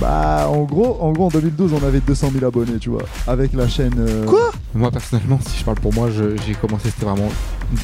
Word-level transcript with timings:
Bah, 0.00 0.48
en 0.50 0.62
gros, 0.64 0.98
en 1.00 1.12
gros, 1.12 1.26
en 1.26 1.28
2012, 1.30 1.72
on 1.72 1.86
avait 1.86 2.00
200 2.00 2.30
000 2.34 2.44
abonnés, 2.44 2.78
tu 2.78 2.90
vois, 2.90 3.02
avec 3.26 3.52
la 3.54 3.66
chaîne. 3.68 3.94
euh, 3.98 4.24
Quoi? 4.26 4.50
Moi 4.74 4.90
personnellement, 4.90 5.38
si 5.48 5.58
je 5.58 5.64
parle 5.64 5.78
pour 5.80 5.94
moi, 5.94 6.08
j'ai 6.10 6.52
commencé, 6.54 6.90
c'était 6.90 7.06
vraiment 7.06 7.30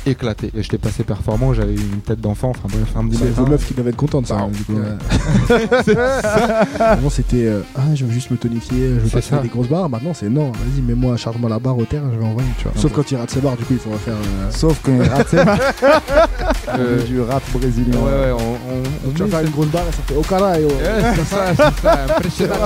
éclaté. 0.04 0.50
Et 0.54 0.62
j'étais 0.62 0.76
passé 0.76 1.04
performant, 1.04 1.54
j'avais 1.54 1.75
une 1.75 2.00
tête 2.04 2.20
d'enfant, 2.20 2.50
enfin 2.50 2.68
bref, 2.68 2.83
samedi 2.92 3.17
C'est 3.17 3.25
matin. 3.30 3.42
vos 3.42 3.46
meufs 3.50 3.67
qui 3.67 3.72
doivent 3.72 3.88
être 3.88 3.96
contentes, 3.96 4.26
ça. 4.26 4.36
Bah, 4.36 4.48
du 4.52 4.62
coup, 4.64 4.75
ouais. 4.75 5.56
Avant, 6.80 7.08
c'était 7.10 7.46
euh, 7.46 7.60
Ah, 7.76 7.94
je 7.94 8.05
veux 8.05 8.13
juste 8.13 8.31
me 8.31 8.37
tonifier, 8.37 8.89
je 8.89 8.95
veux 8.95 9.01
C'est 9.07 9.13
pas 9.15 9.21
faire 9.23 9.39
ça. 9.39 9.43
des 9.43 9.49
grosses 9.49 9.69
barres. 9.69 9.89
Maintenant, 9.89 10.13
c'est 10.15 10.29
non, 10.29 10.53
vas-y, 10.53 10.83
mets-moi, 10.83 11.17
charge-moi 11.17 11.49
la 11.49 11.59
barre 11.59 11.79
au 11.79 11.85
terre, 11.85 12.03
je 12.13 12.19
vais 12.19 12.25
envoyer, 12.27 12.49
tu 12.59 12.65
vois. 12.65 12.73
Sauf 12.77 12.93
quand 12.93 13.11
il 13.11 13.17
rate 13.17 13.31
ses 13.31 13.41
barres, 13.41 13.57
du 13.57 13.65
coup, 13.65 13.73
il 13.73 13.79
faudra 13.79 13.99
faire. 13.99 14.15
euh, 14.15 14.51
Sauf 14.51 14.79
quand 14.83 14.93
il 14.93 15.03
rate 15.09 15.29
ses 15.29 15.45
barres. 15.45 15.59
Euh, 16.79 17.03
du 17.03 17.21
rap 17.21 17.43
Ouais, 17.55 17.61
brésilien. 17.61 17.97
ouais, 17.99 18.31
on, 18.33 18.37
on, 18.37 19.09
on 19.09 19.11
Tu 19.13 19.19
vas 19.19 19.25
met 19.27 19.31
faire 19.31 19.41
une 19.41 19.51
grosse 19.51 19.67
barre 19.67 19.83
et 19.89 19.93
ça 19.93 20.03
fait 20.07 20.17
au 20.17 20.23
caralho. 20.23 20.69
Ouais, 20.69 21.13
c'est 21.17 21.25
ça, 21.25 21.45
c'est 21.49 21.83
ça, 21.83 22.02
impressionnant. 22.05 22.55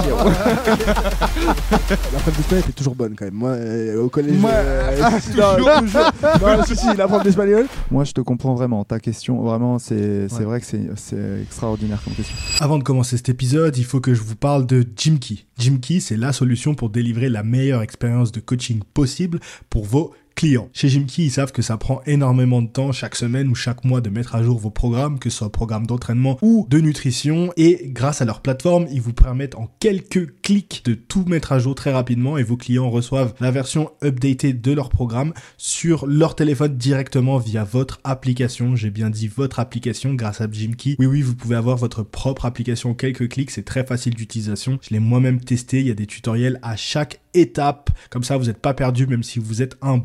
La 2.12 2.18
prof 2.20 2.36
d'espagnol 2.36 2.60
était 2.64 2.72
toujours 2.72 2.94
bonne 2.94 3.14
quand 3.16 3.24
même. 3.24 3.34
Moi, 3.34 3.50
euh, 3.50 4.02
au 4.02 4.08
collège. 4.08 4.38
Moi, 4.38 4.50
euh, 4.52 5.00
ah, 5.02 5.10
non, 5.36 5.46
toujours. 5.86 6.12
Non, 6.48 6.62
si, 6.64 6.76
si, 6.76 6.94
la 6.96 7.06
prof 7.08 7.22
d'espagnol. 7.22 7.66
Moi, 7.90 8.04
je 8.04 8.12
te 8.12 8.20
comprends 8.20 8.54
vraiment. 8.54 8.84
Ta 8.84 8.98
question, 9.00 9.42
vraiment, 9.42 9.78
c'est 9.78 10.28
c'est 10.28 10.38
Ouais. 10.38 10.44
vrai 10.44 10.60
que 10.60 10.66
c'est- 10.66 10.88
c'est 10.96 11.40
extraordinaire 11.42 12.00
comme 12.04 12.14
question. 12.14 12.36
Avant 12.60 12.78
de 12.78 12.84
commencer 12.84 13.16
cet 13.16 13.28
épisode, 13.28 13.76
il 13.76 13.84
faut 13.84 14.00
que 14.00 14.14
je 14.14 14.22
vous 14.22 14.36
parle 14.36 14.66
de 14.66 14.84
Jimkey. 14.96 15.46
Jimkey, 15.58 16.00
c'est 16.00 16.16
la 16.16 16.32
solution 16.32 16.74
pour 16.74 16.90
délivrer 16.90 17.28
la 17.28 17.42
meilleure 17.42 17.82
expérience 17.82 18.32
de 18.32 18.40
coaching 18.40 18.80
possible 18.94 19.40
pour 19.70 19.84
vos 19.84 20.12
clients. 20.36 20.68
Chez 20.72 20.88
Jimkey, 20.88 21.22
ils 21.22 21.30
savent 21.30 21.50
que 21.50 21.62
ça 21.62 21.78
prend 21.78 22.02
énormément 22.06 22.62
de 22.62 22.68
temps 22.68 22.92
chaque 22.92 23.16
semaine 23.16 23.48
ou 23.48 23.54
chaque 23.54 23.84
mois 23.84 24.00
de 24.00 24.10
mettre 24.10 24.36
à 24.36 24.42
jour 24.42 24.58
vos 24.58 24.70
programmes, 24.70 25.18
que 25.18 25.30
ce 25.30 25.38
soit 25.38 25.50
programme 25.50 25.86
d'entraînement 25.86 26.38
ou 26.42 26.66
de 26.70 26.78
nutrition. 26.78 27.52
Et 27.56 27.88
grâce 27.88 28.20
à 28.20 28.24
leur 28.24 28.40
plateforme, 28.40 28.86
ils 28.92 29.00
vous 29.00 29.14
permettent 29.14 29.56
en 29.56 29.68
quelques 29.80 30.40
clics 30.42 30.82
de 30.84 30.94
tout 30.94 31.24
mettre 31.26 31.52
à 31.52 31.58
jour 31.58 31.74
très 31.74 31.92
rapidement 31.92 32.38
et 32.38 32.42
vos 32.42 32.56
clients 32.56 32.90
reçoivent 32.90 33.34
la 33.40 33.50
version 33.50 33.90
updatée 34.04 34.52
de 34.52 34.72
leur 34.72 34.90
programme 34.90 35.32
sur 35.56 36.06
leur 36.06 36.36
téléphone 36.36 36.76
directement 36.76 37.38
via 37.38 37.64
votre 37.64 38.00
application. 38.04 38.76
J'ai 38.76 38.90
bien 38.90 39.10
dit 39.10 39.28
votre 39.28 39.58
application 39.58 40.14
grâce 40.14 40.42
à 40.42 40.48
Jimkey. 40.50 40.96
Oui, 40.98 41.06
oui, 41.06 41.22
vous 41.22 41.34
pouvez 41.34 41.56
avoir 41.56 41.78
votre 41.78 42.02
propre 42.02 42.44
application 42.44 42.90
en 42.90 42.94
quelques 42.94 43.28
clics. 43.28 43.50
C'est 43.50 43.64
très 43.64 43.86
facile 43.86 44.14
d'utilisation. 44.14 44.78
Je 44.82 44.90
l'ai 44.90 45.00
moi-même 45.00 45.40
testé. 45.40 45.80
Il 45.80 45.86
y 45.86 45.90
a 45.90 45.94
des 45.94 46.06
tutoriels 46.06 46.60
à 46.62 46.76
chaque 46.76 47.20
étape. 47.34 47.90
Comme 48.10 48.24
ça, 48.24 48.36
vous 48.36 48.46
n'êtes 48.46 48.60
pas 48.60 48.74
perdu, 48.74 49.06
même 49.06 49.22
si 49.22 49.38
vous 49.38 49.62
êtes 49.62 49.76
un 49.82 49.98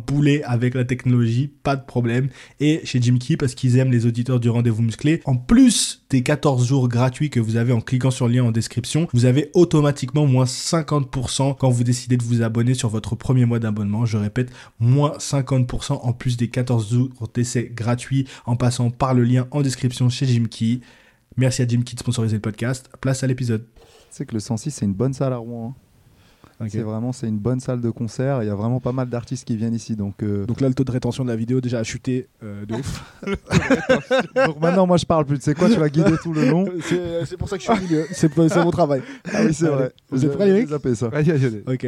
avec 0.45 0.73
la 0.75 0.85
technologie. 0.85 1.51
Pas 1.63 1.75
de 1.75 1.83
problème. 1.85 2.29
Et 2.59 2.81
chez 2.83 3.01
Jimkey, 3.01 3.37
parce 3.37 3.55
qu'ils 3.55 3.77
aiment 3.77 3.91
les 3.91 4.05
auditeurs 4.05 4.39
du 4.39 4.49
rendez-vous 4.49 4.81
musclé, 4.81 5.21
en 5.25 5.35
plus 5.35 6.05
des 6.09 6.23
14 6.23 6.65
jours 6.65 6.87
gratuits 6.87 7.29
que 7.29 7.39
vous 7.39 7.55
avez 7.55 7.73
en 7.73 7.81
cliquant 7.81 8.11
sur 8.11 8.27
le 8.27 8.35
lien 8.35 8.43
en 8.43 8.51
description, 8.51 9.07
vous 9.13 9.25
avez 9.25 9.49
automatiquement 9.53 10.25
moins 10.25 10.45
50% 10.45 11.55
quand 11.57 11.69
vous 11.69 11.83
décidez 11.83 12.17
de 12.17 12.23
vous 12.23 12.41
abonner 12.41 12.73
sur 12.73 12.89
votre 12.89 13.15
premier 13.15 13.45
mois 13.45 13.59
d'abonnement. 13.59 14.05
Je 14.05 14.17
répète, 14.17 14.51
moins 14.79 15.13
50% 15.17 15.99
en 16.03 16.13
plus 16.13 16.37
des 16.37 16.49
14 16.49 16.91
jours 16.91 17.29
d'essai 17.33 17.71
gratuits 17.73 18.27
en 18.45 18.55
passant 18.55 18.89
par 18.89 19.13
le 19.13 19.23
lien 19.23 19.47
en 19.51 19.61
description 19.61 20.09
chez 20.09 20.25
Jimkey. 20.25 20.81
Merci 21.37 21.61
à 21.61 21.67
Jimkey 21.67 21.95
de 21.95 21.99
sponsoriser 21.99 22.35
le 22.35 22.41
podcast. 22.41 22.89
Place 22.99 23.23
à 23.23 23.27
l'épisode. 23.27 23.65
Tu 23.75 24.17
sais 24.17 24.25
que 24.25 24.33
le 24.33 24.39
106, 24.39 24.71
c'est 24.71 24.85
une 24.85 24.93
bonne 24.93 25.13
salle 25.13 25.33
à 25.33 25.37
Rouen. 25.37 25.69
hein. 25.69 25.90
C'est 26.69 26.81
vraiment 26.81 27.11
c'est 27.11 27.27
une 27.27 27.37
bonne 27.39 27.59
salle 27.59 27.81
de 27.81 27.89
concert. 27.89 28.43
Il 28.43 28.47
y 28.47 28.49
a 28.49 28.55
vraiment 28.55 28.79
pas 28.79 28.91
mal 28.91 29.09
d'artistes 29.09 29.45
qui 29.45 29.55
viennent 29.55 29.73
ici. 29.73 29.95
Donc, 29.95 30.21
euh, 30.23 30.45
Donc 30.45 30.61
là, 30.61 30.67
le 30.67 30.73
taux 30.73 30.83
de 30.83 30.91
rétention 30.91 31.23
de 31.23 31.29
la 31.29 31.35
vidéo 31.35 31.61
déjà 31.61 31.79
a 31.79 31.83
chuté 31.83 32.27
euh, 32.43 32.65
de 32.65 32.75
ouf. 32.79 33.03
donc 34.45 34.59
maintenant, 34.61 34.85
moi, 34.87 34.97
je 34.97 35.05
parle 35.05 35.25
plus. 35.25 35.37
Tu 35.39 35.43
sais 35.45 35.53
quoi 35.53 35.69
Tu 35.69 35.75
vas 35.79 35.89
guider 35.89 36.13
tout 36.21 36.33
le 36.33 36.45
long. 36.49 36.65
C'est 36.83 37.25
c'est 37.25 37.37
pour 37.37 37.49
ça 37.49 37.57
que 37.57 37.63
je 37.63 37.71
suis 37.71 37.79
au 37.79 37.81
milieu. 37.83 38.05
C'est 38.11 38.31
c'est 38.49 38.63
mon 38.63 38.71
travail. 38.71 39.01
Ah 39.33 39.39
oui, 39.45 39.53
c'est 39.53 39.67
vrai. 39.67 39.91
Vous 40.09 40.23
êtes 40.25 40.31
Je- 40.31 40.37
prêts, 40.37 40.65
zappé 40.65 40.95
ça. 40.95 41.07
Ok. 41.67 41.87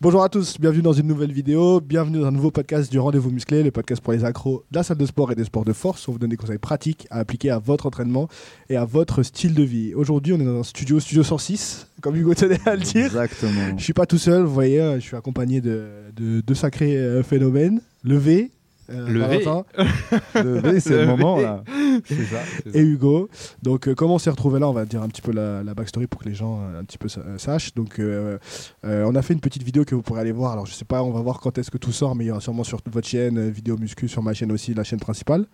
Bonjour 0.00 0.22
à 0.22 0.28
tous, 0.28 0.60
bienvenue 0.60 0.82
dans 0.82 0.92
une 0.92 1.08
nouvelle 1.08 1.32
vidéo, 1.32 1.80
bienvenue 1.80 2.20
dans 2.20 2.26
un 2.26 2.30
nouveau 2.30 2.52
podcast 2.52 2.88
du 2.88 3.00
Rendez-vous 3.00 3.32
Musclé, 3.32 3.64
le 3.64 3.72
podcast 3.72 4.00
pour 4.00 4.12
les 4.12 4.24
accros 4.24 4.64
de 4.70 4.76
la 4.76 4.84
salle 4.84 4.96
de 4.96 5.04
sport 5.04 5.32
et 5.32 5.34
des 5.34 5.42
sports 5.42 5.64
de 5.64 5.72
force. 5.72 6.06
On 6.06 6.12
vous 6.12 6.20
donne 6.20 6.30
des 6.30 6.36
conseils 6.36 6.58
pratiques 6.58 7.08
à 7.10 7.18
appliquer 7.18 7.50
à 7.50 7.58
votre 7.58 7.86
entraînement 7.86 8.28
et 8.70 8.76
à 8.76 8.84
votre 8.84 9.24
style 9.24 9.54
de 9.54 9.64
vie. 9.64 9.94
Aujourd'hui, 9.96 10.32
on 10.34 10.38
est 10.38 10.44
dans 10.44 10.60
un 10.60 10.62
studio, 10.62 11.00
studio 11.00 11.24
106, 11.24 11.88
comme 12.00 12.14
Hugo 12.14 12.32
tenait 12.34 12.60
à 12.64 12.76
le 12.76 12.82
dire. 12.82 13.06
Exactement. 13.06 13.76
Je 13.76 13.82
suis 13.82 13.92
pas 13.92 14.06
tout 14.06 14.18
seul, 14.18 14.44
vous 14.44 14.54
voyez, 14.54 14.78
je 14.94 15.00
suis 15.00 15.16
accompagné 15.16 15.60
de 15.60 15.88
de 16.16 16.42
deux 16.42 16.54
sacrés 16.54 16.96
euh, 16.96 17.24
phénomènes. 17.24 17.80
Le 18.04 18.16
V, 18.18 18.52
euh, 18.52 18.57
Le 18.88 19.20
V. 19.20 19.42
Valentin, 19.44 19.64
Le 20.42 20.60
V, 20.60 20.80
c'est 20.80 20.90
le 20.90 21.00
Le 21.02 21.06
moment 21.06 21.36
V. 21.36 21.42
là. 21.42 21.62
C'est 22.06 22.14
ça. 22.24 22.36
c'est 22.64 22.72
ça. 22.72 22.78
et 22.78 22.82
Hugo. 22.82 23.28
Donc, 23.62 23.88
euh, 23.88 23.94
comment 23.94 24.14
on 24.14 24.18
s'est 24.18 24.30
retrouvé 24.30 24.60
là? 24.60 24.68
On 24.68 24.72
va 24.72 24.84
dire 24.84 25.02
un 25.02 25.08
petit 25.08 25.20
peu 25.22 25.32
la, 25.32 25.62
la 25.62 25.74
backstory 25.74 26.06
pour 26.06 26.20
que 26.22 26.28
les 26.28 26.34
gens 26.34 26.60
euh, 26.62 26.80
un 26.80 26.84
petit 26.84 26.98
peu 26.98 27.08
sa- 27.08 27.20
euh, 27.20 27.38
sachent. 27.38 27.74
Donc, 27.74 27.98
euh, 27.98 28.38
euh, 28.86 29.04
on 29.06 29.14
a 29.14 29.22
fait 29.22 29.34
une 29.34 29.40
petite 29.40 29.62
vidéo 29.62 29.84
que 29.84 29.94
vous 29.94 30.02
pourrez 30.02 30.20
aller 30.20 30.32
voir. 30.32 30.52
Alors, 30.52 30.66
je 30.66 30.72
sais 30.72 30.84
pas, 30.84 31.02
on 31.02 31.10
va 31.10 31.20
voir 31.20 31.40
quand 31.40 31.58
est-ce 31.58 31.70
que 31.70 31.78
tout 31.78 31.92
sort, 31.92 32.14
mais 32.14 32.24
il 32.24 32.28
y 32.28 32.30
aura 32.30 32.40
sûrement 32.40 32.64
sur 32.64 32.80
votre 32.90 33.06
chaîne 33.06 33.38
euh, 33.38 33.48
vidéo 33.50 33.76
muscu, 33.76 34.08
sur 34.08 34.22
ma 34.22 34.32
chaîne 34.32 34.52
aussi, 34.52 34.74
la 34.74 34.84
chaîne 34.84 35.00
principale. 35.00 35.46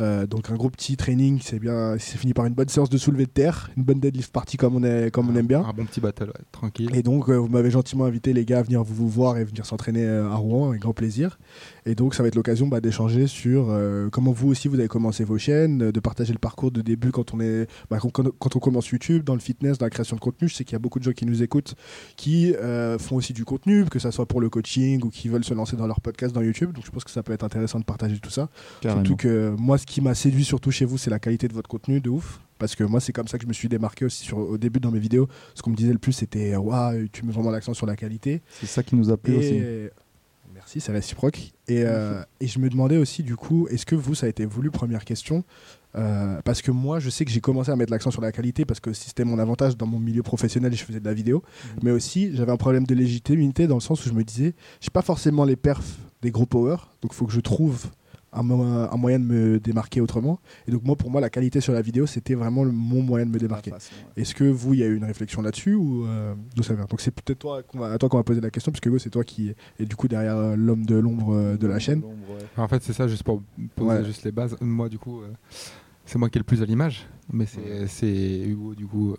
Euh, 0.00 0.26
donc, 0.26 0.50
un 0.50 0.54
gros 0.54 0.70
petit 0.70 0.96
training, 0.96 1.40
c'est 1.42 1.58
bien, 1.58 1.96
c'est 1.98 2.18
fini 2.18 2.34
par 2.34 2.46
une 2.46 2.54
bonne 2.54 2.68
séance 2.68 2.90
de 2.90 2.98
soulevé 2.98 3.24
de 3.26 3.30
terre, 3.30 3.70
une 3.76 3.82
bonne 3.84 4.00
deadlift 4.00 4.32
party 4.32 4.56
comme 4.56 4.76
on 4.76 4.84
est, 4.84 5.10
comme 5.10 5.28
on 5.30 5.34
aime 5.36 5.46
bien. 5.46 5.60
Un 5.64 5.72
bon 5.72 5.86
petit 5.86 6.00
battle, 6.00 6.24
ouais, 6.26 6.44
tranquille. 6.52 6.90
Et 6.94 7.02
donc, 7.02 7.28
euh, 7.30 7.36
vous 7.36 7.48
m'avez 7.48 7.70
gentiment 7.70 8.04
invité, 8.04 8.32
les 8.32 8.44
gars, 8.44 8.58
à 8.58 8.62
venir 8.62 8.82
vous, 8.84 8.94
vous 8.94 9.08
voir 9.08 9.38
et 9.38 9.44
venir 9.44 9.64
s'entraîner 9.66 10.04
euh, 10.04 10.28
à 10.30 10.36
Rouen, 10.36 10.68
avec 10.68 10.82
grand 10.82 10.92
plaisir. 10.92 11.38
Et 11.86 11.94
donc, 11.94 12.14
ça 12.14 12.22
va 12.22 12.28
être 12.28 12.34
l'occasion 12.34 12.66
bah, 12.66 12.75
d'échanger 12.80 13.26
sur 13.26 13.66
euh, 13.70 14.08
comment 14.10 14.32
vous 14.32 14.48
aussi, 14.48 14.68
vous 14.68 14.78
avez 14.78 14.88
commencé 14.88 15.24
vos 15.24 15.38
chaînes, 15.38 15.82
euh, 15.82 15.92
de 15.92 16.00
partager 16.00 16.32
le 16.32 16.38
parcours 16.38 16.70
de 16.70 16.80
début 16.80 17.10
quand 17.10 17.34
on, 17.34 17.40
est, 17.40 17.66
bah, 17.90 17.98
quand, 18.00 18.56
on 18.56 18.58
commence 18.58 18.88
YouTube, 18.88 19.24
dans 19.24 19.34
le 19.34 19.40
fitness, 19.40 19.78
dans 19.78 19.86
la 19.86 19.90
création 19.90 20.16
de 20.16 20.20
contenu. 20.20 20.48
Je 20.48 20.54
sais 20.54 20.64
qu'il 20.64 20.72
y 20.72 20.76
a 20.76 20.80
beaucoup 20.80 20.98
de 20.98 21.04
gens 21.04 21.12
qui 21.12 21.26
nous 21.26 21.42
écoutent 21.42 21.74
qui 22.16 22.54
euh, 22.54 22.98
font 22.98 23.16
aussi 23.16 23.32
du 23.32 23.44
contenu, 23.44 23.84
que 23.84 23.98
ça 23.98 24.10
soit 24.10 24.26
pour 24.26 24.40
le 24.40 24.48
coaching 24.48 25.02
ou 25.04 25.10
qui 25.10 25.28
veulent 25.28 25.44
se 25.44 25.54
lancer 25.54 25.76
dans 25.76 25.86
leur 25.86 26.00
podcast 26.00 26.34
dans 26.34 26.42
YouTube. 26.42 26.72
Donc, 26.72 26.84
je 26.84 26.90
pense 26.90 27.04
que 27.04 27.10
ça 27.10 27.22
peut 27.22 27.32
être 27.32 27.44
intéressant 27.44 27.78
de 27.78 27.84
partager 27.84 28.18
tout 28.18 28.30
ça. 28.30 28.48
Carrément. 28.80 29.04
Surtout 29.04 29.16
que 29.16 29.54
moi, 29.58 29.78
ce 29.78 29.86
qui 29.86 30.00
m'a 30.00 30.14
séduit 30.14 30.44
surtout 30.44 30.70
chez 30.70 30.84
vous, 30.84 30.98
c'est 30.98 31.10
la 31.10 31.18
qualité 31.18 31.48
de 31.48 31.54
votre 31.54 31.68
contenu 31.68 32.00
de 32.00 32.10
ouf. 32.10 32.40
Parce 32.58 32.74
que 32.74 32.84
moi, 32.84 33.00
c'est 33.00 33.12
comme 33.12 33.28
ça 33.28 33.36
que 33.36 33.42
je 33.42 33.48
me 33.48 33.52
suis 33.52 33.68
démarqué 33.68 34.06
aussi 34.06 34.24
sur, 34.24 34.38
au 34.38 34.56
début 34.56 34.80
dans 34.80 34.90
mes 34.90 34.98
vidéos. 34.98 35.28
Ce 35.54 35.62
qu'on 35.62 35.70
me 35.70 35.76
disait 35.76 35.92
le 35.92 35.98
plus, 35.98 36.12
c'était 36.12 36.56
Waouh, 36.56 37.08
tu 37.08 37.26
mets 37.26 37.32
vraiment 37.32 37.50
l'accent 37.50 37.74
sur 37.74 37.84
la 37.86 37.96
qualité. 37.96 38.40
C'est 38.48 38.66
ça 38.66 38.82
qui 38.82 38.96
nous 38.96 39.10
a 39.10 39.18
plu 39.18 39.36
aussi. 39.36 39.60
Merci, 40.66 40.80
c'est 40.80 40.90
réciproque. 40.90 41.52
Et, 41.68 41.84
euh, 41.84 42.20
et 42.40 42.48
je 42.48 42.58
me 42.58 42.68
demandais 42.68 42.96
aussi, 42.96 43.22
du 43.22 43.36
coup, 43.36 43.68
est-ce 43.68 43.86
que 43.86 43.94
vous, 43.94 44.16
ça 44.16 44.26
a 44.26 44.28
été 44.28 44.44
voulu 44.44 44.72
Première 44.72 45.04
question. 45.04 45.44
Euh, 45.94 46.40
parce 46.44 46.60
que 46.60 46.72
moi, 46.72 46.98
je 46.98 47.08
sais 47.08 47.24
que 47.24 47.30
j'ai 47.30 47.40
commencé 47.40 47.70
à 47.70 47.76
mettre 47.76 47.92
l'accent 47.92 48.10
sur 48.10 48.20
la 48.20 48.32
qualité 48.32 48.64
parce 48.64 48.80
que 48.80 48.92
c'était 48.92 49.22
mon 49.22 49.38
avantage 49.38 49.76
dans 49.76 49.86
mon 49.86 50.00
milieu 50.00 50.24
professionnel 50.24 50.72
et 50.72 50.76
je 50.76 50.84
faisais 50.84 50.98
de 50.98 51.04
la 51.04 51.14
vidéo. 51.14 51.44
Mais 51.84 51.92
aussi, 51.92 52.34
j'avais 52.34 52.50
un 52.50 52.56
problème 52.56 52.84
de 52.84 52.96
légitimité 52.96 53.68
dans 53.68 53.76
le 53.76 53.80
sens 53.80 54.04
où 54.04 54.08
je 54.08 54.12
me 54.12 54.24
disais, 54.24 54.56
j'ai 54.80 54.90
pas 54.90 55.02
forcément 55.02 55.44
les 55.44 55.54
perfs 55.54 55.98
des 56.20 56.32
gros 56.32 56.46
power, 56.46 56.78
donc 57.00 57.12
il 57.12 57.14
faut 57.14 57.26
que 57.26 57.32
je 57.32 57.40
trouve 57.40 57.86
un, 58.36 58.42
mo- 58.42 58.62
un 58.62 58.96
moyen 58.96 59.18
de 59.18 59.24
me 59.24 59.58
démarquer 59.58 60.00
autrement. 60.00 60.38
Et 60.68 60.70
donc, 60.70 60.84
moi, 60.84 60.94
pour 60.96 61.10
moi, 61.10 61.20
la 61.20 61.30
qualité 61.30 61.60
sur 61.60 61.72
la 61.72 61.82
vidéo, 61.82 62.06
c'était 62.06 62.34
vraiment 62.34 62.62
le- 62.64 62.72
mon 62.72 63.02
moyen 63.02 63.26
de 63.26 63.30
me 63.30 63.38
démarquer. 63.38 63.72
Est-ce 64.16 64.34
que 64.34 64.44
vous, 64.44 64.74
il 64.74 64.80
y 64.80 64.82
a 64.82 64.86
eu 64.86 64.96
une 64.96 65.04
réflexion 65.04 65.42
là-dessus 65.42 65.74
ou 65.74 66.04
euh, 66.06 66.34
d'où 66.54 66.62
ça 66.62 66.74
vient? 66.74 66.84
Donc 66.88 67.00
c'est 67.00 67.10
peut-être 67.10 67.38
toi 67.38 67.62
qu'on 67.62 67.78
va, 67.78 67.92
à 67.92 67.98
toi 67.98 68.08
qu'on 68.08 68.16
va 68.18 68.22
poser 68.24 68.40
la 68.40 68.50
question, 68.50 68.70
parce 68.72 68.80
que 68.80 68.88
Hugo, 68.88 68.98
c'est 68.98 69.10
toi 69.10 69.24
qui 69.24 69.54
est 69.78 69.84
du 69.84 69.96
coup 69.96 70.08
derrière 70.08 70.36
euh, 70.36 70.56
l'homme 70.56 70.84
de 70.86 70.96
l'ombre 70.96 71.34
euh, 71.34 71.56
de 71.56 71.66
la 71.66 71.78
chaîne. 71.78 72.02
En 72.56 72.68
fait, 72.68 72.82
c'est 72.82 72.92
ça, 72.92 73.08
juste 73.08 73.22
pour 73.22 73.42
poser 73.74 73.98
Ouais. 73.98 74.04
juste 74.04 74.24
les 74.24 74.32
bases. 74.32 74.56
Moi, 74.60 74.88
du 74.88 74.98
coup, 74.98 75.20
euh, 75.20 75.28
c'est 76.04 76.18
moi 76.18 76.28
qui 76.28 76.38
ai 76.38 76.40
le 76.40 76.44
plus 76.44 76.62
à 76.62 76.66
l'image. 76.66 77.06
Mais 77.32 77.46
c'est 77.88 78.42
Hugo, 78.46 78.74
du 78.74 78.86
coup, 78.86 79.12
euh, 79.12 79.16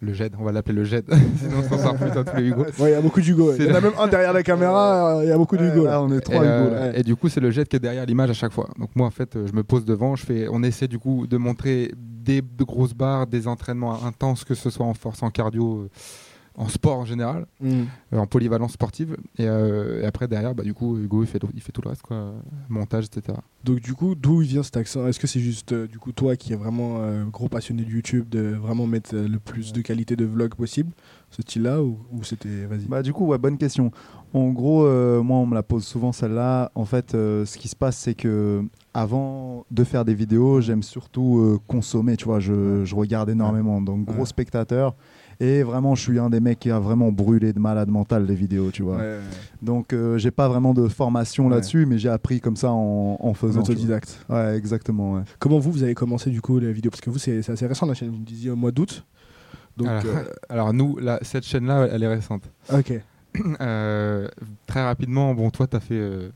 le 0.00 0.12
GED. 0.12 0.34
On 0.38 0.44
va 0.44 0.52
l'appeler 0.52 0.74
le 0.74 0.84
GED. 0.84 1.04
Sinon, 1.38 1.58
on 1.58 1.68
s'en 1.68 1.78
sort 1.78 1.96
plus 1.96 2.10
tous 2.10 2.36
les 2.36 2.48
Hugo. 2.48 2.64
Ouais, 2.78 2.90
il 2.90 2.92
y 2.92 2.94
a 2.94 3.00
beaucoup 3.00 3.20
d'Hugo. 3.20 3.52
Il 3.58 3.66
y 3.66 3.70
en 3.70 3.74
a 3.74 3.80
même 3.80 3.92
un 3.98 4.08
derrière 4.08 4.32
la 4.32 4.42
caméra, 4.44 5.16
euh, 5.18 5.24
il 5.24 5.28
y 5.28 5.32
a 5.32 5.36
beaucoup 5.38 5.56
d'Hugo. 5.56 5.84
Là, 5.84 5.92
là. 5.92 6.02
on 6.02 6.10
est 6.12 6.18
Et, 6.18 6.20
trois 6.20 6.42
euh, 6.42 6.62
Hugo 6.66 6.74
là. 6.74 6.80
ouais. 6.82 7.00
et 7.00 7.02
du 7.02 7.16
coup, 7.16 7.28
c'est 7.28 7.40
le 7.40 7.50
jet 7.50 7.68
qui 7.68 7.76
est 7.76 7.80
derrière 7.80 8.04
l'image 8.06 8.30
à 8.30 8.34
chaque 8.34 8.52
fois. 8.52 8.68
Donc 8.78 8.90
moi, 8.94 9.06
en 9.06 9.10
fait, 9.10 9.36
euh, 9.36 9.46
je 9.46 9.52
me 9.52 9.62
pose 9.62 9.84
devant, 9.84 10.16
je 10.16 10.24
fais, 10.26 10.48
on 10.50 10.62
essaie 10.62 10.88
du 10.88 10.98
coup 10.98 11.26
de 11.26 11.36
montrer 11.36 11.92
des 11.96 12.42
de 12.42 12.64
grosses 12.64 12.94
barres, 12.94 13.26
des 13.26 13.46
entraînements 13.48 14.04
intenses, 14.04 14.44
que 14.44 14.54
ce 14.54 14.68
soit 14.70 14.86
en 14.86 14.94
force, 14.94 15.22
en 15.22 15.30
cardio, 15.30 15.82
euh, 15.82 15.88
en 16.56 16.68
sport 16.68 16.98
en 16.98 17.04
général, 17.04 17.46
Mm. 17.60 17.82
euh, 18.14 18.18
en 18.18 18.26
polyvalence 18.26 18.72
sportive. 18.72 19.16
Et, 19.38 19.46
euh, 19.46 20.02
et 20.02 20.06
après 20.06 20.26
derrière, 20.26 20.54
bah, 20.54 20.62
du 20.62 20.72
coup, 20.74 20.96
Hugo 20.98 21.22
il 21.22 21.26
fait, 21.26 21.40
il 21.54 21.60
fait 21.60 21.70
tout 21.72 21.82
le 21.82 21.90
reste, 21.90 22.02
quoi, 22.02 22.32
montage, 22.68 23.04
etc. 23.06 23.38
Donc 23.64 23.80
du 23.80 23.92
coup, 23.94 24.14
d'où 24.14 24.42
il 24.42 24.48
vient 24.48 24.62
cet 24.62 24.76
accent? 24.76 25.06
Est-ce 25.06 25.20
que 25.20 25.26
c'est 25.26 25.40
juste 25.40 25.72
euh, 25.72 25.86
du 25.86 25.98
coup 25.98 26.12
toi 26.12 26.34
qui 26.36 26.52
es 26.52 26.56
vraiment 26.56 26.98
euh, 27.00 27.24
gros 27.24 27.48
passionné 27.48 27.82
de 27.84 27.90
YouTube, 27.90 28.28
de 28.28 28.54
vraiment 28.54 28.86
mettre 28.86 29.14
euh, 29.14 29.28
le 29.28 29.38
plus 29.38 29.72
de 29.72 29.80
qualité 29.82 30.16
de 30.16 30.24
vlog 30.24 30.54
possible, 30.54 30.92
ce 31.30 31.42
style-là, 31.42 31.82
ou, 31.82 31.98
ou 32.12 32.22
c'était 32.24 32.64
vas-y 32.66 32.86
Bah 32.86 33.02
du 33.02 33.12
coup, 33.12 33.26
ouais, 33.26 33.38
bonne 33.38 33.58
question. 33.58 33.90
En 34.32 34.48
gros, 34.50 34.84
euh, 34.86 35.22
moi, 35.22 35.38
on 35.38 35.46
me 35.46 35.54
la 35.54 35.62
pose 35.62 35.84
souvent 35.84 36.12
celle-là. 36.12 36.70
En 36.74 36.84
fait, 36.84 37.14
euh, 37.14 37.44
ce 37.44 37.58
qui 37.58 37.68
se 37.68 37.76
passe, 37.76 37.96
c'est 37.96 38.14
que 38.14 38.62
avant 38.94 39.64
de 39.70 39.84
faire 39.84 40.04
des 40.04 40.14
vidéos, 40.14 40.60
j'aime 40.60 40.82
surtout 40.82 41.38
euh, 41.40 41.58
consommer. 41.66 42.16
Tu 42.16 42.24
vois, 42.26 42.40
je, 42.40 42.84
je 42.84 42.94
regarde 42.94 43.28
énormément. 43.30 43.80
Donc 43.82 44.04
gros 44.06 44.20
Ouais. 44.20 44.26
spectateur. 44.26 44.94
Et 45.40 45.62
vraiment, 45.62 45.94
je 45.94 46.02
suis 46.02 46.18
un 46.18 46.30
des 46.30 46.40
mecs 46.40 46.58
qui 46.58 46.70
a 46.70 46.78
vraiment 46.78 47.12
brûlé 47.12 47.52
de 47.52 47.58
malade 47.58 47.88
mental 47.88 48.24
les 48.26 48.34
vidéos, 48.34 48.70
tu 48.70 48.82
vois. 48.82 48.96
Ouais, 48.96 49.18
Donc, 49.62 49.92
euh, 49.92 50.16
j'ai 50.18 50.30
pas 50.30 50.48
vraiment 50.48 50.72
de 50.74 50.88
formation 50.88 51.46
Ouais. 51.46 51.54
là-dessus, 51.54 51.84
mais 51.86 51.98
j'ai 51.98 52.08
appris 52.08 52.40
comme 52.40 52.56
ça 52.56 52.70
en, 52.72 53.18
en 53.20 53.34
faisant. 53.34 53.60
autodidacte. 53.60 54.24
Ouais, 54.28 54.56
exactement. 54.56 55.14
ouais. 55.14 55.22
Comment 55.38 55.58
vous, 55.58 55.70
vous 55.72 55.82
avez 55.82 55.94
commencé 55.94 56.30
du 56.30 56.40
coup 56.40 56.58
la 56.58 56.72
vidéo 56.72 56.90
Parce 56.90 57.00
que 57.02 57.10
vous, 57.10 57.18
c'est 57.18 57.42
c'est 57.42 57.52
assez 57.52 57.66
récent 57.66 57.84
la 57.86 57.94
chaîne, 57.94 58.10
vous 58.10 58.18
me 58.18 58.24
disiez 58.24 58.50
au 58.50 58.56
mois 58.56 58.70
d'août. 58.72 59.04
Donc, 59.76 59.88
alors, 59.88 60.02
euh, 60.06 60.24
alors 60.48 60.72
nous, 60.72 60.96
là, 60.96 61.18
cette 61.20 61.44
chaîne-là, 61.44 61.88
elle 61.92 62.02
est 62.02 62.08
récente. 62.08 62.42
ok. 62.72 62.92
Euh, 63.60 64.28
très 64.66 64.82
rapidement, 64.82 65.34
bon, 65.34 65.50
toi, 65.50 65.66
tu 65.66 65.76
as 65.76 65.80
fait 65.80 65.94
euh, 65.98 66.30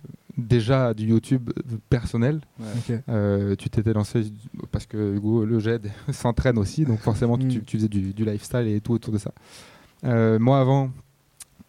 déjà 0.46 0.94
du 0.94 1.06
YouTube 1.06 1.50
personnel. 1.88 2.40
Euh, 3.08 3.54
tu 3.56 3.69
t'étais 3.70 3.92
lancé 3.92 4.25
parce 4.72 4.87
que 4.87 5.14
Hugo 5.16 5.44
Le 5.44 5.58
GED 5.58 5.90
s'entraîne 6.12 6.58
aussi, 6.58 6.84
donc 6.84 6.98
forcément, 7.00 7.38
tu, 7.38 7.46
Mm. 7.46 7.62
tu 7.62 7.76
faisais 7.76 7.88
du, 7.88 8.12
du 8.12 8.25
lifestyle 8.25 8.66
et 8.66 8.81
tout 8.81 8.92
autour 8.92 9.12
de 9.12 9.19
ça. 9.19 9.32
Euh, 10.04 10.38
moi, 10.38 10.60
avant, 10.60 10.90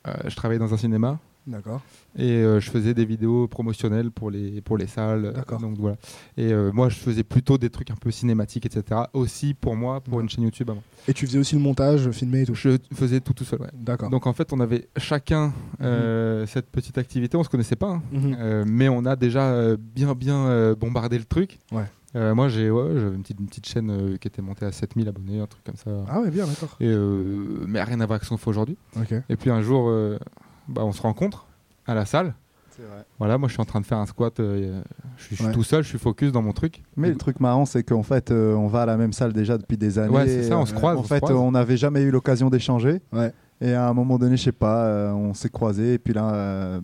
euh, 0.07 0.13
je 0.27 0.35
travaillais 0.35 0.59
dans 0.59 0.73
un 0.73 0.77
cinéma. 0.77 1.19
D'accord. 1.47 1.81
Et 2.17 2.31
euh, 2.37 2.59
je 2.59 2.69
faisais 2.69 2.93
des 2.93 3.03
vidéos 3.05 3.47
promotionnelles 3.47 4.11
pour 4.11 4.29
les, 4.29 4.61
pour 4.61 4.77
les 4.77 4.85
salles. 4.87 5.33
D'accord. 5.33 5.59
Donc 5.59 5.77
voilà. 5.79 5.95
Et 6.37 6.53
euh, 6.53 6.71
moi, 6.71 6.89
je 6.89 6.95
faisais 6.97 7.23
plutôt 7.23 7.57
des 7.57 7.69
trucs 7.69 7.89
un 7.91 7.95
peu 7.95 8.11
cinématiques, 8.11 8.65
etc. 8.65 9.01
Aussi 9.13 9.53
pour 9.53 9.75
moi, 9.75 10.01
pour 10.01 10.15
Ouais. 10.15 10.23
une 10.23 10.29
chaîne 10.29 10.43
YouTube 10.43 10.69
avant. 10.69 10.83
Et 11.07 11.13
tu 11.13 11.25
faisais 11.25 11.39
aussi 11.39 11.55
le 11.55 11.61
montage, 11.61 12.11
filmer 12.11 12.41
et 12.41 12.45
tout. 12.45 12.53
Je 12.55 12.77
faisais 12.93 13.19
tout 13.21 13.33
tout 13.33 13.43
seul. 13.43 13.59
ouais. 13.61 13.69
D'accord. 13.73 14.09
Donc 14.09 14.27
en 14.27 14.33
fait, 14.33 14.53
on 14.53 14.59
avait 14.59 14.87
chacun 14.97 15.51
euh, 15.81 16.45
cette 16.45 16.67
petite 16.69 16.97
activité. 16.97 17.35
On 17.37 17.43
se 17.43 17.49
connaissait 17.49 17.75
pas, 17.75 17.89
hein. 17.89 18.03
Mhm. 18.11 18.35
Euh, 18.39 18.63
mais 18.67 18.87
on 18.89 19.05
a 19.05 19.15
déjà 19.15 19.45
euh, 19.51 19.77
bien 19.79 20.13
bien 20.13 20.45
euh, 20.45 20.75
bombardé 20.75 21.17
le 21.17 21.25
truc. 21.25 21.59
Ouais. 21.71 21.85
Euh, 22.15 22.35
moi, 22.35 22.49
j'ai 22.49 22.69
ouais, 22.69 22.91
une 22.91 23.21
petite, 23.21 23.39
une 23.39 23.47
petite 23.47 23.65
chaîne 23.67 23.89
euh, 23.89 24.17
qui 24.17 24.27
était 24.27 24.41
montée 24.41 24.65
à 24.65 24.71
7000 24.73 25.07
abonnés, 25.07 25.39
un 25.39 25.47
truc 25.47 25.63
comme 25.63 25.77
ça. 25.77 25.89
Ah 26.09 26.19
ouais, 26.19 26.29
bien, 26.29 26.45
d'accord. 26.45 26.75
Et, 26.81 26.87
euh, 26.87 27.63
mais 27.67 27.81
rien 27.81 28.01
à 28.01 28.05
voir 28.05 28.15
avec 28.17 28.25
ce 28.25 28.29
qu'on 28.29 28.37
fait 28.37 28.49
aujourd'hui. 28.49 28.77
Ok. 28.97 29.13
Et 29.29 29.35
puis 29.37 29.49
un 29.49 29.61
jour, 29.61 29.87
euh, 29.87 30.19
bah, 30.67 30.83
on 30.85 30.91
se 30.91 31.01
rencontre 31.01 31.45
à 31.87 31.93
la 31.95 32.05
salle. 32.05 32.33
Vrai. 32.79 33.05
Voilà, 33.19 33.37
moi 33.37 33.47
je 33.47 33.53
suis 33.53 33.61
en 33.61 33.65
train 33.65 33.79
de 33.79 33.85
faire 33.85 33.99
un 33.99 34.07
squat. 34.07 34.39
euh, 34.39 34.81
je 35.17 35.23
suis, 35.23 35.35
je 35.35 35.41
suis 35.41 35.45
Ouais. 35.49 35.53
tout 35.53 35.61
seul, 35.63 35.83
je 35.83 35.89
suis 35.89 35.99
focus 35.99 36.31
dans 36.31 36.41
mon 36.41 36.51
truc. 36.51 36.81
Mais 36.97 37.09
le 37.09 37.15
truc 37.15 37.39
marrant, 37.39 37.65
c'est 37.65 37.83
qu'en 37.83 38.01
fait, 38.01 38.31
euh, 38.31 38.55
on 38.55 38.65
va 38.67 38.81
à 38.83 38.85
la 38.87 38.97
même 38.97 39.13
salle 39.13 39.33
déjà 39.33 39.57
depuis 39.59 39.77
des 39.77 39.99
années. 39.99 40.09
Ouais, 40.09 40.25
c'est 40.27 40.43
ça, 40.43 40.57
on 40.57 40.65
se 40.65 40.73
Euh, 40.73 40.77
croise, 40.77 40.97
En 40.97 41.01
on 41.01 41.03
fait, 41.03 41.19
croise. 41.19 41.35
on 41.35 41.51
n'avait 41.51 41.77
jamais 41.77 42.01
eu 42.01 42.09
l'occasion 42.09 42.49
d'échanger. 42.49 42.99
Ouais. 43.13 43.31
Et 43.59 43.73
à 43.73 43.87
un 43.87 43.93
moment 43.93 44.17
donné, 44.17 44.35
je 44.37 44.43
sais 44.45 44.51
pas, 44.51 44.85
euh, 44.85 45.11
on 45.11 45.35
s'est 45.35 45.49
croisés. 45.49 45.93
Et 45.93 45.99
puis 45.99 46.13
là, 46.13 46.33
euh, 46.33 46.81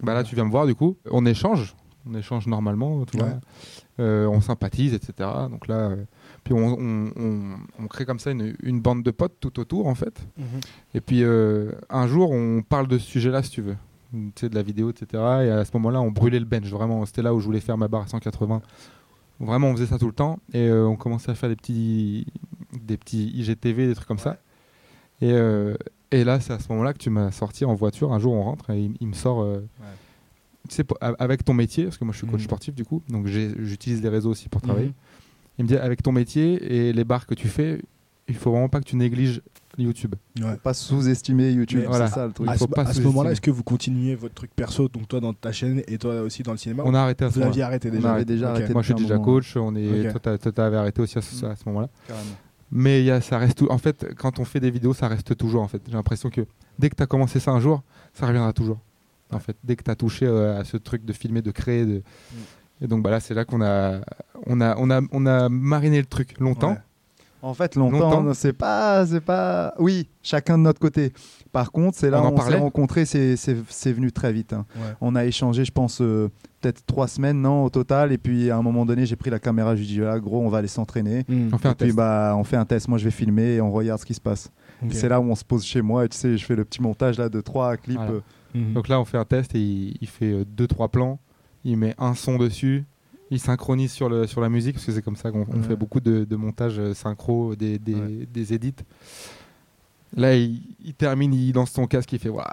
Bah 0.00 0.14
là, 0.14 0.22
tu 0.22 0.36
viens 0.36 0.44
me 0.44 0.50
voir 0.50 0.64
du 0.66 0.76
coup. 0.76 0.96
On 1.10 1.26
échange, 1.26 1.74
on 2.08 2.14
échange 2.14 2.46
normalement, 2.46 3.04
tu 3.04 3.16
Ouais. 3.16 3.24
vois. 3.24 3.32
Euh, 3.98 4.26
on 4.26 4.40
sympathise, 4.40 4.94
etc. 4.94 5.28
Donc 5.50 5.66
là, 5.66 5.74
euh, 5.90 5.96
puis 6.44 6.54
on, 6.54 6.76
on- 6.78 7.12
on- 7.16 7.56
on 7.78 7.86
crée 7.86 8.04
comme 8.04 8.18
ça 8.18 8.30
une, 8.30 8.54
une 8.62 8.80
bande 8.80 9.02
de 9.02 9.10
potes 9.10 9.36
tout 9.40 9.58
autour 9.60 9.86
en 9.86 9.94
fait. 9.94 10.26
Et 10.94 11.00
puis 11.00 11.22
euh, 11.22 11.72
un 11.90 12.06
jour, 12.06 12.30
on 12.30 12.62
parle 12.62 12.88
de 12.88 12.98
ce 12.98 13.06
sujet-là, 13.06 13.42
si 13.42 13.50
tu 13.50 13.62
veux. 13.62 13.76
Tu 14.12 14.32
sais, 14.36 14.48
de 14.50 14.54
la 14.54 14.62
vidéo, 14.62 14.90
etc. 14.90 15.06
Et 15.14 15.50
à 15.50 15.64
ce 15.64 15.70
moment-là, 15.74 16.00
on 16.02 16.10
brûlait 16.10 16.38
le 16.38 16.44
bench. 16.44 16.66
Vraiment, 16.68 17.04
c'était 17.06 17.22
là 17.22 17.32
où 17.34 17.40
je 17.40 17.46
voulais 17.46 17.60
faire 17.60 17.78
ma 17.78 17.88
barre 17.88 18.02
à 18.02 18.06
180. 18.08 18.60
Vraiment, 19.40 19.68
on 19.68 19.72
faisait 19.74 19.86
ça 19.86 19.98
tout 19.98 20.06
le 20.06 20.12
temps. 20.12 20.38
Et 20.52 20.68
euh, 20.68 20.86
on 20.86 20.96
commençait 20.96 21.30
à 21.30 21.34
faire 21.34 21.48
des 21.48 21.56
petits, 21.56 22.26
des 22.78 22.98
petits 22.98 23.30
IGTV, 23.34 23.86
des 23.86 23.94
trucs 23.94 24.06
comme 24.08 24.18
ça. 24.18 24.36
Et, 25.22 25.32
euh, 25.32 25.74
et 26.10 26.24
là, 26.24 26.40
c'est 26.40 26.52
à 26.52 26.58
ce 26.58 26.68
moment-là 26.72 26.92
que 26.92 26.98
tu 26.98 27.08
m'as 27.08 27.30
sorti 27.30 27.64
en 27.64 27.74
voiture. 27.74 28.12
Un 28.12 28.18
jour, 28.18 28.34
on 28.34 28.42
rentre 28.42 28.68
et 28.70 28.80
il, 28.82 28.94
il 29.00 29.06
me 29.08 29.14
sort. 29.14 29.40
euh, 29.42 29.60
Tu 30.68 30.74
sais, 30.76 30.84
avec 31.18 31.42
ton 31.44 31.54
métier, 31.54 31.84
parce 31.84 31.96
que 31.96 32.04
moi 32.04 32.12
je 32.12 32.18
suis 32.18 32.26
coach 32.26 32.40
Mhm. 32.40 32.44
sportif 32.44 32.74
du 32.74 32.84
coup, 32.84 33.02
donc 33.08 33.26
j'utilise 33.26 34.02
les 34.02 34.08
réseaux 34.10 34.30
aussi 34.30 34.48
pour 34.50 34.60
travailler. 34.60 34.88
Mhm. 34.88 34.92
Il 35.58 35.64
me 35.64 35.68
dit 35.68 35.76
avec 35.76 36.02
ton 36.02 36.12
métier 36.12 36.88
et 36.88 36.92
les 36.92 37.04
barres 37.04 37.26
que 37.26 37.34
tu 37.34 37.48
fais, 37.48 37.80
il 38.28 38.34
faut 38.34 38.50
vraiment 38.50 38.68
pas 38.68 38.80
que 38.80 38.84
tu 38.86 38.96
négliges 38.96 39.42
YouTube. 39.78 40.14
Ouais. 40.38 40.52
faut 40.52 40.56
pas 40.58 40.74
sous-estimer 40.74 41.50
YouTube. 41.50 41.78
Mais 41.78 41.84
c'est 41.84 41.88
voilà. 41.90 42.06
ça 42.08 42.26
le 42.26 42.32
truc. 42.32 42.48
À, 42.48 42.54
Il 42.54 42.58
faut 42.58 42.66
ce, 42.66 42.70
pas 42.70 42.82
à 42.82 42.84
ce 42.86 42.90
sous-estimer. 42.92 43.06
moment-là, 43.08 43.32
est-ce 43.32 43.40
que 43.40 43.50
vous 43.50 43.62
continuez 43.62 44.14
votre 44.14 44.34
truc 44.34 44.50
perso, 44.54 44.88
donc 44.88 45.08
toi 45.08 45.20
dans 45.20 45.32
ta 45.32 45.52
chaîne 45.52 45.82
et 45.88 45.98
toi 45.98 46.20
aussi 46.22 46.42
dans 46.42 46.52
le 46.52 46.58
cinéma 46.58 46.82
On 46.86 46.94
a 46.94 47.00
arrêté 47.00 47.24
à 47.24 47.28
ce 47.28 47.34
Vous 47.34 47.40
moment-là. 47.40 47.50
l'aviez 47.50 47.62
arrêté 47.62 47.88
On 47.88 47.92
déjà 47.94 48.24
déjà 48.24 48.50
Ok. 48.50 48.56
arrêté 48.56 48.72
Moi 48.72 48.82
je 48.82 48.86
suis 48.86 48.94
déjà 49.02 49.14
moment. 49.14 49.24
coach, 49.24 49.56
on 49.56 49.74
est, 49.76 50.12
toi 50.12 50.52
t'avais 50.52 50.76
arrêté 50.76 51.00
aussi 51.02 51.18
à 51.18 51.22
ce, 51.22 51.44
moment-là. 51.66 51.88
Carrément. 52.06 52.26
Mais 52.70 53.00
il 53.00 53.06
y 53.06 53.10
a, 53.10 53.20
ça 53.20 53.36
reste 53.38 53.58
tout. 53.58 53.66
En 53.70 53.78
fait, 53.78 54.14
quand 54.16 54.38
on 54.38 54.44
fait 54.44 54.60
des 54.60 54.70
vidéos, 54.70 54.94
ça 54.94 55.06
reste 55.08 55.36
toujours. 55.36 55.62
En 55.62 55.68
fait, 55.68 55.82
j'ai 55.86 55.92
l'impression 55.92 56.30
que 56.30 56.46
dès 56.78 56.88
que 56.88 56.94
tu 56.96 57.02
as 57.02 57.06
commencé 57.06 57.38
ça 57.38 57.50
un 57.50 57.60
jour, 57.60 57.82
ça 58.14 58.26
reviendra 58.26 58.52
toujours. 58.54 58.78
En 59.30 59.38
fait, 59.38 59.56
dès 59.64 59.76
que 59.76 59.82
tu 59.82 59.90
as 59.90 59.94
touché 59.94 60.26
euh, 60.26 60.58
à 60.60 60.64
ce 60.64 60.76
truc 60.78 61.04
de 61.04 61.12
filmer, 61.12 61.40
de 61.42 61.50
créer, 61.50 61.84
de... 61.86 61.96
Mm. 61.96 62.36
Et 62.82 62.88
donc 62.88 63.02
bah 63.02 63.10
là, 63.10 63.20
c'est 63.20 63.34
là 63.34 63.44
qu'on 63.44 63.62
a, 63.62 64.00
on 64.46 64.60
a, 64.60 64.76
on 64.78 64.90
a, 64.90 65.00
on 65.12 65.26
a 65.26 65.48
mariné 65.48 65.98
le 66.00 66.06
truc 66.06 66.38
longtemps. 66.40 66.72
Ouais. 66.72 66.78
En 67.44 67.54
fait, 67.54 67.74
longtemps, 67.74 67.98
Longtemps. 68.22 68.34
c'est 68.34 68.52
pas, 68.52 69.04
c'est 69.04 69.20
pas. 69.20 69.74
Oui, 69.80 70.08
chacun 70.22 70.56
de 70.58 70.62
notre 70.62 70.78
côté. 70.78 71.12
Par 71.50 71.72
contre, 71.72 71.98
c'est 71.98 72.08
là 72.08 72.20
On 72.22 72.26
où 72.26 72.26
en 72.28 72.34
on 72.34 72.40
s'est 72.48 72.56
rencontrés, 72.56 73.04
c'est, 73.04 73.36
c'est, 73.36 73.56
c'est 73.68 73.92
venu 73.92 74.12
très 74.12 74.32
vite. 74.32 74.52
hein. 74.52 74.64
Ouais. 74.76 74.94
On 75.00 75.16
a 75.16 75.24
échangé, 75.24 75.64
je 75.64 75.72
pense, 75.72 76.00
euh, 76.00 76.28
peut-être 76.60 76.86
trois 76.86 77.08
semaines, 77.08 77.42
non, 77.42 77.64
au 77.64 77.68
total. 77.68 78.12
Et 78.12 78.18
puis 78.18 78.48
à 78.52 78.56
un 78.58 78.62
moment 78.62 78.86
donné, 78.86 79.06
j'ai 79.06 79.16
pris 79.16 79.28
la 79.28 79.40
caméra, 79.40 79.74
je 79.74 79.80
lui 79.80 79.88
ai 79.88 79.92
dit, 79.94 79.98
voilà, 79.98 80.20
gros, 80.20 80.40
on 80.40 80.48
va 80.50 80.58
aller 80.58 80.68
s'entraîner. 80.68 81.24
Mhm. 81.28 81.50
On 81.52 81.58
fait 81.58 81.66
un 81.66 81.72
et 81.72 81.74
puis 81.74 81.86
test. 81.88 81.96
bah, 81.96 82.34
on 82.38 82.44
fait 82.44 82.56
un 82.56 82.64
test. 82.64 82.86
Moi, 82.86 82.98
je 82.98 83.04
vais 83.06 83.10
filmer 83.10 83.54
et 83.54 83.60
on 83.60 83.72
regarde 83.72 83.98
ce 84.00 84.06
qui 84.06 84.14
se 84.14 84.20
passe. 84.20 84.48
C'est 84.90 85.08
là 85.08 85.20
où 85.20 85.24
on 85.24 85.34
se 85.34 85.44
pose 85.44 85.64
chez 85.64 85.82
moi. 85.82 86.04
Et 86.04 86.08
tu 86.08 86.16
sais, 86.16 86.36
je 86.38 86.44
fais 86.44 86.54
le 86.56 86.64
petit 86.64 86.80
montage 86.80 87.18
là 87.18 87.28
de 87.28 87.40
trois 87.40 87.76
clips. 87.76 87.96
Voilà. 87.96 88.12
euh, 88.12 88.20
Mhm. 88.54 88.74
Donc 88.74 88.86
là, 88.88 89.00
on 89.00 89.04
fait 89.06 89.16
un 89.18 89.24
test 89.24 89.54
et 89.54 89.58
il, 89.58 89.96
il 90.00 90.06
fait 90.06 90.30
euh, 90.30 90.44
deux, 90.44 90.66
trois 90.68 90.88
plans. 90.88 91.18
Il 91.64 91.76
met 91.76 91.94
un 91.98 92.14
son 92.14 92.38
dessus. 92.38 92.84
Il 93.30 93.40
synchronise 93.40 93.92
sur, 93.92 94.08
le, 94.10 94.26
sur 94.26 94.40
la 94.42 94.48
musique 94.50 94.74
parce 94.74 94.84
que 94.84 94.92
c'est 94.92 95.00
comme 95.02 95.16
ça 95.16 95.30
qu'on 95.30 95.40
Ouais. 95.40 95.62
fait 95.66 95.76
beaucoup 95.76 96.00
de, 96.00 96.24
de 96.24 96.36
montage 96.36 96.78
euh, 96.78 96.92
synchro, 96.92 97.54
des, 97.56 97.78
des, 97.78 97.94
Ouais. 97.94 98.28
des 98.32 98.52
edits. 98.52 98.74
Là, 100.14 100.34
il, 100.36 100.60
il 100.84 100.92
termine, 100.92 101.32
il 101.32 101.54
lance 101.54 101.70
son 101.70 101.86
casque, 101.86 102.12
il 102.12 102.18
fait 102.18 102.28
Waouh, 102.28 102.44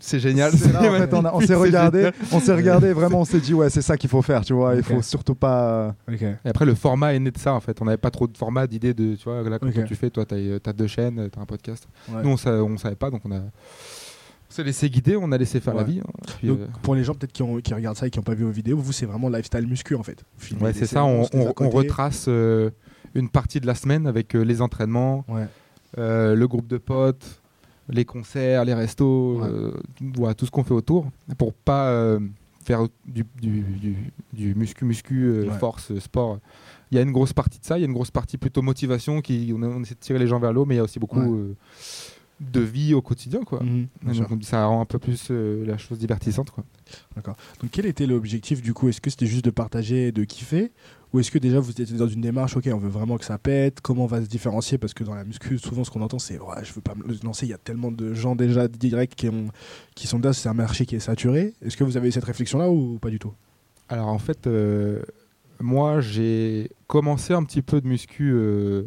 c'est 0.00 0.18
génial. 0.18 0.50
Là, 0.72 0.80
en 0.92 0.94
fait, 0.98 1.14
on, 1.14 1.24
a- 1.24 1.32
on 1.32 1.40
s'est 1.40 1.54
regardé, 1.54 2.10
on 2.32 2.40
s'est 2.40 2.52
regardé, 2.54 2.92
vraiment, 2.92 3.20
on 3.20 3.24
s'est 3.24 3.38
dit, 3.38 3.54
ouais, 3.54 3.70
c'est 3.70 3.82
ça 3.82 3.96
qu'il 3.96 4.10
faut 4.10 4.20
faire, 4.22 4.44
tu 4.44 4.52
vois. 4.54 4.74
Il 4.74 4.82
faut 4.82 5.00
surtout 5.02 5.36
pas. 5.36 5.94
Ok. 6.12 6.22
Et 6.22 6.34
après, 6.48 6.64
le 6.64 6.74
format 6.74 7.14
est 7.14 7.20
né 7.20 7.30
de 7.30 7.38
ça, 7.38 7.54
en 7.54 7.60
fait. 7.60 7.80
On 7.80 7.84
n'avait 7.84 7.96
pas 7.98 8.10
trop 8.10 8.26
de 8.26 8.36
format, 8.36 8.66
d'idées 8.66 8.94
de, 8.94 9.14
tu 9.14 9.22
vois, 9.22 9.48
là, 9.48 9.60
comme 9.60 9.68
Ok. 9.68 9.74
toi, 9.76 9.84
tu 9.84 9.94
fais, 9.94 10.10
toi, 10.10 10.24
tu 10.26 10.34
as, 10.34 10.72
deux 10.72 10.88
chaînes, 10.88 11.28
tu 11.32 11.38
as 11.38 11.42
un 11.42 11.46
podcast. 11.46 11.86
Ouais. 12.08 12.22
Nous, 12.24 12.30
on 12.30 12.36
sa- 12.36 12.64
on 12.64 12.76
savait 12.78 12.96
pas, 12.96 13.10
donc 13.10 13.20
on 13.24 13.30
a. 13.30 13.42
On 14.50 14.54
s'est 14.54 14.64
laissé 14.64 14.88
guider, 14.88 15.16
on 15.16 15.30
a 15.30 15.36
laissé 15.38 15.60
faire 15.60 15.74
la 15.74 15.84
vie. 15.84 16.00
hein. 16.00 16.10
Puis, 16.38 16.48
Donc, 16.48 16.60
euh, 16.60 16.66
pour 16.82 16.94
les 16.94 17.04
gens 17.04 17.14
peut-être 17.14 17.32
qui, 17.32 17.42
regardent 17.42 17.96
ça 17.96 18.06
et 18.06 18.10
qui 18.10 18.18
n'ont 18.18 18.22
pas 18.24 18.34
vu 18.34 18.44
vos 18.44 18.50
vidéos, 18.50 18.78
vous 18.78 18.92
c'est 18.92 19.04
vraiment 19.06 19.28
lifestyle 19.28 19.66
muscu 19.66 19.94
en 19.94 20.02
fait. 20.02 20.24
Ouais, 20.60 20.72
c'est 20.72 20.86
ça, 20.86 21.04
on, 21.04 21.22
retrace 21.22 22.26
euh, 22.28 22.70
une 23.14 23.28
partie 23.28 23.60
de 23.60 23.66
la 23.66 23.74
semaine 23.74 24.06
avec 24.06 24.34
euh, 24.34 24.40
les 24.42 24.62
entraînements, 24.62 25.24
Ouais. 25.28 25.46
le 25.98 26.46
groupe 26.46 26.66
de 26.66 26.78
potes, 26.78 27.42
les 27.90 28.04
concerts, 28.06 28.64
les 28.64 28.74
restos, 28.74 29.42
voilà, 30.16 30.34
tout 30.34 30.46
ce 30.46 30.50
qu'on 30.50 30.64
fait 30.64 30.74
autour, 30.74 31.10
pour 31.36 31.52
pas 31.52 32.18
faire 32.64 32.86
du, 33.06 33.24
du, 33.40 33.62
du, 33.62 33.96
du 34.32 34.54
muscu, 34.54 34.84
muscu, 34.84 35.46
force, 35.60 35.98
sport. 35.98 36.38
Il 36.90 36.96
y 36.96 36.98
a 36.98 37.02
une 37.02 37.12
grosse 37.12 37.34
partie 37.34 37.58
de 37.60 37.64
ça, 37.66 37.76
il 37.76 37.82
y 37.82 37.84
a 37.84 37.86
une 37.86 37.92
grosse 37.92 38.10
partie 38.10 38.38
plutôt 38.38 38.62
motivation, 38.62 39.20
qui, 39.20 39.52
on, 39.54 39.62
on 39.62 39.82
essaie 39.82 39.94
de 39.94 40.00
tirer 40.00 40.18
les 40.18 40.26
gens 40.26 40.38
vers 40.38 40.54
l'eau, 40.54 40.64
mais 40.64 40.74
il 40.74 40.78
y 40.78 40.80
a 40.80 40.84
aussi 40.84 40.98
beaucoup 40.98 41.54
de 42.40 42.60
vie 42.60 42.94
au 42.94 43.02
quotidien. 43.02 43.42
Quoi. 43.42 43.62
Mhm, 43.62 43.88
donc, 44.02 44.44
ça 44.44 44.64
rend 44.66 44.80
un 44.80 44.84
peu 44.84 44.98
plus 44.98 45.28
euh, 45.30 45.64
la 45.66 45.78
chose 45.78 45.98
divertissante. 45.98 46.50
Quoi. 46.50 46.64
Donc 47.16 47.70
quel 47.70 47.86
était 47.86 48.06
l'objectif 48.06 48.62
du 48.62 48.74
coup? 48.74 48.88
Est-ce 48.88 49.00
que 49.00 49.10
c'était 49.10 49.26
juste 49.26 49.44
de 49.44 49.50
partager 49.50 50.08
et 50.08 50.12
de 50.12 50.24
kiffer? 50.24 50.72
Ou 51.12 51.20
est-ce 51.20 51.30
que 51.30 51.38
déjà 51.38 51.58
vous 51.58 51.70
étiez 51.70 51.96
dans 51.96 52.06
une 52.06 52.20
démarche, 52.20 52.56
ok, 52.56 52.68
on 52.72 52.76
veut 52.78 52.90
vraiment 52.90 53.16
que 53.16 53.24
ça 53.24 53.38
pète? 53.38 53.80
Comment 53.80 54.04
on 54.04 54.06
va 54.06 54.20
se 54.20 54.26
différencier? 54.26 54.76
Parce 54.76 54.92
que 54.92 55.04
dans 55.04 55.14
la 55.14 55.24
muscu, 55.24 55.58
souvent 55.58 55.82
ce 55.82 55.90
qu'on 55.90 56.02
entend 56.02 56.18
c'est 56.18 56.38
ouais, 56.38 56.64
je 56.64 56.72
veux 56.72 56.82
pas 56.82 56.94
me 56.94 57.04
lancer, 57.24 57.46
il 57.46 57.48
y 57.48 57.54
a 57.54 57.58
tellement 57.58 57.90
de 57.90 58.12
gens 58.12 58.36
déjà 58.36 58.68
directs 58.68 59.14
qui, 59.16 59.28
ont, 59.28 59.48
qui 59.94 60.06
sont 60.06 60.18
là, 60.18 60.34
c'est 60.34 60.50
un 60.50 60.54
marché 60.54 60.84
qui 60.84 60.96
est 60.96 61.00
saturé. 61.00 61.54
Est-ce 61.62 61.76
que 61.76 61.84
vous 61.84 61.96
avez 61.96 62.08
eu 62.08 62.12
cette 62.12 62.24
réflexion-là 62.24 62.70
ou 62.70 62.98
pas 62.98 63.10
du 63.10 63.18
tout? 63.18 63.32
Alors 63.88 64.08
en 64.08 64.18
fait, 64.18 64.46
euh, 64.46 65.02
moi 65.60 66.00
j'ai 66.02 66.70
commencé 66.86 67.32
un 67.32 67.42
petit 67.42 67.62
peu 67.62 67.80
de 67.80 67.88
muscu 67.88 68.30
euh, 68.34 68.84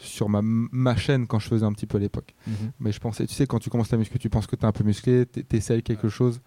sur 0.00 0.28
ma, 0.28 0.40
ma 0.42 0.96
chaîne 0.96 1.26
quand 1.26 1.38
je 1.38 1.48
faisais 1.48 1.64
un 1.64 1.72
petit 1.72 1.86
peu 1.86 1.98
à 1.98 2.00
l'époque. 2.00 2.34
Mais 2.80 2.90
je 2.92 2.98
pensais, 3.00 3.26
tu 3.26 3.34
sais, 3.34 3.46
quand 3.46 3.58
tu 3.58 3.70
commences 3.70 3.90
la 3.92 3.98
muscu, 3.98 4.18
tu 4.18 4.30
penses 4.30 4.46
que 4.46 4.56
tu 4.56 4.62
es 4.62 4.66
un 4.66 4.72
peu 4.72 4.84
musclé, 4.84 5.26
tu 5.26 5.44
essayes 5.56 5.82
quelque 5.82 6.08
chose, 6.08 6.40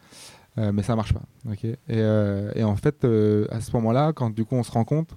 euh, 0.58 0.72
mais 0.72 0.84
ça 0.84 0.96
marche 0.96 1.14
pas. 1.14 1.24
ok? 1.50 1.64
Et, 1.66 1.78
euh, 1.90 2.52
et 2.56 2.64
en 2.64 2.76
fait, 2.76 3.06
euh, 3.06 3.46
à 3.50 3.62
ce 3.62 3.72
moment-là, 3.74 4.12
quand 4.14 4.30
du 4.30 4.44
coup 4.46 4.56
on 4.56 4.64
se 4.64 4.72
rend 4.72 4.84
compte, 4.86 5.16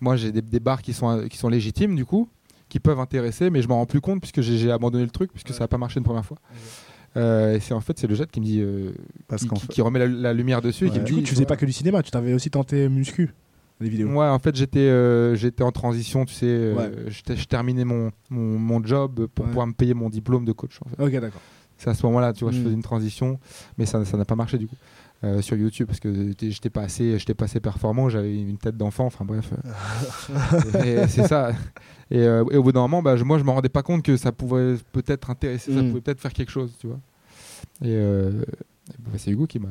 moi 0.00 0.16
j'ai 0.16 0.32
des, 0.32 0.42
des 0.42 0.60
barres 0.60 0.82
qui 0.82 0.92
sont, 0.92 1.26
qui 1.28 1.36
sont 1.38 1.48
légitimes 1.48 1.94
du 1.96 2.04
coup, 2.04 2.28
qui 2.68 2.80
peuvent 2.80 3.00
intéresser, 3.00 3.50
mais 3.50 3.62
je 3.62 3.68
m'en 3.68 3.76
rends 3.76 3.86
plus 3.86 4.00
compte 4.00 4.20
puisque 4.20 4.40
j'ai 4.40 4.70
abandonné 4.72 5.04
le 5.04 5.10
truc, 5.10 5.30
puisque 5.32 5.48
Ouais. 5.48 5.54
ça 5.54 5.64
n'a 5.64 5.68
pas 5.68 5.78
marché 5.78 5.98
une 5.98 6.04
première 6.04 6.24
fois. 6.24 6.38
Euh, 7.16 7.56
et 7.56 7.60
c'est 7.60 7.74
en 7.74 7.80
fait 7.82 7.98
c'est 7.98 8.06
le 8.06 8.14
jet 8.14 8.30
qui 8.30 8.40
me 8.40 8.46
dit, 8.46 8.60
euh, 8.62 8.92
Parce 9.28 9.42
qui, 9.42 9.48
qu'en 9.48 9.56
qui- 9.56 9.66
fait- 9.66 9.72
qui 9.74 9.82
remet 9.82 9.98
la, 9.98 10.06
la 10.06 10.32
lumière 10.32 10.62
dessus 10.62 10.86
et 10.86 10.90
qui 10.90 10.98
me 10.98 11.04
Du 11.04 11.12
dit. 11.12 11.18
coup, 11.18 11.24
tu 11.26 11.32
faisais 11.34 11.44
pas 11.44 11.56
que 11.56 11.66
du 11.66 11.72
cinéma, 11.72 12.02
tu 12.02 12.10
t'avais 12.10 12.32
aussi 12.32 12.50
tenté 12.50 12.88
muscu, 12.88 13.34
les 13.82 13.88
vidéos. 13.90 14.08
Ouais, 14.08 14.26
en 14.26 14.38
fait, 14.38 14.54
j'étais 14.56 14.78
euh, 14.80 15.34
j'étais 15.34 15.62
en 15.62 15.72
transition, 15.72 16.24
tu 16.24 16.34
sais. 16.34 16.46
euh, 16.46 16.74
Ouais. 16.74 16.90
Je 17.34 17.44
terminais 17.44 17.84
mon, 17.84 18.10
mon, 18.30 18.58
mon 18.58 18.82
job 18.84 19.26
pour 19.34 19.44
Ouais. 19.44 19.50
pouvoir 19.50 19.66
me 19.66 19.72
payer 19.74 19.94
mon 19.94 20.08
diplôme 20.10 20.44
de 20.44 20.52
coach. 20.52 20.78
En 20.84 20.88
fait. 20.88 21.02
Ok, 21.02 21.20
d'accord. 21.20 21.40
C'est 21.78 21.90
à 21.90 21.94
ce 21.94 22.06
moment-là, 22.06 22.32
tu 22.32 22.44
vois, 22.44 22.52
je 22.52 22.60
Mm. 22.60 22.64
faisais 22.64 22.74
une 22.74 22.82
transition, 22.82 23.40
mais 23.76 23.86
ça 23.86 24.04
ça 24.04 24.16
n'a 24.16 24.24
pas 24.24 24.36
marché 24.36 24.56
du 24.58 24.66
coup. 24.68 24.76
euh, 25.24 25.40
sur 25.40 25.56
YouTube 25.56 25.86
parce 25.86 26.00
que 26.00 26.32
j'étais- 26.40 26.68
pas 26.68 26.82
assez 26.82 27.16
j'étais 27.16 27.32
pas 27.34 27.44
assez 27.44 27.60
performant 27.60 28.08
j'avais 28.08 28.34
une 28.40 28.58
tête 28.58 28.76
d'enfant 28.76 29.06
enfin 29.06 29.24
bref 29.24 29.52
euh. 29.52 30.84
Et 31.04 31.06
c'est 31.06 31.28
ça 31.28 31.52
et, 32.10 32.18
euh, 32.18 32.44
et 32.50 32.56
au 32.56 32.62
bout 32.64 32.72
d'un 32.72 32.80
moment 32.80 33.02
bah, 33.02 33.14
je- 33.16 33.22
moi 33.22 33.38
je 33.38 33.44
me 33.44 33.50
rendais 33.50 33.68
pas 33.68 33.84
compte 33.84 34.02
que 34.02 34.16
ça 34.16 34.32
pouvait 34.32 34.74
peut-être 34.90 35.30
intéresser 35.30 35.72
ça 35.72 35.80
Mm. 35.80 35.88
pouvait 35.90 36.00
peut-être 36.00 36.20
faire 36.20 36.32
quelque 36.32 36.50
chose 36.50 36.72
tu 36.80 36.88
vois 36.88 36.98
et, 37.82 37.94
euh, 37.94 38.42
et 38.42 38.94
bah, 38.98 39.10
c'est 39.16 39.30
Hugo 39.30 39.46
qui 39.46 39.60
m'a 39.60 39.68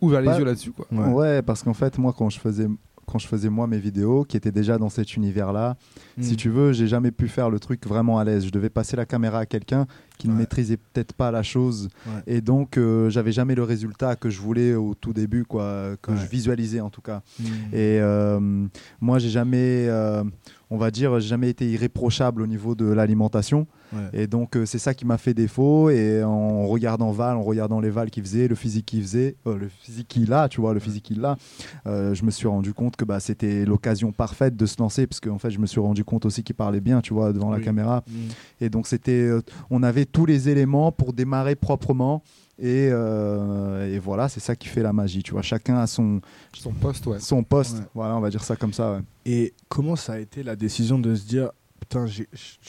ouvert 0.00 0.20
les 0.20 0.26
Bah, 0.28 0.38
yeux 0.38 0.44
là-dessus 0.44 0.70
quoi 0.70 0.86
Ouais. 0.92 1.12
Ouais, 1.12 1.42
parce 1.42 1.64
qu'en 1.64 1.74
fait, 1.74 1.98
moi, 1.98 2.14
quand 2.16 2.30
je 2.30 2.38
faisais, 2.38 2.68
quand 3.10 3.18
je 3.18 3.26
faisais 3.26 3.48
moi 3.48 3.66
mes 3.66 3.78
vidéos, 3.78 4.24
qui 4.24 4.36
étaient 4.36 4.52
déjà 4.52 4.76
dans 4.76 4.90
cet 4.90 5.16
univers-là. 5.16 5.76
Hmm. 6.18 6.22
Si 6.22 6.36
tu 6.36 6.50
veux, 6.50 6.72
j'ai 6.72 6.86
jamais 6.86 7.10
pu 7.10 7.26
faire 7.26 7.48
le 7.48 7.58
truc 7.58 7.86
vraiment 7.86 8.18
à 8.18 8.24
l'aise. 8.24 8.44
Je 8.44 8.50
devais 8.50 8.68
passer 8.68 8.96
la 8.96 9.06
caméra 9.06 9.38
à 9.40 9.46
quelqu'un 9.46 9.86
qui 10.18 10.28
ne 10.28 10.34
maîtrisait 10.34 10.76
peut-être 10.76 11.12
pas 11.14 11.30
la 11.30 11.42
chose. 11.42 11.88
Ouais. 12.06 12.22
Et 12.26 12.40
donc, 12.40 12.76
euh, 12.76 13.08
j'avais 13.08 13.32
jamais 13.32 13.54
le 13.54 13.62
résultat 13.62 14.14
que 14.16 14.28
je 14.30 14.40
voulais 14.40 14.74
au 14.74 14.94
tout 14.94 15.12
début, 15.12 15.44
quoi, 15.44 15.96
que 16.02 16.10
Ouais. 16.10 16.16
je 16.18 16.26
visualisais 16.26 16.80
en 16.80 16.90
tout 16.90 17.00
cas. 17.02 17.22
Hmm. 17.40 17.44
Et 17.72 17.98
euh, 18.00 18.66
moi, 19.00 19.18
j'ai 19.18 19.30
jamais, 19.30 19.86
euh, 19.88 20.24
on 20.70 20.76
va 20.76 20.90
dire, 20.90 21.18
jamais 21.20 21.48
été 21.48 21.70
irréprochable 21.70 22.42
au 22.42 22.46
niveau 22.46 22.74
de 22.74 22.84
l'alimentation. 22.84 23.66
Ouais. 23.92 24.00
Et 24.12 24.26
donc, 24.26 24.56
euh, 24.56 24.66
c'est 24.66 24.78
ça 24.78 24.92
qui 24.92 25.06
m'a 25.06 25.16
fait 25.16 25.32
défaut. 25.32 25.88
Et 25.88 26.22
en 26.22 26.66
regardant 26.66 27.10
Val, 27.10 27.36
en 27.36 27.42
regardant 27.42 27.80
les 27.80 27.90
Val 27.90 28.10
qu'il 28.10 28.22
faisait, 28.22 28.48
le 28.48 28.54
physique 28.54 28.86
qu'il 28.86 29.02
faisait, 29.02 29.36
euh, 29.46 29.56
le 29.56 29.68
physique 29.68 30.08
qu'il 30.08 30.32
a, 30.32 30.48
tu 30.48 30.60
vois, 30.60 30.74
le 30.74 30.80
physique 30.80 31.04
qu'il 31.04 31.24
a, 31.24 31.36
euh, 31.86 32.14
je 32.14 32.24
me 32.24 32.30
suis 32.30 32.48
rendu 32.48 32.74
compte 32.74 32.96
que 32.96 33.04
bah, 33.04 33.18
c'était 33.20 33.64
l'occasion 33.64 34.12
parfaite 34.12 34.56
de 34.56 34.66
se 34.66 34.76
lancer. 34.78 35.06
Parce 35.06 35.20
qu'en 35.20 35.38
fait, 35.38 35.50
je 35.50 35.58
me 35.58 35.66
suis 35.66 35.80
rendu 35.80 36.04
compte 36.04 36.26
aussi 36.26 36.42
qu'il 36.42 36.54
parlait 36.54 36.80
bien, 36.80 37.00
tu 37.00 37.14
vois, 37.14 37.32
devant 37.32 37.50
la 37.50 37.60
caméra. 37.60 38.04
Hmm. 38.06 38.28
Et 38.60 38.68
donc, 38.68 38.86
c'était, 38.86 39.30
on 39.70 39.82
avait 39.82 40.04
tous 40.04 40.26
les 40.26 40.50
éléments 40.50 40.92
pour 40.92 41.12
démarrer 41.14 41.54
proprement. 41.54 42.22
Et, 42.60 42.90
et 43.98 44.00
voilà, 44.00 44.28
c'est 44.28 44.40
ça 44.40 44.54
qui 44.56 44.68
fait 44.68 44.82
la 44.82 44.92
magie, 44.92 45.22
tu 45.24 45.32
vois. 45.32 45.42
Chacun 45.42 45.76
a 45.78 45.86
son, 45.88 46.20
Son 46.56 46.72
poste, 46.72 47.06
ouais. 47.08 47.18
son 47.20 47.42
poste. 47.42 47.78
Ouais. 47.78 47.84
Voilà, 47.94 48.16
on 48.16 48.20
va 48.20 48.30
dire 48.30 48.44
ça 48.44 48.54
comme 48.56 48.72
ça. 48.72 48.92
ouais. 48.92 49.00
Et 49.26 49.52
comment 49.68 49.96
ça 49.96 50.12
a 50.14 50.18
été 50.20 50.42
la 50.44 50.54
décision 50.56 50.98
de 50.98 51.14
se 51.14 51.26
dire 51.26 51.50
putain, 51.80 52.06
je 52.06 52.22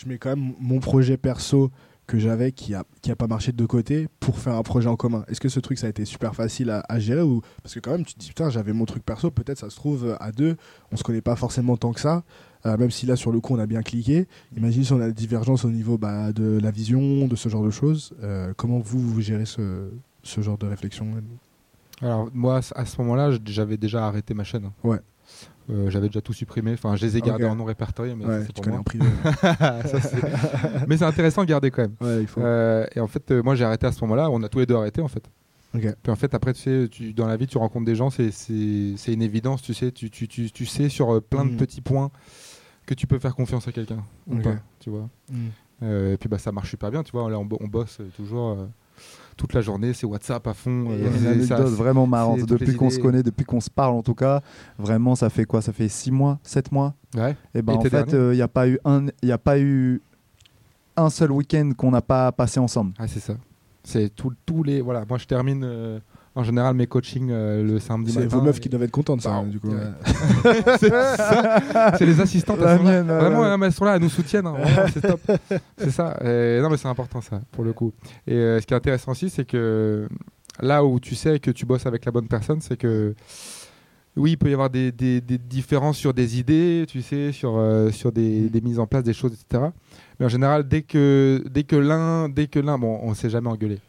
mets 0.08 0.18
quand 0.18 0.30
même 0.36 0.54
mon 0.60 0.80
projet 0.80 1.18
perso 1.18 1.72
que 2.08 2.18
j'avais 2.18 2.52
qui 2.52 2.74
a, 2.74 2.84
qui 3.04 3.12
a 3.12 3.16
pas 3.16 3.28
marché 3.28 3.52
de 3.52 3.58
deux 3.58 3.68
côtés 3.68 4.08
pour 4.20 4.40
faire 4.40 4.54
un 4.56 4.64
projet 4.64 4.88
en 4.90 4.96
commun? 4.96 5.24
Est-ce 5.28 5.40
que 5.40 5.50
ce 5.50 5.60
truc 5.60 5.78
ça 5.78 5.86
a 5.86 5.90
été 5.92 6.06
super 6.06 6.34
facile 6.34 6.72
à, 6.72 6.84
à 6.90 6.98
gérer 6.98 7.22
ou 7.22 7.42
parce 7.62 7.76
que 7.76 7.80
quand 7.80 7.92
même 7.92 8.04
tu 8.06 8.16
te 8.16 8.20
dis 8.20 8.30
putain 8.30 8.50
j'avais 8.50 8.74
mon 8.74 8.86
truc 8.86 9.04
perso 9.06 9.30
peut-être 9.30 9.60
ça 9.60 9.70
se 9.70 9.76
trouve 9.76 10.18
à 10.20 10.32
deux 10.32 10.56
on 10.92 10.98
se 10.98 11.04
connaît 11.04 11.22
pas 11.22 11.36
forcément 11.36 11.78
tant 11.78 11.92
que 11.94 12.00
ça 12.00 12.24
euh, 12.66 12.78
même 12.78 12.90
si 12.90 13.06
là 13.06 13.16
sur 13.16 13.32
le 13.32 13.40
coup 13.42 13.54
on 13.54 13.60
a 13.60 13.68
bien 13.68 13.84
cliqué 13.84 14.28
imagine 14.58 14.84
si 14.84 14.92
on 14.92 15.00
a 15.02 15.06
des 15.08 15.14
divergences 15.14 15.66
au 15.66 15.70
niveau 15.70 16.00
bah, 16.00 16.34
de 16.34 16.60
la 16.60 16.72
vision 16.72 17.28
de 17.28 17.36
ce 17.36 17.48
genre 17.48 17.64
de 17.64 17.70
choses 17.70 18.14
Euh, 18.24 18.54
comment 18.58 18.80
vous, 18.80 19.00
vous 19.00 19.22
gérez 19.22 19.46
ce, 19.46 19.90
ce 20.24 20.42
genre 20.42 20.58
de 20.58 20.68
réflexion 20.68 21.08
Alors, 22.02 22.30
moi, 22.34 22.60
à 22.76 22.86
ce 22.86 23.02
moment-là, 23.02 23.32
j'avais 23.46 23.78
déjà 23.78 24.06
arrêté 24.08 24.34
ma 24.34 24.44
chaîne. 24.44 24.70
Ouais. 24.84 25.00
Euh, 25.70 25.90
j'avais 25.92 26.08
déjà 26.08 26.22
tout 26.22 26.34
supprimé. 26.34 26.74
Enfin, 26.74 26.96
je 26.96 27.06
les 27.06 27.18
ai 27.18 27.22
gardés 27.22 27.46
en 27.46 27.56
non 27.56 27.66
répertorié, 27.66 28.16
mais 28.16 28.26
ouais 28.26 28.42
ça, 28.42 28.48
tu 28.54 28.62
connais 28.62 28.72
moi. 28.72 28.80
en 28.80 28.84
privé 28.84 29.06
Ça, 29.42 30.00
mais 30.88 30.98
c'est 30.98 31.06
intéressant 31.06 31.44
de 31.44 31.48
garder 31.50 31.70
quand 31.70 31.84
même. 31.84 31.96
ouais 32.02 32.22
il 32.22 32.28
faut 32.28 32.42
Euh, 32.42 32.86
et 32.96 33.00
en 33.00 33.08
fait, 33.08 33.30
euh, 33.32 33.44
moi, 33.44 33.54
j'ai 33.56 33.64
arrêté 33.66 33.86
à 33.86 33.92
ce 33.92 34.02
moment-là. 34.06 34.30
On 34.32 34.42
a 34.44 34.50
tous 34.50 34.60
les 34.60 34.66
deux 34.66 34.76
arrêté, 34.76 35.02
en 35.02 35.08
fait. 35.08 35.30
Puis 35.72 36.12
en 36.12 36.16
fait, 36.16 36.34
après, 36.34 36.54
tu 36.54 36.62
sais, 36.64 36.88
tu, 36.90 37.14
dans 37.14 37.28
la 37.28 37.38
vie, 37.38 37.46
tu 37.46 37.60
rencontres 37.60 37.86
des 37.86 37.94
gens, 37.94 38.10
c'est- 38.10 38.32
une 39.08 39.22
évidence, 39.22 39.62
tu 39.62 39.76
sais, 39.76 39.92
tu, 39.92 40.10
tu, 40.10 40.28
tu, 40.28 40.50
tu 40.50 40.66
sais 40.66 40.90
sur 40.90 41.22
plein 41.22 41.44
Mm. 41.46 41.52
de 41.52 41.56
petits 41.58 41.82
points 41.82 42.10
que 42.88 42.96
tu 42.96 43.06
peux 43.06 43.20
faire 43.20 43.36
confiance 43.36 43.68
à 43.68 43.72
quelqu'un 43.72 44.04
ou 44.28 44.38
Ok. 44.38 44.44
pas, 44.46 44.56
tu 44.80 44.90
vois. 44.90 45.08
Euh, 45.84 46.14
et 46.14 46.18
puis 46.18 46.28
bah, 46.28 46.40
ça 46.40 46.52
marche 46.52 46.72
super 46.72 46.90
bien, 46.90 47.04
tu 47.04 47.12
vois. 47.12 47.30
Là, 47.30 47.38
on, 47.38 47.46
bo- 47.46 47.60
on 47.62 47.68
bosse 47.68 48.00
toujours 48.18 48.68
toute 49.40 49.54
la 49.54 49.62
journée, 49.62 49.94
c'est 49.94 50.06
WhatsApp 50.06 50.46
à 50.48 50.54
fond. 50.54 50.88
Il 50.90 50.92
euh, 50.92 51.04
y 51.04 51.08
a 51.08 51.18
une 51.18 51.28
anecdote 51.28 51.74
vraiment 51.74 52.06
marrante. 52.06 52.42
Depuis 52.46 52.76
qu'on 52.76 52.90
se 52.90 53.00
connaît, 53.00 53.24
depuis 53.24 53.46
qu'on 53.46 53.62
se 53.62 53.70
parle 53.70 53.94
en 53.94 54.04
tout 54.04 54.14
cas, 54.14 54.42
vraiment, 54.78 55.16
ça 55.16 55.30
fait 55.30 55.46
quoi? 55.46 55.62
Ça 55.62 55.72
fait 55.72 55.88
6 55.88 56.12
mois, 56.12 56.40
7 56.44 56.74
mois? 56.74 56.94
Ouais. 57.16 57.38
Et 57.56 57.62
ben 57.62 57.74
en 57.74 57.82
fait, 57.82 58.12
il 58.12 58.32
n'y 58.32 58.42
a 58.42 58.50
pas 58.50 58.68
eu 58.68 58.78
un, 58.84 59.06
il 59.24 59.32
a 59.32 59.38
pas 59.38 59.58
eu 59.58 60.02
un 60.98 61.10
seul 61.10 61.32
week-end 61.32 61.72
qu'on 61.78 61.92
n'a 61.92 62.02
pas 62.02 62.34
passé 62.34 62.60
ensemble. 62.60 62.92
Ah, 63.00 63.08
c'est 63.08 63.22
ça. 63.22 63.36
C'est 63.84 64.12
tous 64.14 64.64
les. 64.64 64.82
Voilà, 64.82 65.06
moi 65.08 65.18
je 65.18 65.26
termine 65.26 65.64
euh, 65.64 66.00
en 66.36 66.44
général 66.44 66.76
mes 66.76 66.88
coachings 66.88 67.30
euh, 67.32 67.64
le 67.64 67.80
samedi 67.80 68.12
c'est 68.12 68.20
matin. 68.26 68.38
vos 68.38 68.44
meufs 68.44 68.58
et- 68.58 68.60
qui 68.62 68.70
doivent 68.70 68.84
être 68.84 68.92
contentes 68.92 69.22
ça 69.22 69.32
Bah, 69.42 69.44
du 69.50 69.60
coup 69.60 69.70
ouais. 69.70 69.76
ouais. 69.76 70.62
c'est 70.80 70.90
ça. 70.90 71.94
C'est 71.98 72.06
les 72.06 72.22
assistantes. 72.22 72.60
La 72.60 72.76
elles 72.76 72.84
là. 72.84 72.92
mienne, 73.04 73.10
ouais, 73.12 73.20
Vraiment, 73.20 73.42
ouais. 73.42 73.48
hein, 73.48 73.60
elles 73.64 73.74
sont 73.74 73.86
là, 73.86 73.96
elles 73.96 74.02
nous 74.02 74.10
soutiennent. 74.10 74.48
hein, 74.48 74.56
c'est 74.94 75.02
top. 75.02 75.20
C'est 75.78 75.92
ça. 75.92 76.18
Et 76.24 76.60
non, 76.62 76.70
mais 76.70 76.78
c'est 76.78 76.88
important 76.88 77.22
ça, 77.22 77.42
pour 77.52 77.64
le 77.64 77.74
coup. 77.74 77.92
Et 78.28 78.34
euh, 78.34 78.60
ce 78.62 78.66
qui 78.68 78.74
est 78.74 78.78
intéressant 78.78 79.12
aussi, 79.12 79.30
c'est 79.30 79.46
que 79.46 80.08
là 80.62 80.84
où 80.86 81.00
tu 81.00 81.16
sais 81.16 81.40
que 81.40 81.52
tu 81.52 81.66
bosses 81.66 81.86
avec 81.86 82.06
la 82.06 82.12
bonne 82.12 82.28
personne, 82.28 82.62
c'est 82.62 82.78
que 82.78 83.16
oui, 84.18 84.32
il 84.32 84.38
peut 84.38 84.50
y 84.50 84.54
avoir 84.54 84.70
des, 84.70 84.92
des- 84.92 85.22
des 85.22 85.38
différences 85.38 85.98
sur 85.98 86.14
des 86.14 86.38
idées, 86.40 86.86
tu 86.88 87.02
sais, 87.02 87.32
sur, 87.32 87.58
euh, 87.58 87.90
sur 87.92 88.12
des, 88.12 88.50
des 88.50 88.60
mises 88.62 88.80
en 88.80 88.86
place, 88.88 89.04
des 89.04 89.14
choses, 89.14 89.32
etc. 89.34 89.66
Mais 90.20 90.26
en 90.26 90.30
général, 90.30 90.68
dès 90.68 90.82
que, 90.82 91.42
dès 91.50 91.64
que 91.64 91.76
l'un, 91.78 92.28
dès 92.28 92.48
que 92.48 92.60
l'un, 92.60 92.78
bon, 92.78 93.00
on 93.02 93.14
s'est 93.14 93.30
jamais 93.30 93.48
engueulé. 93.50 93.80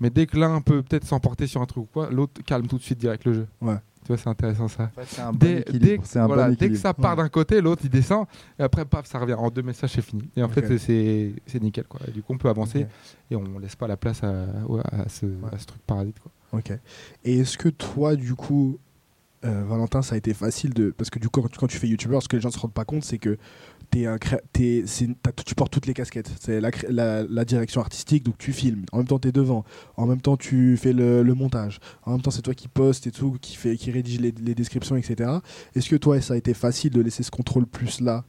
Mais 0.00 0.10
dès 0.10 0.26
que 0.26 0.36
l'un 0.38 0.60
peut 0.60 0.82
peut-être 0.82 1.04
s'emporter 1.04 1.46
sur 1.46 1.60
un 1.62 1.66
truc 1.66 1.84
ou 1.84 1.88
quoi, 1.92 2.10
l'autre 2.10 2.42
calme 2.44 2.66
tout 2.66 2.78
de 2.78 2.82
suite 2.82 2.98
direct 2.98 3.24
le 3.24 3.32
jeu. 3.32 3.46
Ouais. 3.60 3.76
Tu 4.04 4.08
vois, 4.12 4.18
c'est 4.18 4.28
intéressant 4.28 4.68
ça. 4.68 4.92
C'est 5.06 5.20
un 5.20 5.32
bon 5.32 5.38
Dès, 5.38 5.60
équilibre. 5.62 5.84
dès, 6.02 6.08
C'est 6.08 6.18
un 6.20 6.26
voilà, 6.28 6.48
bon 6.48 6.56
dès 6.58 6.68
que 6.68 6.76
ça 6.76 6.94
part 6.94 7.16
Ouais. 7.16 7.24
d'un 7.24 7.28
côté, 7.28 7.60
l'autre 7.60 7.82
il 7.84 7.90
descend, 7.90 8.26
et 8.56 8.62
après, 8.62 8.84
paf, 8.84 9.04
ça 9.06 9.18
revient. 9.18 9.34
En 9.34 9.50
deux 9.50 9.62
messages, 9.62 9.90
c'est 9.94 10.02
fini. 10.02 10.28
Et 10.36 10.42
en 10.44 10.48
fait, 10.48 10.78
c'est 10.78 11.34
c'est 11.46 11.60
nickel. 11.60 11.84
Quoi. 11.88 12.00
Et 12.06 12.12
du 12.12 12.22
coup, 12.22 12.32
on 12.34 12.38
peut 12.38 12.48
avancer 12.48 12.86
et 13.30 13.34
on 13.36 13.58
laisse 13.58 13.74
pas 13.74 13.88
la 13.88 13.96
place 13.96 14.22
à, 14.22 14.46
ce, 15.08 15.26
à 15.52 15.58
ce 15.58 15.66
truc 15.66 15.82
parasite. 15.82 16.20
Quoi. 16.20 16.30
Ok. 16.60 16.72
Et 17.24 17.38
est-ce 17.40 17.58
que 17.58 17.68
toi, 17.68 18.14
du 18.14 18.36
coup, 18.36 18.78
euh, 19.44 19.64
Valentin, 19.64 20.02
ça 20.02 20.14
a 20.14 20.18
été 20.18 20.34
facile 20.34 20.72
de. 20.72 20.90
Parce 20.96 21.10
que 21.10 21.18
du 21.18 21.28
coup, 21.28 21.42
quand 21.42 21.48
tu, 21.48 21.58
quand 21.58 21.66
tu 21.66 21.76
fais 21.78 21.88
youtubeur, 21.88 22.22
ce 22.22 22.28
que 22.28 22.36
les 22.36 22.42
gens 22.42 22.50
ne 22.50 22.54
se 22.54 22.60
rendent 22.60 22.72
pas 22.72 22.84
compte, 22.84 23.02
c'est 23.02 23.18
que 23.18 23.38
t'es- 24.52 24.84
tu 25.44 25.54
portes 25.54 25.72
toutes 25.72 25.86
les 25.86 25.94
casquettes. 25.94 26.30
C'est 26.40 26.60
la, 26.60 27.44
direction 27.44 27.80
artistique, 27.80 28.24
donc 28.24 28.38
tu 28.38 28.52
filmes. 28.52 28.84
En 28.92 28.98
même 28.98 29.06
temps, 29.06 29.18
tu 29.18 29.28
es 29.28 29.32
devant. 29.32 29.64
En 29.96 30.06
même 30.06 30.20
temps, 30.20 30.36
tu 30.36 30.76
fais 30.76 30.92
le, 30.92 31.22
montage. 31.34 31.78
En 32.04 32.12
même 32.12 32.22
temps, 32.22 32.30
c'est 32.30 32.42
toi 32.42 32.54
qui 32.54 32.68
poste 32.68 33.06
et 33.06 33.10
tout, 33.10 33.36
qui, 33.40 33.56
fait, 33.56 33.76
qui 33.76 33.90
rédige 33.90 34.20
les, 34.20 34.32
descriptions, 34.32 34.96
etc. 34.96 35.30
Est-ce 35.74 35.88
que 35.88 35.96
toi, 35.96 36.20
ça 36.20 36.34
a 36.34 36.36
été 36.36 36.54
facile 36.54 36.90
de 36.90 37.00
laisser 37.00 37.22
ce 37.22 37.30
contrôle 37.30 37.66
plus-là 37.66 38.24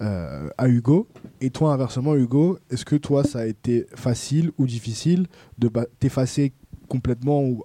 euh, 0.00 0.48
à 0.58 0.68
Hugo? 0.68 1.08
Et 1.40 1.50
toi, 1.50 1.72
inversement, 1.72 2.14
Hugo, 2.14 2.58
est-ce 2.70 2.84
que 2.84 2.96
toi, 2.96 3.24
ça 3.24 3.40
a 3.40 3.46
été 3.46 3.86
facile 3.94 4.50
ou 4.58 4.66
difficile 4.66 5.26
de 5.58 5.70
t'effacer 5.98 6.52
complètement 6.88 7.42
ou 7.42 7.64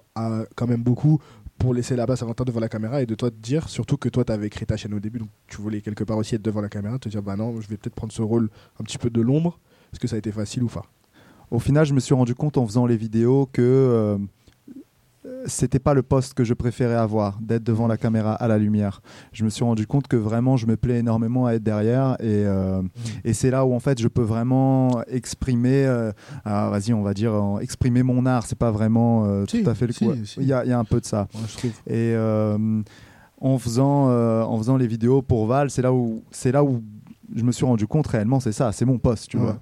quand 0.56 0.66
même 0.66 0.82
beaucoup 0.82 1.20
pour 1.60 1.74
laisser 1.74 1.94
la 1.94 2.06
place 2.06 2.22
à 2.22 2.24
Valentin 2.24 2.44
devant 2.44 2.58
la 2.58 2.70
caméra 2.70 3.02
et 3.02 3.06
de 3.06 3.14
toi 3.14 3.30
te 3.30 3.36
dire, 3.36 3.68
surtout 3.68 3.98
que 3.98 4.08
toi 4.08 4.24
tu 4.24 4.32
avais 4.32 4.48
créé 4.48 4.64
ta 4.64 4.78
chaîne 4.78 4.94
au 4.94 4.98
début, 4.98 5.18
donc 5.18 5.28
tu 5.46 5.58
voulais 5.58 5.82
quelque 5.82 6.04
part 6.04 6.16
aussi 6.16 6.34
être 6.34 6.42
devant 6.42 6.62
la 6.62 6.70
caméra, 6.70 6.98
te 6.98 7.08
dire 7.08 7.22
bah 7.22 7.36
non, 7.36 7.60
je 7.60 7.68
vais 7.68 7.76
peut-être 7.76 7.94
prendre 7.94 8.12
ce 8.12 8.22
rôle 8.22 8.48
un 8.80 8.84
petit 8.84 8.96
peu 8.96 9.10
de 9.10 9.20
l'ombre. 9.20 9.60
Est-ce 9.92 10.00
que 10.00 10.08
ça 10.08 10.16
a 10.16 10.18
été 10.18 10.32
facile 10.32 10.62
ou 10.62 10.68
pas? 10.68 10.86
Au 11.50 11.58
final, 11.58 11.84
je 11.84 11.92
me 11.92 12.00
suis 12.00 12.14
rendu 12.14 12.34
compte 12.34 12.56
en 12.56 12.66
faisant 12.66 12.86
les 12.86 12.96
vidéos 12.96 13.48
que 13.52 13.60
euh, 13.60 14.18
c'était 15.46 15.78
pas 15.78 15.92
le 15.92 16.02
poste 16.02 16.32
que 16.34 16.44
je 16.44 16.54
préférais 16.54 16.94
avoir, 16.94 17.38
d'être 17.42 17.62
devant 17.62 17.86
la 17.86 17.96
caméra 17.98 18.32
à 18.34 18.48
la 18.48 18.56
lumière. 18.56 19.02
Je 19.32 19.44
me 19.44 19.50
suis 19.50 19.64
rendu 19.64 19.86
compte 19.86 20.08
que 20.08 20.16
vraiment, 20.16 20.56
je 20.56 20.66
me 20.66 20.76
plais 20.76 20.98
énormément 21.00 21.44
à 21.46 21.52
être 21.54 21.62
derrière 21.62 22.16
et, 22.20 22.44
euh, 22.46 22.80
et 23.24 23.34
c'est 23.34 23.50
là 23.50 23.66
où 23.66 23.74
en 23.74 23.80
fait 23.80 24.00
je 24.00 24.08
peux 24.08 24.22
vraiment 24.22 25.02
exprimer, 25.08 25.84
euh, 25.84 26.12
ah, 26.46 26.70
vas-y, 26.70 26.94
on 26.94 27.02
va 27.02 27.12
dire, 27.12 27.34
euh, 27.34 27.58
exprimer 27.60 28.02
mon 28.02 28.24
art. 28.24 28.46
C'est 28.46 28.58
pas 28.58 28.70
vraiment 28.70 29.24
euh, 29.26 29.44
Si, 29.46 29.62
tout 29.62 29.68
à 29.70 29.74
fait 29.74 29.86
le 29.86 29.92
coup. 29.92 30.14
si. 30.24 30.40
Il 30.40 30.46
y, 30.46 30.52
a- 30.54 30.64
il 30.64 30.70
y 30.70 30.72
a 30.72 30.78
un 30.78 30.84
peu 30.84 31.00
de 31.00 31.06
ça. 31.06 31.28
Je 31.48 31.56
trouve. 31.58 31.72
Et 31.86 32.14
en, 33.42 33.58
faisant, 33.58 34.10
en 34.10 34.56
faisant 34.58 34.76
les 34.76 34.86
vidéos 34.86 35.22
pour 35.22 35.46
Val, 35.46 35.70
c'est 35.70 35.82
là 35.82 35.92
où, 35.92 36.22
c'est 36.30 36.52
là 36.52 36.64
où 36.64 36.82
je 37.34 37.42
me 37.44 37.52
suis 37.52 37.64
rendu 37.64 37.86
compte 37.86 38.06
réellement, 38.08 38.40
c'est 38.40 38.52
ça, 38.52 38.72
c'est 38.72 38.84
mon 38.84 38.98
poste, 38.98 39.28
tu 39.28 39.36
Ouais, 39.36 39.44
vois. 39.44 39.60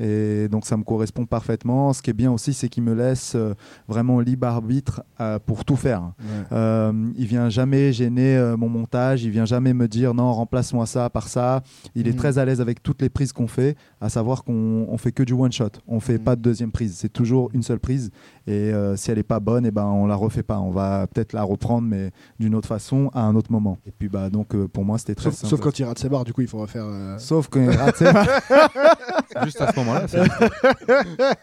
Et 0.00 0.48
donc 0.48 0.66
ça 0.66 0.76
me 0.76 0.82
correspond 0.84 1.26
parfaitement. 1.26 1.92
Ce 1.92 2.02
qui 2.02 2.10
est 2.10 2.14
bien 2.14 2.30
aussi, 2.32 2.52
c'est 2.54 2.68
qu'il 2.68 2.82
me 2.82 2.94
laisse 2.94 3.32
euh, 3.34 3.54
vraiment 3.88 4.20
libre 4.20 4.46
arbitre 4.46 5.02
euh, 5.20 5.38
pour 5.44 5.64
tout 5.64 5.76
faire. 5.76 6.02
Ouais. 6.20 6.26
Euh, 6.52 6.92
il 7.16 7.26
vient 7.26 7.48
jamais 7.48 7.92
gêner 7.92 8.36
euh, 8.36 8.56
mon 8.56 8.68
montage, 8.68 9.24
il 9.24 9.30
vient 9.30 9.44
jamais 9.44 9.72
me 9.74 9.88
dire 9.88 10.14
non, 10.14 10.32
remplace-moi 10.32 10.86
ça 10.86 11.10
par 11.10 11.28
ça. 11.28 11.62
Il 11.94 12.06
est 12.08 12.12
Mhm. 12.12 12.16
très 12.16 12.38
à 12.38 12.44
l'aise 12.44 12.60
avec 12.60 12.82
toutes 12.82 13.02
les 13.02 13.08
prises 13.08 13.32
qu'on 13.32 13.48
fait, 13.48 13.76
à 14.00 14.08
savoir 14.08 14.44
qu'on 14.44 14.86
on 14.88 14.98
fait 14.98 15.12
que 15.12 15.22
du 15.22 15.32
one 15.32 15.52
shot. 15.52 15.70
On 15.86 16.00
fait 16.00 16.18
Mhm. 16.18 16.24
pas 16.24 16.36
de 16.36 16.42
deuxième 16.42 16.70
prise, 16.72 16.94
c'est 16.96 17.12
toujours 17.12 17.50
une 17.54 17.62
seule 17.62 17.80
prise. 17.80 18.10
Et 18.46 18.72
euh, 18.72 18.96
si 18.96 19.10
elle 19.10 19.18
est 19.18 19.22
pas 19.22 19.40
bonne, 19.40 19.66
et 19.66 19.70
ben 19.70 19.84
on 19.84 20.06
la 20.06 20.14
refait 20.14 20.42
pas. 20.42 20.58
On 20.58 20.70
va 20.70 21.06
peut-être 21.06 21.32
la 21.32 21.42
reprendre, 21.42 21.86
mais 21.86 22.10
d'une 22.40 22.54
autre 22.54 22.68
façon, 22.68 23.10
à 23.14 23.20
un 23.22 23.34
autre 23.36 23.52
moment. 23.52 23.78
Et 23.86 23.90
puis 23.90 24.08
bah 24.08 24.30
donc 24.30 24.54
euh, 24.54 24.66
pour 24.68 24.84
moi 24.84 24.96
c'était 24.98 25.14
très 25.14 25.30
Sauf, 25.30 25.34
simple. 25.40 25.50
sauf 25.50 25.60
quand 25.60 25.78
il 25.78 25.84
rate 25.84 25.98
ses 25.98 26.08
barres, 26.08 26.24
du 26.24 26.32
coup 26.32 26.40
il 26.40 26.48
faut 26.48 26.58
refaire. 26.58 26.86
Sauf 27.18 27.48
quand 27.48 27.60
il 27.60 27.70
rate 27.70 27.96
ses 27.96 28.06
Juste 29.48 29.62
à 29.62 29.72
ce 29.72 29.78
moment-là, 29.78 30.06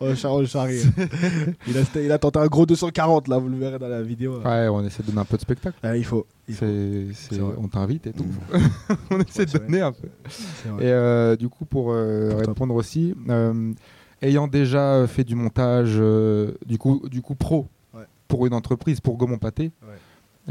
oh, 0.00 0.14
Charles 0.16 0.46
Charry. 0.48 0.80
il, 1.68 1.78
a, 1.78 1.82
il 2.00 2.10
a 2.10 2.18
tenté 2.18 2.40
un 2.40 2.46
gros 2.46 2.66
240 2.66 3.28
là, 3.28 3.38
vous 3.38 3.48
le 3.48 3.56
verrez 3.56 3.78
dans 3.78 3.86
la 3.88 4.02
vidéo. 4.02 4.40
ouais, 4.40 4.66
on 4.68 4.84
essaie 4.84 5.02
de 5.04 5.08
donner 5.08 5.20
un 5.20 5.24
peu 5.24 5.36
de 5.36 5.42
spectacle. 5.42 5.78
Il 5.94 6.04
faut. 6.04 6.26
Il 6.48 6.56
on 7.58 7.68
t'invite 7.68 8.08
et 8.08 8.12
tout. 8.12 8.26
on 9.10 9.20
essaie 9.20 9.40
Ouais, 9.40 9.46
de 9.46 9.58
donner 9.58 9.80
un 9.82 9.92
peu. 9.92 10.08
Et 10.80 10.90
euh, 10.90 11.36
du 11.36 11.48
coup, 11.48 11.64
pour 11.64 11.92
euh, 11.92 12.30
Pour 12.30 12.42
toi. 12.42 12.48
répondre 12.52 12.74
aussi, 12.74 13.14
euh, 13.28 13.72
ayant 14.20 14.48
déjà 14.48 15.06
fait 15.06 15.22
du 15.24 15.36
montage 15.36 15.94
euh, 15.96 16.52
du, 16.66 16.76
coup, 16.78 17.02
du 17.08 17.22
coup 17.22 17.34
pro 17.36 17.68
Ouais. 17.94 18.02
pour 18.26 18.46
une 18.46 18.54
entreprise, 18.54 19.00
pour 19.00 19.16
Gaumont 19.16 19.38
Pâté, 19.38 19.70
Ouais. 19.82 19.94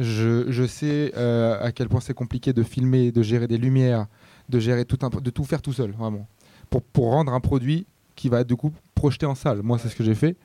je, 0.03 0.45
je 0.49 0.63
sais 0.65 1.11
euh, 1.17 1.57
à 1.61 1.73
quel 1.73 1.89
point 1.89 1.99
c'est 1.99 2.13
compliqué 2.13 2.53
de 2.53 2.63
filmer, 2.63 3.11
de 3.11 3.21
gérer 3.21 3.47
des 3.47 3.57
lumières, 3.57 4.05
de 4.47 4.59
gérer 4.59 4.85
tout 4.85 4.97
un, 5.05 5.09
de 5.09 5.29
tout 5.29 5.43
faire 5.43 5.61
tout 5.61 5.73
seul, 5.73 5.91
vraiment, 5.91 6.25
pour, 6.73 6.81
pour 6.81 7.11
rendre 7.11 7.33
un 7.33 7.39
produit 7.39 7.85
qui 8.15 8.29
va 8.29 8.43
du 8.43 8.55
coup 8.55 8.71
projeté 8.95 9.27
en 9.27 9.35
salle. 9.35 9.61
Moi, 9.61 9.77
c'est 9.77 9.89
ce 9.89 9.95
que 9.95 10.03
j'ai 10.03 10.15
fait. 10.15 10.35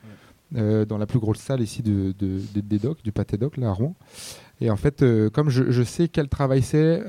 dans 0.52 0.99
la 0.99 1.06
plus 1.06 1.18
grosse 1.18 1.38
salle 1.38 1.62
ici 1.62 1.82
de, 1.82 2.12
des 2.18 2.78
docks, 2.78 3.02
du 3.02 3.12
pâté 3.12 3.38
doc, 3.38 3.56
là 3.56 3.68
à 3.68 3.73
Rouen. 3.73 3.94
Et 4.61 4.70
en 4.70 4.76
fait, 4.76 5.04
comme 5.32 5.49
je, 5.49 5.82
sais 5.82 6.08
quel 6.08 6.28
travail 6.28 6.62
c'est, 6.62 7.02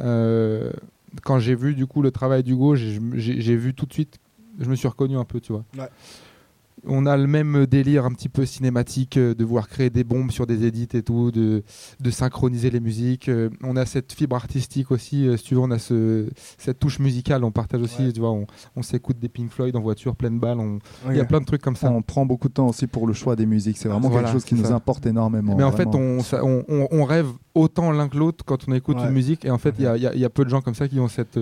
quand 1.23 1.39
j'ai 1.39 1.55
vu 1.55 1.75
du 1.75 1.85
coup 1.85 2.01
le 2.01 2.11
travail 2.11 2.43
d'Hugo, 2.43 2.75
j'ai 2.75 3.55
vu 3.55 3.73
tout 3.73 3.85
de 3.85 3.93
suite, 3.93 4.19
je 4.57 4.69
me 4.69 4.75
suis 4.75 4.87
reconnu 4.87 5.17
un 5.17 5.25
peu, 5.25 5.41
tu 5.41 5.51
vois. 5.51 5.65
Ouais 5.77 5.89
on 6.87 7.05
a 7.05 7.17
le 7.17 7.27
même 7.27 7.65
délire 7.65 8.05
un 8.05 8.11
petit 8.11 8.29
peu 8.29 8.45
cinématique 8.45 9.17
euh, 9.17 9.33
de 9.33 9.43
voir 9.43 9.67
créer 9.67 9.89
des 9.89 10.03
bombes 10.03 10.31
sur 10.31 10.47
des 10.47 10.65
édits 10.65 10.87
et 10.93 11.03
tout, 11.03 11.31
de, 11.31 11.63
synchroniser 12.09 12.69
les 12.69 12.79
musiques. 12.79 13.29
Euh, 13.29 13.49
on 13.63 13.75
a 13.75 13.85
cette 13.85 14.11
fibre 14.13 14.35
artistique 14.35 14.91
aussi, 14.91 15.27
euh, 15.27 15.37
si 15.37 15.43
tu 15.43 15.55
veux, 15.55 15.61
on 15.61 15.71
a 15.71 15.79
cette 15.79 16.79
touche 16.79 16.99
musicale, 16.99 17.43
on 17.43 17.51
partage 17.51 17.81
aussi, 17.81 18.13
tu 18.13 18.19
vois, 18.19 18.31
on, 18.75 18.81
s'écoute 18.81 19.19
des 19.19 19.29
Pink 19.29 19.51
Floyd 19.51 19.75
en 19.75 19.81
voiture, 19.81 20.15
pleine 20.15 20.39
balle, 20.39 20.57
il 21.09 21.15
y 21.15 21.19
a 21.19 21.25
plein 21.25 21.41
de 21.41 21.45
trucs 21.45 21.61
comme 21.61 21.75
ça. 21.75 21.91
On 21.91 22.01
prend 22.01 22.25
beaucoup 22.25 22.47
de 22.47 22.53
temps 22.53 22.67
aussi 22.67 22.87
pour 22.87 23.05
le 23.05 23.13
choix 23.13 23.35
des 23.35 23.45
musiques, 23.45 23.77
c'est 23.77 23.89
vraiment 23.89 24.09
quelque 24.09 24.31
chose 24.31 24.45
qui 24.45 24.55
nous 24.55 24.71
importe 24.71 25.05
énormément. 25.05 25.55
Mais 25.55 25.63
en 25.63 25.71
fait, 25.71 25.87
on, 25.93 27.03
rêve 27.03 27.27
autant 27.55 27.91
l'un 27.91 28.07
que 28.07 28.17
l'autre 28.17 28.45
quand 28.45 28.67
on 28.67 28.73
écoute 28.73 28.97
une 28.99 29.11
musique, 29.11 29.45
et 29.45 29.51
en 29.51 29.57
fait, 29.57 29.75
il 29.77 29.83
y, 29.83 30.25
a 30.25 30.29
peu 30.29 30.45
de 30.45 30.49
gens 30.49 30.61
comme 30.61 30.75
ça 30.75 30.87
qui 30.87 30.99
ont 30.99 31.07
cette, 31.07 31.37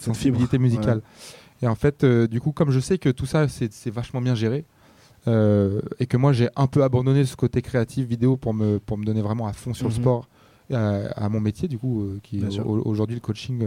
sensibilité 0.00 0.58
musicale. 0.58 1.02
Et 1.64 1.66
en 1.66 1.74
fait, 1.74 2.04
euh, 2.04 2.26
du 2.26 2.42
coup, 2.42 2.52
comme 2.52 2.70
je 2.70 2.78
sais 2.78 2.98
que 2.98 3.08
tout 3.08 3.24
ça, 3.24 3.48
c'est 3.48 3.90
vachement 3.90 4.20
bien 4.20 4.34
géré, 4.34 4.66
euh, 5.26 5.80
et 5.98 6.04
que 6.04 6.18
moi, 6.18 6.34
j'ai 6.34 6.50
un 6.56 6.66
peu 6.66 6.84
abandonné 6.84 7.24
ce 7.24 7.36
côté 7.36 7.62
créatif 7.62 8.06
vidéo 8.06 8.36
pour 8.36 8.52
me, 8.52 8.78
pour 8.78 8.98
me 8.98 9.04
donner 9.06 9.22
vraiment 9.22 9.46
à 9.46 9.54
fond 9.54 9.72
sur 9.72 9.88
le 9.88 9.94
mhm. 9.94 10.00
sport, 10.00 10.28
à, 10.70 11.28
mon 11.30 11.40
métier, 11.40 11.66
du 11.66 11.78
coup, 11.78 12.02
euh, 12.02 12.20
qui 12.22 12.40
est 12.40 12.60
aujourd'hui 12.60 13.16
le 13.16 13.22
coaching 13.22 13.66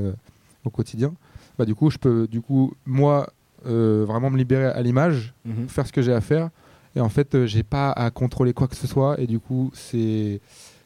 au 0.63 0.69
quotidien, 0.69 1.11
bah, 1.57 1.65
du 1.65 1.73
coup, 1.73 1.89
je 1.89 1.97
peux, 1.97 2.27
du 2.27 2.39
coup, 2.39 2.75
moi, 2.85 3.33
vraiment 3.63 4.29
me 4.29 4.37
libérer 4.37 4.65
à 4.65 4.81
l'image, 4.83 5.33
mhm. 5.45 5.67
faire 5.67 5.87
ce 5.87 5.91
que 5.91 6.03
j'ai 6.03 6.13
à 6.13 6.21
faire. 6.21 6.51
Et 6.95 6.99
en 6.99 7.09
fait, 7.09 7.47
j'ai 7.47 7.63
pas 7.63 7.91
à 7.91 8.11
contrôler 8.11 8.53
quoi 8.53 8.67
que 8.67 8.75
ce 8.75 8.85
soit. 8.85 9.19
Et 9.19 9.25
du 9.25 9.39
coup, 9.39 9.71
c'est 9.73 10.39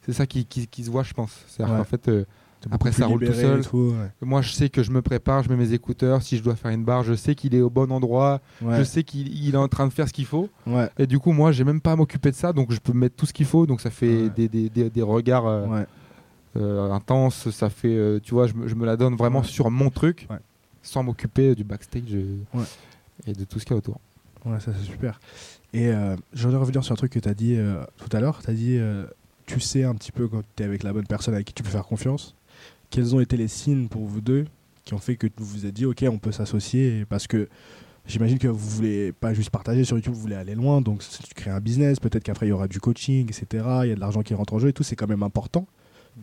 ça 0.08 0.26
qui, 0.26 0.46
qui, 0.46 0.84
se 0.86 0.90
voit, 0.90 1.04
je 1.04 1.14
pense. 1.14 1.44
C'est-à-dire 1.50 1.76
qu'en 1.76 1.84
fait, 1.84 2.10
après, 2.70 2.92
ça 2.92 3.08
roule 3.08 3.26
tout 3.26 3.34
seul. 3.34 3.62
Moi, 4.22 4.42
je 4.42 4.52
sais 4.52 4.70
que 4.70 4.84
je 4.84 4.92
me 4.92 5.02
prépare, 5.02 5.44
je 5.44 5.50
mets 5.50 5.56
mes 5.56 5.74
écouteurs. 5.74 6.22
Si 6.22 6.38
je 6.38 6.44
dois 6.44 6.56
faire 6.56 6.72
une 6.72 6.84
barre, 6.84 7.04
je 7.04 7.14
sais 7.14 7.34
qu'il 7.34 7.56
est 7.56 7.62
au 7.62 7.70
bon 7.70 7.92
endroit. 7.92 8.42
Je 8.62 8.84
sais 8.84 9.04
qu'il 9.04 9.54
est 9.54 9.58
en 9.58 9.68
train 9.68 9.88
de 9.88 9.94
faire 9.94 10.08
ce 10.08 10.14
qu'il 10.14 10.26
faut. 10.26 10.50
Et 10.98 11.08
du 11.08 11.20
coup, 11.20 11.32
moi, 11.32 11.52
j'ai 11.52 11.64
même 11.64 11.82
pas 11.82 11.94
à 11.94 11.96
m'occuper 11.96 12.32
de 12.32 12.36
ça. 12.36 12.54
Donc, 12.54 12.72
je 12.72 12.80
peux 12.80 12.94
mettre 12.94 13.16
tout 13.16 13.26
ce 13.26 13.34
qu'il 13.34 13.46
faut. 13.46 13.66
Donc, 13.66 13.82
ça 13.82 13.90
fait 13.90 14.30
des, 14.30 14.48
des, 14.48 14.70
des, 14.70 15.02
regards 15.02 15.48
euh, 15.48 15.84
euh, 16.58 16.92
intenses. 16.92 17.50
Ça 17.50 17.70
fait, 17.70 17.96
euh, 17.96 18.20
tu 18.22 18.34
vois, 18.34 18.48
je 18.48 18.54
me, 18.54 18.68
je 18.68 18.76
me, 18.76 18.86
la 18.86 18.98
donne 18.98 19.16
vraiment 19.16 19.44
sur 19.44 19.72
mon 19.72 19.90
truc 19.90 20.28
sans 20.84 21.04
m'occuper 21.04 21.56
du 21.56 21.64
backstage 21.64 22.16
et 23.28 23.34
de 23.34 23.44
tout 23.44 23.60
ce 23.60 23.66
qu'il 23.66 23.74
y 23.74 23.76
a 23.76 23.78
autour. 23.78 24.00
Ouais, 24.46 24.60
ça, 24.60 24.72
c'est 24.78 24.86
super. 24.86 25.20
Et 25.74 25.92
je 26.34 26.44
voudrais 26.44 26.60
revenir 26.60 26.84
sur 26.84 26.94
un 26.94 26.98
truc 26.98 27.12
que 27.12 27.20
tu 27.20 27.30
as 27.30 27.34
dit 27.34 27.58
tout 27.98 28.16
à 28.16 28.20
l'heure. 28.20 28.42
Tu 28.44 28.50
as 28.50 28.54
dit 28.54 28.80
tu 29.48 29.60
sais 29.60 29.84
un 29.84 29.96
petit 29.96 30.12
peu 30.12 30.28
quand 30.28 30.42
tu 30.56 30.64
es 30.64 30.66
avec 30.66 30.84
la 30.84 30.94
bonne 30.94 31.08
personne 31.08 31.34
avec 31.34 31.48
qui 31.48 31.54
tu 31.54 31.64
peux 31.64 31.70
faire 31.70 31.86
confiance 31.86 32.36
quels 32.92 33.16
ont 33.16 33.20
été 33.20 33.38
les 33.38 33.48
signes 33.48 33.88
pour 33.88 34.06
vous 34.06 34.22
deux 34.22 34.46
qui 34.86 34.94
ont 34.94 35.00
fait 35.00 35.16
que 35.16 35.28
vous 35.38 35.46
vous 35.46 35.66
êtes 35.66 35.74
dit, 35.74 35.86
ok, 35.86 36.06
on 36.08 36.20
peut 36.20 36.32
s'associer 36.32 37.06
Parce 37.10 37.26
que 37.26 37.48
j'imagine 38.06 38.38
que 38.38 38.48
vous 38.48 38.70
voulez 38.70 39.12
pas 39.12 39.34
juste 39.34 39.50
partager 39.50 39.84
sur 39.84 39.96
YouTube, 39.96 40.14
vous 40.14 40.22
voulez 40.22 40.36
aller 40.36 40.56
loin, 40.56 40.82
donc 40.82 41.02
tu 41.02 41.34
crées 41.34 41.52
un 41.52 41.60
business, 41.60 42.00
peut-être 42.00 42.24
qu'après 42.24 42.48
il 42.48 42.50
y 42.50 42.52
aura 42.52 42.68
du 42.68 42.80
coaching, 42.80 43.26
etc. 43.26 43.66
Il 43.84 43.90
y 43.90 43.92
a 43.92 43.96
de 43.96 44.00
l'argent 44.00 44.22
qui 44.22 44.34
rentre 44.34 44.54
en 44.54 44.60
jeu 44.60 44.70
et 44.70 44.74
tout, 44.74 44.84
c'est 44.84 44.96
quand 44.96 45.08
même 45.08 45.24
important. 45.24 45.66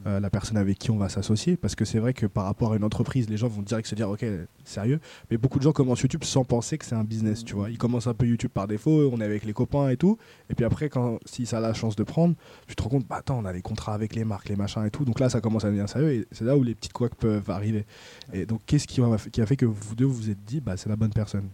Euh, 0.07 0.21
la 0.21 0.28
personne 0.28 0.59
avec 0.59 0.78
qui 0.78 0.90
on 0.90 0.99
va 0.99 1.09
s'associer. 1.09 1.57
Parce 1.57 1.75
que 1.75 1.85
c'est 1.85 1.99
vrai 1.99 2.12
que 2.12 2.26
par 2.26 2.45
rapport 2.45 2.73
à 2.73 2.76
une 2.76 2.85
entreprise, 2.85 3.28
les 3.28 3.37
gens 3.37 3.49
vont 3.49 3.62
direct 3.62 3.88
se 3.88 3.95
dire, 3.95 4.09
ok, 4.09 4.25
sérieux. 4.64 5.00
Mais 5.30 5.38
beaucoup 5.38 5.59
de 5.59 5.64
gens 5.64 5.73
commencent 5.73 6.00
YouTube 6.00 6.25
sans 6.25 6.45
penser 6.45 6.78
que 6.78 6.85
c'est 6.85 6.95
un 6.95 7.04
business, 7.04 7.45
tu 7.45 7.54
vois. 7.54 7.71
Ils 7.71 7.78
commencent 7.78 8.07
un 8.07 8.14
peu 8.14 8.26
YouTube 8.26 8.50
par 8.52 8.68
défaut, 8.68 9.11
on 9.12 9.21
est 9.21 9.25
avec 9.25 9.45
les 9.45 9.52
copains 9.52 9.88
et 9.88 9.97
tout. 9.97 10.18
Et 10.50 10.54
puis 10.54 10.64
après, 10.64 10.88
quand, 10.88 11.18
si 11.25 11.47
ça 11.47 11.59
a 11.59 11.61
la 11.61 11.73
chance 11.73 11.97
de 11.97 12.04
prendre, 12.04 12.35
tu 12.66 12.76
te 12.76 12.83
rends 12.83 12.90
compte, 12.90 13.07
bah 13.09 13.16
attends, 13.16 13.38
on 13.38 13.45
a 13.45 13.52
des 13.52 13.62
contrats 13.62 13.95
avec 13.95 14.14
les 14.14 14.25
marques, 14.25 14.49
les 14.49 14.57
machins 14.57 14.85
et 14.85 14.90
tout. 14.90 15.04
Donc 15.04 15.21
là, 15.21 15.28
ça 15.30 15.40
commence 15.40 15.64
à 15.64 15.68
devenir 15.68 15.88
sérieux 15.88 16.12
et 16.12 16.26
c'est 16.33 16.45
là 16.45 16.57
où 16.57 16.62
les 16.62 16.75
petites 16.75 16.92
couacs 16.92 17.14
peuvent 17.14 17.50
arriver. 17.50 17.85
Et 18.33 18.47
donc, 18.47 18.61
qu'est-ce 18.66 18.87
qui, 18.87 19.00
a 19.00 19.47
fait 19.47 19.57
que 19.57 19.66
vous 19.66 19.95
deux 19.95 20.04
vous 20.04 20.30
êtes 20.30 20.45
dit, 20.45 20.61
bah 20.61 20.76
c'est 20.76 20.88
la 20.88 20.97
bonne 20.97 21.12
personne 21.12 21.49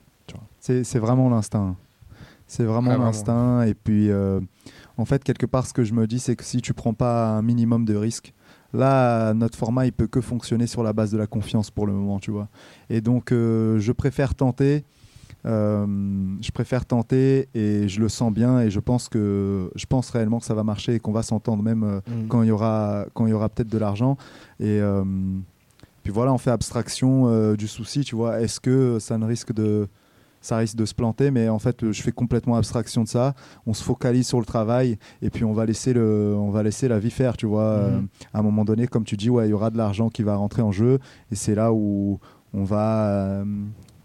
C'est 0.61 0.99
vraiment 0.99 1.31
l'instinct. 1.31 1.77
C'est 2.47 2.65
vraiment 2.65 2.97
l'instinct. 2.97 3.63
Et 3.63 3.75
puis. 3.75 4.11
Euh, 4.11 4.41
en 4.97 5.05
fait, 5.05 5.25
quelque 5.25 5.47
part, 5.47 5.67
ce 5.67 5.73
que 5.73 5.85
je 5.85 5.93
me 5.93 6.07
dis, 6.07 6.19
c'est 6.19 6.37
que 6.37 6.45
si 6.45 6.61
tu 6.61 6.73
prends 6.73 6.95
pas 6.95 7.29
un 7.29 7.43
minimum 7.43 7.85
de 7.85 7.97
risques, 7.97 8.33
là, 8.73 9.35
notre 9.35 9.59
format, 9.59 9.87
il 9.87 9.93
peut 9.93 10.07
que 10.07 10.21
fonctionner 10.21 10.67
sur 10.67 10.83
la 10.83 10.93
base 10.93 11.11
de 11.11 11.19
la 11.19 11.27
confiance 11.27 11.71
pour 11.71 11.87
le 11.87 11.93
moment, 11.93 12.21
tu 12.21 12.31
vois. 12.31 12.49
Et 12.91 13.01
donc, 13.01 13.33
euh, 13.33 13.79
je 13.79 13.93
préfère 13.93 14.35
tenter. 14.35 14.85
Euh, 15.47 15.87
je 16.41 16.51
préfère 16.53 16.87
tenter 16.87 17.51
et 17.55 17.87
je 17.87 18.01
le 18.01 18.09
sens 18.09 18.33
bien 18.33 18.61
et 18.61 18.71
je 18.71 18.81
pense 18.81 19.11
que 19.11 19.71
je 19.75 19.85
pense 19.85 20.09
réellement 20.09 20.39
que 20.39 20.47
ça 20.47 20.55
va 20.55 20.65
marcher 20.65 20.95
et 20.95 21.01
qu'on 21.01 21.13
va 21.13 21.23
s'entendre 21.23 21.63
même 21.63 22.01
mm. 22.07 22.29
quand 22.29 22.43
il 22.43 22.49
y 22.49 22.51
aura 22.51 23.05
quand 23.13 23.27
il 23.27 23.31
y 23.31 23.33
aura 23.35 23.51
peut-être 23.51 23.69
de 23.69 23.77
l'argent 23.77 24.17
et 24.59 24.81
puis 26.03 26.13
voilà 26.13 26.33
on 26.33 26.39
fait 26.39 26.51
abstraction 26.51 27.55
du 27.57 27.69
souci 27.69 28.05
tu 28.05 28.17
vois 28.17 28.41
est-ce 28.41 28.59
que 28.59 28.99
ça 28.99 29.19
ne 29.19 29.27
risque 29.27 29.53
de 29.53 29.87
ça 30.45 30.59
risque 30.59 30.77
de 30.77 30.85
se 30.85 30.95
planter, 30.95 31.31
mais 31.31 31.49
en 31.49 31.59
fait, 31.59 31.91
je 31.91 32.03
fais 32.03 32.13
complètement 32.13 32.57
abstraction 32.57 33.03
de 33.03 33.09
ça. 33.09 33.35
On 33.67 33.73
se 33.73 33.83
focalise 33.83 34.27
sur 34.27 34.39
le 34.41 34.45
travail 34.45 34.99
et 35.23 35.31
puis 35.31 35.43
on 35.43 35.55
va 35.55 35.65
laisser, 35.65 35.95
le, 35.95 36.35
on 36.37 36.51
va 36.51 36.63
laisser 36.63 36.87
la 36.87 36.99
vie 36.99 37.11
faire, 37.11 37.39
tu 37.39 37.47
vois. 37.47 37.79
Mhm. 37.79 37.95
Euh, 37.95 38.01
à 38.35 38.41
un 38.41 38.43
moment 38.43 38.67
donné, 38.67 38.87
comme 38.87 39.05
tu 39.05 39.17
dis, 39.17 39.31
ouais, 39.31 39.47
il 39.47 39.51
y 39.51 39.55
aura 39.55 39.71
de 39.71 39.79
l'argent 39.79 40.11
qui 40.11 40.23
va 40.23 40.37
rentrer 40.37 40.61
en 40.61 40.71
jeu 40.71 40.99
et 41.33 41.35
c'est 41.35 41.55
là 41.55 41.73
où 41.73 42.19
on 42.53 42.63
va, 42.63 43.07
euh, 43.07 43.45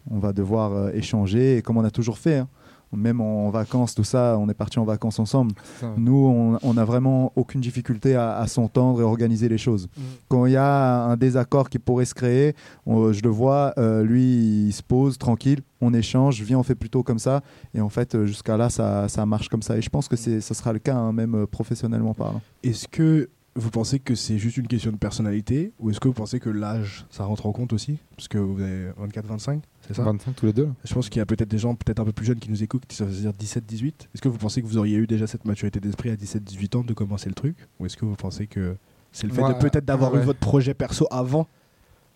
on 0.09 0.17
va 0.17 0.31
devoir 0.31 0.71
euh, 0.71 0.91
échanger 0.93 1.57
et 1.57 1.61
comme 1.61 1.75
on 1.75 1.83
a 1.83 1.91
toujours 1.91 2.17
fait. 2.17 2.37
Hein 2.37 2.47
même 2.93 3.21
en 3.21 3.49
vacances, 3.49 3.95
tout 3.95 4.03
ça, 4.03 4.37
on 4.39 4.49
est 4.49 4.53
parti 4.53 4.79
en 4.79 4.85
vacances 4.85 5.19
ensemble. 5.19 5.53
Nous, 5.97 6.59
on 6.61 6.73
n'a 6.73 6.85
vraiment 6.85 7.31
aucune 7.35 7.61
difficulté 7.61 8.15
à, 8.15 8.45
s'entendre 8.47 9.01
et 9.01 9.03
organiser 9.03 9.49
les 9.49 9.57
choses. 9.57 9.87
Mm. 9.95 10.01
Quand 10.27 10.45
il 10.45 10.53
y 10.53 10.57
a 10.57 11.03
un 11.03 11.17
désaccord 11.17 11.69
qui 11.69 11.79
pourrait 11.79 12.05
se 12.05 12.13
créer, 12.13 12.55
je 12.87 13.21
le 13.21 13.29
vois, 13.29 13.73
euh, 13.77 14.03
lui, 14.03 14.67
il 14.67 14.73
se 14.73 14.83
pose 14.83 15.17
tranquille, 15.17 15.61
on 15.81 15.93
échange, 15.93 16.41
viens, 16.41 16.59
on 16.59 16.63
fait 16.63 16.75
plutôt 16.75 17.03
comme 17.03 17.19
ça. 17.19 17.41
Et 17.73 17.81
en 17.81 17.89
fait, 17.89 18.25
jusqu'à 18.25 18.57
là, 18.57 18.69
ça, 18.69 19.07
ça, 19.07 19.25
marche 19.25 19.49
comme 19.49 19.61
ça. 19.61 19.77
Et 19.77 19.81
je 19.81 19.89
pense 19.89 20.07
que 20.07 20.15
ce 20.15 20.39
sera 20.41 20.73
le 20.73 20.79
cas, 20.79 20.95
hein, 20.95 21.13
même 21.13 21.35
euh, 21.35 21.45
professionnellement 21.45 22.13
parlant. 22.13 22.41
Est-ce 22.63 22.87
que 22.87 23.29
vous 23.59 23.69
pensez 23.69 23.99
que 23.99 24.15
c'est 24.15 24.37
juste 24.37 24.57
une 24.57 24.67
question 24.67 24.91
de 24.91 24.97
personnalité 24.97 25.73
ou 25.79 25.89
est-ce 25.89 25.99
que 25.99 26.07
vous 26.07 26.13
pensez 26.13 26.39
que 26.39 26.49
l'âge, 26.49 27.05
ça 27.09 27.25
rentre 27.25 27.45
en 27.45 27.51
compte 27.51 27.73
aussi 27.73 27.97
Parce 28.15 28.27
que 28.27 28.37
vous 28.37 28.61
avez 28.61 28.89
24-25 29.01 29.59
25 29.89 30.35
tous 30.35 30.45
les 30.45 30.53
deux. 30.53 30.69
Je 30.83 30.93
pense 30.93 31.09
qu'il 31.09 31.19
y 31.19 31.21
a 31.21 31.25
peut-être 31.25 31.49
des 31.49 31.57
gens 31.57 31.75
peut-être 31.75 31.99
un 31.99 32.05
peu 32.05 32.11
plus 32.11 32.25
jeunes 32.25 32.39
qui 32.39 32.49
nous 32.49 32.63
écoutent, 32.63 32.85
qui 32.85 32.95
savent 32.95 33.09
dire 33.09 33.31
17-18. 33.31 33.85
Est-ce 33.87 34.21
que 34.21 34.29
vous 34.29 34.37
pensez 34.37 34.61
que 34.61 34.67
vous 34.67 34.77
auriez 34.77 34.97
eu 34.97 35.07
déjà 35.07 35.27
cette 35.27 35.45
maturité 35.45 35.79
d'esprit 35.79 36.09
à 36.09 36.15
17-18 36.15 36.77
ans 36.77 36.83
de 36.83 36.93
commencer 36.93 37.29
le 37.29 37.35
truc 37.35 37.55
Ou 37.79 37.85
est-ce 37.85 37.97
que 37.97 38.05
vous 38.05 38.15
pensez 38.15 38.47
que 38.47 38.75
c'est 39.11 39.27
le 39.27 39.33
fait 39.33 39.41
de 39.41 39.53
peut-être 39.53 39.85
d'avoir 39.85 40.15
eu 40.15 40.19
votre 40.19 40.39
projet 40.39 40.73
perso 40.73 41.07
avant 41.11 41.47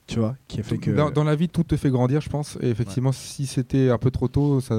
tu 0.05 0.19
vois, 0.19 0.35
qui 0.49 0.59
a 0.59 0.63
fait 0.63 0.77
que... 0.77 0.91
Dans, 0.91 1.23
la 1.23 1.35
vie, 1.35 1.47
tout 1.47 1.63
te 1.63 1.77
fait 1.77 1.89
grandir, 1.89 2.19
je 2.19 2.29
pense. 2.29 2.57
Et 2.61 2.69
effectivement, 2.69 3.13
si 3.13 3.45
c'était 3.45 3.89
un 3.89 3.97
peu 3.97 4.11
trop 4.11 4.27
tôt, 4.27 4.59
ça, 4.59 4.75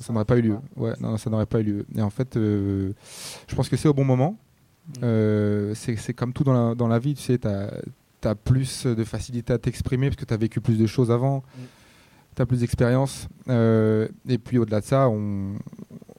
ça 0.00 0.12
n'aurait 0.12 0.24
pas 0.24 0.38
eu 0.38 0.42
lieu. 0.42 0.58
Ouais, 0.76 0.92
non, 1.00 1.16
ça 1.16 1.28
n'aurait 1.28 1.46
pas 1.46 1.60
eu 1.60 1.64
lieu. 1.64 1.86
Et 1.96 2.02
en 2.02 2.10
fait, 2.10 2.36
euh, 2.36 2.92
je 3.48 3.54
pense 3.56 3.68
que 3.68 3.76
c'est 3.76 3.88
au 3.88 3.94
bon 3.94 4.04
moment. 4.04 4.38
Mm. 4.88 5.00
Euh, 5.02 5.74
c'est 5.74 6.14
comme 6.14 6.32
tout 6.32 6.44
dans 6.44 6.68
la, 6.68 6.74
dans 6.74 6.88
la 6.88 6.98
vie, 6.98 7.14
tu 7.14 7.22
sais, 7.22 7.38
tu 7.38 7.48
as, 7.48 8.34
plus 8.34 8.86
de 8.86 9.04
facilité 9.04 9.52
à 9.52 9.58
t'exprimer 9.58 10.08
parce 10.08 10.16
que 10.16 10.24
tu 10.24 10.34
as 10.34 10.38
vécu 10.38 10.60
plus 10.60 10.78
de 10.78 10.86
choses 10.86 11.10
avant. 11.10 11.38
Mm 11.56 11.62
plus 12.46 12.60
d'expérience. 12.60 13.28
Euh, 13.48 14.08
et 14.28 14.38
puis 14.38 14.58
au-delà 14.58 14.80
de 14.80 14.84
ça, 14.84 15.08
on, 15.08 15.54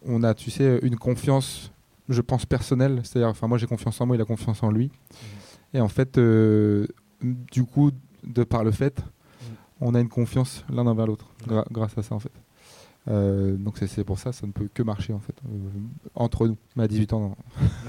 on, 0.05 0.23
a, 0.23 0.33
tu 0.33 0.51
sais, 0.51 0.79
une 0.83 0.97
confiance, 0.97 1.71
je 2.07 2.21
pense, 2.21 2.45
personnelle. 2.45 3.01
C'est-à-dire, 3.03 3.29
enfin, 3.29 3.47
moi 3.47 3.57
j'ai 3.57 3.67
confiance 3.67 3.99
en 4.01 4.05
moi, 4.05 4.15
il 4.15 4.21
a 4.21 4.25
confiance 4.25 4.63
en 4.63 4.71
lui. 4.71 4.87
Mmh. 4.87 5.77
Et 5.77 5.81
en 5.81 5.89
fait, 5.89 6.17
euh, 6.17 6.87
du 7.21 7.63
coup, 7.63 7.91
de 8.23 8.43
par 8.43 8.63
le 8.63 8.71
fait, 8.71 8.99
mmh. 8.99 9.45
on 9.81 9.95
a 9.95 9.99
une 9.99 10.09
confiance 10.09 10.63
l'un 10.69 10.87
envers 10.87 11.07
l'autre, 11.07 11.27
grâce 11.71 11.97
à 11.97 12.03
ça 12.03 12.15
en 12.15 12.19
fait. 12.19 12.31
Euh, 13.07 13.55
donc 13.55 13.77
c'est 13.77 14.03
pour 14.03 14.19
ça, 14.19 14.31
ça 14.33 14.45
ne 14.45 14.51
peut 14.51 14.69
que 14.71 14.83
marcher 14.83 15.13
en 15.13 15.19
fait 15.19 15.33
euh, 15.47 15.69
entre 16.15 16.47
nous. 16.47 16.57
Mais 16.75 16.83
à 16.83 16.87
18 16.87 17.13
ans, 17.13 17.19
non. 17.19 17.35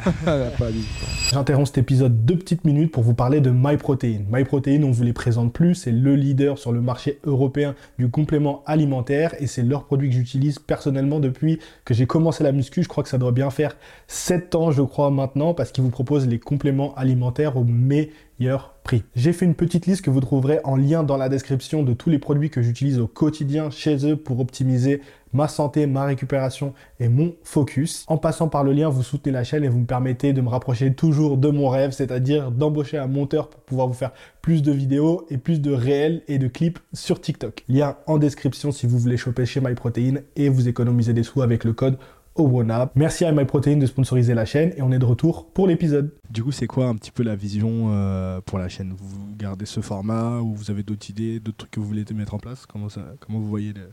J'interromps 1.31 1.69
cet 1.69 1.79
épisode 1.79 2.25
deux 2.25 2.37
petites 2.37 2.65
minutes 2.65 2.93
pour 2.93 3.03
vous 3.03 3.15
parler 3.15 3.41
de 3.41 3.51
MyProtein. 3.51 4.21
MyProtein, 4.31 4.83
on 4.83 4.91
vous 4.91 5.03
les 5.03 5.13
présente 5.13 5.53
plus, 5.53 5.75
c'est 5.75 5.93
le 5.93 6.15
leader 6.15 6.59
sur 6.59 6.73
le 6.73 6.81
marché 6.81 7.19
européen 7.25 7.75
du 7.99 8.09
complément 8.09 8.63
alimentaire 8.67 9.35
et 9.41 9.47
c'est 9.47 9.63
leur 9.63 9.85
produit 9.85 10.09
que 10.09 10.15
j'utilise 10.15 10.59
personnellement 10.59 11.21
depuis 11.21 11.59
que 11.85 11.95
j'ai 11.95 12.07
commencé 12.07 12.45
la 12.45 12.53
muscu. 12.53 12.83
Je 12.83 12.89
crois 12.89 13.03
que 13.03 13.09
ça 13.09 13.19
doit 13.19 13.33
bien 13.33 13.51
faire 13.51 13.77
7 14.09 14.55
ans, 14.55 14.71
je 14.71 14.83
crois 14.83 15.11
maintenant, 15.11 15.55
parce 15.55 15.73
qu'ils 15.73 15.85
vous 15.85 15.91
proposent 15.91 16.27
les 16.27 16.39
compléments 16.39 16.95
alimentaires 16.95 17.57
au 17.57 17.65
meilleur 17.65 18.75
prix. 18.83 19.05
J'ai 19.15 19.33
fait 19.33 19.45
une 19.45 19.55
petite 19.55 19.87
liste 19.87 20.03
que 20.03 20.11
vous 20.11 20.21
trouverez 20.21 20.61
en 20.65 20.77
lien 20.77 21.03
dans 21.03 21.17
la 21.17 21.29
description 21.29 21.83
de 21.83 21.93
tous 21.93 22.11
les 22.11 22.19
produits 22.19 22.51
que 22.51 22.63
j'utilise 22.63 22.99
au 22.99 23.07
quotidien 23.07 23.71
chez 23.71 24.07
eux 24.07 24.17
pour 24.17 24.41
optimiser 24.41 25.01
ma 25.33 25.49
santé, 25.49 25.87
ma 25.87 26.05
récupération 26.05 26.75
et 26.99 27.09
mon 27.09 27.35
focus. 27.43 28.05
En 28.09 28.17
passant 28.17 28.49
par 28.49 28.65
le 28.65 28.73
lien, 28.73 28.89
vous 28.89 29.03
soutenez 29.03 29.33
la 29.33 29.45
chaîne 29.45 29.65
et 29.65 29.69
vous 29.69 29.79
me 29.79 29.87
permettez 29.87 30.33
de 30.33 30.41
me 30.41 30.49
rapprocher 30.49 30.95
toujours 30.95 31.37
de 31.37 31.49
mon 31.49 31.69
rêve, 31.69 31.93
c'est-à-dire 31.93 32.51
d'embaucher 32.51 32.99
un 32.99 33.07
monteur 33.07 33.49
pour 33.49 33.61
pouvoir 33.61 33.89
vous 33.89 33.95
faire 33.95 34.13
plus 34.43 34.63
de 34.63 34.73
vidéos 34.73 35.27
et 35.31 35.39
plus 35.39 35.61
de 35.61 35.73
réels 35.73 36.23
et 36.29 36.39
de 36.39 36.49
clips 36.49 36.79
sur 36.93 37.21
TikTok. 37.21 37.65
Lien 37.69 37.97
en 38.07 38.19
description 38.19 38.73
si 38.73 38.87
vous 38.87 38.99
voulez 38.99 39.17
choper 39.17 39.47
chez 39.47 39.61
MyProtein 39.61 40.21
et 40.37 40.49
vous 40.49 40.69
économiser 40.69 41.13
des 41.13 41.23
sous 41.23 41.43
avec 41.43 41.65
le 41.65 41.73
code 41.73 41.99
OneUp. 42.37 42.91
Merci 42.95 43.25
à 43.25 43.33
MyProtein 43.33 43.77
de 43.77 43.87
sponsoriser 43.87 44.35
la 44.35 44.45
chaîne 44.45 44.73
et 44.77 44.83
on 44.83 44.93
est 44.93 44.99
de 44.99 45.05
retour 45.05 45.51
pour 45.51 45.67
l'épisode. 45.67 46.13
Du 46.31 46.43
coup, 46.43 46.53
c'est 46.53 46.67
quoi 46.67 46.87
un 46.87 46.95
petit 46.95 47.11
peu 47.11 47.23
la 47.23 47.37
vision 47.37 47.93
euh, 47.93 48.41
pour 48.41 48.59
la 48.59 48.69
chaîne? 48.69 48.95
Vous 48.97 49.35
gardez 49.37 49.67
ce 49.67 49.81
format 49.81 50.39
ou 50.39 50.55
vous 50.55 50.71
avez 50.71 50.83
d'autres 50.83 51.11
idées, 51.11 51.41
d'autres 51.41 51.59
trucs 51.59 51.73
que 51.73 51.81
vous 51.81 51.87
voulez 51.87 52.05
mettre 52.15 52.35
en 52.35 52.39
place? 52.39 52.67
Comment, 52.67 52.89
ça, 52.89 53.03
comment 53.21 53.39
vous 53.39 53.49
voyez 53.49 53.73
le, 53.73 53.91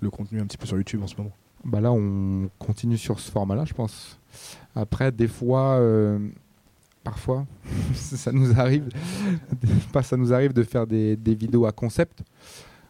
le 0.00 0.10
contenu 0.10 0.40
un 0.40 0.46
petit 0.46 0.58
peu 0.58 0.66
sur 0.66 0.76
YouTube 0.76 1.02
en 1.02 1.06
ce 1.06 1.16
moment 1.16 1.32
bah 1.64 1.80
là, 1.80 1.92
on 1.92 2.48
continue 2.58 2.96
sur 2.96 3.20
ce 3.20 3.30
format-là, 3.30 3.64
je 3.64 3.74
pense. 3.74 4.18
Après, 4.74 5.12
des 5.12 5.28
fois, 5.28 5.78
euh, 5.78 6.18
parfois, 7.04 7.46
ça 7.94 8.32
nous 8.32 8.58
arrive, 8.58 8.88
pas 9.92 10.02
ça 10.02 10.16
nous 10.16 10.32
arrive 10.32 10.52
de 10.52 10.62
faire 10.62 10.86
des, 10.86 11.16
des, 11.16 11.34
vidéos 11.34 11.66
à 11.66 11.72
concept 11.72 12.22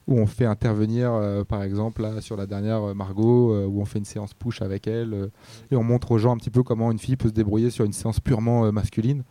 où 0.07 0.19
on 0.19 0.27
fait 0.27 0.45
intervenir, 0.45 1.13
euh, 1.13 1.45
par 1.45 1.63
exemple, 1.63 2.03
là, 2.03 2.21
sur 2.21 2.37
la 2.37 2.47
dernière 2.47 2.83
euh, 2.91 2.95
Margot, 2.95 3.55
euh, 3.55 3.67
où 3.67 3.81
on 3.81 3.85
fait 3.85 3.99
une 3.99 4.05
séance 4.05 4.35
push 4.35 4.63
avec 4.63 4.87
elle 4.87 5.31
et 5.71 5.77
on 5.77 5.85
montre 5.85 6.13
aux 6.13 6.19
gens 6.19 6.33
un 6.33 6.37
petit 6.37 6.51
peu 6.51 6.63
comment 6.63 6.91
une 6.91 6.99
fille 6.99 7.17
peut 7.17 7.29
se 7.29 7.35
débrouiller 7.35 7.71
sur 7.71 7.85
une 7.85 7.93
séance 7.93 8.21
purement 8.21 8.71
masculine. 8.73 9.23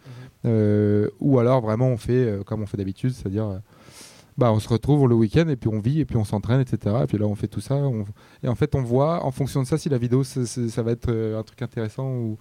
Euh, 0.46 1.10
ou 1.20 1.38
alors 1.38 1.60
vraiment 1.60 1.88
on 1.88 1.98
fait 1.98 2.40
comme 2.46 2.62
on 2.62 2.66
fait 2.66 2.78
d'habitude, 2.78 3.12
c'est-à-dire 3.12 3.60
bah, 4.40 4.52
on 4.52 4.60
se 4.60 4.68
retrouve 4.70 5.08
le 5.08 5.14
week-end 5.16 5.48
et 5.50 5.56
puis 5.56 5.70
on 5.70 5.80
vit 5.80 6.00
et 6.00 6.06
puis 6.06 6.18
on 6.18 6.24
s'entraîne, 6.24 6.62
etc. 6.62 6.96
Et 7.04 7.06
puis 7.08 7.18
là 7.20 7.26
on 7.28 7.36
fait 7.36 7.48
tout 7.48 7.62
ça. 7.62 7.76
on- 7.76 8.06
Et 8.44 8.48
en 8.48 8.56
fait 8.56 8.74
on 8.76 8.82
voit 8.82 9.24
en 9.26 9.32
fonction 9.32 9.62
de 9.62 9.68
ça 9.68 9.78
si 9.78 9.90
la 9.90 9.98
vidéo 10.00 10.24
ça 10.24 10.82
va 10.84 10.92
être 10.92 11.10
euh, 11.12 11.40
un 11.40 11.44
truc 11.44 11.62
intéressant 11.62 12.10
ou 12.10 12.38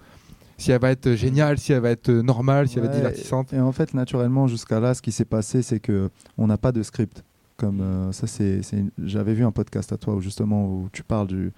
si 0.56 0.72
elle 0.72 0.80
va 0.80 0.90
être 0.90 1.12
géniale, 1.14 1.58
si 1.58 1.72
elle 1.72 1.80
va 1.82 1.90
être 1.90 2.08
euh, 2.08 2.22
normale, 2.22 2.68
si 2.68 2.78
elle 2.78 2.84
va 2.84 2.88
être 2.90 2.96
divertissante. 2.96 3.52
Et 3.52 3.60
en 3.60 3.70
fait, 3.72 3.94
naturellement, 3.94 4.46
jusqu'à 4.48 4.80
là, 4.80 4.92
ce 4.94 5.02
qui 5.02 5.12
s'est 5.12 5.24
passé, 5.24 5.62
c'est 5.62 5.78
que 5.80 6.10
on 6.36 6.46
n'a 6.48 6.56
pas 6.58 6.72
de 6.72 6.82
script. 6.82 7.22
Comme 7.56 7.80
euh, 7.80 8.10
ça, 8.12 8.26
c'est, 8.26 8.60
j'avais 9.04 9.34
vu 9.34 9.44
un 9.44 9.52
podcast 9.52 9.92
à 9.92 9.96
toi 9.96 10.14
où 10.14 10.20
justement 10.20 10.66
où 10.66 10.88
tu 10.92 11.02
parles 11.04 11.26
du, 11.28 11.52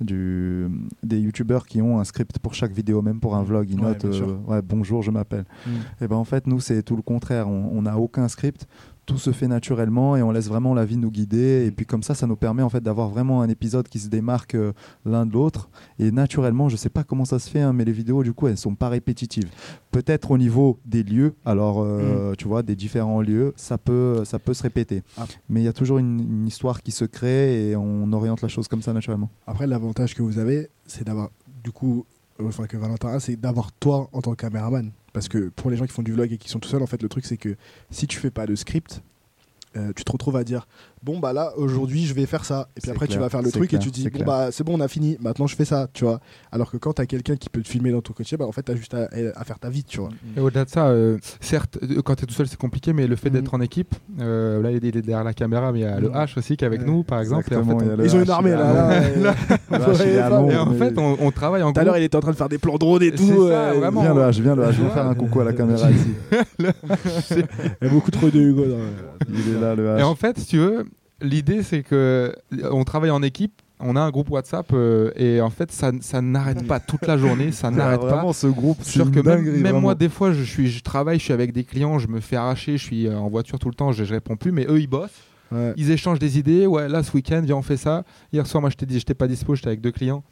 du 0.00 0.66
des 1.02 1.18
youtubeurs 1.20 1.66
qui 1.66 1.82
ont 1.82 2.00
un 2.00 2.04
script 2.04 2.38
pour 2.38 2.54
chaque 2.54 2.72
vidéo, 2.72 3.02
même 3.02 3.20
pour 3.20 3.36
un 3.36 3.42
vlog, 3.42 3.68
ils 3.70 3.78
Ouais, 3.78 3.88
notent 3.88 4.04
euh, 4.06 4.36
ouais, 4.46 4.62
bonjour, 4.62 5.02
je 5.02 5.10
m'appelle. 5.10 5.44
Et 6.00 6.08
ben 6.08 6.16
en 6.16 6.24
fait, 6.24 6.46
nous, 6.46 6.58
c'est 6.60 6.82
tout 6.82 6.96
le 6.96 7.02
contraire. 7.02 7.48
On 7.48 7.70
on 7.72 7.82
n'a 7.82 7.98
aucun 7.98 8.26
script. 8.28 8.66
Tout 9.06 9.18
se 9.18 9.32
fait 9.32 9.48
naturellement 9.48 10.16
et 10.16 10.22
on 10.22 10.30
laisse 10.30 10.48
vraiment 10.48 10.74
la 10.74 10.84
vie 10.84 10.96
nous 10.96 11.10
guider. 11.10 11.66
Et 11.66 11.70
puis 11.70 11.86
comme 11.86 12.02
ça, 12.02 12.14
ça 12.14 12.26
nous 12.26 12.36
permet 12.36 12.62
en 12.62 12.68
fait 12.68 12.80
d'avoir 12.80 13.08
vraiment 13.08 13.42
un 13.42 13.48
épisode 13.48 13.88
qui 13.88 13.98
se 13.98 14.08
démarque 14.08 14.54
euh, 14.54 14.72
l'un 15.04 15.26
de 15.26 15.32
l'autre. 15.32 15.68
Et 15.98 16.10
naturellement, 16.10 16.68
je 16.68 16.76
sais 16.76 16.90
pas 16.90 17.02
comment 17.02 17.24
ça 17.24 17.38
se 17.38 17.50
fait, 17.50 17.60
hein, 17.60 17.72
mais 17.72 17.84
les 17.84 17.92
vidéos, 17.92 18.22
du 18.22 18.32
coup, 18.32 18.46
elles 18.46 18.56
sont 18.58 18.74
pas 18.74 18.88
répétitives. 18.88 19.48
Peut-être 19.90 20.30
au 20.30 20.38
niveau 20.38 20.78
des 20.84 21.02
lieux, 21.02 21.34
alors 21.44 21.82
euh, 21.82 22.34
tu 22.38 22.46
vois, 22.46 22.62
des 22.62 22.76
différents 22.76 23.20
lieux, 23.20 23.52
ça 23.56 23.78
peut, 23.78 24.24
ça 24.24 24.38
peut 24.38 24.54
se 24.54 24.62
répéter. 24.62 25.02
Ah. 25.18 25.26
Mais 25.48 25.60
il 25.60 25.64
y 25.64 25.68
a 25.68 25.72
toujours 25.72 25.98
une, 25.98 26.20
une 26.20 26.46
histoire 26.46 26.82
qui 26.82 26.92
se 26.92 27.04
crée 27.04 27.70
et 27.70 27.76
on 27.76 28.12
oriente 28.12 28.42
la 28.42 28.48
chose 28.48 28.68
comme 28.68 28.82
ça 28.82 28.92
naturellement. 28.92 29.30
Après, 29.46 29.66
l'avantage 29.66 30.14
que 30.14 30.22
vous 30.22 30.38
avez, 30.38 30.68
c'est 30.86 31.04
d'avoir, 31.04 31.30
du 31.64 31.72
coup, 31.72 32.04
enfin 32.46 32.66
que 32.66 32.76
Valentin 32.76 33.08
a, 33.08 33.20
c'est 33.20 33.36
d'avoir 33.36 33.72
toi 33.72 34.08
en 34.12 34.20
tant 34.20 34.32
que 34.32 34.36
caméraman. 34.36 34.90
Parce 35.12 35.28
que 35.28 35.48
pour 35.48 35.70
les 35.70 35.76
gens 35.76 35.86
qui 35.86 35.92
font 35.92 36.02
du 36.02 36.12
vlog 36.12 36.32
et 36.32 36.38
qui 36.38 36.48
sont 36.48 36.60
tout 36.60 36.68
seuls, 36.68 36.82
en 36.82 36.86
fait, 36.86 37.02
le 37.02 37.08
truc, 37.08 37.24
c'est 37.24 37.36
que 37.36 37.56
si 37.90 38.06
tu 38.06 38.18
fais 38.18 38.30
pas 38.30 38.46
de 38.46 38.54
script, 38.54 39.02
euh, 39.76 39.92
tu 39.94 40.04
te 40.04 40.12
retrouves 40.12 40.36
à 40.36 40.44
dire 40.44 40.66
bon 41.02 41.18
bah 41.18 41.32
là 41.32 41.52
aujourd'hui 41.56 42.04
je 42.06 42.14
vais 42.14 42.26
faire 42.26 42.44
ça 42.44 42.68
et 42.76 42.80
puis 42.80 42.90
après 42.90 43.06
tu 43.06 43.18
vas 43.18 43.28
faire 43.28 43.42
le 43.42 43.50
truc 43.50 43.68
clair, 43.70 43.80
et 43.80 43.84
tu 43.84 43.90
te 43.90 43.94
dis 43.96 44.04
bon 44.04 44.10
clair. 44.10 44.26
bah 44.26 44.48
c'est 44.52 44.64
bon 44.64 44.76
on 44.76 44.80
a 44.80 44.88
fini 44.88 45.16
maintenant 45.20 45.46
je 45.46 45.56
fais 45.56 45.64
ça 45.64 45.88
tu 45.92 46.04
vois 46.04 46.20
alors 46.52 46.70
que 46.70 46.76
quand 46.76 46.92
t'as 46.92 47.06
quelqu'un 47.06 47.36
qui 47.36 47.48
peut 47.48 47.62
te 47.62 47.68
filmer 47.68 47.90
dans 47.90 48.02
ton 48.02 48.12
quotidien 48.12 48.36
bah 48.38 48.46
en 48.46 48.52
fait 48.52 48.62
t'as 48.62 48.74
juste 48.74 48.92
à, 48.94 49.08
à 49.34 49.44
faire 49.44 49.58
ta 49.58 49.70
vie 49.70 49.82
tu 49.84 49.98
vois 50.00 50.10
Et 50.36 50.40
au-delà 50.40 50.64
de 50.64 50.70
ça, 50.70 50.88
euh, 50.88 51.16
certes, 51.40 51.78
euh, 51.82 52.02
quand 52.02 52.14
tu 52.16 52.24
es 52.24 52.26
tout 52.26 52.34
seul, 52.34 52.46
c'est 52.48 52.58
compliqué, 52.58 52.92
mais 52.92 53.06
le 53.06 53.16
fait 53.16 53.30
d'être 53.30 53.54
en 53.54 53.60
équipe, 53.60 53.94
euh, 54.20 54.60
là, 54.62 54.70
il 54.70 54.84
est 54.84 54.92
derrière 54.92 55.24
la 55.24 55.32
caméra, 55.32 55.72
mais 55.72 55.80
il 55.80 55.82
y 55.82 55.86
a 55.86 55.98
le 55.98 56.08
Mhm. 56.08 56.14
H 56.16 56.38
aussi 56.38 56.56
qui 56.56 56.64
est 56.64 56.66
avec 56.66 56.80
Ouais, 56.80 56.86
nous, 56.86 57.02
par 57.02 57.20
exemple. 57.20 57.52
Et 57.52 57.56
en 57.56 57.64
fait, 57.64 57.72
on- 57.72 58.04
ils 58.04 58.16
ont 58.16 58.22
une 58.22 58.30
armée 58.30 58.50
là, 58.50 59.00
là, 59.20 59.32
et 60.50 60.56
en 60.56 60.72
fait, 60.74 60.98
on, 60.98 61.16
on 61.20 61.30
travaille 61.30 61.62
en 61.62 61.72
tout 61.72 61.80
à 61.80 61.84
l'heure 61.84 61.96
il 61.96 62.04
était 62.04 62.16
en 62.16 62.20
train 62.20 62.30
de 62.32 62.36
faire 62.36 62.48
des 62.48 62.58
plans 62.58 62.76
drone 62.76 63.02
et 63.02 63.12
tout 63.12 63.48
ça, 63.48 63.72
vraiment. 63.74 64.02
Viens 64.02 64.14
le 64.14 64.20
H, 64.22 64.40
viens 64.40 64.54
le 64.56 64.62
H, 64.64 64.72
je 64.72 64.82
vais 64.82 64.90
faire 64.90 65.06
un 65.06 65.14
coucou 65.14 65.40
à 65.40 65.44
la 65.44 65.52
caméra 65.52 65.90
ici. 65.90 66.14
il 66.60 67.46
y 67.82 67.86
a 67.86 67.88
beaucoup 67.90 68.10
trop 68.10 68.28
de 68.30 68.38
Hugo 68.40 68.64
Il 69.28 69.56
est 69.56 69.60
là 69.60 69.74
le 69.74 69.86
H. 69.88 70.00
Et 70.00 70.02
en 70.02 70.14
fait, 70.14 70.38
si 70.38 70.46
tu 70.46 70.58
veux, 70.58 70.84
l'idée 71.22 71.62
c'est 71.62 71.82
que 71.82 72.34
on 72.70 72.84
travaille 72.84 73.10
en 73.10 73.22
équipe, 73.22 73.52
on 73.80 73.96
a 73.96 74.00
un 74.00 74.10
groupe 74.10 74.30
WhatsApp 74.30 74.66
euh, 74.72 75.10
et 75.16 75.40
en 75.40 75.50
fait 75.50 75.72
ça, 75.72 75.90
ça 76.00 76.20
n'arrête 76.20 76.66
pas 76.66 76.80
toute 76.80 77.06
la 77.06 77.16
journée, 77.16 77.50
ça 77.52 77.68
Ah, 77.68 77.70
n'arrête 77.70 78.00
pas. 78.00 78.06
vraiment 78.16 78.32
ce 78.32 78.46
groupe, 78.46 78.78
c'est 78.82 78.92
Sûr 78.92 79.10
que 79.10 79.20
même, 79.20 79.44
dinguerie, 79.44 79.60
même 79.62 79.80
moi 79.80 79.94
des 79.94 80.08
fois 80.08 80.32
je 80.32 80.42
suis 80.42 80.70
je 80.70 80.82
travaille, 80.82 81.18
je 81.18 81.24
suis 81.24 81.32
avec 81.32 81.52
des 81.52 81.64
clients, 81.64 81.98
je 81.98 82.08
me 82.08 82.20
fais 82.20 82.36
arracher, 82.36 82.76
je 82.78 82.84
suis 82.84 83.06
euh, 83.06 83.16
en 83.18 83.28
voiture 83.28 83.58
tout 83.58 83.68
le 83.68 83.74
temps, 83.74 83.92
je, 83.92 84.04
je 84.04 84.12
réponds 84.14 84.36
plus, 84.36 84.52
mais 84.52 84.66
eux 84.68 84.80
ils 84.80 84.86
bossent, 84.88 85.10
Ouais. 85.52 85.72
ils 85.76 85.90
échangent 85.90 86.20
des 86.20 86.38
idées. 86.38 86.64
Ouais, 86.66 86.88
là 86.88 87.02
ce 87.02 87.10
week-end, 87.12 87.42
viens 87.44 87.56
on 87.56 87.62
fait 87.62 87.76
ça. 87.76 88.04
Hier 88.32 88.46
soir, 88.46 88.60
moi 88.60 88.70
je 88.70 88.76
t'ai 88.76 88.86
dit, 88.86 88.98
j'étais 89.00 89.14
pas 89.14 89.26
dispo, 89.26 89.56
j'étais 89.56 89.66
avec 89.66 89.80
deux 89.80 89.90
clients. 89.90 90.22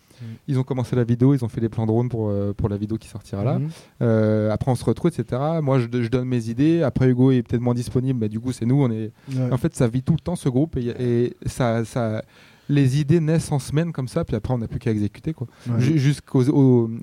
Ils 0.47 0.59
ont 0.59 0.63
commencé 0.63 0.97
la 0.97 1.05
vidéo, 1.05 1.35
ils 1.35 1.45
ont 1.45 1.49
fait 1.49 1.61
les 1.61 1.69
plans 1.69 1.87
drone 1.87 2.09
pour 2.09 2.29
euh, 2.29 2.53
pour 2.57 2.69
la 2.69 2.77
vidéo 2.77 2.97
qui 2.99 3.09
sortira 3.09 3.45
là. 3.45 3.59
Mhm. 3.59 3.69
Euh, 4.03 4.51
après 4.51 4.71
on 4.71 4.75
se 4.75 4.85
retrouve, 4.85 5.11
etc. 5.17 5.41
Moi 5.63 5.79
je, 5.79 5.87
je 6.03 6.09
donne 6.09 6.27
mes 6.29 6.49
idées. 6.49 6.83
Après 6.83 7.09
Hugo 7.09 7.31
est 7.33 7.43
peut-être 7.43 7.61
moins 7.63 7.75
disponible, 7.75 8.19
mais 8.21 8.29
du 8.29 8.41
coup 8.41 8.53
c'est 8.53 8.67
nous, 8.67 8.83
on 8.83 8.91
est 8.91 9.11
Ouais. 9.35 9.53
en 9.53 9.57
fait, 9.59 9.75
ça 9.75 9.87
vit 9.89 10.03
tout 10.03 10.15
le 10.15 10.19
temps 10.21 10.37
ce 10.37 10.49
groupe 10.49 10.77
et, 10.77 10.87
et 10.99 11.37
ça, 11.47 11.85
ça, 11.85 12.23
les 12.69 13.01
idées 13.01 13.21
naissent 13.21 13.51
en 13.53 13.59
semaine 13.59 13.93
comme 13.93 14.09
ça, 14.09 14.25
puis 14.25 14.37
après 14.37 14.53
on 14.55 14.59
n'a 14.59 14.69
plus 14.69 14.79
qu'à 14.79 14.91
exécuter 14.91 15.33
quoi. 15.33 15.47
Ouais. 15.69 15.81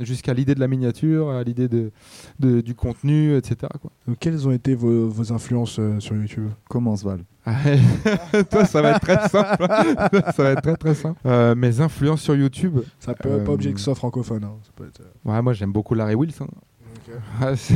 Jusqu'à 0.01 0.33
l'idée 0.33 0.55
de 0.55 0.59
la 0.59 0.67
miniature, 0.67 1.29
à 1.31 1.43
l'idée 1.43 1.67
de, 1.67 1.91
de- 2.39 2.61
du 2.61 2.75
contenu, 2.75 3.35
etc. 3.35 3.57
Quoi. 3.81 3.91
Donc, 4.07 4.17
quelles 4.19 4.47
ont 4.47 4.51
été 4.51 4.75
vos, 4.75 5.07
vos 5.09 5.31
influences 5.33 5.77
euh, 5.79 5.99
sur 5.99 6.15
YouTube? 6.15 6.49
Commence 6.69 7.03
Val. 7.03 7.19
Toi, 8.49 8.65
ça 8.65 8.81
va 8.81 8.91
être 8.91 9.01
très 9.01 9.27
simple. 9.29 9.65
ça 10.35 10.43
va 10.43 10.49
être 10.51 10.61
très 10.61 10.75
très 10.77 10.95
simple. 10.95 11.19
Euh, 11.25 11.53
mes 11.55 11.79
influences 11.79 12.21
sur 12.21 12.35
YouTube? 12.35 12.79
Ça 12.99 13.13
peut 13.13 13.29
Euh, 13.29 13.43
pas 13.45 13.51
obligé 13.51 13.71
que 13.73 13.79
ce 13.79 13.85
soit 13.85 13.95
francophone. 13.95 14.43
hein. 14.43 14.53
Ça 14.63 14.71
peut 14.75 14.85
être, 14.87 15.01
euh, 15.01 15.31
Ouais, 15.31 15.41
moi 15.41 15.53
j'aime 15.53 15.71
beaucoup 15.71 15.93
Larry 15.93 16.15
Wilson. 16.15 16.47
Ok. 17.07 17.13
Ah, 17.41 17.55
c'est 17.55 17.73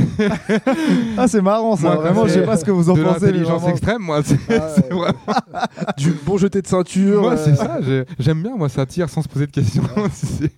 Ah, 1.18 1.28
c'est 1.28 1.42
marrant 1.42 1.76
ça, 1.76 1.84
Moi, 1.94 1.96
vraiment, 1.98 2.28
je 2.28 2.34
sais 2.34 2.44
pas 2.44 2.58
ce 2.58 2.66
que 2.66 2.72
vous 2.72 2.90
en 2.90 2.94
de 2.94 3.04
pensez. 3.04 3.26
l'intelligence 3.28 3.62
vraiment- 3.62 3.68
extrême, 3.70 4.02
moi. 4.02 4.22
C'est 4.24 4.38
Ah, 4.50 4.70
c'est 4.76 4.94
ouais. 4.94 5.00
vraiment- 5.00 5.66
Du 5.98 6.12
bon 6.26 6.38
jeté 6.38 6.62
de 6.62 6.68
ceinture. 6.68 7.22
Moi, 7.22 7.34
euh, 7.34 7.38
c'est 7.44 7.56
ça. 7.56 7.80
j'ai- 7.82 8.06
J'aime 8.20 8.42
bien, 8.42 8.56
moi, 8.56 8.70
ça 8.70 8.86
tire 8.86 9.10
sans 9.10 9.22
se 9.22 9.28
poser 9.28 9.48
de 9.48 9.52
questions. 9.52 9.84
C'est- 10.14 10.52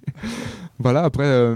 voilà, 0.80 1.04
après, 1.04 1.26
euh, 1.26 1.56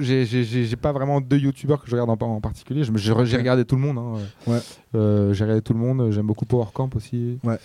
j'ai- 0.00 0.24
j'ai 0.24 0.44
j'ai- 0.44 0.64
j'ai 0.64 0.76
pas 0.76 0.92
vraiment 0.92 1.20
deux 1.20 1.38
youtubeurs 1.38 1.82
que 1.82 1.88
je 1.90 1.96
regarde 1.96 2.10
en, 2.22 2.26
en 2.26 2.40
particulier. 2.40 2.84
Je 2.84 2.92
me- 2.92 2.98
J'ai 2.98 3.12
j'ai 3.24 3.36
regardé 3.36 3.64
tout 3.64 3.74
le 3.76 3.82
monde. 3.82 3.98
hein. 3.98 4.20
Ouais. 4.46 4.58
Euh, 4.94 5.32
j'ai 5.32 5.44
regardé 5.44 5.62
tout 5.62 5.72
le 5.72 5.80
monde. 5.80 6.10
J'aime 6.12 6.26
beaucoup 6.26 6.44
PowerCamp 6.46 6.90
aussi. 6.94 7.38
Ouais. 7.44 7.58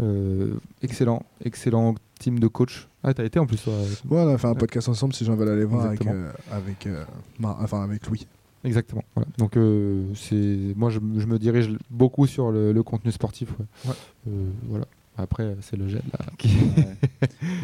Euh, 0.00 0.54
excellent, 0.82 1.22
excellent 1.44 1.94
team 2.18 2.38
de 2.38 2.46
coach. 2.48 2.88
Ah, 3.02 3.12
t'as 3.14 3.24
été 3.24 3.38
en 3.38 3.46
plus. 3.46 3.62
toi. 3.62 3.74
Ouais, 4.08 4.22
on 4.22 4.28
a 4.34 4.38
fait 4.38 4.46
un 4.46 4.54
podcast 4.54 4.88
ensemble 4.88 5.12
si 5.14 5.24
j'en 5.24 5.34
veux 5.34 5.50
aller 5.50 5.64
voir 5.64 5.86
avec, 5.86 6.06
euh, 6.06 6.30
avec, 6.50 6.86
euh, 6.86 7.04
enfin, 7.42 7.82
avec 7.82 8.06
Louis. 8.06 8.26
Exactement. 8.64 9.02
Voilà. 9.14 9.28
Donc, 9.38 9.56
c'est 10.14 10.74
moi, 10.76 10.90
je, 10.90 10.98
je 11.16 11.26
me 11.26 11.38
dirige 11.38 11.70
beaucoup 11.90 12.26
sur 12.26 12.50
le, 12.50 12.72
le 12.72 12.82
contenu 12.82 13.10
sportif. 13.12 13.50
ouais. 13.58 13.90
Ouais. 14.26 14.32
Voilà. 14.68 14.84
Après, 15.22 15.56
c'est 15.60 15.76
le 15.76 15.88
gel 15.88 16.02
là. 16.12 16.26
qui- 16.38 16.50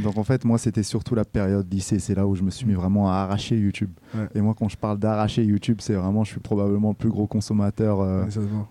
Donc 0.02 0.16
en 0.18 0.24
fait, 0.24 0.44
moi, 0.44 0.58
c'était 0.58 0.82
surtout 0.82 1.14
la 1.14 1.24
période 1.24 1.72
lycée. 1.72 1.98
C'est 1.98 2.14
là 2.14 2.26
où 2.26 2.34
je 2.34 2.42
me 2.42 2.50
suis 2.50 2.66
mis 2.66 2.74
vraiment 2.74 3.10
à 3.10 3.14
arracher 3.16 3.56
YouTube. 3.58 3.90
Ouais. 4.14 4.28
Et 4.34 4.40
moi, 4.40 4.54
quand 4.58 4.68
je 4.68 4.76
parle 4.76 4.98
d'arracher 4.98 5.44
YouTube, 5.44 5.78
c'est 5.80 5.94
vraiment, 5.94 6.24
je 6.24 6.30
suis 6.32 6.40
probablement 6.40 6.90
le 6.90 6.94
plus 6.94 7.08
gros 7.10 7.26
consommateur 7.26 8.00
euh, 8.00 8.24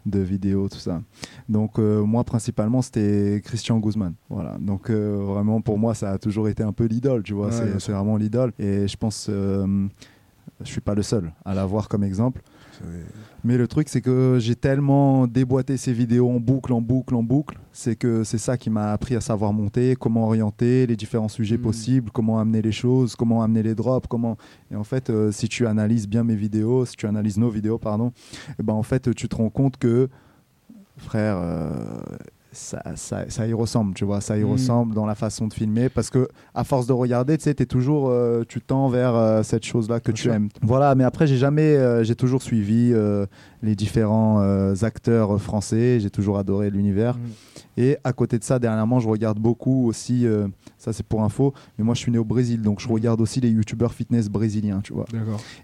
de 0.05 0.19
vidéos, 0.19 0.69
tout 0.69 0.77
ça. 0.79 1.01
Donc 1.49 1.79
euh, 1.79 2.03
moi, 2.03 2.23
principalement, 2.23 2.81
c'était 2.81 3.41
Christian 3.43 3.79
Guzman. 3.79 4.13
Voilà. 4.29 4.57
Donc 4.59 4.89
euh, 4.89 5.21
vraiment, 5.25 5.61
pour 5.61 5.77
moi, 5.77 5.93
ça 5.93 6.11
a 6.11 6.17
toujours 6.17 6.47
été 6.49 6.63
un 6.63 6.71
peu 6.73 6.85
l'idole, 6.85 7.23
tu 7.23 7.33
vois. 7.33 7.47
Ouais, 7.47 7.79
c'est 7.79 7.91
vraiment 7.91 8.17
l'idole. 8.17 8.51
Et 8.59 8.87
je 8.87 8.97
pense, 8.97 9.27
euh, 9.29 9.87
je 10.61 10.67
suis 10.67 10.81
pas 10.81 10.95
le 10.95 11.01
seul 11.03 11.31
à 11.43 11.53
l'avoir 11.53 11.87
comme 11.89 12.03
exemple. 12.03 12.41
Mais 13.43 13.57
le 13.57 13.67
truc, 13.67 13.89
c'est 13.89 14.01
que 14.01 14.37
j'ai 14.39 14.55
tellement 14.55 15.27
déboîté 15.27 15.77
ces 15.77 15.93
vidéos 15.93 16.29
en 16.29 16.39
boucle, 16.39 16.73
en 16.73 16.81
boucle, 16.81 17.13
en 17.15 17.23
boucle. 17.23 17.57
C'est 17.71 17.95
que 17.95 18.23
c'est 18.23 18.37
ça 18.37 18.57
qui 18.57 18.69
m'a 18.69 18.91
appris 18.91 19.15
à 19.15 19.21
savoir 19.21 19.53
monter, 19.53 19.95
comment 19.95 20.25
orienter 20.25 20.87
les 20.87 20.95
différents 20.95 21.27
sujets 21.27 21.57
Mm. 21.57 21.61
possibles, 21.61 22.11
comment 22.11 22.39
amener 22.39 22.61
les 22.61 22.71
choses, 22.71 23.15
comment 23.15 23.43
amener 23.43 23.63
les 23.63 23.75
drops, 23.75 24.07
comment. 24.07 24.37
Et 24.71 24.75
en 24.75 24.83
fait, 24.83 25.09
euh, 25.09 25.31
si 25.31 25.47
tu 25.47 25.67
analyses 25.67 26.07
bien 26.07 26.23
mes 26.23 26.35
vidéos, 26.35 26.85
si 26.85 26.95
tu 26.95 27.05
analyses 27.05 27.37
nos 27.37 27.49
vidéos, 27.49 27.77
pardon, 27.77 28.11
eh 28.59 28.63
ben 28.63 28.73
en 28.73 28.83
fait, 28.83 29.13
tu 29.13 29.27
te 29.29 29.35
rends 29.35 29.49
compte 29.49 29.77
que, 29.77 30.09
frère, 30.97 31.37
euh, 31.37 31.69
ça, 32.55 32.81
ça, 32.95 33.25
ça 33.29 33.45
y 33.47 33.53
ressemble, 33.53 33.93
tu 33.93 34.05
vois, 34.05 34.21
ça 34.21 34.37
y 34.37 34.43
Mm. 34.43 34.51
ressemble 34.51 34.95
dans 34.95 35.05
la 35.05 35.15
façon 35.15 35.47
de 35.47 35.53
filmer, 35.53 35.89
parce 35.89 36.09
que 36.09 36.27
à 36.53 36.63
force 36.63 36.87
de 36.87 36.93
regarder, 36.93 37.37
tu 37.37 37.43
sais, 37.43 37.53
t'es 37.53 37.65
toujours, 37.65 38.09
euh, 38.09 38.43
tu 38.47 38.61
tends 38.61 38.87
vers 38.89 39.13
euh, 39.15 39.43
cette 39.43 39.65
chose-là 39.65 39.99
que 39.99 40.11
Bien 40.11 40.13
tu 40.15 40.21
sûr. 40.23 40.33
aimes. 40.33 40.49
Voilà, 40.61 40.95
mais 40.95 41.03
après, 41.03 41.27
j'ai 41.27 41.37
jamais, 41.37 41.75
euh, 41.75 42.03
j'ai 42.03 42.15
toujours 42.15 42.41
suivi 42.41 42.93
les 43.61 43.75
différents 43.75 44.41
acteurs 44.83 45.39
français, 45.41 45.99
j'ai 45.99 46.09
toujours 46.09 46.37
adoré 46.37 46.69
l'univers. 46.69 47.15
Mhm. 47.17 47.23
Et 47.77 47.97
à 48.03 48.13
côté 48.13 48.37
de 48.39 48.43
ça, 48.43 48.59
dernièrement, 48.59 48.99
je 48.99 49.07
regarde 49.07 49.39
beaucoup 49.39 49.87
aussi, 49.87 50.25
euh, 50.25 50.47
ça 50.77 50.93
c'est 50.93 51.05
pour 51.05 51.23
info, 51.23 51.53
mais 51.77 51.83
moi 51.83 51.93
je 51.95 51.99
suis 51.99 52.11
né 52.11 52.17
au 52.17 52.25
Brésil, 52.25 52.61
donc 52.61 52.79
je 52.79 52.87
regarde 52.87 53.21
aussi 53.21 53.39
les 53.41 53.49
youtubeurs 53.49 53.93
fitness 53.93 54.29
brésiliens, 54.29 54.81
tu 54.83 54.93
vois. 54.93 55.05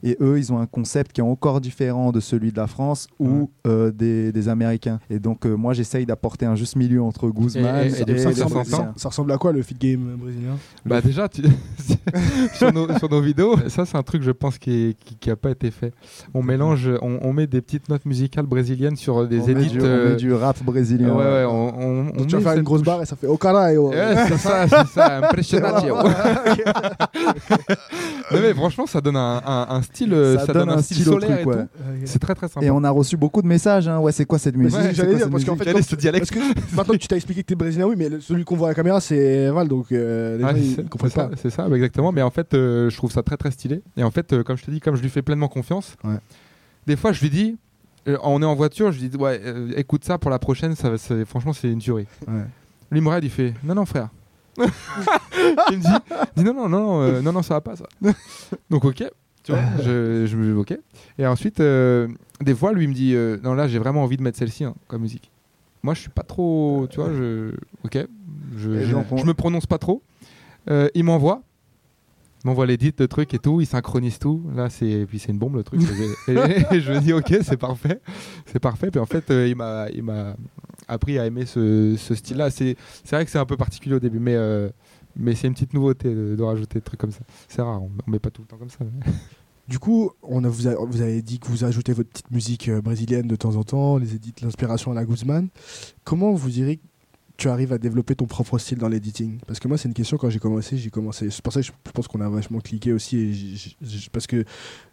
Et 0.04 0.18
eux, 0.22 0.38
ils 0.38 0.52
ont 0.54 0.60
un 0.60 0.66
concept 0.66 1.12
qui 1.14 1.22
est 1.22 1.24
encore 1.24 1.62
différent 1.62 2.12
de 2.12 2.20
celui 2.20 2.52
de 2.52 2.58
la 2.58 2.68
France 2.68 3.08
ou 3.20 3.50
euh, 3.68 3.92
des, 3.92 4.32
des 4.32 4.50
Américains. 4.50 5.00
Et 5.10 5.20
donc, 5.20 5.46
euh, 5.46 5.56
moi, 5.56 5.74
j'essaye 5.74 6.06
d'apporter 6.06 6.46
un 6.46 6.56
juste 6.56 6.76
milieu 6.76 7.02
entre 7.02 7.30
Guzman 7.30 7.84
Et- 7.86 7.88
et, 7.88 8.12
et- 8.12 8.18
ça 8.18 8.32
Ça 8.34 8.46
ressemble, 9.10 9.30
ça 9.30 9.34
à 9.34 9.38
quoi 9.38 9.52
le 9.52 9.62
fit 9.62 9.76
game 9.76 10.16
brésilien? 10.18 10.58
Bah 10.86 11.02
déjà, 11.02 11.28
tu- 11.30 11.44
sur, 12.54 12.74
nos, 12.74 12.88
sur 12.98 13.10
nos 13.10 13.22
vidéos, 13.22 13.56
ça 13.68 13.86
c'est 13.86 13.98
un 13.98 14.04
truc 14.04 14.24
je 14.24 14.32
pense 14.32 14.58
qui, 14.58 14.72
est- 14.72 14.94
qui, 15.04 15.16
qui 15.16 15.30
a 15.30 15.36
pas 15.36 15.52
été 15.52 15.72
fait. 15.72 15.94
On 16.34 16.44
mélange, 16.44 16.90
on, 17.02 17.20
on 17.22 17.34
met 17.34 17.48
des 17.48 17.62
petites 17.62 17.90
notes 17.90 18.06
musicales 18.06 18.46
brésiliennes 18.46 18.96
sur 18.96 19.28
des 19.28 19.40
On 19.40 19.48
met, 19.48 19.66
du, 19.66 19.82
on 19.82 20.10
met 20.10 20.16
du 20.16 20.34
rap 20.34 20.58
ouais, 20.60 20.64
brésilien. 20.66 21.16
ouais, 21.16 21.46
on, 21.46 21.80
on, 21.80 21.91
on 21.92 22.04
Donc, 22.18 22.28
Tu 22.28 22.36
vas 22.36 22.42
faire 22.42 22.54
une 22.58 22.64
grosse 22.64 22.82
barre 22.84 23.02
et 23.02 23.06
ça 23.06 23.16
fait 23.16 23.28
oh 23.28 23.38
caralho. 23.38 23.90
Ouais, 23.90 24.16
c'est 24.28 24.38
ça, 24.38 24.68
c'est 24.68 24.88
ça, 24.88 25.18
impressionnatio. 25.18 25.96
non 28.32 28.40
mais 28.42 28.54
franchement, 28.54 28.86
ça 28.88 29.02
donne 29.02 29.16
un, 29.18 29.42
un, 29.46 29.68
un 29.70 29.82
style, 29.82 30.14
euh, 30.14 30.38
Ça 30.38 30.46
ça, 30.48 30.54
donne 30.54 30.68
donne, 30.68 30.78
un 30.78 30.82
style 30.82 30.98
style 30.98 31.06
solaire 31.08 31.30
truc, 31.30 31.42
et 31.42 31.46
ouais. 31.58 31.64
tout. 31.64 31.70
C'est 32.06 32.20
très 32.20 32.36
très 32.36 32.48
sympa. 32.48 32.66
Et 32.66 32.72
on 32.72 32.84
a 32.84 32.90
reçu 32.90 33.18
beaucoup 33.18 33.42
de 33.42 33.48
messages. 33.48 33.88
Hein. 33.88 34.00
Ouais, 34.00 34.12
c'est 34.12 34.26
quoi 34.26 34.40
cette 34.40 34.56
musique? 34.58 34.80
Ouais, 34.80 34.94
j'allais 34.94 35.16
dire, 35.16 35.30
parce 35.30 35.44
qu'en 35.44 35.56
fait, 35.56 35.66
Quel 35.66 35.78
est 35.78 35.82
ce 35.82 35.96
dialecte 35.96 36.32
que 36.32 36.40
maintenant 36.76 36.94
que 36.94 37.00
tu 37.00 37.08
t'as 37.08 37.16
expliqué 37.18 37.42
que 37.44 37.48
t'es 37.48 37.56
brésilien, 37.56 37.86
oui, 37.88 37.96
mais 37.98 38.10
le- 38.10 38.22
celui 38.22 38.44
qu'on 38.46 38.56
voit 38.56 38.68
à 38.70 38.72
la 38.72 38.76
caméra, 38.76 39.00
c'est 39.02 39.50
Val, 39.50 39.68
donc 39.68 39.92
euh, 39.92 40.38
les 40.38 40.44
Ouais, 40.44 40.52
gens, 40.52 40.58
ils, 40.58 40.76
c'est- 40.76 40.90
comprennent 40.90 41.12
ça, 41.12 41.28
pas. 41.28 41.36
C'est 41.42 41.50
ça, 41.50 41.68
bah, 41.68 41.76
exactement. 41.76 42.12
Mais 42.12 42.22
en 42.22 42.32
fait, 42.32 42.54
euh, 42.54 42.90
je 42.90 42.98
trouve 42.98 43.12
ça 43.12 43.24
très 43.24 43.38
très 43.38 43.52
stylé. 43.52 43.82
Et 43.98 44.04
en 44.04 44.12
fait, 44.12 44.42
comme 44.44 44.58
je 44.58 44.64
te 44.66 44.72
dis, 44.72 44.80
comme 44.80 44.96
je 44.96 45.02
lui 45.02 45.10
fais 45.10 45.22
pleinement 45.22 45.48
confiance, 45.48 45.96
des 46.88 46.96
fois 46.96 47.12
je 47.12 47.22
lui 47.22 47.30
dis, 47.30 47.58
euh, 48.08 48.18
on 48.24 48.42
est 48.42 48.46
en 48.46 48.56
voiture, 48.56 48.92
je 48.92 49.00
lui 49.02 49.10
dis, 49.10 49.18
ouais, 49.18 49.40
euh, 49.44 49.72
écoute 49.78 50.04
ça 50.04 50.18
pour 50.18 50.32
la 50.32 50.40
prochaine, 50.40 50.76
ça, 50.76 50.90
va- 50.90 50.98
c'est- 50.98 51.26
franchement, 51.26 51.54
c'est 51.54 51.70
une 51.72 51.80
tuerie. 51.80 52.08
Ouais. 52.28 52.44
Lui 52.92 53.00
il 53.00 53.02
me 53.02 53.08
regarde, 53.08 53.24
il 53.24 53.30
fait, 53.30 53.54
non, 53.64 53.76
non, 53.76 53.86
frère. 53.86 54.10
il 54.58 55.78
me 55.78 55.82
dit, 55.82 56.16
dit, 56.36 56.44
non, 56.44 56.54
non, 56.54 56.70
non, 56.70 56.80
non, 56.80 57.02
euh, 57.02 57.22
non, 57.22 57.32
non, 57.32 57.42
ça 57.42 57.54
va 57.56 57.62
pas 57.62 57.76
ça. 57.76 57.86
Donc, 58.70 58.86
ok. 58.86 59.04
Tu 59.44 59.52
vois, 59.54 59.62
je, 59.84 60.26
je 60.28 60.38
me 60.38 60.56
ok. 60.56 60.78
Et 61.18 61.26
ensuite, 61.26 61.60
des 61.60 62.56
fois, 62.56 62.74
lui 62.74 62.88
me 62.88 62.94
dit, 62.94 63.16
non, 63.44 63.54
là, 63.56 63.68
j'ai 63.68 63.80
vraiment 63.80 64.04
envie 64.04 64.18
de 64.18 64.22
mettre 64.22 64.38
celle-ci 64.38 64.64
hein, 64.66 64.76
comme 64.88 65.02
musique. 65.02 65.32
Moi, 65.84 65.96
je 65.96 66.02
suis 66.02 66.10
pas 66.12 66.22
trop, 66.22 66.86
tu 66.92 66.98
vois, 67.00 67.12
je, 67.12 67.52
ok, 67.84 68.06
je, 68.58 68.70
je, 68.82 68.96
je 69.18 69.26
me 69.26 69.34
prononce 69.34 69.66
pas 69.66 69.80
trop. 69.80 70.04
Il 70.94 71.04
m'envoie, 71.04 71.42
m'envoie 72.48 72.66
l'édit, 72.66 72.92
le 72.98 73.08
truc 73.08 73.34
et 73.34 73.40
tout, 73.40 73.62
il 73.62 73.66
synchronise 73.68 74.18
tout. 74.20 74.44
Là, 74.56 74.70
c'est, 74.70 75.06
puis 75.08 75.20
c'est 75.20 75.32
une 75.32 75.38
bombe 75.38 75.56
le 75.56 75.64
truc. 75.64 75.82
et, 76.28 76.32
et- 76.32 76.36
je 76.82 76.92
me 76.94 77.00
dis, 77.00 77.14
ok, 77.14 77.36
c'est 77.44 77.58
parfait, 77.58 78.00
c'est 78.46 78.60
parfait. 78.60 78.90
Puis 78.92 79.00
en 79.00 79.06
fait, 79.06 79.30
euh, 79.32 79.48
il 79.48 79.56
m'a, 79.56 79.88
il 79.94 80.04
m'a 80.04 80.36
appris 80.88 81.20
à 81.20 81.26
aimer 81.26 81.46
ce, 81.46 81.96
ce 81.98 82.16
style-là. 82.16 82.50
C'est, 82.50 82.76
c'est 83.04 83.16
vrai 83.16 83.26
que 83.26 83.32
c'est 83.32 83.40
un 83.40 83.46
peu 83.46 83.58
particulier 83.58 83.96
au 83.96 84.00
début, 84.00 84.20
mais, 84.20 84.36
euh, 84.36 84.70
mais 85.16 85.36
c'est 85.36 85.48
une 85.48 85.54
petite 85.54 85.74
nouveauté 85.74 86.14
de, 86.14 86.36
de 86.36 86.44
rajouter 86.44 86.80
des 86.80 86.84
trucs 86.84 87.00
comme 87.00 87.12
ça. 87.12 87.22
C'est 87.48 87.62
rare, 87.62 87.82
on, 87.84 87.92
on 88.08 88.12
met 88.12 88.20
pas 88.20 88.30
tout 88.32 88.42
le 88.42 88.48
temps 88.48 88.58
comme 88.58 88.70
ça. 88.70 88.80
mais- 88.82 89.12
Du 89.68 89.80
coup, 89.80 90.12
on 90.24 90.44
a, 90.44 90.50
vous, 90.50 90.68
a- 90.68 90.76
vous 90.86 91.02
avez 91.02 91.22
dit 91.22 91.40
que 91.40 91.48
vous 91.48 91.64
ajoutez 91.64 91.94
votre 91.94 92.10
petite 92.10 92.30
musique 92.32 92.68
euh, 92.68 92.82
brésilienne 92.82 93.28
de 93.28 93.36
temps 93.38 93.56
en 93.56 93.64
temps, 93.64 93.98
les 94.00 94.16
édits, 94.16 94.34
l'inspiration 94.42 94.92
à 94.92 94.96
la 94.96 95.06
Guzman. 95.06 95.48
Comment 96.04 96.34
vous 96.34 96.50
direz 96.50 96.82
tu 97.42 97.50
arrives 97.50 97.74
à 97.74 97.78
développer 97.78 98.16
ton 98.16 98.26
propre 98.26 98.58
style 98.60 98.78
dans 98.78 98.88
l'editing 98.88 99.40
Parce 99.48 99.60
que 99.60 99.68
moi, 99.68 99.78
c'est 99.78 99.88
une 99.88 99.94
question 99.94 100.18
quand 100.18 100.30
j'ai 100.30 100.40
commencé, 100.40 100.78
j'ai 100.78 100.90
commencé. 100.90 101.30
C'est 101.30 101.42
pour 101.42 101.52
ça 101.54 101.62
que 101.62 101.66
je 101.68 101.72
pense 101.94 102.08
qu'on 102.08 102.22
a 102.22 102.30
vachement 102.30 102.60
cliqué 102.60 102.94
aussi, 102.94 103.18
et 103.18 103.34
j- 103.34 103.56
j- 103.58 103.78
j- 103.82 104.10
parce 104.12 104.28
que 104.28 104.44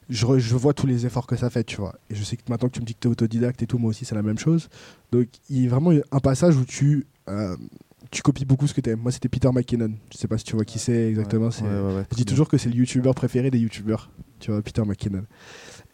je, 0.09 0.25
re- 0.27 0.39
je 0.39 0.57
vois 0.57 0.73
tous 0.73 0.87
les 0.87 1.05
efforts 1.05 1.27
que 1.27 1.37
ça 1.37 1.51
fait, 1.51 1.65
tu 1.65 1.77
vois. 1.77 1.95
Et 2.11 2.15
je 2.15 2.25
sais 2.25 2.37
que 2.37 2.43
maintenant 2.49 2.69
que 2.69 2.75
tu 2.75 2.81
me 2.81 2.87
dis 2.87 2.95
que 2.95 3.01
tu 3.01 3.09
es 3.09 3.11
autodidacte 3.11 3.63
et 3.63 3.67
tout, 3.67 3.79
moi 3.79 3.91
aussi, 3.91 4.05
c'est 4.05 4.15
la 4.15 4.23
même 4.23 4.39
chose. 4.39 4.69
Donc, 5.13 5.29
il 5.51 5.63
y 5.63 5.67
a 5.67 5.71
vraiment 5.71 5.93
un 6.11 6.21
passage 6.21 6.57
où 6.57 6.65
tu. 6.65 7.07
euh, 7.29 7.57
tu 8.11 8.23
copies 8.23 8.47
beaucoup 8.47 8.67
ce 8.67 8.73
que 8.73 8.81
tu 8.81 8.89
aimes. 8.89 9.01
Moi, 9.01 9.13
c'était 9.13 9.29
Peter 9.29 9.51
McKinnon. 9.53 9.93
Je 10.11 10.17
sais 10.17 10.29
pas 10.29 10.39
si 10.39 10.45
tu 10.45 10.55
vois 10.57 10.65
qui 10.65 10.79
c'est 10.79 11.09
exactement. 11.11 11.51
ouais, 11.65 11.95
ouais, 11.97 12.05
je 12.11 12.17
dis 12.17 12.25
toujours 12.25 12.49
que 12.49 12.57
c'est 12.57 12.71
le 12.71 12.77
youtubeur 12.77 13.15
préféré 13.15 13.51
des 13.51 13.59
youtubeurs, 13.59 14.11
tu 14.41 14.51
vois, 14.51 14.63
Peter 14.63 14.83
McKinnon. 14.87 15.25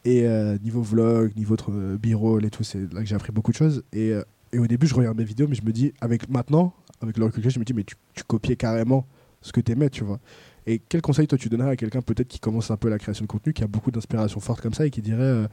Et 0.04 0.26
euh, 0.28 0.56
niveau 0.62 0.82
vlog, 0.82 1.34
niveau 1.34 1.56
euh, 1.70 1.96
b-roll 1.98 2.44
et 2.44 2.50
tout, 2.50 2.62
c'est 2.62 2.92
là 2.92 3.00
que 3.00 3.06
j'ai 3.06 3.16
appris 3.16 3.32
beaucoup 3.32 3.50
de 3.50 3.56
choses. 3.56 3.82
Et, 3.92 4.12
euh, 4.12 4.22
et 4.54 4.58
au 4.58 4.66
début, 4.66 4.86
je 4.86 4.94
regarde 4.94 5.18
mes 5.18 5.24
vidéos, 5.24 5.48
mais 5.48 5.56
je 5.56 5.64
me 5.64 5.72
dis, 5.72 5.92
avec 6.00 6.28
maintenant, 6.28 6.72
avec 7.02 7.18
le 7.18 7.24
recul 7.24 7.48
je 7.48 7.58
me 7.58 7.64
dis, 7.64 7.74
mais 7.74 7.84
tu, 7.84 7.96
tu 8.14 8.22
copiais 8.24 8.56
carrément 8.56 9.06
ce 9.40 9.52
que 9.52 9.60
t'aimais, 9.60 9.90
tu 9.90 10.04
vois. 10.04 10.20
Et 10.66 10.80
quel 10.88 11.02
conseil 11.02 11.26
toi 11.26 11.36
tu 11.36 11.48
donnerais 11.48 11.70
à 11.70 11.76
quelqu'un 11.76 12.00
peut-être 12.00 12.28
qui 12.28 12.38
commence 12.38 12.70
un 12.70 12.76
peu 12.76 12.88
la 12.88 12.98
création 12.98 13.24
de 13.24 13.30
contenu, 13.30 13.52
qui 13.52 13.62
a 13.64 13.66
beaucoup 13.66 13.90
d'inspiration 13.90 14.40
forte 14.40 14.60
comme 14.60 14.72
ça 14.72 14.86
et 14.86 14.90
qui 14.90 15.02
dirait 15.02 15.22
euh, 15.22 15.46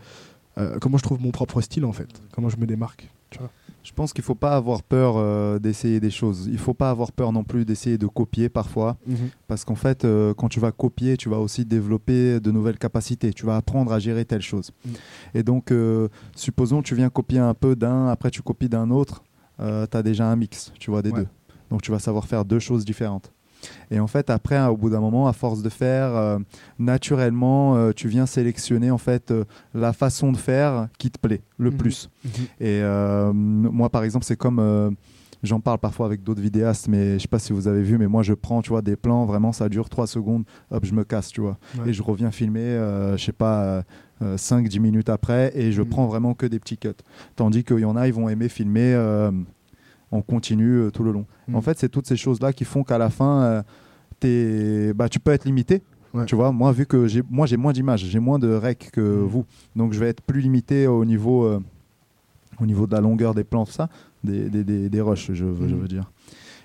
euh, 0.58 0.80
comment 0.80 0.98
je 0.98 1.04
trouve 1.04 1.20
mon 1.20 1.32
propre 1.32 1.60
style 1.62 1.84
en 1.84 1.92
fait, 1.92 2.10
comment 2.32 2.50
je 2.50 2.58
me 2.58 2.66
démarque, 2.66 3.10
tu 3.32 3.40
vois. 3.40 3.50
Je 3.84 3.92
pense 3.94 4.14
qu'il 4.14 4.24
faut 4.24 4.36
pas 4.36 4.56
avoir 4.56 4.84
peur 4.84 5.16
euh, 5.18 5.58
d'essayer 5.58 6.00
des 6.00 6.12
choses. 6.12 6.48
Il 6.52 6.60
faut 6.60 6.76
pas 6.76 6.92
avoir 6.92 7.12
peur 7.12 7.32
non 7.34 7.44
plus 7.44 7.66
d'essayer 7.66 7.98
de 7.98 8.06
copier 8.06 8.48
parfois. 8.48 8.96
Parce 9.48 9.66
qu'en 9.66 9.74
fait, 9.76 10.06
euh, 10.06 10.36
quand 10.36 10.50
tu 10.50 10.60
vas 10.60 10.72
copier, 10.72 11.18
tu 11.18 11.30
vas 11.30 11.40
aussi 11.40 11.66
développer 11.66 12.40
de 12.40 12.52
nouvelles 12.52 12.78
capacités. 12.78 13.34
Tu 13.34 13.44
vas 13.48 13.56
apprendre 13.56 13.92
à 13.92 13.98
gérer 13.98 14.24
telle 14.24 14.44
chose. 14.44 14.72
Mm. 14.86 14.90
Et 15.34 15.42
donc, 15.44 15.72
euh, 15.72 16.10
supposons 16.36 16.84
tu 16.84 16.94
viens 16.94 17.10
copier 17.10 17.40
un 17.40 17.56
peu 17.56 17.76
d'un, 17.76 18.08
après 18.10 18.30
tu 18.30 18.44
copies 18.44 18.70
d'un 18.70 18.92
autre, 18.92 19.24
tu 19.58 19.64
as 19.98 20.04
déjà 20.04 20.28
un 20.28 20.36
mix, 20.36 20.72
tu 20.80 20.92
vois, 20.92 21.02
des 21.02 21.10
Ouais. 21.10 21.22
deux. 21.22 21.28
Donc, 21.72 21.82
tu 21.82 21.90
vas 21.92 22.00
savoir 22.00 22.26
faire 22.26 22.46
deux 22.46 22.60
choses 22.60 22.86
différentes. 22.86 23.32
Et 23.92 24.00
en 24.00 24.08
fait, 24.08 24.30
après, 24.30 24.62
au 24.68 24.78
bout 24.78 24.90
d'un 24.90 25.00
moment, 25.00 25.28
à 25.28 25.34
force 25.34 25.62
de 25.62 25.70
faire, 25.70 26.16
euh, 26.16 26.40
naturellement, 26.80 27.76
euh, 27.76 27.92
tu 27.96 28.08
viens 28.08 28.26
sélectionner 28.26 28.92
en 28.92 28.98
fait 28.98 29.32
euh, 29.32 29.44
la 29.74 29.94
façon 29.94 30.32
de 30.32 30.38
faire 30.38 30.88
qui 30.98 31.10
te 31.12 31.20
plaît 31.20 31.42
le 31.58 31.72
Mhm. 31.72 31.78
plus. 31.78 32.10
Et 32.60 32.82
euh, 32.82 33.32
moi, 33.34 33.90
par 33.90 34.04
exemple, 34.04 34.26
c'est 34.26 34.36
comme. 34.38 34.96
J'en 35.44 35.60
parle 35.60 35.80
parfois 35.80 36.06
avec 36.06 36.22
d'autres 36.22 36.40
vidéastes, 36.42 36.88
mais 36.88 37.14
je 37.18 37.24
sais 37.24 37.28
pas 37.28 37.40
si 37.40 37.52
vous 37.52 37.68
avez 37.68 37.82
vu, 37.82 37.98
mais 37.98 38.06
moi 38.06 38.22
je 38.22 38.36
prends, 38.36 38.62
tu 38.62 38.70
vois, 38.70 38.84
des 38.84 38.96
plans, 38.96 39.26
vraiment 39.26 39.52
ça 39.52 39.70
dure 39.70 39.90
3 39.90 40.06
secondes, 40.06 40.44
hop, 40.70 40.86
je 40.86 40.94
me 40.94 41.04
casse, 41.04 41.30
tu 41.30 41.42
vois. 41.42 41.58
Ouais. 41.80 41.90
Et 41.90 41.94
je 41.94 42.04
reviens 42.04 42.30
filmer, 42.30 42.60
euh, 42.60 43.18
je 43.18 43.26
sais 43.26 43.32
pas, 43.32 43.82
5-10 44.22 44.80
minutes 44.80 45.10
après, 45.10 45.52
et 45.56 45.72
je 45.72 45.82
Mhm. 45.82 45.90
prends 45.90 46.06
vraiment 46.06 46.36
que 46.36 46.46
des 46.46 46.60
petits 46.60 46.78
cuts. 46.78 46.90
Tandis 47.36 47.64
qu'il 47.64 47.80
y 47.80 47.86
en 47.86 47.96
a, 47.96 48.08
ils 48.08 48.14
vont 48.14 48.30
aimer 48.30 48.50
filmer 48.50 48.94
en 50.12 50.22
continu 50.22 50.70
euh, 50.80 50.92
tout 50.92 51.04
le 51.04 51.12
long. 51.12 51.26
Mhm. 51.48 51.56
En 51.56 51.62
fait, 51.62 51.80
c'est 51.80 51.90
toutes 51.90 52.08
ces 52.08 52.18
choses-là 52.18 52.54
qui 52.54 52.66
font 52.66 52.84
qu'à 52.84 52.98
la 52.98 53.10
fin, 53.10 53.42
euh, 53.44 53.62
t'es- 54.20 54.94
bah, 54.94 55.10
tu 55.10 55.20
peux 55.20 55.32
être 55.32 55.46
limité. 55.46 55.82
Ouais. 56.14 56.26
Tu 56.26 56.36
vois, 56.36 56.52
moi, 56.52 56.72
vu 56.74 56.86
que 56.86 57.08
j'ai, 57.08 57.24
moi, 57.30 57.46
j'ai 57.48 57.56
moins 57.58 57.72
d'images, 57.72 58.04
j'ai 58.04 58.20
moins 58.20 58.38
de 58.40 58.54
rec 58.54 58.90
que 58.92 59.00
Mhm. 59.02 59.26
vous, 59.28 59.46
donc 59.76 59.94
je 59.94 60.00
vais 60.00 60.10
être 60.10 60.22
plus 60.22 60.42
limité 60.42 60.86
au 60.88 61.06
niveau, 61.06 61.46
euh, 61.46 61.60
au 62.60 62.66
niveau 62.66 62.86
de 62.86 62.92
la 62.94 63.00
longueur 63.02 63.34
des 63.34 63.46
plans, 63.46 63.66
ça, 63.66 63.88
des, 64.24 64.50
des, 64.50 64.64
des, 64.66 64.90
des 64.90 65.02
rushs, 65.02 65.32
je, 65.34 65.46
veux- 65.46 65.68
je 65.70 65.76
veux 65.76 65.88
dire. 65.88 66.12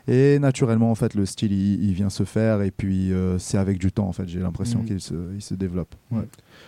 Et 0.08 0.38
naturellement, 0.38 0.90
en 0.90 0.94
fait, 0.94 1.14
le 1.14 1.26
style, 1.26 1.52
il, 1.52 1.82
il 1.84 1.92
vient 1.92 2.10
se 2.10 2.22
faire, 2.24 2.62
et 2.62 2.70
puis 2.70 3.12
euh, 3.12 3.38
c'est 3.38 3.58
avec 3.58 3.78
du 3.78 3.90
temps, 3.90 4.06
en 4.06 4.12
fait, 4.12 4.28
j'ai 4.28 4.38
l'impression 4.38 4.78
Mhm. 4.80 4.84
qu'il 4.86 5.00
se, 5.00 5.14
il 5.34 5.42
se 5.42 5.54
développe. 5.54 5.94
Ouais. 6.12 6.22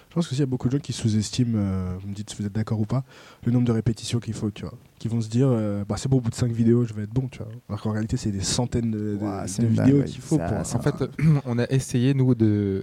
Je 0.08 0.14
pense 0.14 0.26
qu'il 0.28 0.38
y 0.38 0.42
a 0.42 0.46
beaucoup 0.46 0.66
de 0.68 0.72
gens 0.72 0.80
qui 0.82 0.92
sous-estiment, 0.92 1.56
euh, 1.56 1.96
vous 2.00 2.08
me 2.08 2.14
dites 2.14 2.30
si 2.30 2.36
vous 2.36 2.46
êtes 2.46 2.52
d'accord 2.52 2.80
ou 2.80 2.84
pas, 2.84 3.04
le 3.44 3.52
nombre 3.52 3.66
de 3.66 3.72
répétitions 3.72 4.18
qu'il 4.18 4.34
faut, 4.34 4.50
tu 4.50 4.62
vois. 4.62 4.74
Qui 4.98 5.06
vont 5.06 5.20
se 5.20 5.28
dire, 5.28 5.48
euh, 5.50 5.84
bah, 5.88 5.94
c'est 5.98 6.08
bon, 6.08 6.16
au 6.16 6.20
bout 6.20 6.30
de 6.30 6.34
5 6.34 6.50
vidéos, 6.50 6.84
je 6.84 6.94
vais 6.94 7.04
être 7.04 7.12
bon, 7.14 7.28
tu 7.28 7.38
vois. 7.38 7.48
Alors 7.68 7.80
qu'en 7.80 7.92
réalité, 7.92 8.16
c'est 8.16 8.32
des 8.32 8.40
centaines 8.40 8.90
de, 8.90 9.18
vidéos 9.60 10.02
qu'il 10.02 10.20
faut 10.20 10.36
Ça- 10.38 10.48
pour. 10.48 10.66
ça- 10.66 10.78
En 10.78 10.82
fait, 10.82 10.94
on 11.46 11.58
a 11.58 11.64
essayé, 11.70 12.14
nous, 12.14 12.34
de. 12.34 12.82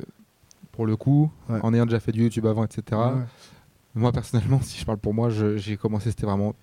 Pour 0.72 0.86
le 0.86 0.96
coup, 0.96 1.32
Ouais. 1.50 1.60
en 1.64 1.74
ayant 1.74 1.86
déjà 1.86 2.00
fait 2.02 2.12
du 2.12 2.22
YouTube 2.24 2.46
avant, 2.46 2.64
etc. 2.66 2.82
Ouais. 2.92 3.22
Moi, 3.96 4.12
personnellement, 4.12 4.60
si 4.64 4.80
je 4.80 4.86
parle 4.86 4.98
pour 5.00 5.14
moi, 5.14 5.30
j'ai 5.30 5.76
commencé, 5.78 6.10
c'était 6.12 6.26
vraiment 6.26 6.54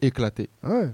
éclaté. 0.00 0.48
Ouais. 0.64 0.90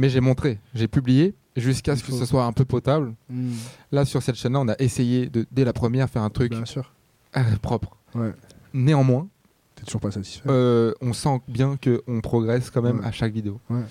Mais 0.00 0.08
j'ai 0.08 0.20
montré, 0.20 0.58
j'ai 0.74 0.88
publié 0.88 1.34
jusqu'à 1.56 1.94
ce 1.94 2.02
que 2.02 2.10
ce 2.12 2.24
soit 2.24 2.44
un 2.46 2.52
peu 2.52 2.64
potable. 2.64 3.12
Mm. 3.28 3.52
Là, 3.92 4.06
sur 4.06 4.22
cette 4.22 4.36
chaîne-là, 4.36 4.60
on 4.60 4.68
a 4.68 4.74
essayé 4.78 5.26
de, 5.28 5.44
dès 5.52 5.62
la 5.62 5.74
première, 5.74 6.08
faire 6.08 6.22
un 6.22 6.30
truc 6.30 6.52
Bien 6.52 6.64
sûr. 6.64 6.90
euh, 7.36 7.42
propre. 7.60 7.98
Ouais. 8.14 8.32
Néanmoins, 8.72 9.28
T'es 9.74 9.84
toujours 9.84 10.00
pas 10.00 10.10
satisfait. 10.10 10.48
euh, 10.48 10.94
on 11.02 11.12
sent 11.12 11.40
bien 11.48 11.76
qu'on 11.76 12.22
progresse 12.22 12.70
quand 12.70 12.80
même 12.80 13.00
Ouais. 13.00 13.04
à 13.06 13.12
chaque 13.12 13.34
vidéo. 13.34 13.60
Ouais. 13.68 13.82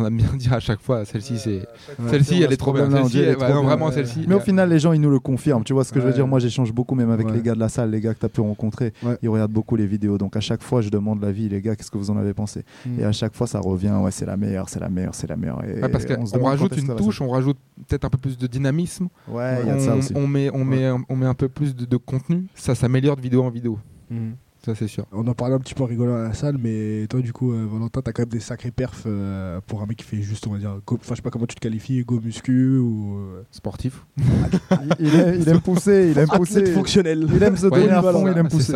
On 0.00 0.06
aime 0.06 0.16
bien 0.16 0.28
dire 0.36 0.52
à 0.52 0.60
chaque 0.60 0.80
fois, 0.80 1.04
celle-ci, 1.04 1.38
c'est. 1.38 1.56
Ouais. 1.98 2.08
Celle-ci, 2.10 2.42
elle 2.42 2.52
est 2.52 2.56
trop 2.56 2.72
bien. 2.72 2.88
Celle-ci, 2.90 3.22
vraiment, 3.34 3.86
Ouais. 3.86 3.92
celle-ci. 3.92 4.24
Mais 4.28 4.34
au 4.34 4.40
final, 4.40 4.68
les 4.68 4.78
gens, 4.78 4.92
ils 4.92 5.00
nous 5.00 5.10
le 5.10 5.18
confirment. 5.18 5.64
Tu 5.64 5.72
vois 5.72 5.84
ce 5.84 5.92
que 5.92 6.00
je 6.00 6.06
veux 6.06 6.12
dire? 6.12 6.26
Moi, 6.26 6.38
j'échange 6.38 6.72
beaucoup, 6.72 6.94
même 6.94 7.10
avec 7.10 7.26
Ouais. 7.26 7.32
les 7.34 7.42
gars 7.42 7.54
de 7.54 7.58
la 7.60 7.68
salle, 7.68 7.90
les 7.90 8.00
gars 8.00 8.14
que 8.14 8.20
tu 8.20 8.26
as 8.26 8.28
pu 8.28 8.40
rencontrer. 8.40 8.92
Ouais. 9.02 9.16
Ils 9.22 9.28
regardent 9.28 9.52
beaucoup 9.52 9.76
les 9.76 9.86
vidéos. 9.86 10.18
Donc, 10.18 10.36
à 10.36 10.40
chaque 10.40 10.62
fois, 10.62 10.80
je 10.82 10.88
demande 10.90 11.20
l'avis, 11.22 11.48
les 11.48 11.60
gars, 11.60 11.74
qu'est-ce 11.74 11.90
que 11.90 11.98
vous 11.98 12.10
en 12.10 12.16
avez 12.16 12.34
pensé? 12.34 12.64
Mm. 12.86 13.00
Et 13.00 13.04
à 13.04 13.12
chaque 13.12 13.34
fois, 13.34 13.46
ça 13.46 13.58
revient, 13.60 13.92
ouais, 14.02 14.10
c'est 14.10 14.26
la 14.26 14.36
meilleure, 14.36 14.68
c'est 14.68 14.80
la 14.80 14.88
meilleure, 14.88 15.14
c'est 15.14 15.28
la 15.28 15.36
meilleure. 15.36 15.62
Et 15.64 15.80
Ouais, 15.82 15.88
parce 15.88 16.04
qu'on 16.06 16.24
rajoute 16.44 16.76
une 16.76 16.94
touche, 16.96 17.20
on 17.20 17.28
rajoute 17.28 17.58
peut-être 17.88 18.04
un 18.04 18.10
peu 18.10 18.18
plus 18.18 18.38
de 18.38 18.46
dynamisme. 18.46 19.08
Ouais, 19.28 19.58
il 19.62 19.68
y 19.68 19.70
a 19.70 19.74
de 19.74 19.80
ça 19.80 19.94
on, 19.94 19.98
aussi. 19.98 20.12
on 20.14 20.26
met, 20.26 20.50
on, 20.54 20.64
met, 20.64 20.90
on 21.08 21.16
met 21.16 21.26
un 21.26 21.34
peu 21.34 21.48
plus 21.48 21.74
de, 21.74 21.84
de 21.84 21.96
contenu. 21.96 22.44
Ça 22.54 22.74
s'améliore 22.74 23.16
de 23.16 23.22
vidéo 23.22 23.42
en 23.42 23.50
vidéo. 23.50 23.78
Ça, 24.68 24.74
c'est 24.74 24.86
sûr. 24.86 25.06
On 25.12 25.26
en 25.26 25.32
parlait 25.32 25.54
un 25.54 25.58
petit 25.60 25.72
peu 25.72 25.82
en 25.82 25.86
rigolant 25.86 26.14
à 26.16 26.24
la 26.24 26.34
salle, 26.34 26.58
mais 26.58 27.06
toi, 27.08 27.22
du 27.22 27.32
coup, 27.32 27.54
euh, 27.54 27.66
Valentin, 27.72 28.02
t'as 28.02 28.12
quand 28.12 28.20
même 28.20 28.28
des 28.28 28.38
sacrés 28.38 28.70
perfs 28.70 29.04
euh, 29.06 29.60
pour 29.66 29.80
un 29.80 29.86
mec 29.86 29.96
qui 29.96 30.04
fait 30.04 30.20
juste, 30.20 30.46
on 30.46 30.50
va 30.52 30.58
dire, 30.58 30.78
go- 30.86 30.98
enfin, 31.00 31.14
je 31.14 31.16
sais 31.16 31.22
pas 31.22 31.30
comment 31.30 31.46
tu 31.46 31.54
te 31.54 31.60
qualifies, 31.60 32.04
go 32.04 32.20
muscu 32.22 32.76
ou. 32.76 33.16
euh, 33.16 33.42
Sportif. 33.50 34.04
il, 34.18 34.26
il 35.06 35.14
aime, 35.14 35.40
il 35.40 35.48
aime 35.48 35.60
pousser, 35.62 36.10
il 36.10 36.18
aime 36.18 36.28
pousser. 36.28 36.58
athlète 36.58 36.74
fonctionnel. 36.74 37.26
Il 37.34 37.42
aime 37.42 37.56
se 37.56 37.64
Ouais, 37.68 37.80
donner 37.80 37.92
à 37.92 38.02
voilà, 38.02 38.18
fond, 38.18 38.28
il 38.30 38.36
aime 38.36 38.50
c'est 38.50 38.56
pousser. 38.58 38.74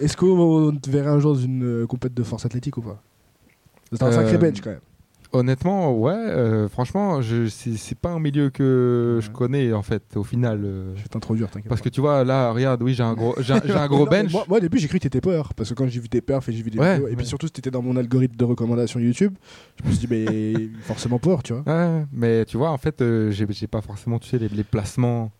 Est-ce 0.00 0.18
qu'on 0.18 0.76
te 0.76 0.90
verrait 0.90 1.08
un 1.08 1.18
jour 1.18 1.32
dans 1.32 1.40
une 1.40 1.86
compète 1.86 2.12
de 2.12 2.22
force 2.22 2.44
athlétique 2.44 2.76
ou 2.76 2.82
pas? 2.82 3.02
C'est 3.90 4.02
un 4.02 4.08
Euh, 4.08 4.12
sacré 4.12 4.36
bench 4.36 4.60
quand 4.60 4.68
même. 4.70 4.80
Honnêtement, 5.32 5.96
ouais. 5.98 6.12
euh, 6.14 6.68
franchement, 6.68 7.22
je, 7.22 7.46
c'est, 7.48 7.76
c'est 7.76 7.94
pas 7.98 8.10
un 8.10 8.18
milieu 8.20 8.50
que 8.50 9.18
je 9.22 9.30
connais 9.30 9.72
en 9.72 9.82
fait. 9.82 10.02
Au 10.16 10.24
final, 10.24 10.60
euh, 10.64 10.92
Je 10.96 11.02
vais 11.02 11.08
t'introduire, 11.08 11.48
t'inquiète. 11.50 11.68
parce 11.68 11.80
pas. 11.80 11.84
que 11.88 11.94
tu 11.94 12.00
vois, 12.00 12.22
là, 12.24 12.52
regarde, 12.52 12.82
oui, 12.82 12.94
j'ai 12.94 13.02
un 13.02 13.14
gros, 13.14 13.34
j'ai 13.40 13.54
un, 13.54 13.62
j'ai 13.64 13.72
un 13.72 13.86
gros 13.88 14.04
Non, 14.04 14.10
bench. 14.10 14.30
Moi, 14.32 14.44
moi, 14.48 14.58
au 14.58 14.60
début, 14.60 14.78
j'ai 14.78 14.88
cru 14.88 14.98
que 14.98 15.02
t'étais 15.04 15.20
peur. 15.20 15.54
Parce 15.54 15.70
que 15.70 15.74
quand 15.74 15.88
j'ai 15.88 16.00
vu 16.00 16.08
tes 16.08 16.20
perfs 16.20 16.48
et 16.48 16.52
j'ai 16.52 16.62
vu 16.62 16.70
des 16.70 16.78
Ouais, 16.78 16.94
vidéos, 16.96 17.08
et 17.08 17.16
puis 17.16 17.24
surtout, 17.26 17.46
si 17.46 17.52
t'étais 17.52 17.70
dans 17.70 17.82
mon 17.82 17.96
algorithme 17.96 18.36
de 18.36 18.44
recommandation 18.44 19.00
YouTube, 19.00 19.34
je 19.82 19.88
me 19.88 19.94
suis 19.94 20.06
dit, 20.06 20.14
mais 20.14 20.68
forcément 20.82 21.18
peur, 21.18 21.42
tu 21.42 21.54
vois. 21.54 21.62
Ouais, 21.66 22.04
mais 22.12 22.44
tu 22.44 22.56
vois, 22.56 22.70
en 22.70 22.78
fait, 22.78 23.00
euh, 23.00 23.30
j'ai, 23.30 23.46
j'ai 23.50 23.66
pas 23.66 23.80
forcément 23.80 24.18
tu 24.18 24.28
sais 24.28 24.38
les, 24.38 24.48
les 24.48 24.64
placements. 24.64 25.30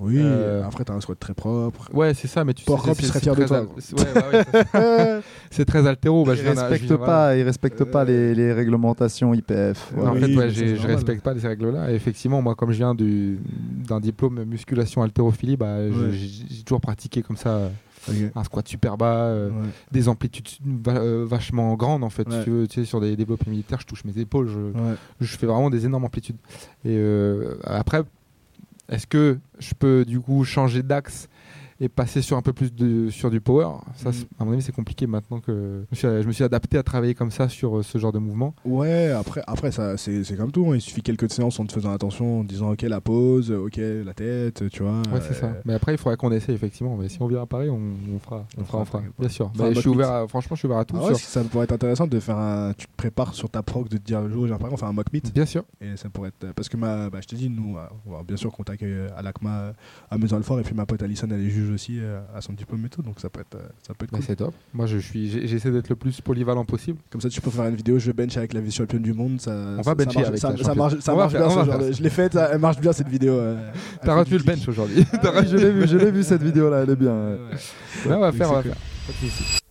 Oui, 0.00 0.16
Euh, 0.18 0.64
après, 0.64 0.84
t'as 0.84 0.94
un 0.94 1.00
squat 1.00 1.18
très 1.18 1.34
propre. 1.34 1.88
Ouais, 1.92 2.14
c'est 2.14 2.26
ça, 2.26 2.44
mais 2.44 2.54
tu 2.54 2.64
Porc 2.64 2.84
sais, 2.84 2.92
il 2.98 3.04
serait 3.06 3.20
fier 3.20 3.36
de 3.36 3.44
toi. 3.44 3.58
al- 3.58 3.66
c'est- 3.78 3.98
ouais, 4.00 4.06
bah 4.14 4.22
ouais, 4.32 5.20
c'est- 5.50 5.64
très 5.66 5.86
altéro. 5.86 6.24
Bah, 6.24 6.32
il 6.34 6.42
je 6.42 6.48
respecte 6.48 6.84
viens- 6.84 6.96
pas, 6.96 7.36
il 7.36 7.42
respecte 7.42 7.84
pas 7.84 8.04
les, 8.04 8.34
les 8.34 8.52
réglementations 8.52 9.34
IPF. 9.34 9.92
En 9.96 10.14
Oui, 10.14 10.20
fait, 10.20 10.36
ouais, 10.36 10.50
je 10.50 10.86
respecte 10.86 11.22
pas 11.22 11.38
ces 11.38 11.46
règles-là. 11.46 11.90
Et 11.92 11.94
effectivement, 11.94 12.40
moi, 12.42 12.54
comme 12.54 12.72
je 12.72 12.78
viens 12.78 12.94
du, 12.94 13.38
d'un 13.86 14.00
diplôme 14.00 14.42
musculation 14.44 15.02
haltérophilie, 15.02 15.56
bah, 15.56 15.76
Ouais. 15.76 15.90
j'ai, 16.12 16.62
toujours 16.64 16.80
pratiqué 16.80 17.22
comme 17.22 17.36
ça 17.36 17.70
un 18.34 18.42
squat 18.44 18.66
super 18.66 18.96
bas, 18.96 19.14
euh, 19.26 19.50
Ouais. 19.50 19.54
des 19.92 20.08
amplitudes 20.08 20.48
va- 20.84 20.96
euh, 20.96 21.24
vachement 21.28 21.74
grandes 21.76 22.02
en 22.02 22.10
fait. 22.10 22.26
Ouais. 22.28 22.38
Si 22.38 22.44
tu, 22.44 22.50
veux, 22.50 22.66
tu 22.66 22.80
sais, 22.80 22.84
sur 22.84 23.00
des 23.00 23.14
développés 23.14 23.48
militaires, 23.48 23.78
je 23.80 23.86
touche 23.86 24.04
mes 24.04 24.18
épaules, 24.18 24.48
je, 24.48 24.58
Ouais. 24.58 24.94
je 25.20 25.36
fais 25.36 25.46
vraiment 25.46 25.70
des 25.70 25.84
énormes 25.86 26.04
amplitudes. 26.06 26.36
Et 26.84 26.96
euh, 26.96 27.54
après, 27.64 28.02
est-ce 28.88 29.06
que 29.06 29.38
je 29.58 29.74
peux 29.74 30.04
du 30.04 30.20
coup 30.20 30.44
changer 30.44 30.82
d'axe 30.82 31.28
et 31.80 31.88
passer 31.88 32.22
sur 32.22 32.36
un 32.36 32.42
peu 32.42 32.52
plus 32.52 32.72
de 32.74 33.10
sur 33.10 33.30
du 33.30 33.40
power 33.40 33.68
Ça, 33.96 34.10
Mm. 34.10 34.12
c'est- 34.12 34.26
à 34.38 34.44
mon 34.44 34.52
avis, 34.52 34.62
c'est 34.62 34.72
compliqué 34.72 35.06
maintenant 35.06 35.40
que 35.40 35.84
je 35.90 36.06
me, 36.06 36.12
suis, 36.14 36.22
je 36.22 36.26
me 36.28 36.32
suis 36.32 36.44
adapté 36.44 36.78
à 36.78 36.82
travailler 36.82 37.14
comme 37.14 37.30
ça 37.30 37.48
sur 37.48 37.78
euh, 37.78 37.82
ce 37.82 37.98
genre 37.98 38.12
de 38.12 38.18
mouvement. 38.18 38.54
Ouais, 38.64 39.10
après, 39.10 39.42
après 39.46 39.72
ça, 39.72 39.96
c'est 39.96 40.24
c'est 40.24 40.36
comme 40.36 40.52
tout. 40.52 40.66
hein. 40.70 40.74
Il 40.76 40.80
suffit 40.80 41.02
quelques 41.02 41.30
séances 41.30 41.58
en 41.60 41.66
te 41.66 41.72
faisant 41.72 41.92
attention, 41.92 42.40
en 42.40 42.44
disant 42.44 42.72
ok 42.72 42.82
la 42.82 43.00
pause, 43.00 43.50
ok 43.50 43.76
la 44.04 44.14
tête, 44.14 44.68
tu 44.70 44.82
vois. 44.82 44.98
Ouais, 45.12 45.20
c'est 45.26 45.34
ça. 45.34 45.46
euh, 45.46 45.60
Mais 45.64 45.74
après, 45.74 45.92
il 45.94 45.98
faudrait 45.98 46.16
qu'on 46.16 46.32
essaie 46.32 46.52
effectivement. 46.52 46.96
Mais 46.96 47.08
si 47.08 47.20
on 47.20 47.26
vient 47.26 47.42
à 47.42 47.46
Paris, 47.46 47.68
on, 47.70 47.80
on 48.14 48.18
fera, 48.18 48.44
on 48.58 48.62
On 48.62 48.64
fera, 48.64 48.78
on 48.78 48.84
fera. 48.84 49.02
Bien 49.18 49.28
sûr. 49.28 49.50
Enfin, 49.54 49.72
je 49.72 49.80
suis 49.80 49.88
ouvert. 49.88 50.10
À, 50.10 50.28
franchement, 50.28 50.54
je 50.56 50.60
suis 50.60 50.66
ouvert 50.66 50.78
à 50.78 50.84
tout. 50.84 50.96
Ah 50.98 51.02
ouais, 51.06 51.14
sur- 51.14 51.18
ça 51.28 51.42
pourrait 51.44 51.64
être 51.64 51.72
intéressant 51.72 52.06
de 52.06 52.20
faire 52.20 52.36
un. 52.38 52.72
Tu 52.76 52.86
te 52.86 52.92
prépares 52.96 53.34
sur 53.34 53.48
ta 53.50 53.62
proc, 53.62 53.88
de 53.88 53.96
te 53.96 54.02
dire 54.04 54.20
le 54.20 54.30
jour 54.30 54.42
où 54.42 54.46
j'ai 54.46 54.52
on 54.54 54.76
fait 54.76 54.86
un 54.86 54.92
mock 54.92 55.12
meet. 55.12 55.32
Bien 55.34 55.46
sûr. 55.46 55.64
Et 55.80 55.96
ça 55.96 56.08
pourrait 56.08 56.28
être. 56.28 56.52
Parce 56.54 56.68
que 56.68 56.76
ma, 56.76 57.10
bah, 57.10 57.18
je 57.20 57.26
te 57.26 57.34
dis, 57.34 57.48
nous, 57.50 57.76
on 58.06 58.10
va 58.12 58.22
bien 58.22 58.36
sûr 58.36 58.50
qu'on 58.52 58.62
t'accueille 58.62 58.92
euh, 58.92 59.08
à 59.16 59.22
l'ACMA 59.22 59.72
à 60.10 60.18
Maison-Alfort, 60.18 60.60
et 60.60 60.62
puis 60.62 60.74
ma 60.74 60.86
pote 60.86 61.02
Alison, 61.02 61.26
elle 61.30 61.40
est 61.44 61.50
juge 61.50 61.71
aussi 61.72 61.98
euh, 62.00 62.20
à 62.34 62.40
son 62.40 62.52
diplôme 62.52 62.84
tout, 62.88 63.02
donc 63.02 63.20
ça 63.20 63.28
peut 63.30 63.40
être, 63.40 63.54
euh, 63.56 63.66
ça 63.86 63.94
peut 63.94 64.04
être 64.04 64.10
cool. 64.12 64.22
c'est 64.22 64.36
top. 64.36 64.54
Moi, 64.72 64.86
je 64.86 64.98
suis. 64.98 65.46
J'essaie 65.48 65.70
d'être 65.70 65.88
le 65.88 65.96
plus 65.96 66.20
polyvalent 66.20 66.64
possible. 66.64 66.98
Comme 67.10 67.20
ça, 67.20 67.28
tu 67.28 67.40
peux 67.40 67.50
faire 67.50 67.66
une 67.66 67.76
vidéo, 67.76 67.98
je 67.98 68.12
bench 68.12 68.36
avec 68.36 68.52
la 68.52 68.60
vice-championne 68.60 69.02
du 69.02 69.12
monde. 69.12 69.40
Ça, 69.40 69.50
On 69.78 69.82
va 69.82 69.94
bencher 69.94 70.24
avec 70.24 70.38
ça, 70.38 70.48
championne. 70.56 70.76
marche, 70.76 70.98
ça 71.00 71.14
marche 71.14 71.32
bien. 71.32 71.92
Je 71.92 72.02
l'ai 72.02 72.10
faite, 72.10 72.34
elle 72.36 72.58
marche 72.58 72.78
bien 72.80 72.92
cette 72.92 73.08
vidéo. 73.08 73.34
euh, 73.34 73.70
T'as 74.02 74.24
du 74.24 74.38
le 74.38 74.44
bench 74.44 74.68
aujourd'hui. 74.68 75.04
Je 75.22 75.96
l'ai 75.96 76.10
vu, 76.10 76.22
cette 76.22 76.42
vidéo 76.50 76.70
là, 76.70 76.80
elle 76.82 76.90
est 76.90 76.96
bien. 76.96 77.36
On 78.06 78.18
va 78.18 78.30
Donc, 78.30 78.36
faire, 78.38 78.50
on 78.50 78.54
va 78.54 78.62
c'est 78.62 78.68
faire. 78.68 78.76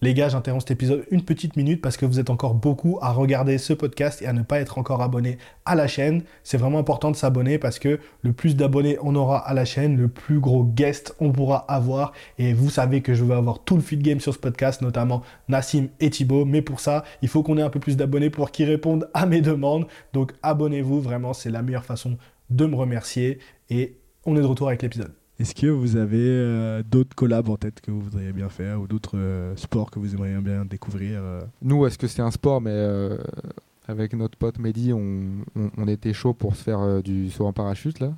Les 0.01 0.13
gars, 0.13 0.29
j'interromps 0.29 0.63
cet 0.63 0.71
épisode 0.71 1.05
une 1.09 1.23
petite 1.23 1.55
minute 1.55 1.81
parce 1.81 1.95
que 1.95 2.05
vous 2.05 2.19
êtes 2.19 2.29
encore 2.29 2.53
beaucoup 2.53 2.97
à 3.01 3.11
regarder 3.11 3.57
ce 3.57 3.71
podcast 3.71 4.21
et 4.21 4.27
à 4.27 4.33
ne 4.33 4.41
pas 4.41 4.59
être 4.59 4.77
encore 4.77 5.01
abonné 5.01 5.37
à 5.63 5.75
la 5.75 5.87
chaîne. 5.87 6.23
C'est 6.43 6.57
vraiment 6.57 6.79
important 6.79 7.11
de 7.11 7.15
s'abonner 7.15 7.57
parce 7.57 7.79
que 7.79 7.99
le 8.23 8.33
plus 8.33 8.55
d'abonnés 8.55 8.97
on 9.01 9.15
aura 9.15 9.37
à 9.37 9.53
la 9.53 9.63
chaîne, 9.63 9.95
le 9.95 10.09
plus 10.09 10.39
gros 10.39 10.63
guest 10.63 11.15
on 11.19 11.31
pourra 11.31 11.59
avoir. 11.71 12.11
Et 12.39 12.53
vous 12.53 12.69
savez 12.69 13.01
que 13.01 13.13
je 13.13 13.23
veux 13.23 13.35
avoir 13.35 13.63
tout 13.63 13.75
le 13.75 13.81
feed 13.81 14.01
game 14.01 14.19
sur 14.19 14.33
ce 14.33 14.39
podcast, 14.39 14.81
notamment 14.81 15.21
Nassim 15.47 15.87
et 15.99 16.09
Thibaut. 16.09 16.43
Mais 16.43 16.61
pour 16.61 16.79
ça, 16.79 17.05
il 17.21 17.29
faut 17.29 17.41
qu'on 17.41 17.57
ait 17.57 17.63
un 17.63 17.69
peu 17.69 17.79
plus 17.79 17.95
d'abonnés 17.95 18.29
pour 18.29 18.51
qu'ils 18.51 18.67
répondent 18.67 19.09
à 19.13 19.25
mes 19.25 19.41
demandes. 19.41 19.87
Donc 20.13 20.33
abonnez-vous, 20.43 20.99
vraiment, 20.99 21.33
c'est 21.33 21.51
la 21.51 21.61
meilleure 21.61 21.85
façon 21.85 22.17
de 22.49 22.65
me 22.65 22.75
remercier. 22.75 23.39
Et 23.69 23.97
on 24.25 24.35
est 24.35 24.41
de 24.41 24.45
retour 24.45 24.67
avec 24.67 24.81
l'épisode. 24.81 25.20
Est-ce 25.41 25.55
que 25.55 25.67
vous 25.67 25.95
avez 25.97 26.19
euh, 26.21 26.83
d'autres 26.89 27.15
collabs 27.15 27.49
en 27.49 27.55
tête 27.57 27.81
que 27.81 27.89
vous 27.89 28.01
voudriez 28.01 28.31
bien 28.31 28.47
faire 28.49 28.79
ou 28.79 28.87
d'autres 28.87 29.17
euh, 29.17 29.55
sports 29.55 29.89
que 29.89 29.97
vous 29.99 30.13
aimeriez 30.13 30.35
bien 30.39 30.65
découvrir 30.65 31.19
euh? 31.23 31.41
Nous, 31.63 31.85
est-ce 31.87 31.97
que 31.97 32.07
c'est 32.07 32.21
un 32.21 32.29
sport? 32.31 32.61
Mais 32.61 32.69
euh, 32.73 33.17
avec 33.87 34.13
notre 34.13 34.37
pote 34.37 34.59
Mehdi, 34.59 34.93
on, 34.93 35.21
on- 35.55 35.71
on 35.77 35.87
était 35.87 36.13
chaud 36.13 36.33
pour 36.33 36.55
se 36.55 36.63
faire 36.63 36.79
euh, 36.79 37.01
du 37.01 37.31
saut 37.31 37.45
en 37.47 37.53
parachute 37.53 37.99
là. 37.99 38.13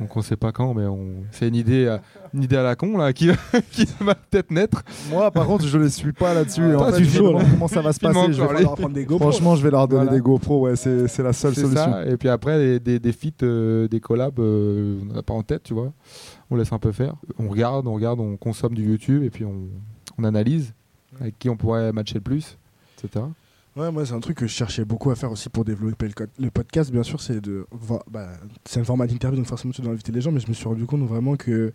Donc 0.00 0.16
on 0.16 0.22
sait 0.22 0.36
pas 0.36 0.50
quand, 0.50 0.72
mais 0.72 0.86
on... 0.86 1.24
c'est 1.30 1.46
une 1.46 1.54
idée, 1.54 1.94
une 2.32 2.42
idée 2.42 2.56
à 2.56 2.62
la 2.62 2.74
con 2.74 2.96
là 2.96 3.12
qui, 3.12 3.28
qui 3.70 3.86
va 4.00 4.14
peut-être 4.14 4.50
naître. 4.50 4.82
Moi, 5.10 5.30
par 5.30 5.46
contre, 5.46 5.66
je 5.66 5.76
les 5.76 5.90
suis 5.90 6.12
pas 6.12 6.32
là-dessus. 6.32 6.62
Ah, 6.72 6.78
en 6.80 6.90
fait, 6.90 6.96
tu 6.98 7.04
je 7.04 7.20
me 7.22 7.28
demande 7.28 7.44
comment 7.50 7.68
ça 7.68 7.82
va 7.82 7.92
se 7.92 8.00
passer. 8.00 8.18
Je 8.32 8.32
vais 8.32 8.42
encore, 8.42 8.46
falloir- 8.56 8.62
leur 8.62 8.74
prendre 8.76 8.94
des 8.94 9.04
GoPros. 9.04 9.30
Franchement, 9.30 9.56
je 9.56 9.62
vais 9.62 9.70
leur 9.70 9.86
donner 9.86 10.04
Voilà. 10.04 10.16
des 10.16 10.22
GoPro. 10.22 10.62
Ouais, 10.62 10.76
c'est 10.76 11.06
c'est 11.06 11.22
la 11.22 11.34
seule 11.34 11.54
C'est 11.54 11.60
solution. 11.60 11.84
ça. 11.84 12.06
Et 12.06 12.16
puis 12.16 12.30
après, 12.30 12.58
des, 12.58 12.80
des, 12.80 12.98
des 12.98 13.12
feats, 13.12 13.42
euh, 13.42 13.86
des 13.86 14.00
collabs, 14.00 14.38
euh, 14.40 14.98
on 15.02 15.12
n'a 15.14 15.22
pas 15.22 15.34
en 15.34 15.42
tête, 15.42 15.62
tu 15.64 15.74
vois. 15.74 15.92
On 16.54 16.56
laisse 16.56 16.72
un 16.72 16.78
peu 16.78 16.92
faire. 16.92 17.16
On 17.36 17.48
regarde, 17.48 17.88
on 17.88 17.94
regarde, 17.94 18.20
on 18.20 18.36
consomme 18.36 18.74
du 18.74 18.84
YouTube 18.84 19.24
et 19.24 19.30
puis 19.30 19.44
on, 19.44 19.66
on 20.18 20.22
analyse 20.22 20.72
avec 21.20 21.36
qui 21.36 21.50
on 21.50 21.56
pourrait 21.56 21.92
matcher 21.92 22.14
le 22.14 22.20
plus, 22.20 22.58
etc. 22.96 23.24
Ouais, 23.74 23.90
moi, 23.90 24.06
c'est 24.06 24.12
un 24.12 24.20
truc 24.20 24.36
que 24.36 24.46
je 24.46 24.52
cherchais 24.52 24.84
beaucoup 24.84 25.10
à 25.10 25.16
faire 25.16 25.32
aussi 25.32 25.48
pour 25.48 25.64
développer 25.64 26.08
le, 26.38 26.50
podcast. 26.50 26.92
Bien 26.92 27.02
sûr, 27.02 27.20
c'est 27.20 27.40
de. 27.40 27.66
Bah, 28.08 28.28
c'est 28.64 28.78
un 28.78 28.84
format 28.84 29.08
d'interview, 29.08 29.36
donc 29.36 29.48
forcément, 29.48 29.72
tu 29.72 29.82
dois 29.82 29.90
inviter 29.90 30.12
les 30.12 30.20
gens, 30.20 30.30
mais 30.30 30.38
je 30.38 30.46
me 30.46 30.52
suis 30.52 30.68
rendu 30.68 30.86
compte 30.86 31.02
vraiment 31.02 31.34
que, 31.34 31.72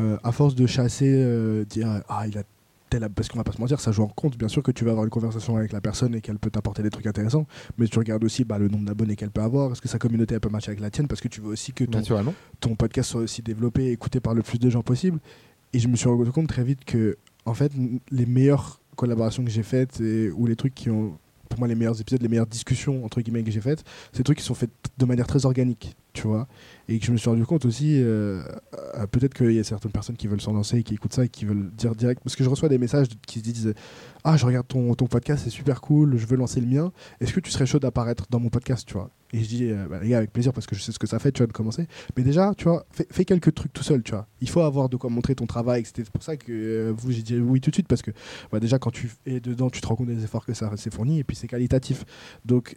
euh, 0.00 0.18
à 0.22 0.32
force 0.32 0.54
de 0.54 0.66
chasser, 0.66 1.10
euh, 1.10 1.64
dire 1.64 2.02
Ah, 2.10 2.26
il 2.28 2.36
a 2.36 2.42
tel. 2.90 3.08
Parce 3.08 3.28
qu'on 3.28 3.38
va 3.38 3.44
pas 3.44 3.52
se 3.52 3.60
mentir, 3.60 3.80
ça 3.80 3.92
joue 3.92 4.02
en 4.02 4.08
compte. 4.08 4.36
Bien 4.36 4.48
sûr 4.48 4.62
que 4.62 4.70
tu 4.70 4.84
vas 4.84 4.90
avoir 4.90 5.04
une 5.04 5.10
conversation 5.10 5.56
avec 5.56 5.72
la 5.72 5.80
personne 5.80 6.14
et 6.14 6.20
qu'elle 6.20 6.38
peut 6.38 6.50
t'apporter 6.50 6.82
des 6.82 6.90
trucs 6.90 7.06
intéressants, 7.06 7.46
mais 7.78 7.86
tu 7.86 7.98
regardes 7.98 8.24
aussi 8.24 8.44
bah, 8.44 8.58
le 8.58 8.68
nombre 8.68 8.84
d'abonnés 8.84 9.16
qu'elle 9.16 9.30
peut 9.30 9.40
avoir. 9.40 9.72
Est-ce 9.72 9.80
que 9.80 9.88
sa 9.88 9.98
communauté 9.98 10.34
elle 10.34 10.40
peut 10.40 10.50
matcher 10.50 10.70
avec 10.70 10.80
la 10.80 10.90
tienne? 10.90 11.08
Parce 11.08 11.20
que 11.20 11.28
tu 11.28 11.40
veux 11.40 11.48
aussi 11.48 11.72
que 11.72 11.84
ton, 12.60 12.74
podcast 12.74 13.10
soit 13.10 13.22
aussi 13.22 13.42
développé 13.42 13.86
et 13.86 13.92
écouté 13.92 14.20
par 14.20 14.34
le 14.34 14.42
plus 14.42 14.58
de 14.58 14.68
gens 14.68 14.82
possible. 14.82 15.18
Et 15.72 15.78
je 15.78 15.88
me 15.88 15.96
suis 15.96 16.08
rendu 16.08 16.30
compte 16.30 16.48
très 16.48 16.64
vite 16.64 16.84
que, 16.84 17.16
en 17.44 17.54
fait, 17.54 17.72
les 18.10 18.26
meilleures 18.26 18.80
collaborations 18.96 19.44
que 19.44 19.50
j'ai 19.50 19.62
faites 19.62 20.00
et, 20.00 20.30
ou 20.30 20.46
les 20.46 20.56
trucs 20.56 20.74
qui 20.74 20.90
ont, 20.90 21.16
pour 21.48 21.58
moi, 21.58 21.68
les 21.68 21.74
meilleurs 21.74 22.00
épisodes, 22.00 22.22
les 22.22 22.28
meilleures 22.28 22.46
discussions, 22.46 23.04
entre 23.04 23.20
guillemets, 23.20 23.42
que 23.42 23.50
j'ai 23.50 23.60
faites, 23.60 23.84
c'est 24.12 24.18
des 24.18 24.24
trucs 24.24 24.38
qui 24.38 24.44
sont 24.44 24.54
faits 24.54 24.70
de 24.98 25.04
manière 25.04 25.26
très 25.26 25.46
organique, 25.46 25.96
tu 26.12 26.26
vois. 26.26 26.46
Et 26.88 26.98
que 26.98 27.06
je 27.06 27.12
me 27.12 27.16
suis 27.16 27.28
rendu 27.28 27.44
compte 27.44 27.64
aussi, 27.64 28.00
euh, 28.00 28.42
euh, 28.96 29.06
peut-être 29.06 29.34
qu'il 29.34 29.52
y 29.52 29.58
a 29.58 29.64
certaines 29.64 29.92
personnes 29.92 30.16
qui 30.16 30.26
veulent 30.26 30.40
s'en 30.40 30.52
lancer 30.52 30.78
et 30.78 30.82
qui 30.82 30.94
écoutent 30.94 31.14
ça 31.14 31.24
et 31.24 31.28
qui 31.28 31.44
veulent 31.44 31.70
dire 31.70 31.94
direct, 31.94 32.22
parce 32.22 32.36
que 32.36 32.44
je 32.44 32.48
reçois 32.48 32.68
des 32.68 32.78
messages 32.78 33.06
qui 33.26 33.38
se 33.38 33.44
disent 33.44 33.74
Ah, 34.24 34.36
je 34.36 34.46
regarde 34.46 34.66
ton, 34.66 34.94
ton 34.94 35.06
podcast, 35.06 35.44
c'est 35.44 35.50
super 35.50 35.80
cool, 35.80 36.16
je 36.16 36.26
veux 36.26 36.36
lancer 36.36 36.60
le 36.60 36.66
mien. 36.66 36.92
Est-ce 37.20 37.32
que 37.32 37.40
tu 37.40 37.50
serais 37.50 37.66
chaud 37.66 37.78
d'apparaître 37.78 38.26
dans 38.30 38.40
mon 38.40 38.48
podcast, 38.48 38.86
tu 38.86 38.94
vois? 38.94 39.10
Et 39.32 39.42
je 39.42 39.48
dis 39.48 39.70
euh, 39.70 39.86
bah, 39.88 40.00
Les 40.02 40.08
gars, 40.08 40.18
avec 40.18 40.32
plaisir, 40.32 40.52
parce 40.52 40.66
que 40.66 40.74
je 40.74 40.82
sais 40.82 40.92
ce 40.92 40.98
que 40.98 41.06
ça 41.06 41.18
fait, 41.18 41.32
tu 41.32 41.38
vois, 41.38 41.46
de 41.46 41.52
commencer. 41.52 41.86
Mais 42.16 42.22
déjà, 42.22 42.52
tu 42.56 42.64
vois, 42.64 42.84
fais, 42.90 43.06
fais 43.10 43.24
quelques 43.24 43.54
trucs 43.54 43.72
tout 43.72 43.84
seul, 43.84 44.02
tu 44.02 44.12
vois. 44.12 44.26
Il 44.40 44.48
faut 44.48 44.60
avoir 44.60 44.88
de 44.88 44.96
quoi 44.96 45.10
montrer 45.10 45.34
ton 45.34 45.46
travail. 45.46 45.84
C'était 45.84 46.02
pour 46.04 46.22
ça 46.22 46.36
que 46.36 46.50
euh, 46.50 46.92
vous, 46.96 47.12
j'ai 47.12 47.22
dit 47.22 47.38
oui 47.38 47.60
tout 47.60 47.70
de 47.70 47.76
suite, 47.76 47.88
parce 47.88 48.02
que 48.02 48.10
bah, 48.50 48.60
déjà, 48.60 48.78
quand 48.78 48.90
tu 48.90 49.10
es 49.26 49.40
dedans, 49.40 49.70
tu 49.70 49.80
te 49.80 49.86
rends 49.86 49.96
compte 49.96 50.08
des 50.08 50.24
efforts 50.24 50.44
que 50.44 50.54
ça 50.54 50.76
s'est 50.76 50.90
fourni, 50.90 51.20
et 51.20 51.24
puis 51.24 51.36
c'est 51.36 51.48
qualitatif. 51.48 52.04
Donc, 52.44 52.76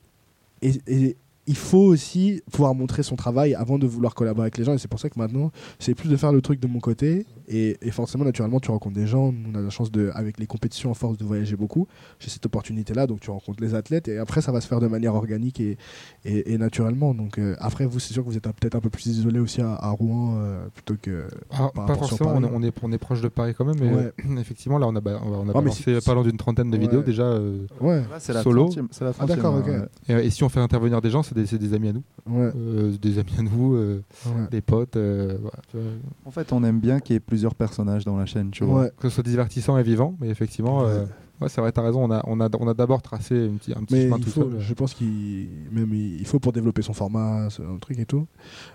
et 0.61 1.17
il 1.47 1.55
faut 1.57 1.77
aussi 1.79 2.41
pouvoir 2.51 2.73
montrer 2.73 3.03
son 3.03 3.15
travail 3.15 3.53
avant 3.55 3.77
de 3.77 3.85
vouloir 3.85 4.15
collaborer 4.15 4.45
avec 4.45 4.57
les 4.57 4.63
gens. 4.63 4.73
Et 4.73 4.77
c'est 4.77 4.87
pour 4.87 4.99
ça 4.99 5.09
que 5.09 5.19
maintenant, 5.19 5.51
c'est 5.79 5.93
plus 5.93 6.09
de 6.09 6.15
faire 6.15 6.31
le 6.31 6.41
truc 6.41 6.59
de 6.59 6.67
mon 6.67 6.79
côté. 6.79 7.25
Et, 7.49 7.77
et 7.81 7.91
forcément, 7.91 8.23
naturellement, 8.23 8.61
tu 8.61 8.71
rencontres 8.71 8.95
des 8.95 9.07
gens. 9.07 9.33
On 9.51 9.55
a 9.57 9.61
la 9.61 9.69
chance, 9.69 9.91
de, 9.91 10.09
avec 10.13 10.39
les 10.39 10.47
compétitions, 10.47 10.91
en 10.91 10.93
force 10.93 11.17
de 11.17 11.25
voyager 11.25 11.55
beaucoup. 11.57 11.87
J'ai 12.19 12.29
cette 12.29 12.45
opportunité-là. 12.45 13.07
Donc, 13.07 13.19
tu 13.19 13.29
rencontres 13.29 13.61
les 13.61 13.75
athlètes. 13.75 14.07
Et 14.07 14.17
après, 14.17 14.41
ça 14.41 14.51
va 14.53 14.61
se 14.61 14.67
faire 14.67 14.79
de 14.79 14.87
manière 14.87 15.15
organique 15.15 15.59
et, 15.59 15.77
et, 16.23 16.53
et 16.53 16.57
naturellement. 16.57 17.13
Donc, 17.13 17.37
euh, 17.37 17.55
après, 17.59 17.85
vous, 17.85 17.99
c'est 17.99 18.13
sûr 18.13 18.23
que 18.23 18.29
vous 18.29 18.37
êtes 18.37 18.43
peut-être 18.43 18.75
un 18.75 18.79
peu 18.79 18.89
plus 18.89 19.05
isolé 19.07 19.39
aussi 19.39 19.59
à, 19.61 19.73
à 19.75 19.89
Rouen 19.89 20.37
euh, 20.37 20.65
plutôt 20.73 20.95
que. 21.01 21.27
Ah, 21.51 21.69
pas 21.75 21.95
forcément, 21.95 22.31
on 22.35 22.43
est, 22.43 22.49
on, 22.53 22.63
est, 22.63 22.73
on 22.83 22.91
est 22.93 22.97
proche 22.97 23.19
de 23.21 23.27
Paris 23.27 23.53
quand 23.57 23.65
même, 23.65 23.75
mais 23.79 23.93
Ouais. 23.93 24.13
euh, 24.25 24.37
effectivement, 24.39 24.77
là, 24.77 24.87
on 24.87 24.95
a, 24.95 25.01
on 25.01 25.07
a, 25.07 25.11
on 25.11 25.15
a 25.17 25.41
Ah, 25.41 25.43
mais 25.45 25.53
balancé 25.53 25.99
pas 26.05 26.13
loin 26.13 26.23
d'une 26.23 26.37
trentaine 26.37 26.71
de 26.71 26.77
Ouais. 26.77 26.81
vidéos 26.83 27.01
déjà. 27.01 27.23
euh, 27.23 27.67
Ouais. 27.81 27.97
Là, 28.09 28.19
c'est 28.19 28.31
la 28.33 28.41
Solo. 28.43 28.69
30e, 28.69 28.87
c'est 28.91 29.03
la 29.03 29.11
Ah, 29.19 29.25
d'accord, 29.25 29.57
30e, 29.57 29.59
ok. 29.59 29.67
ouais. 30.09 30.23
et, 30.23 30.27
et 30.27 30.29
si 30.29 30.43
on 30.45 30.49
fait 30.49 30.59
intervenir 30.61 31.01
des 31.01 31.09
gens, 31.09 31.23
c'est 31.45 31.57
des, 31.57 31.73
amis 31.73 31.89
à 31.89 31.93
nous. 31.93 32.03
Ouais. 32.27 32.51
Euh, 32.55 32.95
des 33.01 33.19
amis 33.19 33.33
à 33.37 33.41
nous, 33.41 33.73
euh, 33.75 34.01
Ouais. 34.25 34.47
des 34.51 34.61
potes. 34.61 34.95
euh, 34.97 35.37
voilà. 35.41 35.87
En 36.25 36.31
fait, 36.31 36.53
on 36.53 36.63
aime 36.63 36.79
bien 36.79 36.99
qu'il 36.99 37.13
y 37.13 37.17
ait 37.17 37.19
plusieurs 37.19 37.55
personnages 37.55 38.05
dans 38.05 38.17
la 38.17 38.25
chaîne, 38.25 38.51
tu 38.51 38.63
vois. 38.63 38.81
Ouais. 38.83 38.91
que 38.99 39.09
ce 39.09 39.15
soit 39.15 39.23
divertissant 39.23 39.77
et 39.77 39.83
vivant, 39.83 40.15
mais 40.19 40.29
effectivement, 40.29 40.83
euh, 40.85 41.05
Ouais. 41.41 41.49
c'est 41.49 41.59
vrai, 41.59 41.71
t'as 41.73 41.81
raison, 41.81 42.03
on 42.05 42.11
a, 42.11 42.21
on 42.25 42.39
a, 42.39 42.49
on 42.57 42.67
a 42.67 42.73
d'abord 42.73 43.01
tracé 43.01 43.49
un 43.53 43.57
petit, 43.57 43.73
un 43.73 43.83
petit 43.83 43.95
Mais 43.95 44.03
chemin 44.03 44.17
il 44.17 44.23
tout 44.23 44.29
faut, 44.29 44.41
seul. 44.51 44.59
je 44.59 44.73
pense 44.73 44.93
qu'il 44.93 45.47
même 45.71 45.93
il 45.93 46.19
il 46.21 46.25
faut 46.25 46.39
pour 46.39 46.53
développer 46.53 46.81
son 46.81 46.93
format, 46.93 47.49
ce 47.49 47.61
un 47.61 47.77
truc 47.79 47.99
et 47.99 48.05
tout. 48.05 48.27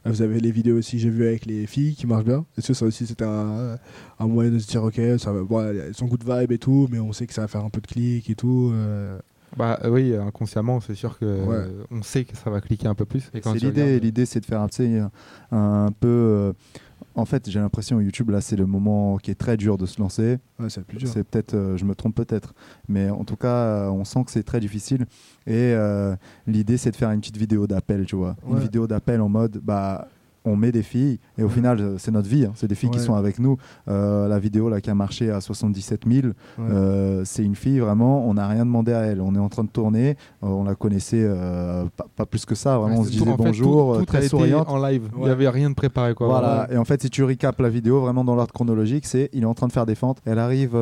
Vous 0.05 0.21
avez 0.23 0.39
les 0.41 0.51
vidéos 0.51 0.77
aussi, 0.77 0.99
j'ai 0.99 1.09
vu 1.09 1.27
avec 1.27 1.47
les 1.47 1.67
filles 1.67 1.95
qui 1.95 2.07
marchent 2.07 2.25
bien. 2.25 2.45
Est-ce 2.59 2.69
que 2.69 2.75
ça 2.75 2.85
aussi 2.85 3.07
c'était 3.07 3.25
un, 3.25 3.77
un 4.19 4.27
moyen 4.27 4.51
de 4.51 4.59
se 4.59 4.67
dire 4.67 4.83
ok, 4.85 5.01
ça 5.19 5.33
va, 5.33 5.43
bon, 5.43 5.61
elles 5.61 5.95
sont 5.95 6.07
good 6.07 6.25
vibe 6.29 6.53
et 6.53 6.59
tout, 6.59 6.89
mais 6.91 6.99
on 6.99 7.13
sait 7.13 7.27
que 7.27 7.33
ça 7.33 7.43
va 7.43 7.49
faire 7.49 7.65
un 7.65 7.71
peu 7.71 7.81
de 7.81 7.87
clics 7.87 8.29
et 8.29 8.35
tout. 8.35 8.73
Bah 9.57 9.79
euh, 9.85 9.91
oui, 9.91 10.15
inconsciemment, 10.15 10.81
c'est 10.81 10.95
sûr 10.95 11.19
que 11.19 11.25
Ouais. 11.25 11.57
euh, 11.57 11.85
on 11.91 12.03
sait 12.03 12.25
que 12.25 12.37
ça 12.37 12.51
va 12.51 12.61
cliquer 12.61 12.87
un 12.87 12.95
peu 12.95 13.05
plus. 13.05 13.31
C'est 13.33 13.45
l'idée. 13.55 13.83
regardes- 13.83 14.03
L'idée, 14.03 14.27
c'est 14.27 14.41
de 14.41 14.45
faire 14.47 14.61
un, 14.61 14.69
un 15.51 15.91
peu. 15.99 16.07
euh, 16.09 16.53
en 17.15 17.25
fait, 17.25 17.49
j'ai 17.51 17.59
l'impression 17.59 18.01
YouTube 18.01 18.31
là, 18.31 18.41
c'est 18.41 18.55
le 18.57 18.67
moment 18.67 19.17
qui 19.19 19.31
est 19.33 19.35
très 19.35 19.57
dur 19.57 19.77
de 19.79 19.87
se 19.87 20.01
lancer. 20.01 20.39
Ouais, 20.61 20.69
c'est 20.71 20.81
le 20.81 20.85
plus 20.85 20.99
dur. 20.99 21.09
C'est 21.09 21.25
peut-être, 21.25 21.55
euh, 21.55 21.77
je 21.77 21.85
me 21.85 21.95
trompe 21.95 22.15
peut-être, 22.15 22.55
mais 22.89 23.11
en 23.11 23.25
tout 23.25 23.37
cas, 23.37 23.49
euh, 23.49 23.89
on 23.89 24.05
sent 24.05 24.23
que 24.25 24.31
c'est 24.31 24.43
très 24.45 24.61
difficile. 24.61 25.07
Et 25.47 25.73
euh, 25.75 26.15
l'idée, 26.47 26.77
c'est 26.77 26.91
de 26.93 26.97
faire 26.97 27.11
une 27.11 27.21
petite 27.21 27.37
vidéo 27.37 27.67
d'appel, 27.67 28.05
tu 28.07 28.15
vois, 28.17 28.37
une 28.49 28.59
vidéo 28.59 28.87
d'appel 28.87 29.21
en 29.21 29.29
mode, 29.29 29.61
bah, 29.63 30.07
on 30.49 30.57
met 30.57 30.73
des 30.73 30.83
filles 30.83 31.19
et 31.37 31.43
au 31.43 31.49
final, 31.49 31.81
euh, 31.81 31.95
c'est 31.99 32.11
notre 32.11 32.29
vie. 32.29 32.45
hein. 32.47 32.53
C'est 32.55 32.67
des 32.69 32.75
filles 32.75 32.91
qui 32.91 32.99
sont 33.01 33.15
avec 33.15 33.39
nous. 33.39 33.57
Euh, 33.89 34.27
la 34.29 34.39
vidéo 34.39 34.69
là 34.69 34.81
qui 34.81 34.91
a 34.91 34.95
marché 34.95 35.31
à 35.31 35.41
77 35.41 36.03
000, 36.07 36.27
Ouais. 36.29 36.33
euh, 36.71 37.23
c'est 37.25 37.43
une 37.45 37.55
fille 37.55 37.79
vraiment. 37.79 38.27
On 38.29 38.35
n'a 38.35 38.47
rien 38.49 38.65
demandé 38.67 38.93
à 38.93 39.01
elle. 39.03 39.21
On 39.21 39.35
est 39.35 39.39
en 39.39 39.49
train 39.49 39.65
de 39.65 39.69
tourner. 39.71 40.17
euh, 40.43 40.47
on 40.47 40.65
la 40.65 40.75
connaissait 40.75 41.29
pas, 41.97 42.07
pas 42.17 42.27
plus 42.27 42.45
que 42.45 42.55
ça. 42.55 42.79
Vraiment, 42.79 43.01
on 43.01 43.05
se 43.05 43.09
Tout- 43.11 43.25
disait 43.25 43.31
fait, 43.31 43.37
bonjour, 43.37 43.93
tout, 43.99 44.05
tout 44.05 44.17
a 44.17 44.19
très 44.19 44.29
souriante. 44.29 44.69
en 44.69 44.79
live. 44.85 45.09
Il 45.17 45.25
n'y 45.25 45.31
avait 45.31 45.49
rien 45.49 45.71
de 45.71 45.75
préparé. 45.75 46.15
Quoi. 46.15 46.27
Voilà. 46.29 46.67
Et 46.71 46.77
en 46.77 46.85
fait, 46.85 47.01
si 47.03 47.11
tu 47.11 47.23
recapes 47.25 47.61
la 47.61 47.69
vidéo 47.69 48.01
vraiment 48.01 48.25
dans 48.25 48.35
l'ordre 48.35 48.53
chronologique, 48.53 49.07
c'est 49.07 49.29
il 49.33 49.43
est 49.43 49.47
en 49.47 49.55
train 49.55 49.67
de 49.69 49.73
faire 49.73 49.87
des 49.87 49.95
fentes. 49.95 50.19
Elle 50.25 50.39
arrive. 50.39 50.77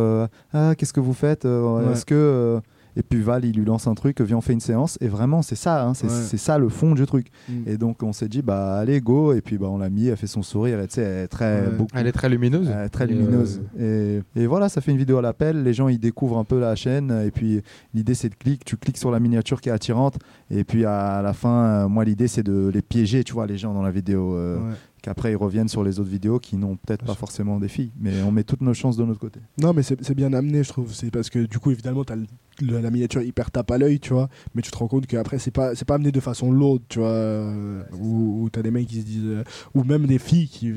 ah, 0.53 0.75
qu'est-ce 0.77 0.93
que 0.93 1.01
vous 1.01 1.15
faites. 1.15 1.45
Est-ce 1.45 2.05
que 2.05 2.61
et 2.97 3.03
puis 3.03 3.21
Val, 3.21 3.45
il 3.45 3.55
lui 3.57 3.65
lance 3.65 3.87
un 3.87 3.95
truc, 3.95 4.21
viens 4.21 4.39
on 4.39 4.41
fait 4.41 4.55
une 4.55 4.61
séance. 4.61 4.97
Et 5.01 5.09
vraiment, 5.09 5.43
c'est 5.43 5.55
ça, 5.55 5.85
hein, 5.85 5.95
c'est 5.95 6.07
Ouais. 6.07 6.39
ça 6.39 6.59
le 6.59 6.69
fond 6.69 6.95
du 6.95 7.05
truc. 7.07 7.29
Mm. 7.49 7.53
Et 7.67 7.77
donc 7.77 8.03
on 8.03 8.13
s'est 8.13 8.29
dit 8.29 8.43
bah 8.43 8.77
allez 8.79 9.01
go. 9.01 9.33
Et 9.35 9.41
puis 9.41 9.59
bah 9.59 9.67
on 9.71 9.79
l'a 9.79 9.91
mis, 9.91 10.07
elle 10.07 10.17
fait 10.17 10.27
son 10.27 10.43
sourire. 10.43 10.81
Et 10.81 10.87
elle 10.97 11.03
est 11.03 11.29
très 11.29 11.61
Ouais. 11.61 11.71
beaucoup. 11.77 11.91
Elle 11.95 12.07
est 12.07 12.13
très 12.13 12.29
lumineuse. 12.29 12.69
euh, 12.71 12.89
très 12.89 13.05
Et, 13.05 13.09
lumineuse. 13.09 13.61
euh, 13.79 14.21
Et, 14.35 14.43
et 14.43 14.47
voilà, 14.47 14.69
ça 14.69 14.81
fait 14.81 14.91
une 14.93 14.99
vidéo 14.99 15.19
à 15.19 15.23
l'appel. 15.23 15.63
Les 15.63 15.75
gens, 15.75 15.89
ils 15.89 15.99
découvrent 15.99 16.39
un 16.39 16.45
peu 16.45 16.59
la 16.59 16.75
chaîne. 16.75 17.11
Et 17.27 17.31
puis, 17.31 17.61
l'idée, 17.95 18.15
c'est 18.15 18.29
de 18.31 18.35
cliquer. 18.35 18.63
Tu 18.65 18.77
cliques 18.77 18.99
sur 18.99 19.11
la 19.11 19.21
miniature 19.21 19.61
qui 19.61 19.69
est 19.69 19.73
attirante. 19.73 20.19
Et 20.51 20.65
puis, 20.65 20.85
à 20.85 21.21
la 21.23 21.33
fin, 21.33 21.65
euh, 21.65 21.89
moi, 21.89 22.05
l'idée, 22.05 22.29
c'est 22.29 22.43
de 22.43 22.71
les 22.73 22.83
piéger, 22.83 23.25
tu 23.25 23.33
vois, 23.35 23.47
les 23.47 23.59
gens 23.59 23.75
dans 23.75 23.83
la 23.83 23.91
vidéo. 23.91 24.35
euh, 24.35 24.57
Ouais. 24.59 24.75
Qu'après, 25.07 25.31
ils 25.31 25.37
reviennent 25.37 25.69
sur 25.69 25.85
les 25.85 26.01
autres 26.01 26.11
vidéos 26.11 26.41
qui 26.41 26.57
n'ont 26.57 26.75
peut-être 26.75 27.05
pas 27.05 27.13
sûr. 27.13 27.19
forcément 27.19 27.61
des 27.61 27.69
filles. 27.69 27.93
Mais 28.01 28.23
on 28.23 28.33
met 28.33 28.43
toutes 28.43 28.61
nos 28.61 28.75
chances 28.75 28.97
de 28.97 29.05
notre 29.05 29.21
côté. 29.21 29.39
Non, 29.63 29.73
mais 29.73 29.85
c'est 29.85 30.15
bien 30.17 30.33
amené, 30.33 30.65
je 30.65 30.69
trouve. 30.71 30.93
C'est 30.93 31.13
parce 31.13 31.31
que 31.31 31.47
du 31.47 31.61
coup, 31.61 31.71
évidemment, 31.71 32.03
t'as 32.03 32.17
le- 32.17 32.27
le- 32.61 32.81
la 32.81 32.91
miniature 32.91 33.23
hyper 33.23 33.53
tape 33.53 33.71
à 33.71 33.79
l'œil, 33.79 34.01
tu 34.01 34.13
vois. 34.15 34.29
Mais 34.57 34.63
tu 34.63 34.73
te 34.73 34.77
rends 34.77 34.89
compte 34.89 35.07
qu'après, 35.07 35.39
c'est 35.39 35.53
pas, 35.53 35.75
pas 35.87 35.95
amené 35.95 36.11
de 36.11 36.19
façon 36.19 36.51
lourde, 36.51 36.83
tu 36.89 36.99
vois. 36.99 37.53
où 38.01 38.43
où 38.43 38.51
t'as 38.51 38.63
des 38.63 38.73
mecs 38.73 38.89
qui 38.89 39.01
se 39.01 39.07
disent. 39.07 39.23
euh, 39.27 39.45
ou 39.75 39.85
même 39.85 40.07
des 40.07 40.19
filles 40.19 40.49
qui 40.49 40.73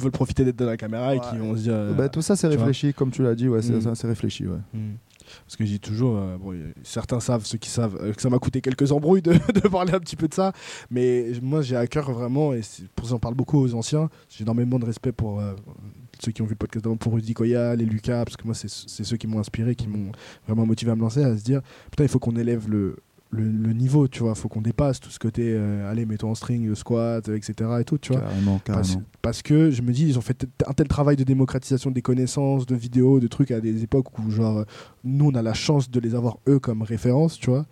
veulent 0.00 0.12
profiter 0.12 0.44
d'être 0.44 0.56
dans 0.60 0.66
la 0.66 0.76
caméra 0.76 1.16
et 1.16 1.18
qui 1.18 1.32
Ouais. 1.32 1.38
vont 1.38 1.56
se 1.56 1.62
dire. 1.62 1.72
euh, 1.74 1.92
Bah, 1.92 2.08
tout 2.08 2.22
ça, 2.22 2.36
c'est 2.36 2.48
tu 2.48 2.54
vois. 2.56 2.66
réfléchi, 2.66 2.94
comme 2.94 3.10
tu 3.10 3.24
l'as 3.24 3.34
dit. 3.34 3.48
Ouais, 3.48 3.62
c'est 3.62 3.72
Mm. 3.84 3.94
c'est 3.96 4.06
réfléchi. 4.06 4.46
Ouais. 4.46 4.58
Hmm. 4.74 4.92
Parce 5.44 5.56
que 5.56 5.64
je 5.64 5.70
dis 5.70 5.80
toujours, 5.80 6.16
euh, 6.16 6.36
bon, 6.38 6.54
certains 6.82 7.20
savent, 7.20 7.44
ceux 7.44 7.58
qui 7.58 7.70
savent, 7.70 7.98
euh, 8.00 8.12
que 8.12 8.22
ça 8.22 8.30
m'a 8.30 8.38
coûté 8.38 8.60
quelques 8.60 8.92
embrouilles 8.92 9.22
de, 9.22 9.32
de 9.54 9.68
parler 9.68 9.92
un 9.92 10.00
petit 10.00 10.16
peu 10.16 10.28
de 10.28 10.34
ça. 10.34 10.52
Mais 10.90 11.32
moi, 11.42 11.62
j'ai 11.62 11.76
à 11.76 11.86
cœur 11.86 12.10
vraiment, 12.12 12.52
et 12.52 12.60
pour 12.94 13.06
ça 13.06 13.12
j'en 13.12 13.18
parle 13.18 13.34
beaucoup 13.34 13.58
aux 13.58 13.74
anciens, 13.74 14.08
j'ai 14.28 14.42
énormément 14.42 14.78
de 14.78 14.86
respect 14.86 15.12
pour 15.12 15.40
euh, 15.40 15.54
ceux 16.20 16.32
qui 16.32 16.42
ont 16.42 16.46
vu 16.46 16.52
le 16.52 16.56
podcast 16.56 16.84
d'avant, 16.84 16.96
pour 16.96 17.12
Rudy 17.14 17.34
Koya, 17.34 17.76
les 17.76 17.84
Lucas, 17.84 18.24
parce 18.24 18.36
que 18.36 18.44
moi, 18.44 18.54
c'est 18.54 18.68
ceux 19.04 19.16
qui 19.16 19.26
m'ont 19.26 19.38
inspiré, 19.38 19.74
qui 19.74 19.88
m'ont 19.88 20.12
vraiment 20.46 20.66
motivé 20.66 20.90
à 20.90 20.96
me 20.96 21.00
lancer, 21.00 21.22
à 21.22 21.36
se 21.36 21.42
dire, 21.42 21.60
putain, 21.90 22.04
il 22.04 22.08
faut 22.08 22.18
qu'on 22.18 22.36
élève 22.36 22.68
le, 22.68 22.96
le, 23.34 23.44
le 23.44 23.72
niveau, 23.72 24.08
tu 24.08 24.20
vois, 24.20 24.34
faut 24.34 24.48
qu'on 24.48 24.60
dépasse 24.60 25.00
tout 25.00 25.08
ce 25.10 25.18
côté, 25.18 25.42
euh, 25.56 25.90
allez, 25.90 26.04
mets-toi 26.04 26.28
en 26.28 26.34
string, 26.34 26.68
euh, 26.68 26.74
squat, 26.74 27.28
euh, 27.28 27.36
etc. 27.36 27.70
et 27.80 27.84
tout, 27.84 27.96
tu 27.96 28.12
vois. 28.12 28.20
Carrément, 28.20 28.60
Parce, 28.64 28.88
carrément. 28.90 29.06
parce 29.22 29.42
que 29.42 29.70
je 29.70 29.80
me 29.80 29.90
dis, 29.92 30.06
ils 30.06 30.18
ont 30.18 30.22
fait 30.22 30.46
un 30.66 30.72
tel 30.74 30.86
travail 30.86 31.16
de 31.16 31.24
démocratisation 31.24 31.90
des 31.90 32.02
connaissances, 32.02 32.66
de 32.66 32.76
vidéos, 32.76 33.20
de 33.20 33.26
trucs 33.28 33.50
à 33.50 33.60
des 33.60 33.82
époques 33.82 34.18
où, 34.18 34.30
genre, 34.30 34.64
nous, 35.02 35.30
on 35.30 35.34
a 35.34 35.40
la 35.42 35.54
chance 35.54 35.90
de 35.90 35.98
les 35.98 36.14
avoir 36.14 36.38
eux 36.46 36.58
comme 36.58 36.82
référence, 36.82 37.38
tu 37.38 37.48
vois. 37.48 37.64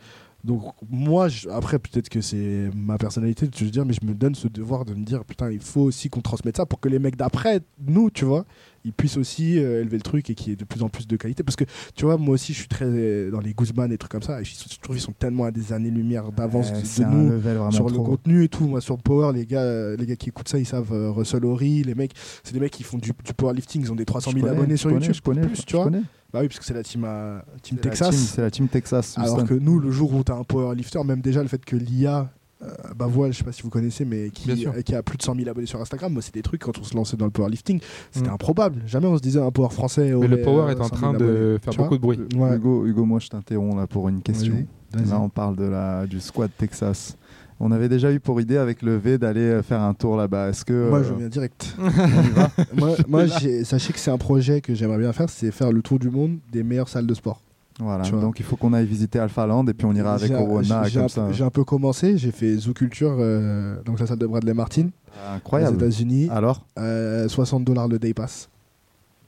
Donc, 0.44 0.62
moi, 0.88 1.28
je- 1.28 1.48
après, 1.48 1.78
peut-être 1.78 2.08
que 2.08 2.20
c'est 2.20 2.70
ma 2.74 2.96
personnalité 2.96 3.46
de 3.46 3.50
te 3.50 3.64
dire, 3.64 3.84
mais 3.84 3.92
je 3.92 4.06
me 4.06 4.14
donne 4.14 4.34
ce 4.34 4.48
devoir 4.48 4.84
de 4.84 4.94
me 4.94 5.04
dire, 5.04 5.24
putain, 5.24 5.50
il 5.50 5.60
faut 5.60 5.82
aussi 5.82 6.08
qu'on 6.08 6.22
transmette 6.22 6.56
ça 6.56 6.64
pour 6.66 6.80
que 6.80 6.88
les 6.88 6.98
mecs 6.98 7.16
d'après, 7.16 7.60
nous, 7.86 8.08
tu 8.10 8.24
vois, 8.24 8.46
ils 8.84 8.92
puissent 8.94 9.18
aussi 9.18 9.58
euh, 9.58 9.82
élever 9.82 9.98
le 9.98 10.02
truc 10.02 10.30
et 10.30 10.34
qu'il 10.34 10.48
y 10.48 10.52
ait 10.52 10.56
de 10.56 10.64
plus 10.64 10.82
en 10.82 10.88
plus 10.88 11.06
de 11.06 11.14
qualité. 11.16 11.42
Parce 11.42 11.56
que, 11.56 11.64
tu 11.94 12.06
vois, 12.06 12.16
moi 12.16 12.34
aussi, 12.34 12.54
je 12.54 12.58
suis 12.60 12.68
très 12.68 12.86
euh, 12.86 13.30
dans 13.30 13.40
les 13.40 13.52
Guzman 13.52 13.92
et 13.92 13.98
trucs 13.98 14.12
comme 14.12 14.22
ça. 14.22 14.40
Et 14.40 14.44
je, 14.44 14.54
je 14.54 14.78
trouve 14.80 14.96
qu'ils 14.96 15.04
sont 15.04 15.12
tellement 15.12 15.44
à 15.44 15.50
des 15.50 15.74
années-lumière 15.74 16.32
d'avance 16.32 16.72
de- 16.72 16.86
nous 17.10 17.30
sur 17.72 17.84
le 17.88 17.94
trop. 17.96 18.04
contenu 18.04 18.44
et 18.44 18.48
tout. 18.48 18.64
Moi, 18.66 18.80
sur 18.80 18.96
Power, 18.96 19.32
les 19.34 19.44
gars, 19.44 19.60
euh, 19.60 19.96
les 19.98 20.06
gars 20.06 20.16
qui 20.16 20.30
écoutent 20.30 20.48
ça, 20.48 20.58
ils 20.58 20.64
savent 20.66 20.90
Russell 21.14 21.44
Horry, 21.44 21.82
les 21.82 21.94
mecs, 21.94 22.12
c'est 22.42 22.54
des 22.54 22.60
mecs 22.60 22.72
qui 22.72 22.82
font 22.82 22.96
du, 22.96 23.10
du 23.24 23.34
powerlifting, 23.34 23.82
ils 23.82 23.92
ont 23.92 23.96
des 23.96 24.06
300 24.06 24.30
Je 24.30 24.36
000 24.36 24.46
connais, 24.46 24.58
abonnés 24.58 24.76
je 24.76 24.80
sur 24.80 24.88
connais, 24.88 25.00
YouTube. 25.06 25.14
Je 25.16 25.22
connais, 25.22 25.40
plus, 25.42 25.56
je 25.56 25.62
tu 25.62 25.76
vois. 25.76 25.84
Bah 26.32 26.40
oui, 26.42 26.48
parce 26.48 26.58
que 26.60 26.64
c'est 26.64 26.74
la 26.74 26.82
team, 26.82 27.04
euh, 27.06 27.40
team 27.62 27.78
Texas. 27.78 28.10
team- 28.10 28.18
C'est 28.18 28.42
la 28.42 28.50
team 28.50 28.68
Texas. 28.68 29.16
Alors 29.18 29.44
que 29.44 29.54
nous, 29.54 29.78
le 29.78 29.90
jour 29.90 30.12
où 30.14 30.22
tu 30.22 30.30
as 30.32 30.36
un 30.36 30.44
powerlifter, 30.44 31.02
même 31.04 31.20
déjà 31.20 31.42
le 31.42 31.48
fait 31.48 31.64
que 31.64 31.76
l'IA, 31.76 32.30
euh, 32.62 32.66
bah 32.96 33.06
voilà, 33.08 33.32
je 33.32 33.38
sais 33.38 33.44
pas 33.44 33.52
si 33.52 33.62
vous 33.62 33.70
connaissez, 33.70 34.04
mais 34.04 34.30
qui, 34.30 34.50
euh, 34.66 34.82
qui 34.82 34.94
a 34.94 35.02
plus 35.02 35.16
de 35.16 35.22
100 35.22 35.34
000 35.34 35.48
abonnés 35.48 35.66
sur 35.66 35.80
Instagram, 35.80 36.12
moi, 36.12 36.20
c'est 36.22 36.34
des 36.34 36.42
trucs 36.42 36.60
quand 36.62 36.78
on 36.78 36.84
se 36.84 36.94
lançait 36.94 37.16
dans 37.16 37.24
le 37.24 37.30
powerlifting, 37.30 37.80
c'était 38.12 38.28
Mm. 38.28 38.34
improbable. 38.34 38.82
Jamais 38.86 39.06
on 39.06 39.16
se 39.16 39.22
disait 39.22 39.40
un 39.40 39.50
power 39.50 39.70
français. 39.70 40.12
Mais 40.14 40.28
le 40.28 40.42
power 40.42 40.64
euh, 40.64 40.68
est 40.68 40.80
en 40.80 40.84
100 40.84 40.96
000 40.96 41.00
train 41.00 41.12
de 41.18 41.24
abonnés. 41.24 41.58
faire 41.60 41.74
beaucoup 41.74 41.96
de 41.96 42.02
bruit. 42.02 42.18
Ouais. 42.36 42.56
Hugo, 42.56 42.86
Hugo, 42.86 43.04
moi, 43.04 43.18
je 43.18 43.28
t'interromps 43.28 43.76
là 43.76 43.86
pour 43.86 44.08
une 44.08 44.20
question. 44.22 44.54
Là, 44.92 45.20
on 45.20 45.28
parle 45.28 45.56
de 45.56 45.64
la, 45.64 46.06
du 46.06 46.20
squad 46.20 46.50
Texas. 46.56 47.16
On 47.62 47.72
avait 47.72 47.90
déjà 47.90 48.10
eu 48.10 48.20
pour 48.20 48.40
idée 48.40 48.56
avec 48.56 48.80
le 48.80 48.96
V 48.96 49.18
d'aller 49.18 49.40
euh, 49.42 49.62
faire 49.62 49.82
un 49.82 49.92
tour 49.92 50.16
là-bas. 50.16 50.48
Est-ce 50.48 50.64
que 50.64 50.88
Moi, 50.88 51.00
euh, 51.00 51.04
je 51.04 51.12
viens 51.14 51.28
direct. 51.28 51.76
on 51.78 51.88
y 51.88 52.30
va 52.30 52.50
moi, 53.06 53.26
sachez 53.64 53.92
que 53.92 53.98
c'est 53.98 54.10
un 54.10 54.16
projet 54.18 54.62
que 54.62 54.74
j'aimerais 54.74 54.98
bien 54.98 55.12
faire, 55.12 55.28
c'est 55.28 55.50
faire 55.50 55.70
le 55.70 55.82
tour 55.82 55.98
du 55.98 56.08
monde 56.08 56.38
des 56.50 56.62
meilleures 56.62 56.88
salles 56.88 57.06
de 57.06 57.14
sport. 57.14 57.42
Voilà. 57.78 58.08
Donc 58.10 58.40
il 58.40 58.44
faut 58.44 58.56
qu'on 58.56 58.72
aille 58.72 58.86
visiter 58.86 59.18
Alpha 59.18 59.46
Land 59.46 59.66
et 59.66 59.74
puis 59.74 59.86
on 59.86 59.94
ira 59.94 60.14
avec 60.14 60.30
Corona 60.32 60.84
j'ai- 60.84 61.00
un, 61.00 61.08
ça. 61.08 61.32
J'ai 61.32 61.44
un 61.44 61.50
peu 61.50 61.64
commencé, 61.64 62.18
j'ai 62.18 62.30
fait 62.30 62.54
Zoo 62.56 62.72
Culture, 62.74 63.16
euh, 63.18 63.76
donc 63.84 64.00
la 64.00 64.06
salle 64.06 64.18
de 64.18 64.26
Bradley 64.26 64.52
Martin, 64.54 64.88
aux 64.88 65.34
Incroyable. 65.36 65.76
États-Unis, 65.76 66.28
Alors, 66.30 66.66
euh, 66.78 67.26
60 67.28 67.64
dollars 67.64 67.88
le 67.88 67.98
day 67.98 68.12
pass. 68.12 68.48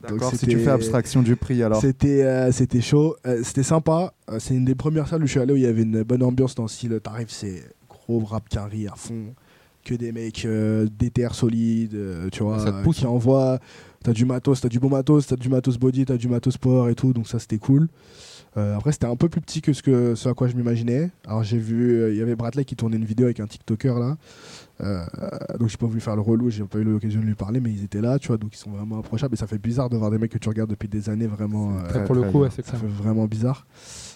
D'accord. 0.03 0.33
Si 0.35 0.47
tu 0.47 0.59
fais 0.59 0.71
abstraction 0.71 1.23
du 1.23 1.37
prix, 1.37 1.63
alors. 1.63 1.81
C'était 1.81 2.25
euh, 2.25 2.51
c'était 2.51 2.81
chaud, 2.81 3.17
c'était 3.43 3.63
sympa. 3.63 4.13
C'est 4.39 4.55
une 4.55 4.65
des 4.65 4.75
premières 4.75 5.07
salles 5.07 5.23
où 5.23 5.27
je 5.27 5.31
suis 5.31 5.41
allé 5.41 5.53
où 5.53 5.57
il 5.57 5.63
y 5.63 5.67
avait 5.67 5.83
une 5.83 6.03
bonne 6.03 6.23
ambiance 6.23 6.55
dans 6.55 6.65
le 6.65 6.69
style. 6.69 6.99
T'arrives, 7.03 7.31
c'est 7.31 7.63
gros 8.07 8.21
rap 8.25 8.49
carry 8.49 8.87
à 8.87 8.95
fond, 8.95 9.35
que 9.85 9.95
des 9.95 10.13
mecs 10.13 10.45
euh, 10.45 10.87
DTR 10.99 11.35
solides, 11.35 11.95
euh, 11.95 12.29
tu 12.31 12.43
vois, 12.43 12.59
Ça 12.59 12.73
te 12.73 12.83
pousse, 12.83 12.99
qui 12.99 13.07
hein. 13.07 13.11
envoient. 13.11 13.59
T'as 14.03 14.13
du 14.13 14.25
matos, 14.25 14.61
t'as 14.61 14.69
du 14.69 14.81
bon 14.81 14.89
matos, 14.89 15.29
t'as 15.29 15.37
du 15.37 15.49
matos 15.49 15.79
body, 15.79 16.05
t'as 16.05 16.17
du 16.17 16.29
matos 16.29 16.55
sport 16.55 16.89
et 16.89 16.95
tout, 16.95 17.13
donc 17.13 17.29
ça 17.29 17.39
c'était 17.39 17.59
cool. 17.59 17.89
Euh, 18.59 18.77
après, 18.77 18.93
c'était 18.93 19.07
un 19.07 19.17
peu 19.17 19.29
plus 19.29 19.41
petit 19.41 19.63
que 19.63 19.73
ce, 19.73 19.83
que 19.83 20.15
ce 20.15 20.29
à 20.29 20.35
quoi 20.35 20.47
je 20.47 20.55
m'imaginais. 20.55 21.11
Alors, 21.27 21.43
j'ai 21.43 21.57
vu, 21.57 21.93
euh, 21.93 22.13
il 22.13 22.19
y 22.19 22.21
avait 22.21 22.37
Bradley 22.37 22.65
qui 22.65 22.77
tournait 22.77 22.99
une 22.99 23.05
vidéo 23.05 23.25
avec 23.27 23.41
un 23.41 23.47
TikToker 23.47 23.99
là. 23.99 24.17
Euh, 24.83 25.05
donc, 25.59 25.69
j'ai 25.69 25.79
pas 25.79 25.87
voulu 25.87 26.01
faire 26.01 26.17
le 26.17 26.23
relou, 26.23 26.51
j'ai 26.51 26.65
pas 26.65 26.79
eu 26.79 26.85
l'occasion 26.85 27.21
de 27.21 27.25
lui 27.25 27.35
parler, 27.35 27.61
mais 27.61 27.71
ils 27.71 27.85
étaient 27.85 28.03
là, 28.03 28.19
tu 28.19 28.29
vois, 28.29 28.37
donc 28.37 28.55
ils 28.55 28.59
sont 28.59 28.71
vraiment 28.71 28.99
approchables. 28.99 29.33
Et 29.35 29.39
ça 29.39 29.47
fait 29.47 29.59
bizarre 29.59 29.89
de 29.89 29.97
voir 29.97 30.11
des 30.11 30.19
mecs 30.19 30.31
que 30.33 30.39
tu 30.39 30.49
regardes 30.51 30.69
depuis 30.69 30.89
des 30.89 31.09
années 31.09 31.27
vraiment. 31.27 31.79
Euh, 31.79 31.89
très, 31.89 32.05
pour 32.05 32.15
le 32.15 32.31
coup, 32.31 32.41
ouais, 32.41 32.51
c'est 32.55 32.65
ça 32.65 32.73
ça. 32.73 32.79
fait 32.79 32.87
vraiment 32.87 33.27
bizarre. 33.27 33.67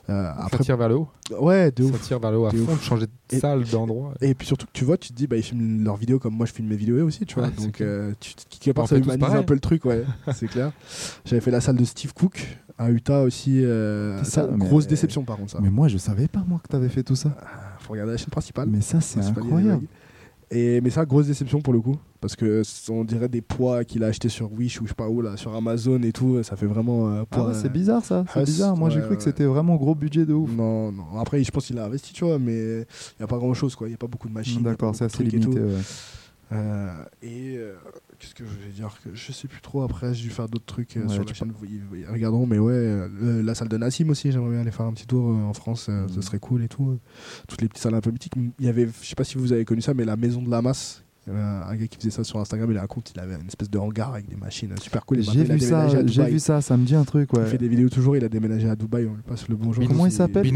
Euh, 0.09 0.23
Ça 0.23 0.37
après, 0.45 0.63
tire 0.65 0.77
vers 0.77 0.89
le 0.89 0.95
haut. 0.97 1.09
ouais, 1.41 1.73
de 1.73 1.83
Ça 1.83 1.89
ouf. 1.91 2.01
tire 2.03 2.19
vers 2.21 2.31
le 2.31 2.39
haut 2.39 2.47
à 2.47 2.51
De 2.53 2.59
fond, 2.59 2.73
ouf. 2.73 2.83
changer 2.83 3.07
de 3.07 3.11
Et- 3.37 3.41
salle, 3.41 3.65
d'endroit. 3.65 4.15
Et 4.21 4.35
puis 4.35 4.47
surtout 4.47 4.67
que 4.67 4.73
tu 4.73 4.85
vois, 4.85 4.97
tu 4.97 5.09
te 5.09 5.15
dis, 5.15 5.27
bah, 5.27 5.37
ils 5.37 5.43
filment 5.43 5.83
leurs 5.83 5.97
vidéos 5.97 6.19
comme 6.21 6.35
moi 6.35 6.47
je 6.47 6.53
filme 6.53 6.69
mes 6.69 6.77
vidéos 6.77 7.05
aussi, 7.05 7.27
tu 7.27 7.35
vois. 7.35 7.45
Ouais, 7.49 7.51
donc, 7.51 7.81
euh, 7.81 8.13
tu, 8.21 8.33
quelque 8.61 8.75
part, 8.77 8.87
ça 8.87 8.97
humanise 8.97 9.25
un 9.35 9.43
peu 9.43 9.55
le 9.55 9.61
truc, 9.61 9.85
ouais, 9.85 10.05
c'est 10.35 10.47
clair. 10.47 10.71
J'avais 11.25 11.41
fait 11.41 11.51
la 11.51 11.61
salle 11.61 11.77
de 11.77 11.85
Steve 11.85 12.13
Cook 12.15 12.47
à 12.79 12.91
Utah 12.91 13.23
aussi. 13.23 13.65
euh, 13.65 14.23
ça, 14.23 14.47
mais- 14.47 14.59
grosse 14.65 14.87
déception 14.87 15.25
par 15.25 15.37
contre, 15.39 15.53
ça. 15.53 15.59
Mais 15.61 15.71
moi, 15.71 15.89
je 15.89 15.99
savais 15.99 16.29
pas 16.29 16.45
moi 16.47 16.61
que 16.63 16.69
t'avais 16.69 16.89
fait 16.89 17.03
tout 17.03 17.17
ça. 17.17 17.37
Ah, 17.41 17.77
Faut 17.81 17.93
regarder 17.93 18.13
la 18.13 18.19
chaîne 18.19 18.29
principale. 18.31 18.69
Mais 18.69 18.81
ça, 18.83 19.01
c'est 19.01 19.21
incroyable. 19.21 19.87
Et, 20.51 20.81
mais 20.81 20.91
ça, 20.91 21.05
grosse 21.05 21.27
déception 21.27 21.61
pour 21.61 21.73
le 21.73 21.81
coup. 21.81 21.97
Parce 22.21 22.37
que 22.37 22.63
on 22.89 23.05
dirait 23.05 23.29
des 23.29 23.41
poids 23.41 23.85
qu'il 23.85 24.03
a 24.05 24.09
acheté 24.09 24.29
sur 24.29 24.53
Wish 24.53 24.81
ou 24.81 24.85
je 24.85 24.91
sais 24.91 24.95
pas 24.95 25.09
où, 25.09 25.21
là, 25.21 25.37
sur 25.37 25.55
Amazon 25.55 26.01
et 26.03 26.13
tout. 26.13 26.43
Ça 26.43 26.57
fait 26.57 26.67
vraiment. 26.67 27.11
euh, 27.11 27.23
Ah 27.33 27.47
ouais, 27.49 27.55
c'est 27.55 27.67
euh, 27.67 27.71
bizarre 27.71 28.05
ça. 28.05 28.25
C'est 28.33 28.45
bizarre. 28.45 28.77
Moi, 28.77 28.91
j'ai 28.91 29.01
ouais, 29.01 29.07
cru 29.07 29.17
que 29.17 29.23
c'était 29.23 29.45
vraiment 29.45 29.77
gros 29.77 29.95
budget 29.95 30.25
de 30.25 30.33
ouf. 30.33 30.51
Non, 30.51 30.93
non. 30.93 31.19
Après, 31.19 31.43
je 31.43 31.51
pense 31.51 31.67
qu'il 31.67 31.79
a 31.79 31.85
investi, 31.85 32.13
tu 32.13 32.25
vois, 32.25 32.39
mais 32.39 32.55
il 32.81 32.87
n'y 33.21 33.25
a 33.25 33.27
pas 33.27 33.39
grand 33.39 33.55
chose, 33.55 33.75
quoi. 33.75 33.87
Il 33.89 33.91
n'y 33.91 33.95
a 33.95 33.99
pas 33.99 34.07
beaucoup 34.07 34.29
de 34.29 34.35
machines. 34.35 34.63
D'accord, 34.63 34.95
c'est 34.95 35.05
assez 35.05 35.23
et 35.23 35.27
limité. 35.27 35.61
Euh, 36.53 36.93
et 37.23 37.59
qu'est-ce 38.19 38.35
que 38.35 38.45
je 38.45 38.51
vais 38.67 38.73
dire 38.73 38.97
Je 39.13 39.33
sais 39.33 39.49
plus 39.49 39.61
trop. 39.61 39.83
Après, 39.83 40.13
j'ai 40.15 40.23
dû 40.25 40.31
faire 40.31 40.49
d'autres 40.49 40.65
trucs 40.67 40.97
euh, 40.97 41.03
Ouais, 41.07 41.09
sur 41.15 41.25
la 41.25 41.33
chaîne. 41.35 41.53
Regarderont, 42.11 42.47
mais 42.47 42.59
ouais, 42.59 42.73
euh, 42.73 43.09
le- 43.09 43.43
la 43.43 43.55
salle 43.55 43.69
de 43.69 43.77
Nassim 43.77 44.09
aussi. 44.11 44.33
J'aimerais 44.33 44.51
bien 44.51 44.61
aller 44.61 44.71
faire 44.71 44.87
un 44.87 44.93
petit 44.93 45.07
tour 45.07 45.31
euh, 45.31 45.43
en 45.43 45.53
France. 45.55 45.83
Ce 45.85 45.91
Mhm. 45.93 46.23
serait 46.23 46.39
cool 46.39 46.63
et 46.63 46.69
tout. 46.69 46.99
Toutes 47.49 47.63
les 47.63 47.69
petites 47.69 47.83
salles 47.83 47.95
un 47.95 48.01
peu 48.01 48.11
mythiques. 48.11 48.35
Il 48.59 48.65
y 48.65 48.69
avait, 48.69 48.87
je 48.87 49.07
sais 49.07 49.15
pas 49.15 49.25
si 49.25 49.39
vous 49.39 49.53
avez 49.53 49.65
connu 49.65 49.81
ça, 49.81 49.95
mais 49.95 50.05
la 50.05 50.17
maison 50.17 50.43
de 50.43 50.51
la 50.51 50.63
masse. 50.63 51.03
Un 51.29 51.75
gars 51.75 51.87
qui 51.89 51.97
faisait 51.99 52.11
ça 52.11 52.23
sur 52.23 52.39
Instagram, 52.39 52.71
il 52.71 52.87
compte, 52.87 53.11
il 53.15 53.21
avait 53.21 53.35
une 53.35 53.49
espèce 53.49 53.69
de 53.69 53.79
hangar 53.79 54.13
avec 54.15 54.29
des 54.29 54.37
machines 54.37 54.73
super 54.81 55.05
cool. 55.05 55.23
J'ai 55.23 55.43
vu 55.45 55.59
ça. 55.59 55.89
J'ai 56.07 56.25
vu 56.27 56.39
ça. 56.39 56.61
Ça 56.61 56.77
me 56.77 56.85
dit 56.85 56.95
un 56.95 57.05
truc. 57.05 57.31
Il 57.35 57.43
fait 57.47 57.59
des 57.59 57.69
vidéos 57.69 57.89
toujours, 57.89 58.17
il 58.17 58.25
a 58.25 58.29
déménagé 58.29 58.69
à 58.69 58.77
Dubaï, 58.77 59.07
on 59.07 59.15
lui 59.15 59.23
passe 59.23 59.49
le 59.49 59.57
bonjour. 59.57 59.85
Comment 59.87 60.07
il 60.07 60.13
s'appelle? 60.13 60.51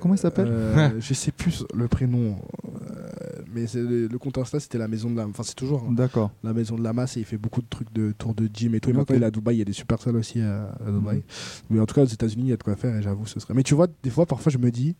Comment 0.00 0.14
il 0.14 0.18
s'appelle? 0.18 0.48
Euh, 0.48 0.90
Je 1.00 1.14
sais 1.14 1.32
plus 1.32 1.64
le 1.74 1.88
prénom. 1.88 2.36
euh, 2.64 3.42
mais 3.54 3.64
le, 3.74 4.06
le 4.06 4.18
compte 4.18 4.38
Insta, 4.38 4.60
c'était 4.60 4.78
la 4.78 4.88
maison 4.88 5.10
de 5.10 5.16
la. 5.16 5.26
Enfin, 5.26 5.42
c'est 5.42 5.54
toujours 5.54 5.84
hein, 5.88 5.92
D'accord. 5.92 6.30
la 6.42 6.52
maison 6.52 6.76
de 6.76 6.82
la 6.82 6.92
masse 6.92 7.16
et 7.16 7.20
il 7.20 7.26
fait 7.26 7.38
beaucoup 7.38 7.60
de 7.62 7.66
trucs 7.68 7.92
de 7.92 8.12
tours 8.12 8.34
de 8.34 8.48
gym 8.52 8.74
et 8.74 8.80
tout. 8.80 8.90
Et 8.90 8.92
maintenant, 8.92 9.16
il 9.16 9.22
est 9.22 9.26
à 9.26 9.30
Dubaï, 9.30 9.56
il 9.56 9.58
y 9.58 9.62
a 9.62 9.64
des 9.66 9.72
super 9.72 10.00
salles 10.00 10.16
aussi 10.16 10.40
à, 10.40 10.70
à 10.86 10.90
Dubaï. 10.90 11.16
Mhm. 11.18 11.22
Mais 11.70 11.80
en 11.80 11.86
tout 11.86 11.94
cas, 11.94 12.02
aux 12.02 12.06
États-Unis, 12.06 12.44
il 12.44 12.50
y 12.50 12.52
a 12.52 12.56
de 12.56 12.62
quoi 12.62 12.76
faire 12.76 12.96
et 12.96 13.02
j'avoue, 13.02 13.26
ce 13.26 13.38
serait. 13.40 13.54
Mais 13.54 13.62
tu 13.62 13.74
vois, 13.74 13.86
des 14.02 14.10
fois, 14.10 14.26
parfois, 14.26 14.50
je 14.52 14.58
me 14.58 14.70
dis, 14.70 14.94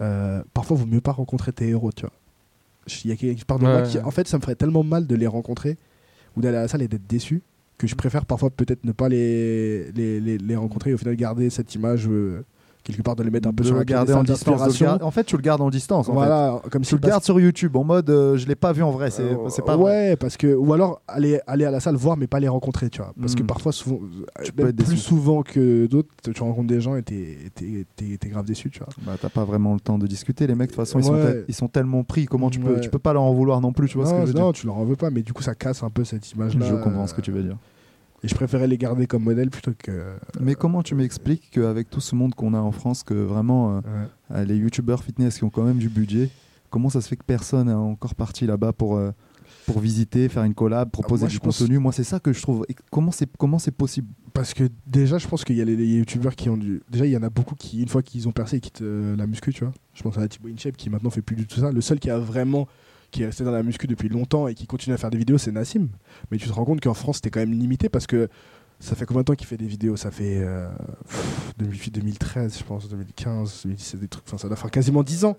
euh, 0.00 0.42
parfois, 0.52 0.76
vaut 0.76 0.86
mieux 0.86 1.00
pas 1.00 1.12
rencontrer 1.12 1.52
tes 1.52 1.68
héros, 1.68 1.92
tu 1.92 2.02
vois. 2.02 2.12
Il 3.04 3.10
y 3.10 3.12
a 3.12 3.16
quelqu'un 3.16 3.34
qui 3.36 3.44
part 3.44 3.58
de 3.58 3.64
moi 3.64 3.82
qui, 3.82 3.98
en 3.98 4.10
fait, 4.10 4.28
ça 4.28 4.36
me 4.38 4.42
ferait 4.42 4.54
tellement 4.56 4.82
mal 4.82 5.06
de 5.06 5.14
les 5.14 5.26
rencontrer. 5.26 5.76
ou 6.36 6.40
d'aller 6.40 6.56
à 6.58 6.62
la 6.62 6.68
salle 6.68 6.82
et 6.82 6.88
d'être 6.88 7.06
déçu 7.06 7.42
que 7.78 7.86
je 7.86 7.94
préfère 7.94 8.24
parfois 8.26 8.50
peut-être 8.50 8.84
ne 8.84 8.92
pas 8.92 9.08
les, 9.08 9.90
les, 9.92 10.20
les, 10.20 10.38
les 10.38 10.56
rencontrer 10.56 10.90
et 10.90 10.94
au 10.94 10.96
final 10.98 11.16
garder 11.16 11.50
cette 11.50 11.74
image 11.74 12.06
euh, 12.08 12.42
quelque 12.84 13.02
part 13.02 13.16
de 13.16 13.22
les 13.24 13.30
mettre 13.30 13.48
un 13.48 13.52
peu 13.52 13.62
de 13.62 13.68
sur 13.68 13.74
le 13.74 13.80
la 13.80 13.84
garder 13.84 14.12
en 14.14 14.22
distance. 14.22 14.60
En 15.02 15.10
fait, 15.10 15.24
tu 15.24 15.36
le 15.36 15.42
gardes 15.42 15.60
en 15.62 15.70
distance. 15.70 16.08
en 16.08 16.12
fait. 16.12 16.16
Voilà, 16.18 16.60
comme 16.70 16.82
Tu 16.82 16.88
si 16.90 16.94
le 16.94 17.00
gardes 17.00 17.24
sur 17.24 17.40
YouTube 17.40 17.74
en 17.76 17.82
mode 17.84 18.08
euh, 18.10 18.36
je 18.36 18.46
l'ai 18.46 18.54
pas 18.54 18.72
vu 18.72 18.82
en 18.82 18.90
vrai. 18.90 19.10
C'est 19.10 19.22
Euh, 19.22 19.48
pas 19.64 19.76
ouais, 19.76 19.82
vrai. 20.10 20.16
parce 20.16 20.36
que 20.36 20.54
ou 20.54 20.72
alors 20.72 21.00
aller 21.08 21.40
aller 21.46 21.64
à 21.64 21.70
la 21.70 21.80
salle 21.80 21.96
voir 21.96 22.16
mais 22.16 22.26
pas 22.26 22.38
les 22.40 22.48
rencontrer, 22.48 22.90
tu 22.90 22.98
vois. 23.02 23.12
Parce 23.20 23.34
que 23.34 23.42
Mm. 23.42 23.46
parfois 23.46 23.72
souvent 23.72 23.98
Tu 24.44 24.50
euh, 24.50 24.52
peux 24.64 24.72
déçu. 24.72 24.90
plus 24.90 24.98
souvent 24.98 25.42
que 25.42 25.86
d'autres, 25.86 26.08
tu 26.22 26.42
rencontres 26.42 26.68
des 26.68 26.80
gens 26.80 26.94
et 26.96 27.02
t'es 27.02 27.38
t'es 27.54 28.28
grave 28.28 28.44
déçu, 28.44 28.70
tu 28.70 28.78
vois. 28.80 28.88
Bah, 29.04 29.12
t'as 29.20 29.28
pas 29.30 29.44
vraiment 29.44 29.74
le 29.74 29.80
temps 29.80 29.98
de 29.98 30.06
discuter. 30.06 30.46
Les 30.46 30.54
mecs, 30.54 30.70
de 30.70 30.74
toute 30.74 30.84
façon, 30.84 30.98
ils, 30.98 31.04
sont 31.04 31.18
ils 31.48 31.54
sont 31.54 31.68
tellement 31.68 32.04
pris. 32.04 32.26
Comment 32.26 32.50
tu 32.50 32.60
peux, 32.60 32.74
Ouais. 32.74 32.80
tu 32.80 32.90
peux 32.90 32.98
pas 32.98 33.12
leur 33.12 33.22
en 33.22 33.32
vouloir 33.32 33.60
non 33.60 33.72
plus. 33.72 33.88
Tu 33.88 33.96
vois 33.96 34.06
ce 34.06 34.12
que 34.12 34.16
non, 34.18 34.26
je 34.26 34.32
veux 34.32 34.38
non, 34.38 34.44
dire 34.50 34.52
tu 34.52 34.66
leur 34.66 34.76
en 34.76 34.84
veux 34.84 34.96
pas, 34.96 35.10
mais 35.10 35.22
du 35.22 35.32
coup 35.32 35.42
ça 35.42 35.54
casse 35.54 35.82
un 35.82 35.90
peu 35.90 36.04
cette 36.04 36.30
image-là. 36.32 36.66
Je 36.66 36.74
comprends 36.74 37.06
ce 37.06 37.14
que 37.14 37.20
tu 37.20 37.30
veux 37.32 37.42
dire. 37.42 37.56
Et 38.24 38.28
je 38.28 38.34
préférais 38.34 38.66
les 38.66 38.78
garder 38.78 39.06
comme 39.06 39.22
modèle 39.24 39.50
plutôt 39.50 39.72
que. 39.76 40.14
Mais 40.40 40.54
comment 40.54 40.82
tu 40.82 40.94
m'expliques 40.94 41.50
qu'avec 41.52 41.90
tout 41.90 42.00
ce 42.00 42.14
monde 42.14 42.34
qu'on 42.34 42.54
a 42.54 42.58
en 42.58 42.72
France, 42.72 43.02
que 43.02 43.12
vraiment 43.14 43.76
euh, 43.76 43.80
Ouais. 43.80 44.08
euh, 44.38 44.44
les 44.44 44.56
youtubeurs 44.56 45.04
fitness 45.04 45.36
qui 45.38 45.44
ont 45.44 45.50
quand 45.50 45.62
même 45.64 45.76
du 45.78 45.90
budget, 45.90 46.30
comment 46.70 46.88
ça 46.88 47.00
se 47.02 47.08
fait 47.08 47.16
que 47.16 47.24
personne 47.24 47.66
n'est 47.68 47.74
encore 47.74 48.14
parti 48.14 48.46
là-bas 48.46 48.72
pour, 48.72 48.96
euh, 48.96 49.10
pour 49.66 49.78
visiter, 49.78 50.28
faire 50.30 50.42
une 50.44 50.54
collab, 50.54 50.90
proposer 50.90 51.24
moi, 51.24 51.30
du 51.30 51.38
pense- 51.38 51.58
contenu? 51.58 51.78
Moi, 51.78 51.92
c'est 51.92 52.02
ça 52.02 52.18
que 52.18 52.32
je 52.32 52.40
trouve. 52.40 52.64
Et 52.70 52.74
Comment 52.90 53.10
c'est 53.12 53.28
comment 53.36 53.58
c'est 53.58 53.70
possible? 53.76 54.08
Parce 54.32 54.54
que 54.54 54.64
déjà, 54.86 55.18
je 55.18 55.28
pense 55.28 55.44
qu'il 55.44 55.56
y 55.56 55.60
a 55.60 55.64
les, 55.66 55.76
les 55.76 55.86
youtubeurs 55.98 56.34
qui 56.34 56.48
ont 56.48 56.56
du. 56.56 56.80
Déjà, 56.90 57.04
il 57.06 57.12
y 57.12 57.16
en 57.18 57.22
a 57.22 57.30
beaucoup 57.30 57.54
qui, 57.54 57.82
une 57.82 57.88
fois 57.88 58.02
qu'ils 58.02 58.26
ont 58.26 58.32
percé, 58.32 58.56
ils 58.56 58.60
quittent 58.60 58.80
euh, 58.82 59.14
la 59.16 59.26
muscu, 59.26 59.52
tu 59.52 59.64
vois. 59.64 59.72
Je 59.92 60.02
pense 60.02 60.16
à 60.16 60.26
Thibaut 60.26 60.48
InShape 60.48 60.76
qui 60.78 60.88
maintenant 60.88 61.10
fait 61.10 61.22
plus 61.22 61.36
du 61.36 61.46
tout 61.46 61.60
ça. 61.60 61.70
Le 61.70 61.80
seul 61.82 62.00
qui 62.00 62.08
a 62.10 62.18
vraiment. 62.18 62.66
Qui 63.14 63.22
est 63.22 63.26
resté 63.26 63.44
dans 63.44 63.52
la 63.52 63.62
muscu 63.62 63.86
depuis 63.86 64.08
longtemps 64.08 64.48
et 64.48 64.54
qui 64.54 64.66
continue 64.66 64.92
à 64.92 64.98
faire 64.98 65.10
des 65.10 65.18
vidéos, 65.18 65.38
c'est 65.38 65.52
Nassim. 65.52 65.88
Mais 66.30 66.36
tu 66.36 66.48
te 66.48 66.52
rends 66.52 66.64
compte 66.64 66.80
qu'en 66.80 66.94
France, 66.94 67.16
c'était 67.16 67.30
quand 67.30 67.38
même 67.40 67.52
limité 67.52 67.88
parce 67.88 68.08
que 68.08 68.28
ça 68.80 68.96
fait 68.96 69.06
combien 69.06 69.20
de 69.22 69.26
temps 69.26 69.34
qu'il 69.34 69.46
fait 69.46 69.56
des 69.56 69.68
vidéos? 69.68 69.96
Ça 69.96 70.10
fait. 70.10 70.38
euh, 70.42 70.68
pff, 71.08 71.54
depuis 71.58 71.90
2013, 71.92 72.58
je 72.58 72.64
pense, 72.64 72.88
2015, 72.88 73.62
2017, 73.66 74.00
des 74.00 74.08
trucs. 74.08 74.24
Enfin, 74.26 74.36
ça 74.36 74.48
doit 74.48 74.56
faire 74.56 74.70
quasiment 74.70 75.04
10 75.04 75.26
ans. 75.26 75.36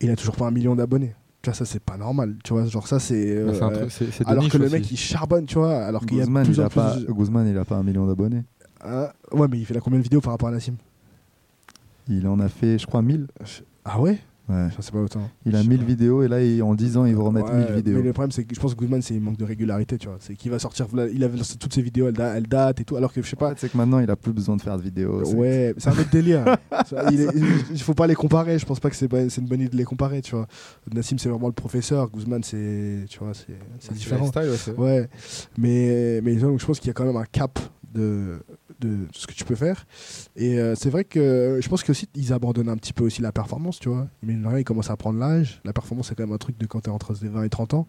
Il 0.00 0.10
a 0.10 0.16
toujours 0.16 0.34
pas 0.34 0.46
un 0.46 0.50
million 0.50 0.74
d'abonnés. 0.74 1.14
Tu 1.40 1.50
vois, 1.50 1.54
ça, 1.54 1.64
c'est 1.64 1.78
pas 1.82 1.96
normal. 1.96 2.36
Tu 2.42 2.52
vois, 2.52 2.66
genre, 2.66 2.88
ça, 2.88 2.98
c'est. 2.98 3.44
Bah, 3.44 3.52
euh, 3.52 3.88
alors 4.26 4.48
que 4.48 4.58
le 4.58 4.64
aussi. 4.64 4.74
mec, 4.74 4.90
il 4.90 4.96
charbonne, 4.96 5.46
tu 5.46 5.54
vois. 5.56 5.84
Alors 5.84 6.04
qu'il 6.04 6.16
y 6.16 6.20
a 6.20 6.24
Guzman, 6.24 6.44
plus 6.44 6.56
il 6.56 6.60
en 6.62 6.64
a 6.64 6.68
plus. 6.68 6.74
pas, 6.74 6.96
Guzman, 7.08 7.46
il 7.46 7.56
a 7.56 7.64
pas 7.64 7.76
un 7.76 7.84
million 7.84 8.06
d'abonnés. 8.06 8.42
Ah, 8.80 9.12
ouais, 9.30 9.46
mais 9.48 9.58
il 9.58 9.64
fait 9.64 9.74
la 9.74 9.80
combien 9.80 10.00
de 10.00 10.04
vidéos 10.04 10.20
par 10.20 10.32
rapport 10.32 10.48
à 10.48 10.52
Nassim? 10.52 10.74
Il 12.08 12.26
en 12.26 12.40
a 12.40 12.48
fait, 12.48 12.78
je 12.78 12.86
crois, 12.86 13.02
1000. 13.02 13.28
Ah 13.84 14.00
ouais? 14.00 14.18
Ouais. 14.46 14.68
Je 14.76 14.82
sais 14.82 14.92
pas 14.92 14.98
autant. 15.00 15.30
Il 15.46 15.54
a 15.54 15.58
Je 15.58 15.62
sais 15.62 15.68
1000 15.70 15.78
pas. 15.78 15.84
vidéos 15.86 16.22
et 16.22 16.28
là, 16.28 16.42
il- 16.42 16.62
en 16.62 16.74
10 16.74 16.98
ans, 16.98 17.06
il 17.06 17.16
va 17.16 17.22
remettre 17.22 17.50
Ouais, 17.50 17.64
1000 17.64 17.74
vidéos. 17.76 17.96
Mais 17.96 18.02
le 18.02 18.12
problème, 18.12 18.30
c'est 18.30 18.44
que 18.44 18.54
je 18.54 18.60
pense 18.60 18.74
que 18.74 18.78
Goodman, 18.78 19.00
c'est 19.00 19.16
un 19.16 19.20
manque 19.20 19.38
de 19.38 19.44
régularité, 19.44 19.96
tu 19.96 20.06
vois. 20.06 20.18
C'est 20.20 20.34
qu'il 20.34 20.50
va 20.50 20.58
sortir. 20.58 20.86
Il 21.12 21.24
avait 21.24 21.38
lancé 21.38 21.56
toutes 21.56 21.72
ses 21.72 21.80
vidéos, 21.80 22.08
elles, 22.08 22.14
da- 22.14 22.36
elles 22.36 22.46
datent 22.46 22.80
et 22.80 22.84
tout. 22.84 22.96
Alors 22.96 23.10
que 23.12 23.22
je 23.22 23.28
sais 23.28 23.36
pas. 23.36 23.54
c'est 23.56 23.70
que 23.70 23.76
maintenant, 23.76 24.00
il 24.00 24.10
a 24.10 24.16
plus 24.16 24.32
besoin 24.32 24.56
de 24.56 24.62
faire 24.62 24.76
de 24.76 24.82
vidéos. 24.82 25.24
c'est- 25.24 25.34
Ouais, 25.34 25.74
c'est 25.78 25.88
un 25.88 25.92
autre 25.92 26.10
délire. 26.10 26.44
Il, 27.10 27.20
est- 27.22 27.30
il 27.72 27.80
faut 27.80 27.94
pas 27.94 28.06
les 28.06 28.14
comparer. 28.14 28.58
Je 28.58 28.66
pense 28.66 28.80
pas 28.80 28.90
que 28.90 28.96
c'est 28.96 29.06
une 29.38 29.46
bonne 29.46 29.60
idée 29.60 29.70
de 29.70 29.76
les 29.76 29.84
comparer, 29.84 30.20
tu 30.20 30.34
vois. 30.36 30.46
Nassim, 30.92 31.16
c'est 31.18 31.28
vraiment 31.30 31.46
le 31.48 31.52
professeur. 31.54 32.10
Guzman, 32.10 32.42
c'est, 32.42 33.06
tu 33.08 33.18
vois, 33.20 33.32
c'est, 33.32 33.92
différent. 33.94 34.26
lifestyle, 34.26 34.74
ouais, 34.76 34.84
Ouais, 34.84 35.08
mais, 35.56 36.20
mais 36.22 36.34
donc, 36.36 36.60
je 36.60 36.66
pense 36.66 36.78
qu'il 36.80 36.88
y 36.88 36.90
a 36.90 36.94
quand 36.94 37.04
même 37.06 37.16
un 37.16 37.24
cap 37.24 37.58
de, 37.94 38.40
de 38.80 39.06
ce 39.12 39.26
que 39.26 39.32
tu 39.32 39.44
peux 39.44 39.54
faire. 39.54 39.86
Et 40.36 40.58
euh, 40.58 40.74
c'est 40.74 40.90
vrai 40.90 41.04
que 41.04 41.58
je 41.62 41.68
pense 41.68 41.82
qu'aussi, 41.82 42.08
ils 42.14 42.32
abandonnent 42.32 42.68
un 42.68 42.76
petit 42.76 42.92
peu 42.92 43.04
aussi 43.04 43.22
la 43.22 43.32
performance, 43.32 43.78
tu 43.78 43.88
vois. 43.88 44.08
Mais 44.22 44.34
rien, 44.34 44.58
ils 44.58 44.64
commencent 44.64 44.90
à 44.90 44.96
prendre 44.96 45.18
l'âge. 45.18 45.60
La 45.64 45.72
performance, 45.72 46.08
c'est 46.08 46.14
quand 46.14 46.24
même 46.24 46.34
un 46.34 46.38
truc 46.38 46.58
de 46.58 46.66
quand 46.66 46.80
tu 46.80 46.90
es 46.90 46.92
entre 46.92 47.14
20 47.14 47.44
et 47.44 47.48
30 47.48 47.74
ans. 47.74 47.86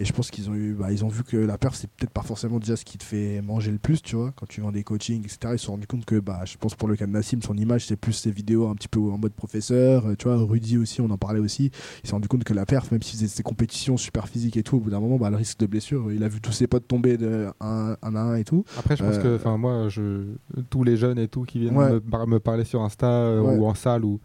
Et 0.00 0.04
je 0.06 0.14
pense 0.14 0.30
qu'ils 0.30 0.48
ont 0.48 0.54
eu, 0.54 0.72
bah, 0.72 0.90
ils 0.92 1.04
ont 1.04 1.08
vu 1.08 1.22
que 1.24 1.36
la 1.36 1.58
perf, 1.58 1.74
c'est 1.74 1.90
peut-être 1.90 2.10
pas 2.12 2.22
forcément 2.22 2.58
déjà 2.58 2.74
ce 2.74 2.86
qui 2.86 2.96
te 2.96 3.04
fait 3.04 3.42
manger 3.42 3.70
le 3.70 3.76
plus, 3.76 4.00
tu 4.00 4.16
vois. 4.16 4.32
Quand 4.34 4.46
tu 4.48 4.62
vends 4.62 4.72
des 4.72 4.82
coachings, 4.82 5.20
etc., 5.22 5.38
ils 5.52 5.58
se 5.58 5.66
sont 5.66 5.72
rendus 5.72 5.86
compte 5.86 6.06
que, 6.06 6.18
bah, 6.18 6.40
je 6.46 6.56
pense 6.56 6.74
pour 6.74 6.88
le 6.88 6.96
cas 6.96 7.06
de 7.06 7.12
Nassim, 7.12 7.40
son 7.42 7.54
image, 7.58 7.84
c'est 7.86 7.96
plus 7.96 8.14
ses 8.14 8.30
vidéos 8.30 8.66
un 8.68 8.74
petit 8.74 8.88
peu 8.88 8.98
en 8.98 9.18
mode 9.18 9.34
professeur. 9.34 10.06
Euh, 10.06 10.14
Tu 10.16 10.26
vois, 10.26 10.38
Rudy 10.38 10.78
aussi, 10.78 11.02
on 11.02 11.10
en 11.10 11.18
parlait 11.18 11.38
aussi. 11.40 11.70
Il 12.02 12.08
s'est 12.08 12.12
rendu 12.14 12.28
compte 12.28 12.44
que 12.44 12.54
la 12.54 12.64
perf, 12.64 12.90
même 12.92 13.02
s'il 13.02 13.16
faisait 13.18 13.28
ses 13.28 13.42
compétitions 13.42 13.98
super 13.98 14.26
physiques 14.26 14.56
et 14.56 14.62
tout, 14.62 14.78
au 14.78 14.80
bout 14.80 14.88
d'un 14.88 15.00
moment, 15.00 15.18
bah, 15.18 15.28
le 15.28 15.36
risque 15.36 15.58
de 15.58 15.66
blessure, 15.66 16.10
il 16.10 16.24
a 16.24 16.28
vu 16.28 16.40
tous 16.40 16.52
ses 16.52 16.66
potes 16.66 16.88
tomber 16.88 17.18
de 17.18 17.48
un, 17.60 17.94
un 18.00 18.16
à 18.16 18.20
un 18.22 18.36
et 18.36 18.44
tout. 18.44 18.64
Après, 18.78 18.96
je 18.96 19.04
pense 19.04 19.16
Euh, 19.16 19.22
que, 19.22 19.36
enfin, 19.36 19.58
moi, 19.58 19.90
je, 19.90 20.28
tous 20.70 20.82
les 20.82 20.96
jeunes 20.96 21.18
et 21.18 21.28
tout 21.28 21.42
qui 21.42 21.58
viennent 21.58 21.76
Ouais. 21.76 21.92
me, 21.92 22.00
par- 22.00 22.26
me 22.26 22.40
parler 22.40 22.64
sur 22.64 22.80
Insta 22.80 23.06
euh, 23.06 23.42
Ouais. 23.42 23.56
ou 23.58 23.66
en 23.66 23.74
salle, 23.74 24.06
ou 24.06 24.18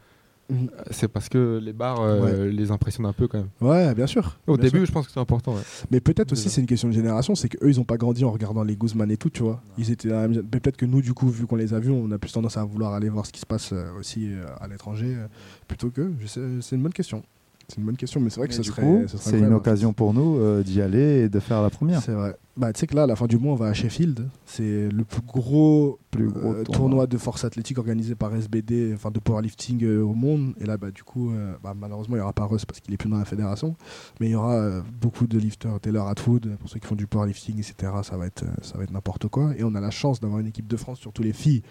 Mhm. 0.49 0.69
c'est 0.91 1.07
parce 1.07 1.27
que 1.27 1.59
les 1.61 1.73
bars 1.73 1.99
euh, 2.01 2.49
les 2.49 2.69
impressionnent 2.69 3.07
un 3.07 3.13
peu 3.13 3.27
quand 3.27 3.39
même. 3.39 3.49
Ouais, 3.61 3.95
bien 3.95 4.05
sûr. 4.05 4.37
Au 4.45 4.55
Bien 4.57 4.65
début, 4.65 4.77
sûr. 4.79 4.85
je 4.85 4.91
pense 4.91 5.07
que 5.07 5.11
c'est 5.11 5.19
important. 5.19 5.53
ouais. 5.55 5.61
Mais 5.89 5.99
peut-être 5.99 6.31
aussi, 6.33 6.49
c'est 6.49 6.61
une 6.61 6.67
question 6.67 6.87
de 6.87 6.93
génération, 6.93 7.33
c'est 7.33 7.49
qu'eux, 7.49 7.67
ils 7.69 7.79
ont 7.79 7.83
pas 7.83 7.97
grandi 7.97 8.23
en 8.23 8.31
regardant 8.31 8.63
les 8.63 8.75
Guzman 8.75 9.09
et 9.09 9.17
tout, 9.17 9.29
tu 9.31 9.41
vois. 9.43 9.61
Ils 9.77 9.89
étaient 9.91 10.09
Mais 10.27 10.43
peut-être 10.43 10.77
que 10.77 10.85
nous, 10.85 11.01
du 11.01 11.13
coup, 11.13 11.29
vu 11.29 11.47
qu'on 11.47 11.55
les 11.55 11.73
a 11.73 11.79
vus, 11.79 11.89
on 11.91 12.11
a 12.11 12.17
plus 12.19 12.31
tendance 12.31 12.57
à 12.57 12.63
vouloir 12.63 12.93
aller 12.93 13.09
voir 13.09 13.25
ce 13.25 13.31
qui 13.31 13.39
se 13.39 13.45
passe 13.45 13.71
euh, 13.73 13.85
aussi 13.99 14.27
euh, 14.31 14.45
à 14.59 14.67
l'étranger, 14.67 15.15
euh, 15.17 15.27
plutôt 15.67 15.89
que. 15.89 16.11
Je 16.19 16.27
sais, 16.27 16.41
C'est 16.61 16.75
une 16.75 16.83
bonne 16.83 16.93
question. 16.93 17.23
C'est 17.67 17.77
une 17.77 17.85
bonne 17.85 17.97
question, 17.97 18.19
mais 18.19 18.29
c'est 18.29 18.39
vrai 18.39 18.47
que 18.47 18.53
ce 18.53 18.63
serait. 18.63 19.07
ce 19.07 19.17
c'est 19.17 19.39
une 19.39 19.53
occasion 19.53 19.91
pour 19.93 20.13
nous 20.13 20.37
euh, 20.37 20.63
d'y 20.63 20.81
aller 20.81 21.23
et 21.23 21.29
de 21.29 21.39
faire 21.39 21.61
la 21.61 21.69
première. 21.69 22.01
C'est 22.01 22.11
vrai. 22.11 22.37
Bah, 22.57 22.71
tu 22.71 22.79
sais 22.79 22.87
que 22.87 22.95
là, 22.95 23.03
à 23.03 23.07
la 23.07 23.15
fin 23.15 23.25
du 23.25 23.37
mois, 23.37 23.53
on 23.53 23.55
va 23.57 23.67
à 23.67 23.73
Sheffield. 23.73 24.29
C'est 24.45 24.87
le 24.87 25.03
plus 25.03 25.21
gros, 25.21 25.99
Plus 26.11 26.29
gros 26.29 26.53
euh, 26.53 26.63
tournoi. 26.63 27.07
de 27.07 27.17
force 27.17 27.43
athlétique 27.43 27.77
organisé 27.77 28.15
par 28.15 28.33
SBD, 28.33 28.93
enfin 28.93 29.11
de 29.11 29.19
powerlifting 29.19 29.83
euh, 29.83 30.01
au 30.01 30.13
monde. 30.13 30.53
Et 30.61 30.65
là, 30.65 30.77
bah, 30.77 30.91
du 30.91 31.03
coup, 31.03 31.33
bah, 31.63 31.73
malheureusement, 31.75 32.15
il 32.15 32.19
n'y 32.19 32.23
aura 32.23 32.33
pas 32.33 32.45
Russ 32.45 32.65
parce 32.65 32.79
qu'il 32.79 32.93
est 32.93 32.97
plus 32.97 33.09
dans 33.09 33.17
la 33.17 33.25
fédération. 33.25 33.75
Mais 34.19 34.27
il 34.27 34.31
y 34.31 34.35
aura 34.35 34.81
beaucoup 35.01 35.27
de 35.27 35.37
lifters. 35.37 35.79
Taylor 35.81 36.07
Atwood, 36.07 36.55
pour 36.57 36.69
ceux 36.69 36.79
qui 36.79 36.87
font 36.87 36.95
du 36.95 37.07
powerlifting, 37.07 37.57
etc. 37.57 37.91
Ça 38.03 38.15
va 38.15 38.27
être, 38.27 38.45
ça 38.61 38.77
va 38.77 38.83
être 38.83 38.91
n'importe 38.91 39.27
quoi. 39.27 39.53
Et 39.57 39.63
on 39.63 39.73
a 39.75 39.81
la 39.81 39.91
chance 39.91 40.19
d'avoir 40.19 40.39
une 40.39 40.47
équipe 40.47 40.67
de 40.67 40.77
France, 40.77 40.99
surtout 40.99 41.23
les 41.23 41.33
filles, 41.33 41.63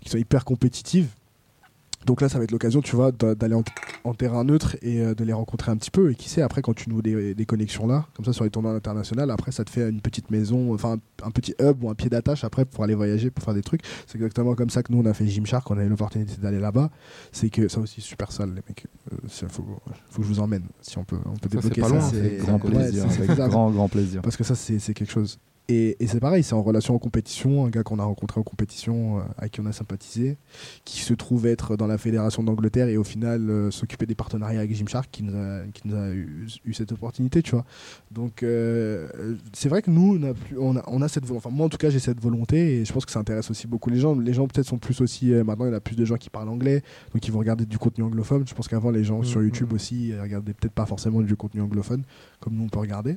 qui 0.00 0.08
sont 0.08 0.18
hyper 0.18 0.44
compétitives. 0.44 1.08
Donc 2.06 2.20
là, 2.20 2.28
ça 2.28 2.38
va 2.38 2.44
être 2.44 2.50
l'occasion, 2.50 2.80
tu 2.82 2.96
vois, 2.96 3.12
d'a- 3.12 3.34
d'aller 3.34 3.54
en, 3.54 3.62
en 4.04 4.14
terrain 4.14 4.44
neutre 4.44 4.76
et 4.82 5.00
euh, 5.00 5.14
de 5.14 5.24
les 5.24 5.32
rencontrer 5.32 5.72
un 5.72 5.76
petit 5.76 5.90
peu. 5.90 6.10
Et 6.10 6.14
qui 6.14 6.28
sait, 6.28 6.42
après, 6.42 6.60
quand 6.62 6.74
tu 6.74 6.90
noues 6.90 7.00
des, 7.02 7.34
des 7.34 7.46
connexions 7.46 7.86
là, 7.86 8.06
comme 8.14 8.24
ça 8.24 8.32
sur 8.32 8.44
les 8.44 8.50
tournois 8.50 8.72
internationaux, 8.72 9.28
après, 9.30 9.52
ça 9.52 9.64
te 9.64 9.70
fait 9.70 9.88
une 9.88 10.00
petite 10.00 10.30
maison, 10.30 10.74
enfin 10.74 10.98
un, 11.22 11.26
un 11.26 11.30
petit 11.30 11.54
hub 11.60 11.82
ou 11.82 11.88
un 11.90 11.94
pied 11.94 12.10
d'attache 12.10 12.44
après 12.44 12.64
pour 12.64 12.84
aller 12.84 12.94
voyager, 12.94 13.30
pour 13.30 13.42
faire 13.44 13.54
des 13.54 13.62
trucs. 13.62 13.80
C'est 14.06 14.16
exactement 14.16 14.54
comme 14.54 14.70
ça 14.70 14.82
que 14.82 14.92
nous, 14.92 15.00
on 15.00 15.06
a 15.06 15.14
fait 15.14 15.26
Gymshark, 15.26 15.70
on 15.70 15.78
a 15.78 15.84
eu 15.84 15.88
l'opportunité 15.88 16.34
d'aller 16.42 16.60
là-bas. 16.60 16.90
C'est 17.32 17.48
que 17.50 17.68
ça 17.68 17.80
aussi, 17.80 18.00
super 18.00 18.32
sale, 18.32 18.50
les 18.50 18.62
mecs. 18.68 18.86
Euh, 19.12 19.16
c'est- 19.28 19.50
faut, 19.50 19.64
faut 20.10 20.20
que 20.22 20.28
je 20.28 20.32
vous 20.32 20.40
emmène, 20.40 20.64
si 20.82 20.98
on 20.98 21.04
peut, 21.04 21.16
on 21.24 21.34
peut 21.36 21.48
Ça, 21.48 21.62
c'est 21.62 21.68
débloquer 21.70 21.80
pas 21.80 22.00
ça. 22.00 22.10
c'est 22.10 22.36
grand 22.38 22.62
ouais, 22.64 22.70
plaisir. 22.70 23.06
c'est 23.10 23.26
grave. 23.26 23.48
grand, 23.50 23.70
grand 23.70 23.88
plaisir. 23.88 24.20
Parce 24.22 24.36
que 24.36 24.44
ça, 24.44 24.54
c'est 24.54 24.78
quelque 24.94 25.10
chose. 25.10 25.38
Et, 25.68 25.96
et 25.98 26.06
c'est 26.06 26.20
pareil, 26.20 26.42
c'est 26.42 26.54
en 26.54 26.62
relation 26.62 26.94
en 26.94 26.98
compétition, 26.98 27.64
un 27.64 27.70
gars 27.70 27.82
qu'on 27.82 27.98
a 27.98 28.04
rencontré 28.04 28.38
en 28.38 28.42
compétition, 28.42 29.18
euh, 29.18 29.22
avec 29.38 29.52
qui 29.52 29.60
on 29.60 29.66
a 29.66 29.72
sympathisé, 29.72 30.36
qui 30.84 31.00
se 31.00 31.14
trouve 31.14 31.46
être 31.46 31.76
dans 31.76 31.86
la 31.86 31.96
fédération 31.96 32.42
d'Angleterre 32.42 32.88
et 32.88 32.98
au 32.98 33.04
final 33.04 33.48
euh, 33.48 33.70
s'occuper 33.70 34.04
des 34.04 34.14
partenariats 34.14 34.60
avec 34.60 34.74
Gymshark, 34.74 35.08
qui 35.10 35.22
nous 35.22 35.34
a, 35.36 35.60
qui 35.72 35.88
nous 35.88 35.96
a 35.96 36.10
eu, 36.10 36.46
eu 36.66 36.74
cette 36.74 36.92
opportunité, 36.92 37.42
tu 37.42 37.52
vois. 37.52 37.64
Donc 38.10 38.42
euh, 38.42 39.08
c'est 39.54 39.68
vrai 39.70 39.80
que 39.80 39.90
nous, 39.90 40.18
on 40.20 40.22
a, 40.24 40.34
plus, 40.34 40.58
on, 40.58 40.76
a, 40.76 40.84
on 40.86 41.00
a 41.00 41.08
cette 41.08 41.24
volonté, 41.24 41.46
enfin 41.46 41.56
moi 41.56 41.66
en 41.66 41.70
tout 41.70 41.78
cas 41.78 41.88
j'ai 41.88 41.98
cette 41.98 42.20
volonté 42.20 42.80
et 42.80 42.84
je 42.84 42.92
pense 42.92 43.06
que 43.06 43.12
ça 43.12 43.20
intéresse 43.20 43.50
aussi 43.50 43.66
beaucoup 43.66 43.88
les 43.88 44.00
gens. 44.00 44.14
Les 44.18 44.34
gens 44.34 44.46
peut-être 44.46 44.66
sont 44.66 44.78
plus 44.78 45.00
aussi, 45.00 45.30
maintenant 45.30 45.66
il 45.66 45.72
y 45.72 45.74
a 45.74 45.80
plus 45.80 45.96
de 45.96 46.04
gens 46.04 46.16
qui 46.16 46.28
parlent 46.28 46.50
anglais, 46.50 46.82
donc 47.14 47.26
ils 47.26 47.32
vont 47.32 47.38
regarder 47.38 47.64
du 47.64 47.78
contenu 47.78 48.04
anglophone. 48.04 48.44
Je 48.46 48.54
pense 48.54 48.68
qu'avant 48.68 48.90
les 48.90 49.04
gens 49.04 49.22
sur 49.22 49.40
Mhm. 49.40 49.46
YouTube 49.46 49.72
aussi 49.72 50.12
euh, 50.12 50.22
regardaient 50.22 50.54
peut-être 50.54 50.74
pas 50.74 50.86
forcément 50.86 51.20
du 51.20 51.36
contenu 51.36 51.60
anglophone, 51.60 52.02
comme 52.40 52.54
nous 52.54 52.64
on 52.64 52.68
peut 52.68 52.78
regarder. 52.80 53.16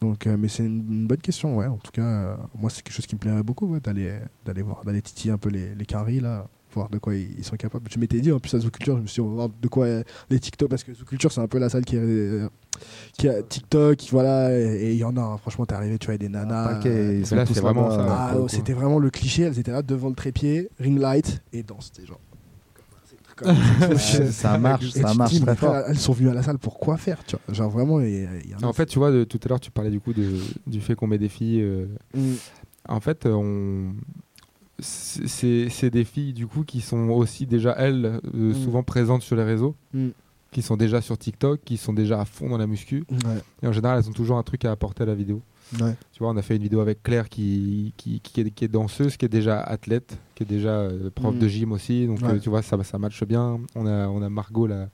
Donc, 0.00 0.26
euh, 0.26 0.36
mais 0.38 0.48
c'est 0.48 0.64
une, 0.64 1.06
bonne 1.06 1.18
question, 1.18 1.56
ouais. 1.56 1.66
En 1.66 1.78
tout 1.78 1.92
cas, 1.92 2.02
euh, 2.02 2.36
moi, 2.58 2.70
c'est 2.70 2.82
quelque 2.82 2.94
chose 2.94 3.06
qui 3.06 3.14
me 3.14 3.20
plairait 3.20 3.42
beaucoup, 3.42 3.66
ouais, 3.66 3.80
d'aller, 3.80 4.18
d'aller 4.44 4.62
voir, 4.62 4.84
d'aller 4.84 5.02
titiller 5.02 5.32
un 5.32 5.38
peu 5.38 5.48
les, 5.48 5.74
les 5.74 5.86
quinries, 5.86 6.20
là, 6.20 6.46
voir 6.74 6.88
de 6.90 6.98
quoi 6.98 7.14
ils, 7.14 7.44
sont 7.44 7.56
capables. 7.56 7.88
Je 7.90 7.98
m'étais 7.98 8.20
dit, 8.20 8.32
en 8.32 8.38
plus, 8.38 8.54
à 8.54 8.58
Zooculture, 8.58 8.96
je 8.96 9.02
me 9.02 9.06
suis 9.06 9.22
dit, 9.22 9.26
on 9.26 9.30
va 9.30 9.34
voir 9.34 9.48
de 9.48 9.68
quoi 9.68 9.86
les 10.30 10.40
TikTok, 10.40 10.68
parce 10.68 10.84
que 10.84 10.92
Zooculture, 10.92 11.32
c'est 11.32 11.40
un 11.40 11.48
peu 11.48 11.58
la 11.58 11.68
salle 11.68 11.84
qui, 11.84 11.96
est, 11.96 12.00
euh, 12.00 12.48
qui 13.16 13.28
a 13.28 13.42
TikTok, 13.42 14.04
voilà, 14.10 14.58
et 14.58 14.92
il 14.92 14.98
y 14.98 15.04
en 15.04 15.16
a, 15.16 15.20
hein. 15.20 15.38
franchement, 15.38 15.64
t'es 15.66 15.74
arrivé, 15.74 15.98
tu 15.98 16.06
vois, 16.06 16.18
des 16.18 16.28
nanas. 16.28 16.74
Paquet, 16.74 16.88
euh, 16.88 17.18
ils 17.20 17.26
sont 17.26 17.36
là, 17.36 17.46
tous 17.46 17.58
vraiment 17.60 17.90
ça, 17.90 18.06
ah, 18.08 18.36
c'était 18.48 18.72
vraiment 18.72 18.98
le 18.98 19.10
cliché, 19.10 19.42
elles 19.42 19.58
étaient 19.58 19.72
là 19.72 19.82
devant 19.82 20.08
le 20.08 20.14
trépied, 20.14 20.68
ring 20.78 20.98
light, 20.98 21.42
et 21.52 21.62
dansent, 21.62 21.90
c'était 21.94 22.06
genre. 22.06 22.20
ça 24.30 24.58
marche, 24.58 24.90
ça 24.90 25.14
marche 25.14 25.32
dis, 25.32 25.40
très 25.40 25.56
fort. 25.56 25.76
Elles 25.88 25.98
sont 25.98 26.12
venues 26.12 26.30
à 26.30 26.34
la 26.34 26.42
salle 26.42 26.58
pour 26.58 26.78
quoi 26.78 26.96
faire, 26.96 27.24
tu 27.24 27.36
vois 27.46 27.54
Genre 27.54 27.70
vraiment, 27.70 28.00
il 28.00 28.10
y, 28.10 28.24
a- 28.26 28.28
il 28.44 28.50
y 28.50 28.54
en 28.54 28.58
a. 28.60 28.66
En 28.66 28.72
fait, 28.72 28.86
tu 28.86 28.98
vois, 28.98 29.10
de, 29.10 29.24
tout 29.24 29.40
à 29.44 29.48
l'heure, 29.48 29.60
tu 29.60 29.70
parlais 29.70 29.90
du 29.90 30.00
coup 30.00 30.12
de, 30.12 30.30
du 30.66 30.80
fait 30.80 30.94
qu'on 30.94 31.06
met 31.06 31.18
des 31.18 31.28
filles. 31.28 31.60
euh, 31.62 31.86
Mm. 32.14 32.34
En 32.88 33.00
fait, 33.00 33.24
euh, 33.26 33.32
on... 33.32 33.94
c'est 34.78 35.90
des 35.90 36.04
filles 36.04 36.32
du 36.32 36.46
coup 36.46 36.64
qui 36.64 36.80
sont 36.80 37.08
aussi 37.10 37.46
déjà 37.46 37.74
elles 37.78 38.04
euh, 38.34 38.50
Mm. 38.52 38.54
souvent 38.54 38.82
présentes 38.82 39.22
sur 39.22 39.36
les 39.36 39.44
réseaux, 39.44 39.74
Mm. 39.92 40.08
qui 40.52 40.62
sont 40.62 40.76
déjà 40.76 41.00
sur 41.00 41.16
TikTok, 41.18 41.60
qui 41.64 41.76
sont 41.76 41.92
déjà 41.92 42.20
à 42.20 42.24
fond 42.24 42.48
dans 42.48 42.58
la 42.58 42.66
muscu. 42.66 43.04
Ouais, 43.10 43.40
Et 43.62 43.66
en 43.66 43.72
général, 43.72 43.98
elles 43.98 44.08
ont 44.08 44.12
toujours 44.12 44.36
un 44.38 44.42
truc 44.42 44.64
à 44.64 44.70
apporter 44.72 45.02
à 45.02 45.06
la 45.06 45.14
vidéo. 45.14 45.40
Ouais. 45.80 45.94
Tu 46.12 46.18
vois, 46.20 46.30
on 46.30 46.36
a 46.36 46.42
fait 46.42 46.56
une 46.56 46.62
vidéo 46.62 46.80
avec 46.80 47.02
Claire 47.02 47.28
qui, 47.28 47.92
qui, 47.96 48.20
qui, 48.20 48.40
est, 48.40 48.50
qui 48.50 48.64
est 48.64 48.68
danseuse, 48.68 49.16
qui 49.16 49.24
est 49.24 49.28
déjà 49.28 49.60
athlète, 49.60 50.18
qui 50.34 50.42
est 50.44 50.46
déjà 50.46 50.70
euh, 50.70 51.10
prof 51.14 51.34
Mm. 51.34 51.38
de 51.38 51.48
gym 51.48 51.72
aussi. 51.72 52.06
Donc, 52.06 52.20
Ouais. 52.22 52.34
euh, 52.34 52.38
tu 52.38 52.48
vois, 52.50 52.62
ça, 52.62 52.82
ça 52.84 52.98
matche 52.98 53.24
bien. 53.24 53.60
On 53.74 53.86
a, 53.86 54.08
on 54.08 54.22
a 54.22 54.28
Margot, 54.28 54.66
là, 54.66 54.88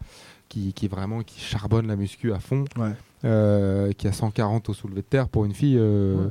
qui, 0.48 0.72
qui 0.72 0.88
vraiment 0.88 1.22
qui 1.22 1.38
charbonne 1.40 1.86
la 1.86 1.96
muscu 1.96 2.32
à 2.32 2.40
fond, 2.40 2.64
Ouais. 2.78 2.92
euh, 3.24 3.92
qui 3.92 4.08
a 4.08 4.12
140 4.12 4.68
au 4.68 4.74
soulevé 4.74 5.02
de 5.02 5.06
terre 5.06 5.28
pour 5.28 5.44
une 5.44 5.54
fille. 5.54 5.76
euh. 5.78 6.28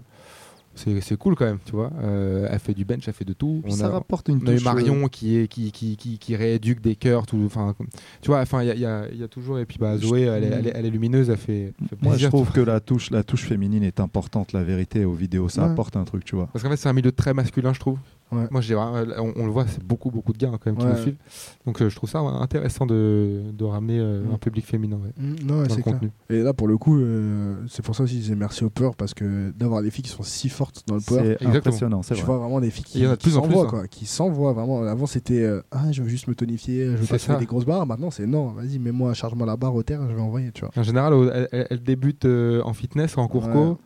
C'est- 0.79 1.01
C'est 1.01 1.17
cool 1.17 1.35
quand 1.35 1.45
même, 1.45 1.59
tu 1.65 1.71
vois. 1.73 1.91
Euh, 2.01 2.47
elle 2.49 2.59
fait 2.59 2.73
du 2.73 2.85
bench, 2.85 3.03
elle 3.07 3.13
fait 3.13 3.25
de 3.25 3.33
tout. 3.33 3.61
On 3.65 3.69
ça 3.71 3.87
a- 3.87 3.89
rapporte 3.89 4.27
une 4.29 4.39
on 4.43 4.47
a 4.47 4.51
eu 4.51 4.55
touche, 4.55 4.63
Marion 4.63 5.05
euh, 5.05 5.07
qui, 5.07 5.37
est, 5.37 5.47
qui, 5.47 5.71
qui, 5.71 5.95
qui, 5.97 6.17
qui 6.17 6.35
rééduque 6.35 6.81
des 6.81 6.95
cœurs, 6.95 7.25
tout, 7.25 7.41
enfin, 7.45 7.73
comme- 7.77 7.87
tu 8.21 8.27
vois, 8.27 8.39
enfin, 8.41 8.63
il 8.63 8.67
y 8.67 8.71
a, 8.85 9.05
il 9.09 9.15
y 9.15 9.19
y 9.19 9.23
a 9.23 9.27
toujours, 9.27 9.59
et 9.59 9.65
puis 9.65 9.77
bah, 9.79 9.97
Je- 9.97 10.07
Zoé, 10.07 10.21
elle 10.21 10.43
est, 10.43 10.47
elle, 10.47 10.67
est, 10.67 10.71
elle 10.75 10.85
est 10.85 10.89
lumineuse, 10.89 11.29
elle 11.29 11.37
fait, 11.37 11.73
Moi, 11.79 11.89
je 11.91 11.95
plaisir, 12.09 12.29
trouve 12.29 12.47
tu 12.47 12.53
que 12.53 12.61
la 12.61 12.79
touche, 12.79 13.11
la 13.11 13.23
touche 13.23 13.43
féminine 13.45 13.83
est 13.83 13.99
importante, 13.99 14.53
la 14.53 14.63
vérité 14.63 15.05
aux 15.05 15.13
vidéos, 15.13 15.49
ça 15.49 15.65
Ouais. 15.65 15.71
apporte 15.71 15.95
un 15.97 16.03
truc, 16.05 16.23
tu 16.25 16.35
vois. 16.35 16.47
Parce 16.53 16.63
qu'en 16.63 16.69
fait, 16.69 16.77
c'est 16.77 16.89
un 16.89 16.93
milieu 16.93 17.11
très 17.11 17.33
masculin, 17.33 17.73
je 17.73 17.79
trouve. 17.79 17.97
Ouais. 18.31 18.47
Moi, 18.51 18.61
j'ai 18.61 18.75
on, 18.75 19.33
on 19.35 19.45
le 19.45 19.51
voit, 19.51 19.65
c'est 19.67 19.83
beaucoup, 19.83 20.11
beaucoup 20.11 20.33
de 20.33 20.37
gars 20.37 20.49
hein, 20.53 20.59
quand 20.63 20.71
même 20.71 20.77
qui 20.79 20.85
nous 20.85 20.95
suivent. 21.01 21.17
Donc, 21.65 21.81
euh, 21.81 21.89
je 21.89 21.95
trouve 21.95 22.09
ça 22.09 22.19
intéressant 22.19 22.85
de, 22.85 23.41
de 23.51 23.63
ramener 23.65 23.97
euh, 23.99 24.23
Mm. 24.23 24.33
un 24.33 24.37
public 24.37 24.65
féminin 24.67 24.97
ouais, 24.97 25.11
Mm, 25.17 25.35
non, 25.47 25.63
dans 25.63 25.75
clair. 25.75 25.99
Et 26.29 26.41
là, 26.43 26.53
pour 26.53 26.67
le 26.67 26.77
coup, 26.77 26.99
euh, 26.99 27.55
c'est 27.67 27.83
pour 27.83 27.95
ça 27.95 28.03
aussi 28.03 28.13
que 28.13 28.17
je 28.19 28.23
disais 28.25 28.35
merci 28.35 28.63
au 28.63 28.69
Peur 28.69 28.95
parce 28.95 29.13
que 29.13 29.51
d'avoir 29.57 29.81
des 29.81 29.89
filles 29.91 30.03
qui 30.03 30.11
sont 30.11 30.21
si 30.23 30.49
fortes 30.49 30.83
dans 30.87 30.95
le 30.95 31.01
Power, 31.01 31.21
C'est 31.21 31.27
Exactement. 31.31 31.55
impressionnant, 31.57 32.01
c'est 32.03 32.13
vrai. 32.15 32.23
vois 32.23 32.37
vraiment 32.37 32.61
des 32.61 32.69
filles 32.69 32.85
Et 32.95 32.97
il 32.99 33.03
y 33.03 33.07
en 33.07 33.11
a 33.11 33.17
qui, 33.17 33.29
qui 33.31 33.35
en 33.37 33.41
plus, 33.41 33.49
s'envoient, 33.53 33.65
hein. 33.65 33.69
quoi, 33.69 33.87
qui 33.87 34.05
s'envoient 34.05 34.53
vraiment. 34.53 34.83
Avant, 34.83 35.05
c'était 35.07 35.41
euh, 35.41 35.61
ah, 35.71 35.91
je 35.91 36.03
veux 36.03 36.09
juste 36.09 36.27
me 36.27 36.35
tonifier, 36.35 36.85
je 36.85 36.91
veux 36.91 37.05
C'est 37.05 37.13
pas 37.13 37.17
ça. 37.19 37.35
des 37.37 37.45
grosses 37.45 37.65
barres. 37.65 37.85
Maintenant, 37.87 38.11
c'est 38.11 38.27
non, 38.27 38.47
vas-y, 38.49 38.77
mets-moi, 38.79 39.13
charge-moi 39.13 39.47
la 39.47 39.57
barre 39.57 39.73
au 39.75 39.81
terre, 39.83 40.01
je 40.09 40.13
vais 40.15 40.21
envoyer, 40.21 40.51
tu 40.51 40.61
vois. 40.61 40.71
En 40.75 40.83
général, 40.83 41.13
elle, 41.51 41.65
elle- 41.71 41.83
débute 41.83 42.25
euh, 42.25 42.61
en 42.63 42.73
fitness, 42.73 43.17
en 43.17 43.27
cours 43.27 43.47
Ouais. 43.47 43.53
co. 43.53 43.77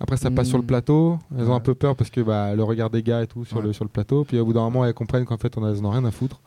Après, 0.00 0.16
ça 0.16 0.30
passe 0.30 0.48
sur 0.48 0.58
le 0.58 0.64
plateau. 0.64 1.18
Elles 1.38 1.48
ont 1.48 1.54
un 1.54 1.60
peu 1.60 1.74
peur 1.74 1.94
parce 1.96 2.10
que 2.10 2.20
bah, 2.20 2.54
le 2.54 2.62
regard 2.64 2.90
des 2.90 3.02
gars 3.02 3.22
et 3.22 3.26
tout 3.26 3.44
sur, 3.44 3.62
le, 3.62 3.72
sur 3.72 3.84
le 3.84 3.88
plateau. 3.90 4.24
Puis 4.24 4.38
au 4.38 4.44
bout 4.44 4.52
d'un 4.52 4.60
moment, 4.62 4.84
elles 4.84 4.92
comprennent 4.94 5.24
qu'en 5.24 5.36
fait, 5.38 5.56
on 5.56 5.64
a- 5.64 5.70
elles 5.70 5.80
n'en 5.80 5.88
ont 5.90 5.92
rien 5.92 6.04
à 6.04 6.10
foutre. 6.10 6.40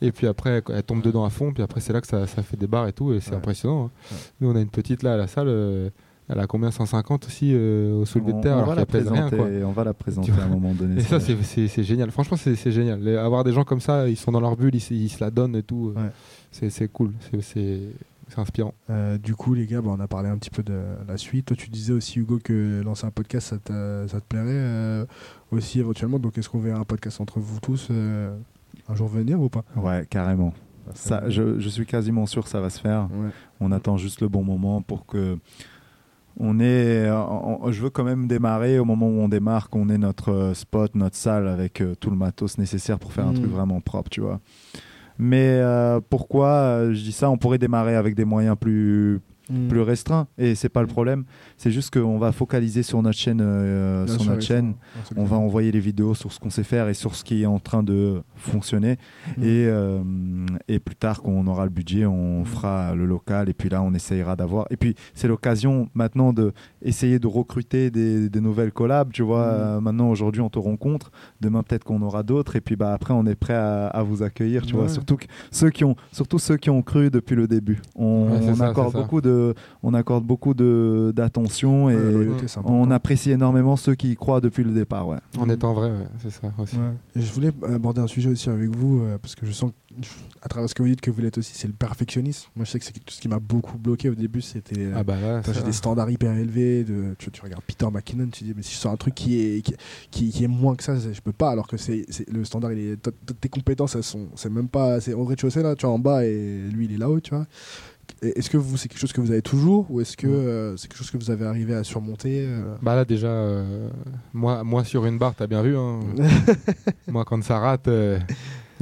Et 0.00 0.12
puis 0.12 0.26
après, 0.26 0.62
elles 0.68 0.82
tombent 0.82 1.02
dedans 1.02 1.24
à 1.24 1.30
fond. 1.30 1.52
Puis 1.52 1.62
après, 1.62 1.80
c'est 1.80 1.92
là 1.92 2.00
que 2.00 2.06
ça, 2.06 2.26
ça 2.26 2.42
fait 2.42 2.56
des 2.56 2.66
barres 2.66 2.88
et 2.88 2.92
tout. 2.92 3.12
Et 3.12 3.20
c'est 3.20 3.30
Ouais. 3.30 3.36
impressionnant. 3.36 3.86
hein. 3.86 3.90
Ouais. 4.10 4.16
Nous, 4.40 4.50
on 4.50 4.56
a 4.56 4.60
une 4.60 4.68
petite 4.68 5.02
là 5.02 5.14
à 5.14 5.16
la 5.16 5.26
salle. 5.26 5.48
euh, 5.48 5.90
elle 6.28 6.38
a 6.38 6.46
combien 6.46 6.70
150 6.70 7.26
aussi 7.26 7.50
euh, 7.52 8.00
au 8.00 8.04
soulevé 8.06 8.32
de 8.32 8.40
terre 8.40 8.52
on 8.54 8.58
alors 8.62 8.68
va 8.68 8.74
la 8.76 8.80
rien. 8.82 8.86
présenter, 8.86 9.36
Quoi. 9.36 9.46
on 9.66 9.72
va 9.72 9.84
la 9.84 9.92
présenter 9.92 10.30
à 10.40 10.44
un 10.44 10.48
moment 10.48 10.72
donné. 10.72 11.00
Et 11.00 11.00
ça, 11.02 11.18
vrai. 11.18 11.36
c'est- 11.42 11.82
génial. 11.82 12.10
Franchement, 12.10 12.36
c'est 12.36 12.70
génial. 12.70 13.00
Les- 13.02 13.16
avoir 13.16 13.42
des 13.44 13.52
gens 13.52 13.64
comme 13.64 13.80
ça, 13.80 14.08
ils 14.08 14.16
sont 14.16 14.30
dans 14.32 14.40
leur 14.40 14.56
bulle, 14.56 14.74
ils, 14.74 14.80
se- 14.80 14.94
ils 14.94 15.08
se 15.08 15.22
la 15.22 15.30
donnent 15.30 15.56
et 15.56 15.62
tout. 15.64 15.92
euh, 15.96 16.00
Ouais. 16.00 16.08
C'est 16.52 16.70
c'est 16.70 16.88
cool. 16.88 17.12
C'est- 17.40 17.80
C'est 18.34 18.40
inspirant. 18.40 18.72
Euh, 18.88 19.18
du 19.18 19.34
coup, 19.34 19.52
les 19.52 19.66
gars, 19.66 19.82
bah, 19.82 19.90
on 19.92 20.00
a 20.00 20.08
parlé 20.08 20.30
un 20.30 20.38
petit 20.38 20.48
peu 20.48 20.62
de 20.62 20.80
la 21.06 21.16
suite. 21.18 21.46
Toi, 21.46 21.56
tu 21.56 21.68
disais 21.68 21.92
aussi, 21.92 22.18
Hugo, 22.20 22.38
que 22.42 22.80
lancer 22.82 23.06
un 23.06 23.10
podcast, 23.10 23.48
ça, 23.48 23.58
te 23.58 24.24
plairait 24.26 24.46
euh, 24.52 25.04
aussi 25.50 25.80
éventuellement. 25.80 26.18
Donc, 26.18 26.38
est-ce 26.38 26.48
qu'on 26.48 26.58
verra 26.60 26.78
un 26.80 26.84
podcast 26.84 27.20
entre 27.20 27.40
vous 27.40 27.60
tous 27.60 27.88
euh, 27.90 28.34
un 28.88 28.94
jour 28.94 29.08
venir 29.08 29.38
ou 29.38 29.50
pas? 29.50 29.64
Ouais, 29.76 30.06
carrément. 30.08 30.54
Ça, 30.94 31.28
je, 31.28 31.58
je 31.58 31.68
suis 31.68 31.84
quasiment 31.84 32.24
sûr 32.24 32.42
que 32.42 32.48
ça 32.48 32.60
va 32.62 32.70
se 32.70 32.80
faire. 32.80 33.08
Ouais. 33.12 33.28
On 33.60 33.70
attend 33.70 33.98
juste 33.98 34.22
le 34.22 34.28
bon 34.28 34.42
moment 34.42 34.80
pour 34.80 35.04
que 35.04 35.36
on 36.40 36.58
on- 36.58 37.70
je 37.70 37.82
veux 37.82 37.90
quand 37.90 38.04
même 38.04 38.26
démarrer 38.26 38.78
au 38.78 38.86
moment 38.86 39.06
où 39.08 39.20
on 39.20 39.28
démarre, 39.28 39.68
qu'on 39.68 39.90
ait 39.90 39.98
notre 39.98 40.52
spot, 40.54 40.94
notre 40.94 41.16
salle 41.16 41.46
avec 41.48 41.82
tout 42.00 42.08
le 42.10 42.16
matos 42.16 42.56
nécessaire 42.56 42.98
pour 42.98 43.12
faire 43.12 43.26
un 43.26 43.32
Mm. 43.32 43.40
truc 43.40 43.50
vraiment 43.50 43.80
propre, 43.82 44.08
tu 44.08 44.22
vois. 44.22 44.40
Mais 45.18 45.58
euh, 45.60 46.00
pourquoi 46.08 46.48
euh, 46.48 46.94
je 46.94 47.02
dis 47.02 47.12
ça 47.12 47.30
On 47.30 47.36
pourrait 47.36 47.58
démarrer 47.58 47.96
avec 47.96 48.14
des 48.14 48.24
moyens 48.24 48.56
plus 48.58 49.20
Mm. 49.50 49.68
plus 49.68 49.80
restreints 49.80 50.28
et 50.38 50.54
c'est 50.54 50.68
pas 50.68 50.80
le 50.82 50.86
problème. 50.86 51.24
C'est 51.62 51.70
juste 51.70 51.94
qu'on 51.94 52.18
va 52.18 52.32
focaliser 52.32 52.82
sur 52.82 53.00
notre 53.02 53.16
chaîne, 53.16 53.40
euh, 53.40 54.04
sur 54.08 54.24
notre 54.24 54.40
chaîne. 54.42 54.74
On 55.14 55.22
va 55.22 55.36
envoyer 55.36 55.70
les 55.70 55.78
vidéos 55.78 56.12
sur 56.12 56.32
ce 56.32 56.40
qu'on 56.40 56.50
sait 56.50 56.64
faire 56.64 56.88
et 56.88 56.94
sur 56.94 57.14
ce 57.14 57.22
qui 57.22 57.42
est 57.42 57.46
en 57.46 57.60
train 57.60 57.84
de 57.84 58.20
fonctionner. 58.34 58.96
Mm. 59.38 59.42
Et, 59.44 59.66
euh, 59.68 60.00
et 60.66 60.80
plus 60.80 60.96
tard, 60.96 61.22
quand 61.22 61.30
on 61.30 61.46
aura 61.46 61.62
le 61.62 61.70
budget, 61.70 62.04
on 62.04 62.40
Mm. 62.40 62.46
fera 62.46 62.94
le 62.96 63.06
local. 63.06 63.48
Et 63.48 63.52
puis 63.54 63.68
là, 63.68 63.80
on 63.80 63.94
essayera 63.94 64.34
d'avoir. 64.34 64.66
Et 64.70 64.76
puis, 64.76 64.96
c'est 65.14 65.28
l'occasion 65.28 65.88
maintenant 65.94 66.32
de 66.32 66.52
essayer 66.82 67.20
de 67.20 67.28
recruter 67.28 67.92
des, 67.92 68.28
des 68.28 68.40
nouvelles 68.40 68.72
collabs. 68.72 69.12
Tu 69.12 69.22
vois, 69.22 69.46
Mm. 69.46 69.60
Euh, 69.60 69.80
maintenant, 69.80 70.10
aujourd'hui, 70.10 70.40
on 70.40 70.50
te 70.50 70.58
rencontre. 70.58 71.12
Demain, 71.40 71.62
peut-être 71.62 71.84
qu'on 71.84 72.02
aura 72.02 72.24
d'autres. 72.24 72.56
Et 72.56 72.60
puis, 72.60 72.74
bah, 72.74 72.92
après, 72.92 73.14
on 73.14 73.24
est 73.24 73.36
prêt 73.36 73.54
à, 73.54 73.86
à 73.86 74.02
vous 74.02 74.24
accueillir. 74.24 74.66
Tu 74.66 74.74
vois, 74.74 74.88
surtout, 74.88 75.16
que 75.16 75.26
ceux 75.52 75.70
qui 75.70 75.84
ont, 75.84 75.94
surtout 76.10 76.40
ceux 76.40 76.56
qui 76.56 76.70
ont 76.70 76.82
cru 76.82 77.08
depuis 77.08 77.36
le 77.36 77.46
début. 77.46 77.80
On, 77.94 78.30
Ouais, 78.32 78.38
c'est 78.42 78.50
on 78.50 78.54
ça, 78.56 78.66
accorde 78.70 78.94
beaucoup 78.94 79.20
de, 79.20 79.54
on 79.84 79.94
accorde 79.94 80.24
beaucoup 80.24 80.54
de 80.54 81.12
d'attention 81.14 81.51
et 81.60 81.96
on 82.64 82.90
apprécie 82.90 83.30
énormément 83.30 83.76
ceux 83.76 83.94
qui 83.94 84.12
y 84.12 84.14
croient 84.16 84.40
depuis 84.40 84.64
le 84.64 84.72
départ. 84.72 85.06
Ouais. 85.08 85.18
En 85.38 85.46
Mm. 85.46 85.50
étant 85.52 85.74
vrai, 85.74 85.90
ouais, 85.90 86.06
c'est 86.22 86.30
ça 86.30 86.52
aussi. 86.58 86.76
Ouais. 86.76 86.92
Je 87.16 87.32
voulais 87.32 87.50
aborder 87.72 88.00
un 88.00 88.06
sujet 88.06 88.30
aussi 88.30 88.48
avec 88.50 88.70
vous, 88.74 89.00
euh, 89.02 89.18
parce 89.18 89.34
que 89.34 89.44
je 89.46 89.52
sens, 89.52 89.72
à 90.40 90.48
travers 90.48 90.68
ce 90.68 90.74
que 90.74 90.82
vous 90.82 90.88
dites, 90.88 91.00
que 91.00 91.10
vous 91.10 91.20
l'êtes 91.20 91.36
aussi, 91.38 91.52
c'est 91.54 91.66
le 91.66 91.74
perfectionnisme. 91.74 92.48
Moi, 92.56 92.64
je 92.64 92.70
sais 92.70 92.78
que 92.78 92.84
c'est 92.84 92.92
quelque 92.92 93.10
chose 93.10 93.20
qui 93.20 93.28
m'a 93.28 93.38
beaucoup 93.38 93.78
bloqué 93.78 94.08
au 94.08 94.14
début, 94.14 94.40
c'était... 94.40 94.78
euh, 94.80 94.94
Ah 94.96 95.04
bah 95.04 95.14
j'ai 95.52 95.62
des 95.62 95.72
standards 95.72 96.10
hyper 96.10 96.32
élevés. 96.32 96.84
De, 96.84 97.14
tu, 97.18 97.30
tu 97.30 97.42
regardes 97.42 97.62
Peter 97.64 97.86
McKinnon, 97.92 98.28
tu 98.32 98.44
dis, 98.44 98.54
mais 98.56 98.62
si 98.62 98.74
je 98.74 98.78
sors 98.78 98.92
un 98.92 98.96
truc 98.96 99.14
qui 99.14 99.38
est, 99.40 99.60
qui, 99.62 99.74
qui- 100.10 100.30
qui 100.30 100.44
est 100.44 100.48
moins 100.48 100.74
que 100.76 100.82
ça, 100.82 100.96
je 100.98 101.20
peux 101.20 101.32
pas. 101.32 101.50
Alors 101.50 101.66
que 101.68 101.76
c'est 101.76 102.06
le 102.32 102.44
standard, 102.44 102.72
il 102.72 102.78
est, 102.78 103.10
tes 103.40 103.48
compétences, 103.48 103.94
elles 103.96 104.02
sont, 104.02 104.28
c'est 104.34 104.50
même 104.50 104.68
pas, 104.68 105.00
c'est 105.00 105.12
au 105.12 105.24
rez-de-chaussée 105.24 105.62
là, 105.62 105.74
tu 105.76 105.84
vois, 105.86 105.94
en 105.94 105.98
bas 105.98 106.24
et 106.24 106.58
lui, 106.72 106.86
il 106.86 106.94
est 106.94 106.98
là-haut, 106.98 107.20
tu 107.20 107.34
vois. 107.34 107.46
Est-ce 108.22 108.48
que 108.50 108.56
vous, 108.56 108.76
c'est 108.76 108.88
quelque 108.88 109.00
chose 109.00 109.12
que 109.12 109.20
vous 109.20 109.32
avez 109.32 109.42
toujours 109.42 109.90
ou 109.90 110.00
est-ce 110.00 110.16
que 110.16 110.28
Mm. 110.28 110.30
euh, 110.30 110.76
c'est 110.76 110.86
quelque 110.88 110.98
chose 110.98 111.10
que 111.10 111.16
vous 111.18 111.30
avez 111.32 111.44
arrivé 111.44 111.74
à 111.74 111.82
surmonter 111.82 112.44
euh 112.46 112.76
Bah 112.80 112.94
là 112.94 113.04
déjà, 113.04 113.26
euh, 113.26 113.88
moi, 114.32 114.62
moi 114.62 114.84
sur 114.84 115.04
une 115.06 115.18
barre, 115.18 115.34
t'as 115.34 115.48
bien 115.48 115.60
vu. 115.62 115.76
Hein. 115.76 115.98
moi 117.08 117.24
quand 117.24 117.42
ça 117.42 117.58
rate, 117.58 117.88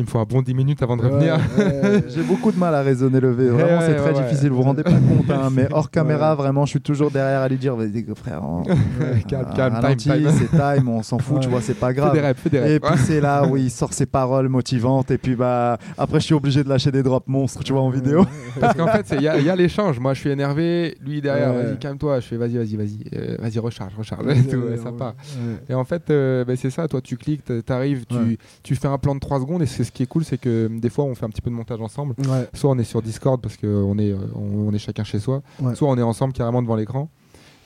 il 0.01 0.05
me 0.05 0.11
faut 0.11 0.19
un 0.19 0.25
bon 0.25 0.43
10 0.43 0.55
minutes 0.55 0.83
avant 0.83 0.97
de 0.97 1.03
revenir. 1.03 1.39
Ouais, 1.59 2.03
J'ai 2.09 2.23
beaucoup 2.23 2.51
de 2.53 2.59
mal 2.59 2.75
à 2.75 2.83
raisonner 2.83 3.21
levé. 3.21 3.49
Vraiment, 3.49 3.81
c'est 3.81 3.95
très 3.97 4.13
difficile. 4.13 4.51
Vous 4.51 4.57
vous 4.57 4.63
rendez 4.63 4.83
pas 4.83 4.91
compte, 4.93 5.31
hein, 5.31 5.49
mais 5.53 5.69
hors 5.73 5.91
caméra, 5.91 6.35
vraiment, 6.35 6.65
je 6.65 6.71
suis 6.71 6.81
toujours 6.81 7.11
derrière 7.11 7.41
à 7.41 7.49
lui 7.49 7.57
dire, 7.57 7.77
vas-y, 7.77 8.05
frère, 8.15 8.43
on- 8.49 8.63
calme, 9.29 9.47
calme, 9.55 9.79
time, 9.81 9.97
time. 9.97 10.31
c'est 10.39 10.51
time, 10.51 10.89
on 10.89 11.03
s'en 11.03 11.19
fout, 11.19 11.41
tu 11.41 11.49
vois, 11.49 11.61
c'est 11.61 11.75
pas 11.75 11.89
Fais 11.89 11.95
grave. 11.95 12.13
des 12.15 12.21
reps, 12.21 12.41
fais 12.41 12.51
des 12.51 12.57
Et 12.59 12.75
reps. 12.79 12.89
puis 12.91 12.99
c'est 13.05 13.21
là 13.21 13.47
où 13.47 13.57
il 13.57 13.71
sort 13.71 13.93
ses 13.93 14.07
paroles 14.07 14.49
motivantes 14.49 15.11
et 15.11 15.19
puis 15.19 15.37
bah 15.37 15.79
après 15.99 16.21
je 16.21 16.25
suis 16.27 16.35
obligé 16.35 16.63
de 16.65 16.69
lâcher 16.69 16.91
des 16.91 17.03
drops 17.03 17.27
monstres 17.29 17.63
tu 17.65 17.73
vois 17.73 17.83
en 17.83 17.91
vidéo. 17.91 18.25
Parce 18.61 18.75
qu'en 18.77 18.87
fait, 18.89 19.07
il 19.17 19.23
y, 19.23 19.29
a- 19.29 19.57
l'échange. 19.57 19.99
Moi, 20.01 20.15
je 20.15 20.21
suis 20.21 20.31
énervé. 20.31 20.97
Lui 21.05 21.21
derrière, 21.21 21.53
vas-y, 21.53 21.79
calme-toi. 21.79 22.21
Je 22.21 22.27
fais, 22.27 22.37
vas-y, 22.37 22.57
vas-y, 22.57 22.77
vas-y, 22.77 22.99
euh, 23.15 23.37
vas-y, 23.41 23.59
recharge, 23.59 23.93
recharge. 23.97 24.25
Et 24.29 24.43
tout. 24.45 24.57
Ouais. 24.57 24.77
Et 25.69 25.75
en 25.75 25.85
fait, 25.85 26.09
euh, 26.11 26.45
bah, 26.45 26.55
c'est 26.57 26.71
ça. 26.71 26.87
Toi, 26.89 27.01
tu 27.01 27.17
cliques, 27.17 27.43
t'arrives, 27.67 28.05
tu, 28.07 28.39
tu 28.63 28.75
fais 28.77 28.89
un 28.89 28.99
plan 28.99 29.15
de 29.15 29.21
3 29.21 29.41
secondes. 29.41 29.63
Et 29.63 29.67
c'est 29.67 29.90
ce 29.91 29.95
qui 29.95 30.03
est 30.03 30.07
cool, 30.07 30.25
c'est 30.25 30.39
que 30.39 30.69
des 30.69 30.89
fois, 30.91 31.05
on 31.05 31.15
fait 31.15 31.25
un 31.27 31.29
petit 31.31 31.43
peu 31.43 31.51
de 31.51 31.55
montage 31.55 31.81
ensemble. 31.81 32.15
Ouais. 32.27 32.49
Soit 32.55 32.71
on 32.71 32.79
est 32.79 32.85
sur 32.85 33.03
Discord 33.03 33.41
parce 33.41 33.57
qu'on 33.57 33.99
est, 33.99 34.13
euh, 34.13 34.19
on, 34.35 34.69
on 34.69 34.73
est 34.73 34.79
chacun 34.79 35.05
chez 35.05 35.19
soi. 35.19 35.43
Ouais. 35.61 35.75
Soit 35.75 35.89
on 35.89 35.97
est 35.99 36.03
ensemble 36.03 36.33
carrément 36.33 36.63
devant 36.63 36.77
l'écran. 36.77 37.11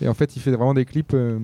Et 0.00 0.08
en 0.08 0.14
fait, 0.14 0.34
il 0.36 0.40
fait 0.42 0.50
vraiment 0.50 0.74
des 0.74 0.84
clips. 0.84 1.14
euh, 1.14 1.38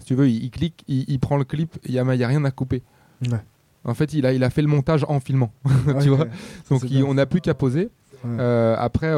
si 0.00 0.04
tu 0.06 0.14
veux, 0.14 0.28
il, 0.28 0.44
il 0.44 0.50
clique, 0.50 0.84
il, 0.88 1.04
il 1.08 1.18
prend 1.18 1.36
le 1.36 1.44
clip. 1.44 1.76
Il 1.86 1.92
n'y 1.92 1.98
a, 1.98 2.14
y 2.14 2.24
a 2.24 2.28
rien 2.28 2.44
à 2.44 2.50
couper. 2.50 2.82
Ouais. 3.30 3.38
En 3.84 3.94
fait, 3.94 4.12
il 4.12 4.26
a, 4.26 4.32
il 4.34 4.44
a 4.44 4.50
fait 4.50 4.60
le 4.62 4.68
montage 4.68 5.04
en 5.08 5.20
filmant. 5.20 5.52
Tu 6.02 6.10
vois. 6.10 6.26
Donc, 6.70 6.82
il- 6.90 7.02
on 7.04 7.14
n'a 7.14 7.24
plus 7.26 7.40
qu'à 7.40 7.54
poser. 7.54 7.88
Euh, 8.26 8.76
après, 8.78 9.06
euh, 9.08 9.16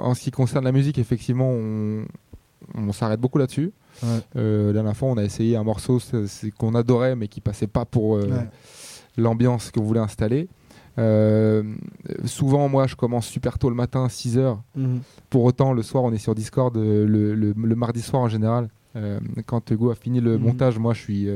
en 0.00 0.14
ce 0.14 0.20
qui 0.22 0.30
concerne 0.30 0.64
la 0.64 0.72
musique, 0.72 0.96
effectivement, 0.98 1.50
on, 1.50 2.04
on 2.74 2.92
s'arrête 2.92 3.20
beaucoup 3.20 3.36
là-dessus. 3.36 3.72
Ouais. 4.02 4.08
Euh, 4.36 4.68
la 4.68 4.72
dernière 4.74 4.96
fois, 4.96 5.08
on 5.08 5.18
a 5.18 5.24
essayé 5.24 5.56
un 5.56 5.64
morceau 5.64 5.98
qu'on 6.56 6.74
adorait, 6.74 7.14
mais 7.16 7.28
qui 7.28 7.42
passait 7.42 7.66
pas 7.66 7.84
pour 7.84 8.16
euh, 8.16 8.22
Ouais. 8.22 8.48
L'ambiance 9.18 9.70
qu'on 9.70 9.82
voulait 9.82 10.00
installer. 10.00 10.48
Euh, 10.98 11.62
souvent, 12.24 12.68
moi, 12.68 12.86
je 12.86 12.96
commence 12.96 13.26
super 13.26 13.58
tôt 13.58 13.68
le 13.68 13.76
matin, 13.76 14.08
6 14.08 14.36
heures. 14.38 14.62
Mhm. 14.74 15.00
Pour 15.30 15.44
autant, 15.44 15.72
le 15.72 15.82
soir, 15.82 16.02
on 16.04 16.12
est 16.12 16.18
sur 16.18 16.34
Discord, 16.34 16.76
euh, 16.76 17.06
le, 17.06 17.34
le- 17.34 17.54
le 17.56 17.74
mardi 17.76 18.00
soir 18.02 18.22
en 18.22 18.28
général. 18.28 18.68
Euh, 18.96 19.20
quand 19.46 19.70
Hugo 19.70 19.90
a 19.90 19.94
fini 19.94 20.20
le 20.20 20.36
Mhm. 20.38 20.44
montage, 20.44 20.78
moi, 20.78 20.94
je 20.94 21.00
suis, 21.00 21.28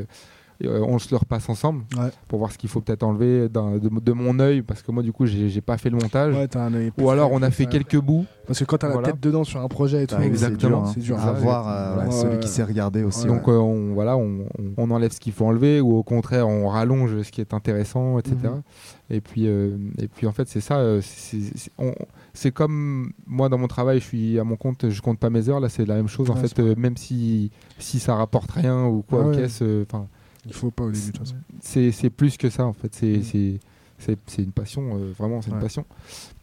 on 0.69 0.99
se 0.99 1.11
le 1.11 1.17
repasse 1.17 1.49
ensemble 1.49 1.85
Ouais. 1.97 2.11
pour 2.29 2.39
voir 2.39 2.53
ce 2.53 2.59
qu'il 2.59 2.69
faut 2.71 2.81
peut-être 2.81 3.03
enlever 3.03 3.49
de, 3.49 4.01
de 4.01 4.13
mon 4.13 4.39
œil, 4.39 4.63
parce 4.63 4.83
que 4.83 4.91
moi, 4.93 5.03
du 5.03 5.13
coup, 5.13 5.27
j'ai 5.27 5.61
pas 5.61 5.79
fait 5.79 5.91
le 5.91 5.97
montage. 5.97 6.35
Ouais, 6.35 6.57
un 6.57 6.75
œil 6.75 6.93
Ou 6.99 7.11
alors, 7.11 7.33
on 7.33 7.43
a 7.43 7.51
fait 7.51 7.67
quelques 7.67 7.99
bouts. 7.99 8.25
Parce 8.47 8.59
que 8.59 8.65
quand 8.65 8.79
t'as 8.79 8.89
Voilà. 8.89 9.07
la 9.09 9.13
tête 9.13 9.23
dedans 9.23 9.45
sur 9.45 9.61
un 9.61 9.69
projet 9.69 10.03
et 10.03 10.07
tout, 10.07 10.17
Ah 10.19 10.25
Exactement. 10.27 10.87
c'est 10.87 10.95
c'est 10.95 11.01
dur, 11.01 11.17
dur. 11.17 11.25
hein. 11.25 11.29
à 11.29 11.33
Ouais. 11.33 11.41
voir 11.41 11.69
euh, 11.69 12.05
ouais, 12.05 12.11
celui 12.11 12.35
ouais. 12.35 12.41
qui 12.41 12.49
s'est 12.49 12.65
regardé 12.65 13.05
aussi. 13.05 13.23
Ouais. 13.23 13.29
Donc 13.29 13.49
euh, 13.49 13.53
on, 13.57 13.95
voilà, 13.95 14.17
on, 14.17 14.47
on- 14.77 14.91
enlève 14.91 15.13
ce 15.13 15.21
qu'il 15.21 15.33
faut 15.33 15.47
enlever 15.47 15.81
ou 15.81 15.97
au 15.97 16.03
contraire 16.03 16.49
on 16.49 16.69
rallonge 16.69 17.23
ce 17.23 17.31
qui 17.31 17.41
est 17.41 17.55
intéressant, 17.55 18.19
etc. 18.19 18.37
Mhm. 18.43 18.63
Et 19.11 19.21
puis 19.21 19.47
euh, 19.47 19.77
et 19.99 20.09
puis 20.09 20.27
en 20.27 20.33
fait 20.33 20.49
c'est 20.49 20.61
ça. 20.61 20.79
euh, 20.79 21.01
c'est- 21.03 21.57
c'est 21.57 21.71
on- 21.79 21.95
c'est 22.35 22.51
comme 22.51 23.13
moi 23.27 23.49
dans 23.49 23.59
mon 23.59 23.69
travail, 23.69 24.01
je 24.01 24.05
suis 24.05 24.39
à 24.41 24.45
mon 24.45 24.57
compte, 24.57 24.91
je 24.91 25.01
compte 25.01 25.19
pas 25.21 25.31
mes 25.31 25.49
heures. 25.49 25.61
Là 25.61 25.69
c'est 25.69 25.87
la 25.87 25.95
même 25.95 26.09
chose 26.09 26.29
en 26.29 26.35
fait. 26.35 26.49
c'est 26.49 26.59
euh, 26.61 26.75
même 26.77 26.97
si 26.97 27.51
si 27.79 28.01
ça 28.01 28.17
rapporte 28.17 28.51
rien 28.51 28.85
ou 28.87 29.03
quoi 29.03 29.23
Ah 29.25 29.29
ouais. 29.29 29.47
euh, 29.63 29.85
enfin 29.89 30.09
Il 30.47 30.53
faut 30.53 30.71
pas 30.71 30.85
au 30.85 30.91
début 30.91 31.07
de 31.07 31.11
toute 31.13 31.19
façon. 31.19 31.37
c'est 31.61 32.11
plus 32.11 32.37
que 32.37 32.51
ça 32.51 32.67
en 32.67 32.73
fait. 32.73 32.95
C'est 32.95 33.23
c'est 33.99 34.43
une 34.43 34.53
passion, 34.53 34.97
euh, 34.99 35.13
vraiment 35.17 35.41
c'est 35.43 35.51
Ouais. 35.51 35.57
une 35.57 35.63
passion. 35.63 35.85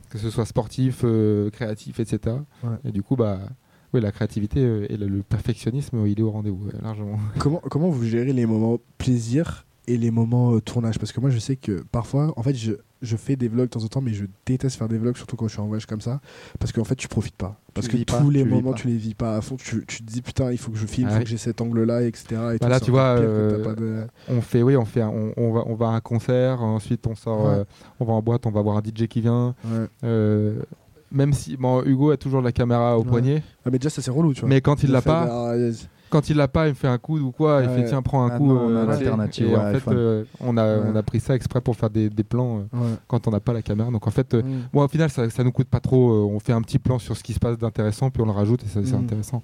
Que 0.09 0.17
ce 0.17 0.29
soit 0.29 0.45
sportif, 0.45 1.01
euh, 1.03 1.49
créatif, 1.49 1.99
etc. 1.99 2.37
Ouais. 2.63 2.69
Et 2.85 2.91
du 2.91 3.03
coup 3.03 3.15
bah 3.15 3.39
oui 3.93 4.01
la 4.01 4.11
créativité 4.11 4.59
euh, 4.61 4.85
et 4.89 4.97
le, 4.97 5.07
le 5.07 5.21
perfectionnisme 5.23 6.05
il 6.07 6.17
est 6.19 6.23
au 6.23 6.31
rendez-vous 6.31 6.69
largement. 6.81 7.19
Comment, 7.39 7.59
comment 7.69 7.89
vous 7.89 8.03
gérez 8.05 8.33
les 8.33 8.45
moments 8.45 8.77
plaisir 8.97 9.65
et 9.87 9.97
les 9.97 10.11
moments 10.11 10.59
tournage? 10.61 10.97
Parce 10.99 11.11
que 11.11 11.19
moi, 11.19 11.29
je 11.31 11.39
sais 11.39 11.55
que 11.57 11.83
parfois, 11.91 12.33
en 12.37 12.43
fait, 12.43 12.53
je, 12.55 12.73
je 13.01 13.15
fais 13.17 13.35
des 13.35 13.47
vlogs 13.47 13.65
de 13.67 13.69
temps 13.71 13.83
en 13.83 13.87
temps, 13.87 14.01
mais 14.01 14.13
je 14.13 14.25
déteste 14.45 14.77
faire 14.77 14.87
des 14.89 14.97
vlogs, 14.97 15.15
surtout 15.17 15.35
quand 15.35 15.47
je 15.47 15.53
suis 15.53 15.61
en 15.61 15.67
voyage 15.67 15.85
comme 15.85 16.01
ça, 16.01 16.19
parce 16.59 16.71
qu'en 16.71 16.83
fait, 16.83 16.95
tu 16.95 17.07
profites 17.07 17.35
pas. 17.35 17.59
Parce 17.73 17.87
Tu 17.87 17.97
que 17.97 18.03
tous 18.03 18.17
pas, 18.17 18.23
les 18.31 18.43
moments, 18.43 18.73
tu 18.73 18.87
les 18.87 18.97
vis 18.97 19.13
pas 19.13 19.37
à 19.37 19.41
fond. 19.41 19.55
Tu, 19.55 19.85
tu 19.87 20.03
te 20.03 20.11
dis, 20.11 20.21
putain, 20.21 20.51
il 20.51 20.57
faut 20.57 20.71
que 20.71 20.77
je 20.77 20.85
filme, 20.85 21.07
il 21.07 21.11
Ah 21.11 21.13
faut 21.13 21.17
oui. 21.19 21.23
que 21.23 21.29
j'ai 21.29 21.37
cet 21.37 21.61
angle-là, 21.61 22.03
etc. 22.03 22.25
Et 22.55 22.57
Bah 22.57 22.67
là, 22.67 22.79
tu 22.79 22.91
vois, 22.91 23.17
euh, 23.19 23.73
de- 23.75 24.07
On 24.27 24.41
fait, 24.41 24.63
oui, 24.63 24.75
on 24.75 24.85
fait, 24.85 25.01
un- 25.01 25.09
on, 25.09 25.33
on 25.37 25.51
va, 25.53 25.63
on 25.65 25.75
va 25.75 25.87
à 25.87 25.91
un 25.91 26.01
concert, 26.01 26.61
ensuite 26.61 27.07
on 27.07 27.15
sort, 27.15 27.45
Ouais. 27.45 27.59
euh, 27.59 27.63
on 27.99 28.05
va 28.05 28.13
en 28.13 28.21
boîte, 28.21 28.45
on 28.45 28.51
va 28.51 28.61
voir 28.61 28.77
un 28.77 28.81
DJ 28.81 29.07
qui 29.07 29.21
vient. 29.21 29.55
Ouais. 29.65 29.87
euh, 30.03 30.59
même 31.11 31.33
si, 31.33 31.57
bon, 31.57 31.81
Hugo 31.83 32.11
a 32.11 32.17
toujours 32.17 32.41
la 32.41 32.51
caméra 32.51 32.97
au 32.97 33.01
Ouais. 33.03 33.07
poignet, 33.09 33.43
Ah, 33.65 33.69
mais 33.71 33.79
déjà, 33.79 33.89
ça 33.89 34.01
c'est 34.01 34.11
relou, 34.11 34.33
tu 34.33 34.41
vois. 34.41 34.49
mais 34.49 34.61
quand 34.61 34.83
il 34.83 34.91
l'a 34.91 35.01
pas, 35.01 35.55
quand 36.09 36.29
il 36.29 36.37
l'a 36.37 36.47
pas, 36.47 36.67
il 36.67 36.71
me 36.71 36.75
fait 36.75 36.87
un 36.87 36.97
coup 36.97 37.17
ou 37.19 37.31
quoi, 37.31 37.61
il 37.63 37.69
fait 37.69 37.85
tiens, 37.85 38.01
prends 38.01 38.25
un 38.25 38.31
Ah 38.31 38.37
coup. 38.37 38.47
non, 38.47 38.61
on 38.67 38.75
a 38.89 38.95
Et 39.01 39.09
en 39.55 39.71
fait, 39.71 39.83
on 40.39 40.57
a, 40.57 40.77
on 40.79 40.95
a 40.95 41.03
pris 41.03 41.19
ça 41.19 41.35
exprès 41.35 41.61
pour 41.61 41.75
faire 41.75 41.89
des, 41.89 42.09
des 42.09 42.23
plans 42.23 42.59
euh, 42.73 42.95
quand 43.07 43.27
on 43.27 43.31
n'a 43.31 43.39
pas 43.39 43.53
la 43.53 43.61
caméra. 43.61 43.89
Donc 43.91 44.07
en 44.07 44.11
fait, 44.11 44.33
euh, 44.33 44.41
Mm. 44.41 44.61
bon, 44.73 44.83
au 44.83 44.87
final, 44.87 45.09
ça, 45.09 45.29
ça 45.29 45.43
nous 45.43 45.51
coûte 45.51 45.67
pas 45.67 45.79
trop. 45.79 46.11
euh, 46.11 46.33
on 46.33 46.39
fait 46.39 46.53
un 46.53 46.61
petit 46.61 46.79
plan 46.79 46.97
sur 46.99 47.15
ce 47.17 47.23
qui 47.23 47.33
se 47.33 47.39
passe 47.39 47.57
d'intéressant, 47.57 48.09
puis 48.09 48.21
on 48.21 48.25
le 48.25 48.31
rajoute 48.31 48.63
et 48.63 48.67
ça, 48.67 48.79
c'est 48.83 48.93
Mhm. 48.95 49.03
intéressant. 49.03 49.41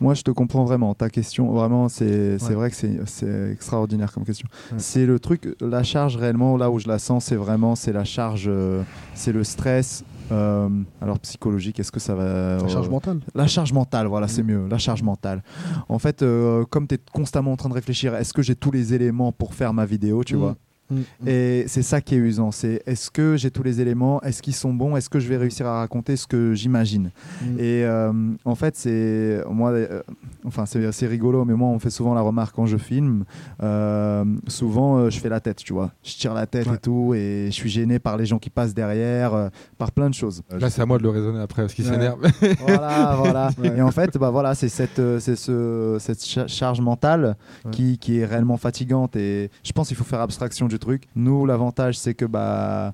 Moi, 0.00 0.14
je 0.14 0.22
te 0.22 0.30
comprends 0.30 0.64
vraiment. 0.64 0.94
Ta 0.94 1.08
question, 1.10 1.52
vraiment, 1.52 1.88
c'est 1.88 2.36
Ouais. 2.42 2.54
vrai 2.54 2.70
que 2.70 2.76
c'est- 2.76 2.98
c'est 3.06 3.50
extraordinaire 3.52 4.12
comme 4.12 4.24
question. 4.24 4.48
Ouais. 4.72 4.78
C'est 4.78 5.06
le 5.06 5.18
truc, 5.20 5.54
la 5.60 5.82
charge 5.82 6.16
réellement, 6.16 6.56
là 6.56 6.70
où 6.70 6.78
je 6.78 6.88
la 6.88 6.98
sens, 6.98 7.26
c'est 7.26 7.36
vraiment, 7.36 7.76
c'est 7.76 7.92
la 7.92 8.04
charge, 8.04 8.46
euh, 8.48 8.82
c'est 9.14 9.32
le 9.32 9.44
stress. 9.44 10.04
Euh, 10.30 10.68
alors 11.00 11.18
psychologique, 11.20 11.78
est-ce 11.80 11.92
que 11.92 12.00
ça 12.00 12.14
va 12.14 12.58
La 12.58 12.68
charge 12.68 12.86
euh, 12.88 12.90
mentale. 12.90 13.20
La 13.34 13.46
charge 13.46 13.72
mentale, 13.72 14.06
voilà, 14.06 14.28
c'est 14.28 14.42
mieux. 14.42 14.66
La 14.68 14.78
charge 14.78 15.02
mentale. 15.02 15.42
En 15.88 15.98
fait, 15.98 16.22
euh, 16.22 16.64
comme 16.64 16.86
tu 16.86 16.94
es 16.96 16.98
constamment 17.12 17.52
en 17.52 17.56
train 17.56 17.68
de 17.68 17.74
réfléchir, 17.74 18.14
est-ce 18.14 18.32
que 18.32 18.42
j'ai 18.42 18.54
tous 18.54 18.70
les 18.70 18.94
éléments 18.94 19.32
pour 19.32 19.54
faire 19.54 19.72
ma 19.72 19.86
vidéo, 19.86 20.22
tu 20.24 20.36
Mm. 20.36 20.38
vois? 20.38 20.56
Mm. 20.90 21.28
Et 21.28 21.64
c'est 21.68 21.82
ça 21.82 22.00
qui 22.00 22.14
est 22.14 22.18
usant. 22.18 22.50
C'est 22.50 22.82
est-ce 22.86 23.10
que 23.10 23.36
j'ai 23.36 23.50
tous 23.50 23.62
les 23.62 23.80
éléments 23.80 24.20
Est-ce 24.22 24.42
qu'ils 24.42 24.54
sont 24.54 24.72
bons 24.74 24.96
Est-ce 24.96 25.08
que 25.08 25.20
je 25.20 25.28
vais 25.28 25.36
réussir 25.36 25.66
à 25.66 25.78
raconter 25.80 26.16
ce 26.16 26.26
que 26.26 26.54
j'imagine 26.54 27.10
Mm. 27.42 27.58
Et 27.58 27.84
euh, 27.84 28.12
en 28.44 28.54
fait, 28.54 28.76
c'est 28.76 29.42
moi, 29.50 29.70
euh, 29.70 30.02
enfin 30.46 30.64
c'est 30.66 31.06
rigolo, 31.06 31.44
mais 31.44 31.54
moi 31.54 31.68
on 31.68 31.78
fait 31.78 31.90
souvent 31.90 32.14
la 32.14 32.20
remarque 32.20 32.54
quand 32.54 32.66
je 32.66 32.76
filme. 32.76 33.24
euh, 33.62 34.24
souvent, 34.48 34.98
euh, 34.98 35.10
je 35.10 35.18
fais 35.20 35.28
la 35.28 35.40
tête, 35.40 35.58
tu 35.58 35.72
vois. 35.72 35.92
Je 36.02 36.14
tire 36.16 36.34
la 36.34 36.46
tête 36.46 36.66
Ouais. 36.66 36.74
et 36.74 36.78
tout, 36.78 37.14
et 37.14 37.46
je 37.46 37.52
suis 37.54 37.68
gêné 37.70 37.98
par 37.98 38.16
les 38.16 38.26
gens 38.26 38.38
qui 38.38 38.50
passent 38.50 38.74
derrière, 38.74 39.34
euh, 39.34 39.48
par 39.78 39.92
plein 39.92 40.08
de 40.08 40.14
choses. 40.14 40.42
Là, 40.50 40.70
c'est 40.70 40.82
à 40.82 40.86
moi 40.86 40.98
de 40.98 41.02
le 41.02 41.10
raisonner 41.10 41.40
après 41.40 41.62
parce 41.62 41.74
qu'il 41.74 41.86
Ouais. 41.86 41.92
s'énerve. 41.92 42.20
voilà, 42.60 43.14
voilà. 43.18 43.50
Ouais. 43.60 43.76
Et 43.78 43.82
en 43.82 43.90
fait, 43.90 44.16
bah 44.18 44.30
voilà, 44.30 44.54
c'est 44.54 44.68
cette, 44.68 45.00
c'est 45.18 45.36
ce, 45.36 45.96
cette 46.00 46.24
cha- 46.24 46.46
charge 46.46 46.80
mentale 46.80 47.36
Ouais. 47.64 47.70
qui, 47.72 47.98
qui 47.98 48.18
est 48.18 48.24
réellement 48.24 48.56
fatigante. 48.56 49.16
Et 49.16 49.50
je 49.62 49.72
pense 49.72 49.88
qu'il 49.88 49.96
faut 49.96 50.04
faire 50.04 50.20
abstraction 50.20 50.66
du 50.66 50.78
truc. 50.80 51.04
Nous, 51.14 51.46
l'avantage, 51.46 51.96
c'est 51.98 52.14
que 52.14 52.24
bah, 52.24 52.92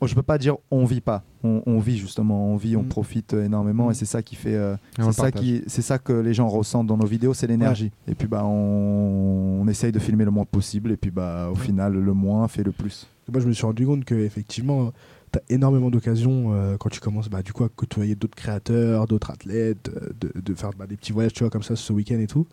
oh, 0.00 0.06
je 0.06 0.14
peux 0.14 0.22
pas 0.22 0.38
dire 0.38 0.56
on 0.70 0.84
vit 0.84 1.00
pas. 1.00 1.22
On, 1.42 1.62
on 1.66 1.78
vit 1.78 1.96
justement, 1.96 2.48
on 2.52 2.56
vit, 2.56 2.76
on 2.76 2.82
Mm. 2.82 2.88
profite 2.88 3.32
énormément, 3.32 3.88
Mm. 3.88 3.90
et 3.92 3.94
c'est 3.94 4.04
ça 4.04 4.22
qui 4.22 4.34
fait. 4.36 4.54
euh, 4.54 4.76
c'est 4.96 5.12
ça 5.12 5.22
partage. 5.22 5.40
qui, 5.42 5.62
c'est 5.68 5.82
ça 5.82 5.98
que 5.98 6.12
les 6.12 6.34
gens 6.34 6.48
ressentent 6.48 6.86
dans 6.88 6.96
nos 6.98 7.06
vidéos, 7.06 7.32
c'est 7.34 7.46
l'énergie. 7.46 7.90
Et 8.08 8.14
puis 8.14 8.26
bah, 8.28 8.44
on, 8.44 9.60
on 9.62 9.68
essaye 9.68 9.92
de 9.92 9.98
filmer 9.98 10.24
le 10.24 10.30
moins 10.30 10.44
possible, 10.44 10.90
et 10.92 10.96
puis 10.96 11.10
bah, 11.10 11.48
au 11.50 11.54
Ouais. 11.54 11.60
final, 11.60 11.94
le 11.94 12.12
moins 12.14 12.46
fait 12.48 12.62
le 12.62 12.72
plus. 12.72 13.06
Moi, 13.32 13.40
je 13.40 13.46
me 13.46 13.52
suis 13.52 13.64
rendu 13.64 13.86
compte 13.86 14.04
que 14.04 14.14
effectivement, 14.16 14.92
tu 15.32 15.38
as 15.38 15.42
énormément 15.54 15.88
d'occasions 15.90 16.52
euh, 16.52 16.76
quand 16.76 16.88
tu 16.90 16.98
commences 17.00 17.28
bah, 17.30 17.42
du 17.42 17.52
coup, 17.52 17.62
à 17.64 17.68
côtoyer 17.68 18.16
d'autres 18.16 18.34
créateurs, 18.34 19.06
d'autres 19.06 19.30
athlètes, 19.30 19.88
euh, 19.96 20.08
de, 20.20 20.40
de 20.40 20.54
faire 20.54 20.70
bah, 20.76 20.86
des 20.88 20.96
petits 20.96 21.12
voyages 21.12 21.32
tu 21.32 21.44
vois, 21.44 21.50
comme 21.50 21.62
ça 21.62 21.76
ce 21.76 21.92
week-end 21.92 22.18
et 22.18 22.26
tout. 22.26 22.46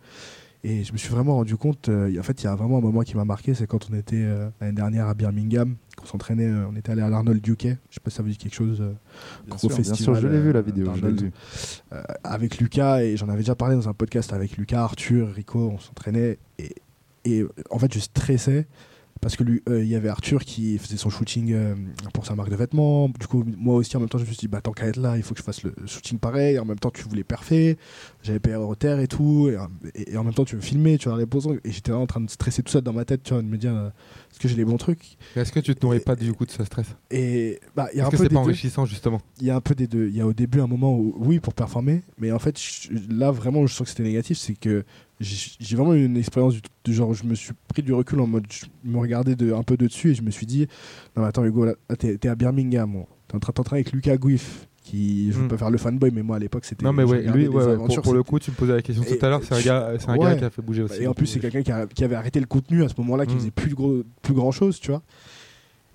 Et 0.68 0.84
je 0.84 0.92
me 0.92 0.98
suis 0.98 1.08
vraiment 1.08 1.36
rendu 1.36 1.56
compte, 1.56 1.88
euh, 1.88 2.14
en 2.18 2.22
fait, 2.22 2.42
il 2.42 2.44
y 2.44 2.46
a 2.46 2.54
vraiment 2.54 2.76
un 2.76 2.82
moment 2.82 3.00
qui 3.00 3.16
m'a 3.16 3.24
marqué, 3.24 3.54
c'est 3.54 3.66
quand 3.66 3.88
on 3.90 3.94
était 3.96 4.16
euh, 4.18 4.50
l'année 4.60 4.74
dernière 4.74 5.08
à 5.08 5.14
Birmingham, 5.14 5.76
qu'on 5.96 6.04
s'entraînait, 6.04 6.44
euh, 6.44 6.66
on 6.70 6.76
était 6.76 6.92
allé 6.92 7.00
à 7.00 7.08
l'Arnold 7.08 7.46
UK, 7.46 7.62
je 7.62 7.68
sais 7.68 8.00
pas 8.04 8.10
si 8.10 8.16
ça 8.16 8.22
vous 8.22 8.28
dit 8.28 8.36
quelque 8.36 8.54
chose, 8.54 8.76
Bien 8.80 8.96
Gros 9.48 9.58
sûr, 9.60 9.68
bien 9.70 9.76
festival, 9.78 10.02
sûr, 10.02 10.14
je 10.16 10.28
l'ai 10.28 10.40
vu 10.42 10.52
la 10.52 10.60
vidéo. 10.60 10.92
je 10.94 11.06
vu. 11.06 11.32
avec 12.22 12.58
Lucas, 12.58 13.00
et 13.00 13.16
j'en 13.16 13.30
avais 13.30 13.38
déjà 13.38 13.54
parlé 13.54 13.76
dans 13.76 13.88
un 13.88 13.94
podcast 13.94 14.34
avec 14.34 14.58
Lucas, 14.58 14.82
Arthur, 14.82 15.32
Rico, 15.32 15.72
on 15.74 15.78
s'entraînait, 15.78 16.36
et, 16.58 16.74
et 17.24 17.46
en 17.70 17.78
fait, 17.78 17.94
je 17.94 18.00
stressais. 18.00 18.66
Parce 19.20 19.36
que 19.36 19.42
lui, 19.44 19.62
euh, 19.68 19.82
il 19.82 19.88
y 19.88 19.96
avait 19.96 20.08
Arthur 20.08 20.44
qui 20.44 20.78
faisait 20.78 20.96
son 20.96 21.10
shooting 21.10 21.52
euh, 21.52 21.74
pour 22.14 22.24
sa 22.26 22.34
marque 22.34 22.50
de 22.50 22.56
vêtements. 22.56 23.08
Du 23.08 23.26
coup, 23.26 23.44
moi 23.56 23.74
aussi, 23.76 23.96
en 23.96 24.00
même 24.00 24.08
temps, 24.08 24.18
je 24.18 24.22
me 24.24 24.28
suis 24.28 24.36
dit, 24.36 24.48
bah, 24.48 24.60
tant 24.60 24.72
qu'à 24.72 24.86
être 24.86 24.96
là, 24.96 25.16
il 25.16 25.22
faut 25.22 25.34
que 25.34 25.40
je 25.40 25.44
fasse 25.44 25.62
le 25.62 25.74
shooting 25.86 26.18
pareil. 26.18 26.58
En 26.58 26.64
même 26.64 26.78
temps, 26.78 26.90
tu 26.90 27.02
voulais 27.02 27.24
parfait. 27.24 27.76
J'avais 28.22 28.38
PR 28.38 28.60
au 28.60 28.74
terre 28.74 29.00
et 29.00 29.08
tout. 29.08 29.48
Et, 29.48 29.56
et- 30.00 30.12
et 30.12 30.16
en 30.16 30.24
même 30.24 30.34
temps, 30.34 30.44
tu 30.44 30.54
veux 30.56 30.62
filmer, 30.62 30.98
tu 30.98 31.08
as 31.10 31.16
les 31.16 31.26
posons. 31.26 31.54
Et 31.64 31.72
j'étais 31.72 31.90
là 31.90 31.98
en 31.98 32.06
train 32.06 32.20
de 32.20 32.30
stresser 32.30 32.62
tout 32.62 32.70
ça 32.72 32.80
dans 32.80 32.92
ma 32.92 33.04
tête, 33.04 33.22
tu 33.22 33.32
vois, 33.32 33.42
de 33.42 33.48
me 33.48 33.56
dire, 33.56 33.74
euh, 33.74 33.88
est-ce 34.30 34.38
que 34.40 34.48
j'ai 34.48 34.56
les 34.56 34.64
bons 34.64 34.76
trucs? 34.76 35.16
Est-ce 35.36 35.52
que 35.52 35.60
tu 35.60 35.74
te 35.74 35.84
nourris 35.84 36.00
pas 36.00 36.14
du 36.16 36.32
coup 36.32 36.46
de 36.46 36.50
ce 36.50 36.62
stress? 36.64 36.86
Et 37.10 37.60
bah, 37.74 37.88
il 37.92 37.98
y 37.98 38.00
a 38.00 38.06
un 38.06 38.10
que 38.10 38.16
peu 38.16 38.22
c'est 38.22 38.28
pas 38.28 38.34
deux 38.34 38.40
enrichissant 38.40 38.84
justement? 38.86 39.20
Il 39.40 39.46
y 39.46 39.50
a 39.50 39.56
un 39.56 39.60
peu 39.60 39.74
des 39.74 39.86
deux. 39.86 40.08
Il 40.08 40.16
y 40.16 40.20
a 40.20 40.26
au 40.26 40.32
début 40.32 40.60
un 40.60 40.66
moment 40.66 40.94
où, 40.96 41.14
oui, 41.18 41.40
pour 41.40 41.54
performer, 41.54 42.02
mais 42.18 42.30
en 42.32 42.38
fait, 42.38 42.58
je- 42.60 42.90
là, 43.10 43.30
vraiment, 43.30 43.66
je 43.66 43.72
sens 43.74 43.84
que 43.84 43.90
c'était 43.90 44.02
négatif. 44.04 44.38
C'est 44.38 44.54
que 44.54 44.84
j'ai 45.20 45.76
vraiment 45.76 45.94
eu 45.94 46.04
une 46.04 46.16
expérience 46.16 46.54
du, 46.54 46.60
du 46.84 46.94
genre, 46.94 47.12
je 47.14 47.24
me 47.24 47.34
suis 47.34 47.52
pris 47.68 47.82
du 47.82 47.92
recul 47.92 48.20
en 48.20 48.26
mode, 48.26 48.46
je 48.50 48.66
me 48.84 48.98
regardais 48.98 49.34
de, 49.34 49.52
un 49.52 49.62
peu 49.62 49.76
de 49.76 49.86
dessus 49.86 50.10
et 50.10 50.14
je 50.14 50.22
me 50.22 50.30
suis 50.30 50.46
dit, 50.46 50.66
non, 51.16 51.22
mais 51.22 51.28
attends, 51.28 51.44
Hugo, 51.44 51.64
là, 51.64 51.74
là, 51.90 51.96
t'es 51.96 52.28
à 52.28 52.34
Birmingham, 52.34 52.92
bon. 52.92 53.06
t'es 53.26 53.34
en 53.36 53.40
train 53.40 53.52
t'entraîner 53.52 53.80
avec 53.80 53.92
Lucas 53.92 54.16
Guif, 54.16 54.68
qui, 54.82 55.30
je 55.32 55.38
veux 55.38 55.44
Mm. 55.44 55.48
pas 55.48 55.58
faire 55.58 55.70
le 55.70 55.78
fanboy, 55.78 56.10
mais 56.12 56.22
moi 56.22 56.36
à 56.36 56.38
l'époque, 56.38 56.64
c'était. 56.64 56.84
Non 56.84 56.92
mais 56.92 57.04
ouais, 57.04 57.22
lui, 57.22 57.46
ouais, 57.48 57.76
pour, 57.76 58.00
pour 58.02 58.14
le 58.14 58.22
coup, 58.22 58.38
tu 58.38 58.50
me 58.50 58.56
posais 58.56 58.72
la 58.74 58.80
question 58.82 59.02
Et- 59.04 59.18
tout 59.18 59.26
à 59.26 59.28
l'heure. 59.28 59.40
C'est 59.42 59.54
un 59.54 59.60
gars, 59.60 59.92
c'est 59.98 60.08
un 60.08 60.16
ouais. 60.16 60.24
gars 60.30 60.36
qui 60.36 60.44
a 60.44 60.50
fait 60.50 60.62
bouger 60.62 60.82
aussi. 60.82 61.02
et 61.02 61.06
en 61.06 61.14
plus, 61.14 61.26
c'est 61.26 61.40
quelqu'un 61.40 61.62
qui, 61.88 62.04
avait 62.04 62.14
arrêté 62.14 62.40
le 62.40 62.46
contenu 62.46 62.84
à 62.84 62.88
ce 62.88 62.94
moment-là, 62.98 63.26
qui 63.26 63.34
Mm. 63.34 63.38
faisait 63.38 63.50
plus, 63.50 63.74
gros, 63.74 64.02
plus 64.22 64.34
grand 64.34 64.50
chose, 64.52 64.78
tu 64.80 64.90
vois. 64.90 65.02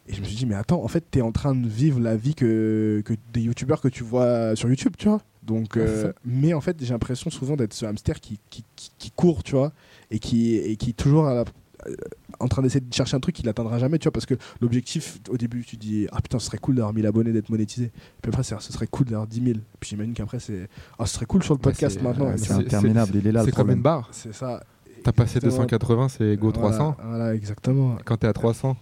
Et 0.08 0.14
je 0.14 0.20
me 0.20 0.26
suis 0.26 0.36
dit, 0.36 0.46
mais 0.46 0.56
attends, 0.56 0.84
en 0.84 0.88
fait, 0.90 1.04
t'es 1.10 1.22
en 1.22 1.32
train 1.32 1.56
de 1.56 1.66
vivre 1.68 2.00
la 2.02 2.18
vie 2.18 2.36
que, 2.36 3.02
que 3.06 3.14
des 3.32 3.42
youtubeurs 3.42 3.80
que 3.80 3.88
tu 3.88 4.04
vois 4.04 4.54
sur 4.56 4.68
YouTube, 4.68 4.94
tu 4.98 5.08
vois. 5.08 5.22
Donc, 5.46 5.78
euh, 5.78 6.14
mais 6.26 6.54
en 6.54 6.62
fait, 6.62 6.78
j'ai 6.82 6.94
l'impression 6.94 7.30
souvent 7.30 7.56
d'être 7.56 7.74
ce 7.74 7.86
hamster 7.86 8.20
qui, 8.20 8.40
qui, 8.50 8.64
qui, 8.76 8.92
qui 8.98 9.12
court, 9.12 9.44
tu 9.44 9.52
vois, 9.56 9.74
et 10.12 10.20
qui, 10.20 10.56
et 10.56 10.76
qui 10.78 10.92
est 10.92 10.94
toujours 10.94 11.28
à 11.28 11.34
la- 11.34 11.46
euh, 11.88 11.96
en 12.40 12.48
train 12.48 12.62
d'essayer 12.62 12.80
de 12.80 12.94
chercher 12.94 13.18
un 13.18 13.20
truc 13.20 13.36
qu'il 13.36 13.46
n'atteindra 13.46 13.78
jamais, 13.78 14.00
tu 14.00 14.06
vois, 14.06 14.14
parce 14.14 14.26
que 14.26 14.36
l'objectif, 14.62 15.20
au 15.30 15.36
début, 15.38 15.66
tu 15.66 15.76
dis, 15.76 16.08
ah 16.14 16.22
putain, 16.22 16.40
ce 16.40 16.46
serait 16.46 16.58
cool 16.60 16.76
d'avoir 16.76 16.94
1000 16.94 17.06
abonnés, 17.06 17.34
d'être 17.34 17.50
monétisé. 17.50 17.92
Puis 18.22 18.30
après, 18.30 18.44
c'est, 18.44 18.60
ce 18.62 18.72
serait 18.72 18.88
cool 18.88 19.06
d'avoir 19.08 19.28
10 19.28 19.44
000. 19.44 19.60
Puis 19.82 19.90
j'imagine 19.90 20.14
qu'après, 20.14 20.40
c'est, 20.40 20.70
ah, 20.98 21.06
ce 21.06 21.16
serait 21.16 21.26
cool 21.26 21.44
sur 21.44 21.54
le 21.56 21.60
podcast 21.60 22.02
maintenant. 22.02 22.32
C'est 22.38 22.54
interminable, 22.54 23.12
il 23.18 23.28
est 23.28 23.32
là 23.34 23.44
C'est 23.44 23.52
comme 23.54 23.72
une 23.72 23.82
barre. 23.82 24.08
c'est 24.12 24.34
ça. 24.34 24.64
T'as 25.04 25.12
passé 25.12 25.40
Exactement. 25.40 25.64
280, 25.66 26.08
c'est 26.08 26.38
go 26.38 26.52
Voilà, 26.56 26.78
300. 26.78 26.96
Voilà, 27.06 27.36
exactement. 27.36 27.98
Quand 28.06 28.16
t'es 28.16 28.28
à 28.28 28.32
300, 28.34 28.78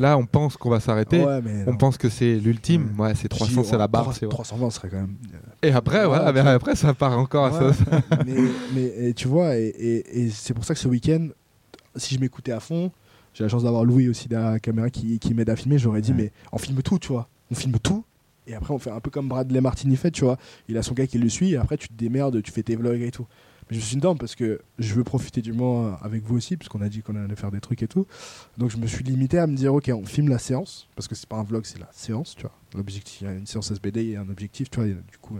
là, 0.00 0.18
on 0.18 0.26
pense 0.26 0.56
qu'on 0.56 0.70
va 0.70 0.80
s'arrêter. 0.80 1.24
Ouais, 1.24 1.40
On 1.66 1.70
non. 1.72 1.76
pense 1.76 1.96
que 1.96 2.08
c'est 2.08 2.36
l'ultime. 2.36 2.94
Ouais. 2.98 3.08
Ouais, 3.08 3.14
c'est 3.14 3.24
Je 3.24 3.28
300, 3.28 3.62
dis, 3.62 3.68
c'est 3.68 3.78
la 3.78 3.86
barre. 3.86 4.02
300, 4.04 4.18
c'est 4.18 4.26
vrai. 4.26 4.32
320 4.32 4.70
serait 4.70 4.88
quand 4.88 4.96
même. 4.96 5.14
Et 5.62 5.70
après, 5.70 6.04
Ouais, 6.06 6.32
mais 6.32 6.40
après, 6.40 6.74
ça 6.74 6.92
part 6.94 7.16
encore 7.18 7.46
à 7.54 7.66
Ouais, 7.66 7.72
ça. 7.72 7.84
mais, 8.74 9.12
tu 9.14 9.28
vois, 9.28 9.56
et, 9.56 9.66
et- 9.68 10.20
et 10.22 10.30
c'est 10.30 10.54
pour 10.54 10.64
ça 10.64 10.74
que 10.74 10.80
ce 10.80 10.88
week-end, 10.88 11.28
si 11.96 12.14
je 12.14 12.20
m'écoutais 12.20 12.52
à 12.52 12.60
fond, 12.60 12.90
j'ai 13.34 13.44
la 13.44 13.48
chance 13.48 13.62
d'avoir 13.62 13.84
Louis 13.84 14.08
aussi 14.08 14.28
derrière 14.28 14.50
la 14.50 14.58
caméra 14.60 14.90
qui, 14.90 15.18
qui 15.18 15.34
m'aide 15.34 15.50
à 15.50 15.56
filmer. 15.56 15.78
J'aurais 15.78 16.00
dit, 16.00 16.12
mais 16.12 16.32
on 16.52 16.58
filme 16.58 16.82
tout, 16.82 16.98
tu 16.98 17.08
vois. 17.12 17.28
On 17.50 17.54
filme 17.54 17.78
tout. 17.82 18.04
Et 18.46 18.54
après, 18.54 18.74
on 18.74 18.78
fait 18.78 18.90
un 18.90 18.98
peu 19.00 19.10
comme 19.10 19.28
Bradley 19.28 19.60
Martini 19.60 19.94
fait, 19.96 20.10
tu 20.10 20.24
vois. 20.24 20.36
Il 20.68 20.76
a 20.76 20.82
son 20.82 20.94
gars 20.94 21.06
qui 21.06 21.18
le 21.18 21.28
suit, 21.28 21.52
et 21.52 21.56
après, 21.56 21.76
tu 21.76 21.88
te 21.88 21.94
démerdes, 21.94 22.42
tu 22.42 22.50
fais 22.50 22.62
tes 22.62 22.74
vlogs 22.74 23.00
et 23.02 23.10
tout. 23.10 23.26
Mais 23.70 23.76
je 23.76 23.80
me 23.80 23.84
suis 23.84 23.96
dit, 23.96 24.02
non, 24.04 24.16
parce 24.16 24.34
que 24.34 24.60
je 24.78 24.94
veux 24.94 25.04
profiter 25.04 25.42
du 25.42 25.52
moment 25.52 25.96
avec 26.02 26.22
vous 26.24 26.36
aussi, 26.36 26.56
puisqu'on 26.56 26.80
a 26.80 26.88
dit 26.88 27.02
qu'on 27.02 27.16
allait 27.16 27.36
faire 27.36 27.52
des 27.52 27.60
trucs 27.60 27.82
et 27.82 27.88
tout. 27.88 28.06
Donc, 28.58 28.70
je 28.70 28.76
me 28.76 28.86
suis 28.86 29.04
limité 29.04 29.38
à 29.38 29.46
me 29.46 29.56
dire, 29.56 29.74
ok, 29.74 29.90
on 29.94 30.04
filme 30.04 30.28
la 30.28 30.38
séance, 30.38 30.88
parce 30.96 31.08
que 31.08 31.14
c'est 31.14 31.28
pas 31.28 31.36
un 31.36 31.44
vlog, 31.44 31.64
c'est 31.64 31.78
la 31.78 31.88
séance, 31.92 32.34
tu 32.34 32.42
vois. 32.42 32.54
L'objectif, 32.74 33.20
il 33.20 33.24
y 33.24 33.26
a 33.28 33.32
une 33.32 33.46
séance 33.46 33.70
SBD, 33.70 34.02
il 34.02 34.10
y 34.10 34.16
a 34.16 34.22
un 34.22 34.28
objectif, 34.28 34.70
tu 34.70 34.80
vois. 34.80 34.88
du 34.88 35.18
coup, 35.20 35.38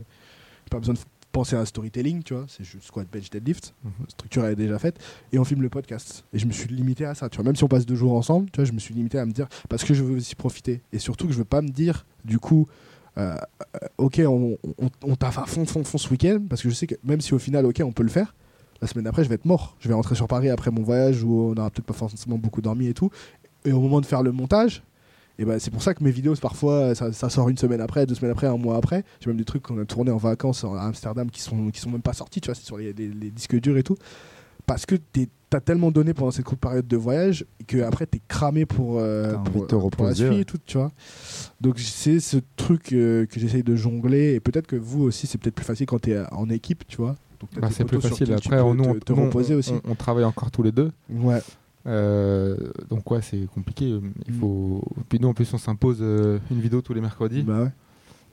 pas 0.70 0.78
besoin 0.78 0.94
de 0.94 1.00
penser 1.32 1.56
à 1.56 1.60
un 1.60 1.64
storytelling, 1.64 2.22
tu 2.22 2.34
vois. 2.34 2.46
C'est 2.48 2.64
juste 2.64 2.84
squat, 2.84 3.06
bench, 3.10 3.30
deadlift. 3.30 3.74
Mhm. 3.84 3.92
La 4.00 4.10
structure 4.10 4.44
elle 4.44 4.52
est 4.52 4.56
déjà 4.56 4.78
faite. 4.78 4.98
Et 5.32 5.38
on 5.38 5.44
filme 5.44 5.62
le 5.62 5.68
podcast. 5.68 6.24
Et 6.32 6.38
je 6.38 6.46
me 6.46 6.52
suis 6.52 6.68
limité 6.68 7.04
à 7.04 7.14
ça, 7.14 7.28
tu 7.28 7.36
vois. 7.36 7.44
Même 7.44 7.56
si 7.56 7.64
on 7.64 7.68
passe 7.68 7.86
deux 7.86 7.94
jours 7.94 8.14
ensemble, 8.14 8.50
tu 8.50 8.56
vois, 8.56 8.64
je 8.64 8.72
me 8.72 8.78
suis 8.78 8.94
limité 8.94 9.18
à 9.18 9.26
me 9.26 9.32
dire, 9.32 9.48
parce 9.68 9.84
que 9.84 9.94
je 9.94 10.02
veux 10.02 10.16
aussi 10.16 10.34
profiter. 10.34 10.82
Et 10.92 10.98
surtout 10.98 11.26
que 11.26 11.32
je 11.32 11.38
veux 11.38 11.44
pas 11.44 11.62
me 11.62 11.68
dire, 11.68 12.06
du 12.24 12.38
coup, 12.38 12.68
euh, 13.18 13.36
ok, 13.98 14.20
on, 14.26 14.56
on, 14.78 14.88
on 15.04 15.16
taffe 15.16 15.38
à 15.38 15.46
fond, 15.46 15.64
ce 15.66 16.08
week-end, 16.10 16.40
parce 16.48 16.62
que 16.62 16.68
je 16.70 16.74
sais 16.74 16.86
que 16.86 16.94
même 17.04 17.20
si 17.20 17.34
au 17.34 17.38
final, 17.38 17.66
ok, 17.66 17.82
on 17.84 17.92
peut 17.92 18.02
le 18.02 18.08
faire, 18.08 18.34
la 18.80 18.88
semaine 18.88 19.04
d'après, 19.04 19.24
je 19.24 19.28
vais 19.28 19.34
être 19.34 19.44
mort. 19.44 19.76
Je 19.80 19.88
vais 19.88 19.94
rentrer 19.94 20.14
sur 20.14 20.26
Paris 20.26 20.48
après 20.48 20.70
mon 20.70 20.82
voyage 20.82 21.22
où 21.22 21.50
on 21.50 21.54
n'aura 21.54 21.70
peut-être 21.70 21.84
pas 21.86 21.92
forcément 21.94 22.38
beaucoup 22.38 22.62
dormi 22.62 22.86
et 22.86 22.94
tout. 22.94 23.10
Et 23.64 23.72
au 23.72 23.80
moment 23.80 24.00
de 24.00 24.06
faire 24.06 24.22
le 24.22 24.32
montage, 24.32 24.82
et 25.38 25.44
ben 25.44 25.58
c'est 25.58 25.70
pour 25.70 25.82
ça 25.82 25.92
que 25.94 26.02
mes 26.02 26.10
vidéos, 26.10 26.34
parfois, 26.36 26.94
ça, 26.94 27.12
sort 27.30 27.48
une 27.50 27.58
semaine 27.58 27.80
après, 27.80 28.06
deux 28.06 28.14
semaines 28.14 28.30
après, 28.32 28.46
un 28.46 28.56
mois 28.56 28.76
après. 28.76 29.04
J'ai 29.20 29.28
même 29.28 29.36
des 29.38 29.44
trucs 29.44 29.62
qu'on 29.62 29.78
a 29.80 29.84
tourné 29.84 30.10
en 30.10 30.16
vacances 30.16 30.64
à 30.64 30.82
Amsterdam 30.82 31.30
qui 31.30 31.40
sont, 31.42 31.70
qui 31.70 31.80
sont 31.80 31.90
même 31.90 32.02
pas 32.02 32.12
sortis, 32.14 32.40
tu 32.40 32.46
vois, 32.46 32.54
c'est 32.54 32.64
sur 32.64 32.78
les- 32.78 32.92
les 32.92 33.30
disques 33.30 33.58
durs 33.60 33.76
et 33.76 33.82
tout. 33.82 33.96
Parce 34.66 34.86
que 34.86 34.94
t'es- 34.94 35.28
t'as 35.50 35.60
tellement 35.60 35.90
donné 35.90 36.14
pendant 36.14 36.30
cette 36.30 36.44
courte 36.44 36.60
période 36.60 36.86
de 36.86 36.96
voyage 36.96 37.44
que 37.66 37.82
après 37.82 38.06
t'es 38.06 38.20
cramé 38.28 38.64
pour, 38.66 38.98
euh, 38.98 39.34
pour, 39.34 39.66
te 39.66 39.74
pour 39.74 39.78
la 39.80 39.84
reposer, 39.84 40.14
suite 40.26 40.30
ouais. 40.36 40.40
et 40.40 40.44
tout, 40.44 40.58
tu 40.64 40.78
vois. 40.78 40.92
Donc 41.60 41.78
c'est 41.80 42.20
ce 42.20 42.36
truc 42.56 42.92
euh, 42.92 43.26
que 43.26 43.38
j'essaye 43.40 43.62
de 43.64 43.74
jongler 43.76 44.34
et 44.34 44.40
peut-être 44.40 44.66
que 44.68 44.76
vous 44.76 45.02
aussi 45.02 45.26
c'est 45.26 45.38
peut-être 45.38 45.56
plus 45.56 45.64
facile 45.66 45.86
quand 45.86 45.98
t'es 45.98 46.18
en 46.32 46.48
équipe, 46.48 46.84
tu 46.86 46.96
vois. 46.98 47.16
Bah, 47.60 47.68
c'est 47.72 47.84
plus 47.84 48.00
facile. 48.00 48.32
Après, 48.34 48.60
on- 48.60 48.76
te, 48.76 48.80
on, 48.88 48.94
te 48.98 49.12
on- 49.12 49.24
reposer 49.26 49.54
aussi. 49.54 49.72
on- 49.88 49.94
travaille 49.94 50.24
encore 50.24 50.50
tous 50.50 50.62
les 50.62 50.72
deux. 50.72 50.92
Ouais. 51.10 51.40
Euh, 51.86 52.56
donc 52.90 53.10
ouais, 53.10 53.22
c'est 53.22 53.46
compliqué. 53.54 53.88
Il 53.88 54.34
Mm. 54.34 54.38
faut. 54.38 54.84
Puis 55.08 55.18
nous 55.18 55.28
en 55.28 55.34
plus 55.34 55.52
on 55.54 55.58
s'impose 55.58 55.98
euh, 56.02 56.38
une 56.50 56.60
vidéo 56.60 56.82
tous 56.82 56.92
les 56.94 57.00
mercredis. 57.00 57.42
Bah 57.42 57.62
ouais. 57.62 57.70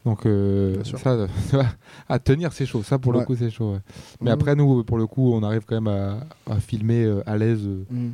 Donc 0.05 0.25
euh, 0.25 0.81
ça, 0.83 1.27
à 2.09 2.19
tenir 2.19 2.53
c'est 2.53 2.65
chaud. 2.65 2.81
Ça 2.83 2.97
pour 2.97 3.11
le 3.13 3.21
coup 3.21 3.35
c'est 3.35 3.49
chaud. 3.49 3.73
ouais. 3.73 3.79
Mais 4.21 4.29
Mhm. 4.31 4.33
après 4.33 4.55
nous 4.55 4.83
pour 4.83 4.97
le 4.97 5.05
coup 5.07 5.33
on 5.33 5.43
arrive 5.43 5.63
quand 5.65 5.81
même 5.81 5.87
à, 5.87 6.19
à 6.51 6.59
filmer 6.59 7.03
euh, 7.03 7.21
à 7.25 7.37
l'aise, 7.37 7.65
euh, 7.65 7.83
Mm. 7.91 8.09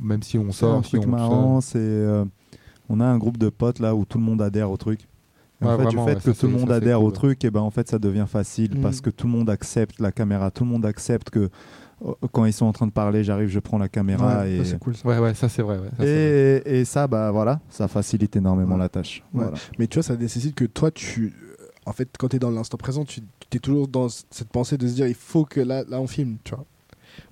même 0.00 0.22
si 0.22 0.36
on 0.38 0.50
C'est 0.52 0.66
un 0.66 0.68
sort. 0.74 0.84
si 0.84 0.90
truc 0.92 1.02
on 1.06 1.10
marrant, 1.10 1.60
c'est 1.60 1.78
euh, 1.78 2.24
on 2.88 3.00
a 3.00 3.06
un 3.06 3.16
groupe 3.18 3.38
de 3.38 3.48
potes 3.48 3.78
là 3.78 3.94
où 3.94 4.04
tout 4.04 4.18
le 4.18 4.24
monde 4.24 4.42
adhère 4.42 4.70
au 4.70 4.76
truc. 4.76 5.00
Et 5.60 5.64
Ouais, 5.64 5.72
en 5.72 5.76
fait, 5.76 5.82
vraiment, 5.84 6.04
du 6.04 6.10
fait 6.10 6.14
ouais, 6.28 6.34
que 6.34 6.38
tout 6.38 6.46
le 6.46 6.52
monde 6.52 6.70
adhère 6.70 7.02
au 7.02 7.10
truc, 7.10 7.44
et 7.44 7.50
ben 7.50 7.60
en 7.60 7.70
fait 7.70 7.88
ça 7.88 7.98
devient 7.98 8.26
facile 8.28 8.76
Mm. 8.78 8.80
parce 8.82 9.00
que 9.00 9.10
tout 9.10 9.26
le 9.26 9.32
monde 9.32 9.48
accepte 9.50 9.98
la 10.00 10.12
caméra, 10.12 10.50
tout 10.50 10.64
le 10.64 10.70
monde 10.70 10.84
accepte 10.86 11.30
que 11.30 11.48
quand 12.32 12.44
ils 12.44 12.52
sont 12.52 12.66
en 12.66 12.72
train 12.72 12.86
de 12.86 12.92
parler, 12.92 13.24
j'arrive, 13.24 13.48
je 13.48 13.58
prends 13.58 13.78
la 13.78 13.88
caméra 13.88 14.40
Ouais, 14.42 14.52
et, 14.52 14.58
ça, 14.64 14.70
c'est 14.72 14.78
cool 14.78 14.96
ça. 14.96 15.08
Ouais 15.08 15.18
ouais 15.18 15.34
ça 15.34 15.48
c'est 15.48 15.62
vrai. 15.62 15.78
ouais, 15.78 15.88
ça, 15.90 15.96
c'est 15.98 16.04
vrai. 16.04 16.62
et, 16.66 16.80
et 16.80 16.84
ça 16.84 17.06
bah 17.06 17.30
voilà, 17.30 17.60
ça 17.68 17.88
facilite 17.88 18.36
énormément 18.36 18.74
Ouais. 18.74 18.80
la 18.80 18.88
tâche. 18.88 19.22
Ouais. 19.34 19.42
Voilà. 19.44 19.56
Mais 19.78 19.86
tu 19.86 19.94
vois, 19.96 20.02
ça 20.02 20.16
nécessite 20.16 20.54
que 20.54 20.64
toi, 20.64 20.90
tu. 20.90 21.34
En 21.86 21.92
fait, 21.92 22.08
quand 22.18 22.28
tu 22.28 22.36
es 22.36 22.38
dans 22.38 22.50
l'instant 22.50 22.76
présent, 22.76 23.04
tu 23.04 23.20
es 23.54 23.58
toujours 23.58 23.88
dans 23.88 24.08
cette 24.08 24.50
pensée 24.50 24.76
de 24.76 24.86
se 24.86 24.94
dire 24.94 25.06
il 25.06 25.14
faut 25.14 25.44
que 25.44 25.60
là, 25.60 25.84
là 25.88 26.00
on 26.00 26.06
filme, 26.06 26.36
tu 26.44 26.54
vois. 26.54 26.64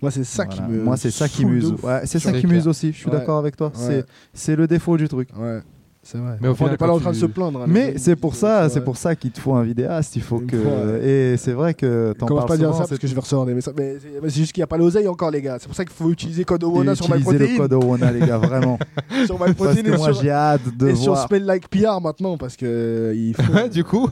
Moi, 0.03 0.11
c'est 0.11 0.25
ça 0.25 0.45
Voilà. 0.47 0.63
qui 0.67 0.73
me. 0.73 0.83
Moi 0.83 0.97
c'est 0.97 1.11
ça 1.13 1.29
qui 1.29 1.45
m'use. 1.45 1.75
c'est 2.05 2.19
ça 2.19 2.33
qui 2.33 2.47
m'use 2.47 2.67
aussi. 2.67 2.93
Je 2.93 2.97
suis 2.97 3.07
Ouais. 3.07 3.13
d'accord 3.19 3.39
avec 3.39 3.57
toi. 3.57 3.69
Ouais. 3.69 3.73
C'est 3.77 4.05
c'est 4.33 4.57
le 4.57 4.67
défaut 4.67 4.97
du 4.97 5.07
truc. 5.09 5.29
Ouais, 5.39 5.61
c'est 6.07 6.19
vrai. 6.19 6.37
Mais 6.41 6.49
Enfin, 6.49 6.67
on 6.67 6.71
n'est 6.71 6.77
pas 6.77 6.87
là 6.87 6.95
en 6.95 7.01
train 7.01 7.11
de 7.11 7.17
se 7.17 7.27
plaindre. 7.27 7.61
hein, 7.63 7.67
Mais 7.69 7.99
c'est 7.99 8.17
pour 8.17 8.35
ça, 8.35 8.69
c'est 8.69 8.81
pour 8.83 8.97
ça 8.97 9.15
qu'il 9.17 9.31
te 9.33 9.41
faut 9.41 9.55
un 9.55 9.63
vidéaste. 9.65 10.17
Il 10.17 10.23
faut 10.23 10.39
que 10.39 11.03
et 11.03 11.37
c'est 11.37 11.53
vrai 11.53 11.75
que 11.75 12.15
t'en 12.19 12.27
Commence 12.27 12.47
parles 12.47 12.49
pas 12.49 12.55
à 12.67 12.69
dire 12.69 12.75
ça 12.75 12.87
parce 12.87 12.99
que 13.01 13.07
je 13.07 13.15
vais 13.15 13.21
recevoir 13.21 13.47
des 13.47 13.55
messages. 13.55 13.75
Mais 13.77 13.97
c'est 14.01 14.09
mais 14.23 14.31
c'est 14.31 14.41
juste 14.41 14.53
qu'il 14.53 14.61
n'y 14.61 14.65
a 14.65 14.69
pas 14.69 14.79
l'oseille 14.79 15.09
encore, 15.09 15.31
les 15.31 15.43
gars. 15.43 15.59
C'est 15.61 15.67
pour 15.67 15.77
ça 15.77 15.85
qu'il 15.85 15.95
faut 15.95 16.11
utiliser 16.11 16.45
code 16.45 16.63
Owona 16.65 16.95
sur 16.95 17.07
Utilisez 17.07 17.33
le 17.33 17.39
MyProtein. 17.47 17.57
code 17.57 17.73
Owona, 17.73 18.13
les 18.13 18.21
gars, 18.21 18.39
vraiment. 18.39 18.79
Sur 19.27 19.41
MyProtein 19.45 19.85
et 19.85 19.97
moi, 19.97 20.13
sur, 20.13 20.23
j'ai 20.23 20.31
hâte 20.31 20.77
de 20.77 20.89
et 20.89 20.95
sur. 20.95 21.17
Spell 21.19 21.45
Like 21.45 21.69
PR 21.69 22.01
maintenant 22.01 22.37
parce 22.39 22.57
que 22.57 22.67
euh, 22.67 23.15
il 23.15 23.35
faut. 23.35 23.53
Ouais, 23.53 23.69
du 23.69 23.83
coup. 23.85 24.05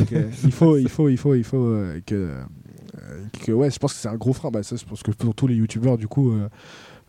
Ok. 0.00 0.14
il 0.44 0.52
faut, 0.52 0.76
il 0.76 0.88
faut, 0.88 1.08
il 1.08 1.16
faut, 1.16 1.34
il 1.34 1.44
faut 1.44 1.56
euh, 1.64 2.00
que, 2.06 2.14
euh, 2.14 2.42
que, 3.44 3.52
ouais, 3.52 3.70
je 3.70 3.78
pense 3.78 3.94
que 3.94 3.98
c'est 4.00 4.08
un 4.08 4.16
gros 4.16 4.32
frein. 4.32 4.50
Bah, 4.50 4.62
ça, 4.62 4.76
je 4.76 4.84
pense 4.84 5.02
que 5.02 5.10
pour 5.12 5.34
tous 5.34 5.46
les 5.46 5.54
youtubeurs, 5.54 5.96
du 5.96 6.08
coup, 6.08 6.30
euh, 6.32 6.34
euh, 6.42 6.48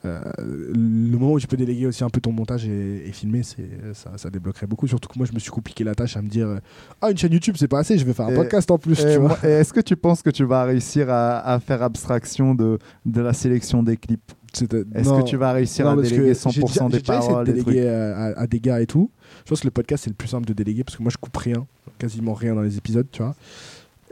le 0.04 1.18
moment 1.18 1.34
où 1.34 1.40
tu 1.40 1.48
peux 1.48 1.58
déléguer 1.58 1.86
aussi 1.88 2.04
un 2.04 2.10
peu 2.10 2.22
ton 2.22 2.32
montage 2.32 2.66
et, 2.68 3.08
et 3.08 3.12
filmer, 3.12 3.44
ça, 3.44 4.12
ça 4.18 4.30
débloquerait 4.30 4.68
beaucoup. 4.68 4.88
Surtout 4.88 5.10
que 5.10 5.18
moi, 5.18 5.28
je 5.28 5.34
me 5.34 5.40
suis 5.40 5.52
compliqué 5.52 5.84
la 5.84 5.96
tâche 5.96 6.18
à 6.18 6.22
me 6.22 6.28
dire, 6.30 6.48
euh, 6.48 6.58
ah, 7.02 7.12
une 7.12 7.18
chaîne 7.18 7.34
YouTube, 7.34 7.56
c'est 7.58 7.68
pas 7.68 7.80
assez, 7.80 7.98
je 7.98 8.06
vais 8.06 8.14
faire 8.14 8.26
un 8.28 8.32
Et- 8.32 8.36
podcast 8.36 8.70
en 8.72 8.78
plus, 8.78 9.00
Est-ce 9.44 9.74
que 9.74 9.82
tu 9.82 9.96
penses 9.96 10.22
que 10.22 10.30
tu 10.30 10.44
vas 10.44 10.64
réussir 10.64 11.10
à, 11.10 11.40
à 11.40 11.60
faire 11.60 11.84
abstraction 11.84 12.56
de, 12.56 12.80
de 13.06 13.22
la 13.22 13.34
sélection 13.34 13.84
des 13.84 13.98
clips? 13.98 14.32
Est-ce 14.54 14.66
que 14.66 15.24
tu 15.24 15.38
vas 15.38 15.54
réussir 15.54 15.86
Non, 15.86 15.92
à 15.98 16.02
déléguer 16.02 16.26
j'ai 16.28 16.34
100% 16.34 16.90
déjà- 16.90 16.90
des 16.90 17.00
paroles 17.00 17.48
de 17.48 17.52
déléguer 17.54 17.88
à, 17.88 18.16
à- 18.16 18.40
à 18.42 18.48
des 18.48 18.60
gars 18.60 18.82
et 18.82 18.86
tout. 18.86 19.10
Je 19.46 19.50
pense 19.50 19.62
que 19.62 19.68
le 19.68 19.72
podcast 19.72 20.04
c'est 20.04 20.10
le 20.10 20.16
plus 20.16 20.28
simple 20.28 20.46
de 20.46 20.52
déléguer 20.54 20.84
parce 20.84 20.98
que 20.98 21.04
moi 21.04 21.10
je 21.10 21.18
coupe 21.18 21.38
rien, 21.38 21.66
quasiment 21.98 22.34
rien 22.34 22.54
dans 22.54 22.62
les 22.62 22.76
épisodes, 22.78 23.08
tu 23.12 23.22
vois. 23.24 23.34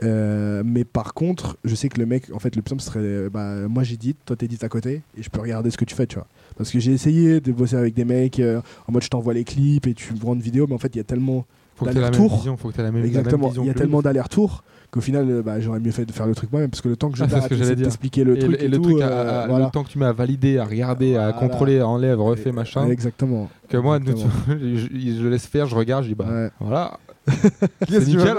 Euh, 0.02 0.62
mais 0.64 0.84
par 0.84 1.14
contre, 1.14 1.56
je 1.64 1.74
sais 1.74 1.88
que 1.88 1.98
le 2.00 2.06
mec, 2.06 2.24
en 2.32 2.38
fait, 2.38 2.56
le 2.56 2.62
simple 2.66 2.80
serait, 2.82 3.00
euh, 3.00 3.30
bah, 3.30 3.68
moi 3.68 3.82
j'édite, 3.82 4.16
toi 4.24 4.36
t'édites 4.36 4.64
à 4.64 4.68
côté, 4.68 5.02
et 5.18 5.22
je 5.22 5.28
peux 5.30 5.40
regarder 5.40 5.70
ce 5.70 5.76
que 5.76 5.84
tu 5.84 5.94
fais, 5.94 6.06
tu 6.06 6.16
vois. 6.16 6.26
Parce 6.56 6.70
que 6.70 6.78
j'ai 6.78 6.92
essayé 6.92 7.40
de 7.40 7.52
bosser 7.52 7.76
avec 7.76 7.94
des 7.94 8.04
mecs 8.04 8.40
euh, 8.40 8.60
en 8.88 8.92
mode 8.92 9.02
je 9.02 9.08
t'envoie 9.08 9.34
les 9.34 9.44
clips 9.44 9.86
et 9.86 9.94
tu 9.94 10.14
me 10.14 10.20
rends 10.24 10.34
une 10.34 10.40
vidéo, 10.40 10.66
mais 10.68 10.74
en 10.74 10.78
fait 10.78 10.94
il 10.94 10.98
y 10.98 11.00
a 11.00 11.04
tellement, 11.04 11.44
Faut 11.76 11.84
que 11.84 11.90
tu 11.90 11.96
la 11.96 12.00
même 12.02 12.10
D'aller-retour. 12.12 12.36
vision. 12.38 12.56
Faut 12.56 12.68
que 12.68 12.74
tu 12.74 12.78
la 12.78 12.84
même 12.84 12.94
la 12.96 13.00
même 13.00 13.08
exactement, 13.08 13.52
il 13.56 13.66
y 13.66 13.70
a 13.70 13.74
tellement 13.74 14.02
d'allers-retours 14.02 14.64
qu'au 14.90 15.00
final, 15.00 15.42
bah, 15.44 15.60
j'aurais 15.60 15.78
mieux 15.80 15.92
fait 15.92 16.04
de 16.04 16.10
faire 16.12 16.26
le 16.26 16.34
truc 16.34 16.50
moi-même 16.50 16.68
parce 16.70 16.80
que 16.80 16.88
le 16.88 16.96
temps 16.96 17.10
que 17.10 17.16
je 17.16 17.22
Ah, 17.22 17.36
à 17.44 17.48
t'expliquer 17.76 18.24
le 18.24 18.36
et 18.36 18.40
truc 18.40 18.50
le, 18.52 18.60
et, 18.62 18.64
et 18.64 18.68
le 18.68 18.76
tout, 18.78 18.82
truc, 18.82 19.00
à- 19.02 19.08
euh, 19.08 19.44
à- 19.44 19.46
voilà. 19.46 19.66
le 19.66 19.70
temps 19.70 19.84
que 19.84 19.88
tu 19.90 19.98
mets 19.98 20.06
à 20.06 20.12
valider, 20.12 20.58
à 20.58 20.64
regarder, 20.64 21.16
à 21.16 21.32
contrôler, 21.32 21.80
enlève, 21.80 22.20
refait, 22.20 22.50
machin. 22.52 22.88
Exactement. 22.88 23.48
Que 23.68 23.76
moi, 23.76 23.98
Exactement. 23.98 24.30
je, 24.48 24.86
je 25.22 25.26
laisse 25.28 25.46
faire, 25.46 25.66
je 25.66 25.76
regarde, 25.76 26.02
je 26.04 26.08
dis 26.08 26.14
bah 26.16 26.26
Ouais. 26.28 26.50
voilà, 26.58 26.98
c'est 27.88 28.06
nickel. 28.06 28.36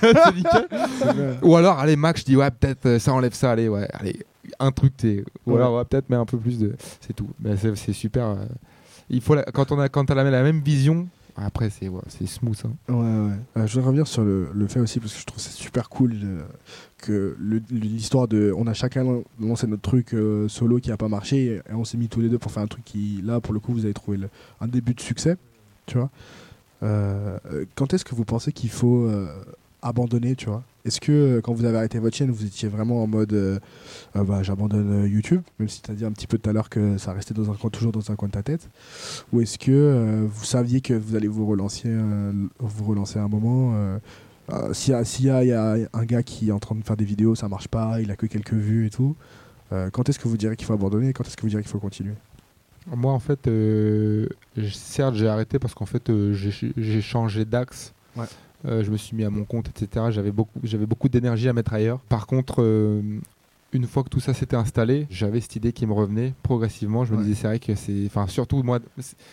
c'est 0.00 0.34
nickel. 0.34 0.68
Ou 1.42 1.56
alors, 1.56 1.78
allez, 1.78 1.96
Max, 1.96 2.20
je 2.20 2.24
dis 2.26 2.36
ouais, 2.36 2.50
peut-être 2.50 2.86
euh, 2.86 2.98
ça 2.98 3.12
enlève 3.12 3.34
ça, 3.34 3.52
allez, 3.52 3.68
ouais, 3.68 3.88
allez, 3.92 4.24
un 4.58 4.70
truc, 4.72 4.96
t'es. 4.96 5.24
Ou 5.46 5.52
Ouais. 5.52 5.56
alors, 5.56 5.76
ouais, 5.78 5.84
peut-être, 5.84 6.06
mais 6.08 6.16
un 6.16 6.24
peu 6.26 6.38
plus 6.38 6.58
de. 6.58 6.74
C'est 7.00 7.14
tout. 7.14 7.28
Mais 7.40 7.56
c'est 7.56 7.92
super. 7.92 8.26
euh, 8.26 8.36
Il 9.10 9.20
faut 9.20 9.34
la- 9.34 9.44
quand 9.44 9.72
on 9.72 9.78
a 9.80 9.88
quand 9.88 10.04
t'as 10.06 10.14
la, 10.14 10.24
la 10.30 10.42
même 10.42 10.60
vision, 10.60 11.08
après 11.36 11.68
c'est 11.70 11.88
ouais, 11.88 12.00
smooth. 12.26 12.56
hein. 12.64 12.72
Ouais, 12.88 12.94
ouais. 12.94 13.36
Euh, 13.56 13.66
je 13.66 13.72
voudrais 13.74 13.86
revenir 13.88 14.06
sur 14.06 14.22
le, 14.22 14.48
le 14.54 14.66
fait 14.68 14.80
aussi, 14.80 15.00
parce 15.00 15.12
que 15.14 15.20
je 15.20 15.26
trouve 15.26 15.36
que 15.38 15.42
c'est 15.42 15.52
super 15.56 15.88
cool 15.88 16.12
euh, 16.22 16.42
que 16.98 17.36
l'histoire 17.70 18.28
de. 18.28 18.52
On 18.56 18.66
a 18.66 18.72
chacun 18.74 19.04
lancé 19.40 19.66
notre 19.66 19.82
truc 19.82 20.14
euh, 20.14 20.48
solo 20.48 20.78
qui 20.78 20.90
a 20.92 20.96
pas 20.96 21.08
marché, 21.08 21.60
et 21.68 21.74
on 21.74 21.84
s'est 21.84 21.98
mis 21.98 22.08
tous 22.08 22.20
les 22.20 22.28
deux 22.28 22.38
pour 22.38 22.50
faire 22.52 22.62
un 22.62 22.66
truc 22.68 22.84
qui, 22.84 23.20
là, 23.24 23.40
pour 23.40 23.52
le 23.52 23.60
coup, 23.60 23.72
vous 23.72 23.84
avez 23.84 23.94
trouvé 23.94 24.16
le- 24.16 24.28
un 24.60 24.68
début 24.68 24.94
de 24.94 25.00
succès, 25.00 25.36
tu 25.86 25.98
vois. 25.98 26.10
Euh, 26.84 27.38
euh, 27.50 27.64
quand 27.74 27.94
est-ce 27.94 28.04
que 28.04 28.14
vous 28.14 28.24
pensez 28.24 28.52
qu'il 28.52 28.70
faut 28.70 29.04
euh, 29.06 29.26
abandonner, 29.82 30.36
tu 30.36 30.46
vois? 30.46 30.62
Est-ce 30.84 31.00
que 31.00 31.40
quand 31.42 31.54
vous 31.54 31.64
avez 31.64 31.78
arrêté 31.78 31.98
votre 31.98 32.14
chaîne, 32.14 32.30
vous 32.30 32.44
étiez 32.44 32.68
vraiment 32.68 33.02
en 33.02 33.06
mode 33.06 33.60
bah, 34.14 34.42
j'abandonne 34.42 35.08
YouTube, 35.10 35.40
même 35.58 35.68
si 35.70 35.80
tu 35.80 35.90
as 35.90 35.94
dit 35.94 36.04
un 36.04 36.12
petit 36.12 36.26
peu 36.26 36.36
tout 36.36 36.50
à 36.50 36.52
l'heure 36.52 36.68
que 36.68 36.98
ça 36.98 37.14
restait 37.14 37.32
dans 37.32 37.50
un 37.50 37.54
coin, 37.54 37.70
toujours 37.70 37.90
dans 37.92 38.10
un 38.10 38.16
coin 38.16 38.28
de 38.28 38.34
ta 38.34 38.42
tête? 38.42 38.68
Ou 39.32 39.40
est-ce 39.40 39.58
que 39.58 40.26
vous 40.30 40.44
saviez 40.44 40.82
que 40.82 40.92
vous 40.92 41.16
allez 41.16 41.26
vous 41.28 41.46
relancer, 41.46 41.88
vous 42.58 42.84
relancer 42.84 43.18
à 43.18 43.22
un 43.22 43.28
moment 43.28 43.72
S'il 44.72 44.92
y, 44.92 44.94
a- 44.94 45.04
s'il 45.06 45.24
y, 45.24 45.28
y 45.28 45.52
a 45.52 45.76
un 45.94 46.04
gars 46.04 46.22
qui 46.22 46.50
est 46.50 46.52
en 46.52 46.58
train 46.58 46.74
de 46.74 46.84
faire 46.84 46.98
des 46.98 47.06
vidéos, 47.06 47.34
ça 47.34 47.48
marche 47.48 47.68
pas, 47.68 48.02
il 48.02 48.10
a 48.10 48.16
que 48.16 48.26
quelques 48.26 48.52
vues 48.52 48.86
et 48.88 48.90
tout, 48.90 49.16
quand 49.70 50.06
est-ce 50.10 50.18
que 50.18 50.28
vous 50.28 50.36
direz 50.36 50.54
qu'il 50.54 50.66
faut 50.66 50.74
abandonner? 50.74 51.14
Quand 51.14 51.26
est-ce 51.26 51.36
que 51.36 51.42
vous 51.42 51.48
direz 51.48 51.62
qu'il 51.62 51.70
faut 51.72 51.78
continuer? 51.78 52.12
Moi, 52.86 53.12
en 53.12 53.18
fait, 53.18 53.46
euh, 53.46 54.26
certes, 54.72 55.14
j'ai 55.14 55.28
arrêté 55.28 55.58
parce 55.58 55.74
qu'en 55.74 55.86
fait, 55.86 56.10
euh, 56.10 56.32
j'ai 56.34 57.00
changé 57.00 57.44
d'axe. 57.44 57.92
Ouais. 58.16 58.26
Euh, 58.66 58.82
je 58.84 58.90
me 58.90 58.96
suis 58.96 59.16
mis 59.16 59.24
à 59.24 59.30
mon 59.30 59.44
compte, 59.44 59.68
etc. 59.68 60.06
J'avais 60.10 60.32
beaucoup, 60.32 60.58
beaucoup 60.88 61.08
d'énergie 61.08 61.48
à 61.48 61.52
mettre 61.52 61.72
ailleurs. 61.74 62.00
Par 62.08 62.26
contre, 62.26 62.62
une 63.72 63.86
fois 63.86 64.04
que 64.04 64.08
tout 64.08 64.20
ça 64.20 64.32
s'était 64.34 64.56
installé, 64.56 65.06
j'avais 65.10 65.40
cette 65.40 65.56
idée 65.56 65.72
qui 65.72 65.86
me 65.86 65.92
revenait 65.92 66.32
progressivement. 66.42 67.04
Je 67.04 67.12
me 67.12 67.18
Ouais. 67.18 67.24
disais, 67.24 67.34
c'est 67.40 67.46
vrai 67.48 67.58
que 67.58 67.74
c'est, 67.74 68.04
enfin, 68.06 68.26
surtout 68.26 68.62
moi, 68.62 68.78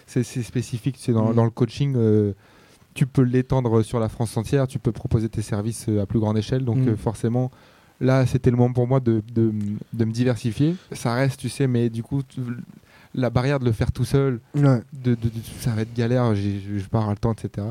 c'est 0.07 0.23
spécifique. 0.23 0.95
C'est 0.99 1.13
dans, 1.13 1.29
Mhm. 1.29 1.35
dans 1.35 1.43
le 1.45 1.51
coaching. 1.51 1.95
tu 2.93 3.05
peux 3.07 3.21
l'étendre 3.21 3.83
sur 3.83 4.01
la 4.01 4.09
France 4.09 4.35
entière, 4.35 4.67
tu 4.67 4.77
peux 4.77 4.91
proposer 4.91 5.29
tes 5.29 5.41
services 5.41 5.87
à 5.87 6.05
plus 6.05 6.19
grande 6.19 6.37
échelle. 6.37 6.65
Donc 6.65 6.79
euh, 6.79 6.97
forcément, 6.97 7.49
là, 8.01 8.25
c'était 8.25 8.51
le 8.51 8.57
moment 8.57 8.73
pour 8.73 8.85
moi 8.85 8.99
de, 8.99 9.23
de, 9.33 9.53
de 9.93 10.05
me 10.05 10.11
diversifier. 10.11 10.75
Ça 10.91 11.13
reste, 11.13 11.39
tu 11.39 11.47
sais, 11.47 11.67
mais 11.67 11.89
du 11.89 12.03
coup, 12.03 12.21
la 13.15 13.29
barrière 13.29 13.59
de 13.59 13.65
le 13.65 13.71
faire 13.71 13.91
tout 13.91 14.05
seul, 14.05 14.39
Ouais. 14.55 14.81
de, 14.93 15.11
de- 15.15 15.15
de- 15.15 15.31
ça 15.59 15.71
va 15.71 15.81
être 15.81 15.93
galère, 15.93 16.33
je 16.35 16.85
pars 16.89 17.07
à 17.07 17.11
le 17.11 17.17
temps, 17.17 17.33
etc. 17.33 17.67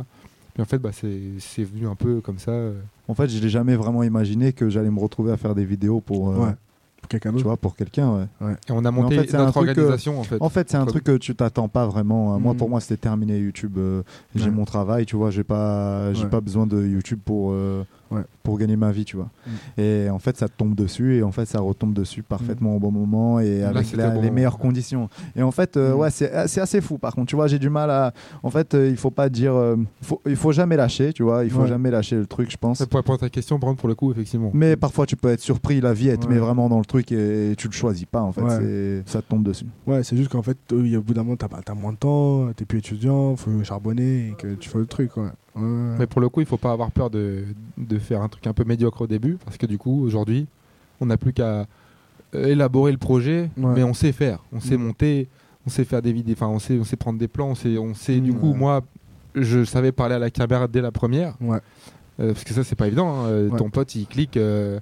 Puis 0.55 0.63
en 0.63 0.67
fait, 0.67 0.79
bah, 0.79 0.91
c'est 0.93 1.19
c'est 1.39 1.65
venu 1.65 1.87
un 1.87 1.95
peu 1.95 2.21
comme 2.21 2.39
ça. 2.39 2.51
euh. 2.51 2.75
En 3.09 3.15
fait, 3.15 3.29
je 3.29 3.43
n'ai 3.43 3.49
jamais 3.49 3.77
vraiment 3.77 4.03
imaginé 4.03 4.53
que 4.53 4.69
j'allais 4.69 4.91
me 4.91 4.99
retrouver 5.01 5.33
à 5.33 5.37
faire 5.37 5.55
des 5.55 5.65
vidéos 5.65 6.01
pour, 6.01 6.31
euh, 6.31 6.37
Ouais. 6.47 6.55
Pour 7.01 7.09
quelqu'un 7.09 7.31
tu 7.31 7.35
d'autre 7.37 7.47
vois, 7.47 7.57
pour 7.57 7.75
quelqu'un. 7.77 8.29
ouais. 8.43 8.53
Et 8.69 8.73
on 8.73 8.85
a 8.85 8.91
monté 8.91 9.19
en 9.19 9.23
fait, 9.23 9.33
notre 9.33 9.53
truc, 9.53 9.69
organisation, 9.71 10.21
en 10.21 10.23
fait. 10.23 10.37
En 10.41 10.49
fait, 10.51 10.69
c'est 10.71 10.77
un 10.77 10.85
truc 10.85 11.03
que 11.05 11.17
tu 11.17 11.35
t'attends 11.35 11.67
pas 11.69 11.87
vraiment. 11.87 12.39
Moi, 12.39 12.53
Mhm. 12.53 12.59
pour 12.59 12.69
moi, 12.69 12.81
c'était 12.81 12.99
terminé 12.99 13.39
YouTube. 13.39 13.79
euh, 13.79 14.03
J'ai 14.35 14.45
Ouais. 14.45 14.51
mon 14.51 14.67
travail, 14.67 15.07
tu 15.07 15.17
vois. 15.17 15.31
J'ai 15.31 15.43
pas, 15.45 16.13
j'ai 16.13 16.27
pas 16.27 16.43
besoin 16.43 16.67
de 16.67 16.83
YouTube 16.87 17.21
pour 17.25 17.53
euh, 17.53 17.85
Ouais. 18.11 18.23
pour 18.43 18.59
gagner 18.59 18.77
ma 18.77 18.91
vie, 18.91 19.05
tu 19.05 19.17
vois. 19.17 19.31
Mhm. 19.47 19.53
Et 19.85 20.11
en 20.11 20.19
fait, 20.19 20.37
ça 20.37 20.49
te 20.49 20.55
tombe 20.57 20.75
dessus 20.75 21.17
et 21.19 21.23
en 21.23 21.31
fait, 21.31 21.45
ça 21.47 21.61
retombe 21.61 21.93
dessus 21.93 22.23
parfaitement 22.23 22.75
au 22.75 22.79
bon 22.81 22.91
moment 22.91 23.39
et 23.39 23.61
Là, 23.61 23.69
avec 23.69 23.85
c'était 23.85 23.99
la- 23.99 24.09
bon 24.09 24.15
les 24.17 24.23
moment. 24.23 24.33
meilleures 24.35 24.59
conditions. 24.59 25.09
Et 25.37 25.43
en 25.43 25.51
fait, 25.53 25.77
euh, 25.77 25.93
Mhm. 25.93 25.99
ouais, 26.01 26.11
c'est 26.11 26.33
assez 26.33 26.81
fou. 26.81 26.99
Par 26.99 27.15
contre, 27.15 27.29
tu 27.29 27.37
vois, 27.37 27.47
j'ai 27.47 27.59
du 27.59 27.71
mal 27.71 27.91
à. 27.91 28.13
En 28.43 28.51
fait, 28.51 28.75
euh, 28.75 28.89
il 28.91 28.97
faut 28.97 29.11
pas 29.11 29.29
dire. 29.29 29.55
euh, 29.55 29.77
faut, 30.03 30.21
il 30.27 30.37
faut 30.37 30.53
jamais 30.53 30.77
lâcher, 30.77 31.13
tu 31.13 31.23
vois. 31.23 31.45
Il 31.45 31.51
faut 31.51 31.61
Ouais. 31.63 31.69
jamais 31.69 31.91
lâcher 31.91 32.17
le 32.17 32.27
truc, 32.27 32.51
je 32.51 32.57
pense. 32.57 32.79
Ça, 32.79 32.87
Pour 32.87 32.99
répondre 32.99 33.17
à 33.17 33.27
ta 33.27 33.31
question, 33.31 33.59
contre, 33.61 33.77
pour 33.81 33.89
le 33.89 33.95
coup, 33.95 34.11
effectivement. 34.11 34.51
Mais 34.55 34.77
parfois, 34.77 35.07
tu 35.07 35.17
peux 35.17 35.29
être 35.29 35.41
surpris. 35.41 35.81
La 35.81 35.93
vie, 35.93 36.09
elle 36.09 36.19
te 36.19 36.27
met 36.27 36.39
vraiment 36.39 36.69
dans 36.69 36.79
le 36.79 36.85
truc 36.85 37.13
et, 37.13 37.55
tu 37.57 37.69
le 37.69 37.73
choisis 37.73 38.07
pas. 38.07 38.23
En 38.23 38.33
fait, 38.33 39.03
ça 39.07 39.23
te 39.23 39.29
tombe 39.29 39.45
dessus. 39.45 39.67
Ouais, 39.87 40.03
c'est 40.03 40.17
juste 40.17 40.31
qu'en 40.31 40.43
fait, 40.43 40.59
au 40.73 41.01
bout 41.03 41.15
d'un 41.15 41.23
moment, 41.23 41.37
t'as 41.37 41.49
t'as 41.65 41.75
moins 41.75 41.93
de 41.93 41.99
temps, 41.99 42.49
t'es 42.57 42.65
plus 42.65 42.79
étudiant, 42.79 43.37
faut 43.37 43.63
charbonner 43.63 44.31
et 44.31 44.35
que 44.37 44.55
tu 44.55 44.69
fais 44.69 44.79
le 44.79 44.87
truc, 44.87 45.17
ouais. 45.17 45.29
Mais 45.57 46.07
pour 46.07 46.21
le 46.21 46.29
coup, 46.29 46.41
il 46.41 46.47
faut 46.47 46.57
pas 46.57 46.73
avoir 46.73 46.91
peur 46.91 47.11
de, 47.11 47.45
de 47.77 47.99
faire 47.99 48.23
un 48.23 48.29
truc 48.29 48.47
un 48.47 48.53
peu 48.53 48.65
médiocre 48.65 49.03
au 49.03 49.07
début, 49.07 49.37
parce 49.45 49.57
que 49.57 49.67
du 49.67 49.79
coup, 49.79 50.05
aujourd'hui, 50.05 50.47
on 51.01 51.07
n'a 51.07 51.17
plus 51.17 51.33
qu'à 51.33 51.67
euh, 52.35 52.47
élaborer 52.47 52.93
le 52.93 52.99
projet, 52.99 53.51
Ouais. 53.57 53.73
mais 53.75 53.83
on 53.83 53.93
sait 53.95 54.13
faire, 54.13 54.39
on 54.53 54.61
sait 54.61 54.77
Mm. 54.77 54.83
monter, 54.85 55.29
on 55.67 55.71
sait 55.71 55.85
faire 55.85 56.01
des 56.03 56.13
vidéos, 56.13 56.35
enfin, 56.39 56.47
on 56.47 56.61
sait, 56.61 56.79
on 56.79 56.85
sait 56.85 56.97
prendre 56.97 57.19
des 57.19 57.27
plans, 57.29 57.49
on 57.49 57.55
sait, 57.57 57.77
on 57.79 57.93
sait. 57.95 58.21
Du 58.21 58.31
Mm. 58.31 58.39
coup, 58.39 58.51
Ouais. 58.53 58.57
moi, 58.59 58.81
je 59.35 59.65
savais 59.65 59.91
parler 59.93 60.15
à 60.15 60.19
la 60.21 60.31
caméra 60.31 60.69
dès 60.69 60.81
la 60.81 60.93
première, 60.93 61.35
Ouais. 61.41 61.59
euh, 62.21 62.33
parce 62.33 62.45
que 62.45 62.55
ça, 62.55 62.63
c'est 62.63 62.77
pas 62.77 62.87
évident. 62.87 63.09
hein, 63.13 63.27
euh. 63.27 63.51
Ton 63.57 63.69
pote, 63.71 63.93
il 63.97 64.07
clique, 64.07 64.37
euh, 64.37 64.79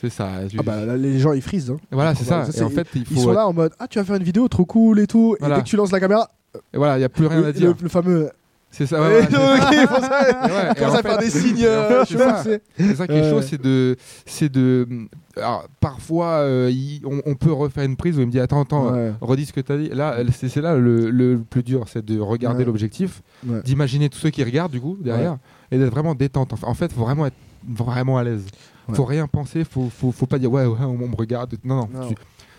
c'est 0.00 0.10
ça. 0.10 0.28
Ah 0.58 0.62
bah 0.64 0.84
là, 0.84 0.96
les 0.96 1.20
gens 1.20 1.32
ils 1.32 1.42
frisent. 1.42 1.70
Hein. 1.70 1.76
voilà, 1.92 2.14
c'est 2.16 2.24
ça. 2.24 2.44
Ça, 2.46 2.62
Et 2.62 2.64
en 2.64 2.70
fait, 2.70 2.88
il 2.96 3.04
faut. 3.06 3.14
Ils 3.14 3.20
sont 3.20 3.32
là 3.32 3.46
en 3.46 3.52
mode 3.52 3.72
Ah, 3.78 3.86
tu 3.86 3.98
vas 4.00 4.04
faire 4.04 4.16
une 4.16 4.22
vidéo 4.24 4.48
trop 4.48 4.64
cool 4.64 4.98
et 4.98 5.06
tout. 5.06 5.36
Voilà. 5.38 5.54
Et 5.54 5.58
dès 5.58 5.62
que 5.64 5.68
tu 5.68 5.76
lances 5.76 5.92
la 5.92 6.00
caméra, 6.00 6.28
Et 6.74 6.76
voilà, 6.76 6.98
il 6.98 7.00
y 7.00 7.04
a 7.04 7.08
plus 7.08 7.26
rien 7.26 7.40
le, 7.40 7.46
à 7.46 7.52
dire. 7.52 7.68
le- 7.68 7.76
le 7.80 7.88
fameux 7.88 8.30
C'est 8.74 8.86
ça. 8.86 9.00
ouais, 9.00 9.08
Ouais, 9.08 9.14
ouais, 9.20 9.26
c'est 9.30 9.36
ça. 9.36 9.82
ok, 9.82 9.88
pour 9.88 9.98
ça, 10.00 10.20
ouais, 10.22 10.84
en 10.86 10.94
à 10.94 11.02
faire 11.02 11.18
fait- 11.20 11.24
des 11.24 11.30
signes. 11.30 11.64
euh, 11.64 12.04
fait, 12.06 12.16
c'est 12.16 12.18
ça. 12.18 12.94
ça 12.96 13.06
qui 13.06 13.12
est 13.14 13.30
chaud, 13.30 13.42
c'est 13.42 13.60
de, 13.60 13.96
c'est 14.26 14.50
de. 14.50 14.88
Alors, 15.36 15.66
parfois, 15.78 16.26
euh, 16.40 16.70
il- 16.72 17.02
on, 17.06 17.20
on 17.26 17.34
peut 17.34 17.52
refaire 17.52 17.84
une 17.84 17.96
prise 17.96 18.16
où 18.16 18.20
il 18.22 18.26
me 18.26 18.32
dit 18.32 18.40
attends, 18.40 18.62
attends, 18.62 18.92
redis 19.20 19.46
ce 19.46 19.52
que 19.52 19.60
tu 19.60 19.72
as 19.72 19.76
dit. 19.76 19.88
Là, 19.90 20.16
c'est 20.32 20.56
là 20.62 20.76
le, 20.76 21.10
le 21.10 21.38
plus 21.38 21.62
dur, 21.62 21.84
c'est 21.86 22.04
de 22.04 22.18
regarder 22.18 22.64
l'objectif, 22.64 23.22
d'imaginer 23.62 24.08
tous 24.08 24.18
ceux 24.18 24.30
qui 24.30 24.42
regardent 24.42 24.72
du 24.72 24.80
coup 24.80 24.96
derrière, 25.00 25.36
et 25.70 25.78
d'être 25.78 25.90
vraiment 25.92 26.14
détente. 26.14 26.52
En 26.52 26.56
fait- 26.74 26.88
fait, 26.88 26.92
faut 26.94 27.04
vraiment 27.04 27.26
être 27.26 27.36
vraiment 27.68 28.18
à 28.18 28.24
l'aise. 28.24 28.46
Faut 28.94 29.04
rien 29.04 29.26
penser, 29.28 29.64
faut, 29.64 29.88
faut, 29.96 30.12
faut 30.12 30.26
pas 30.26 30.38
dire 30.38 30.50
ouais, 30.50 30.66
ouais, 30.66 30.78
on, 30.80 30.96
me 31.08 31.14
regarde. 31.14 31.54
Non, 31.62 31.76
non, 31.76 31.88
Non. 31.92 32.08
Tu, 32.08 32.14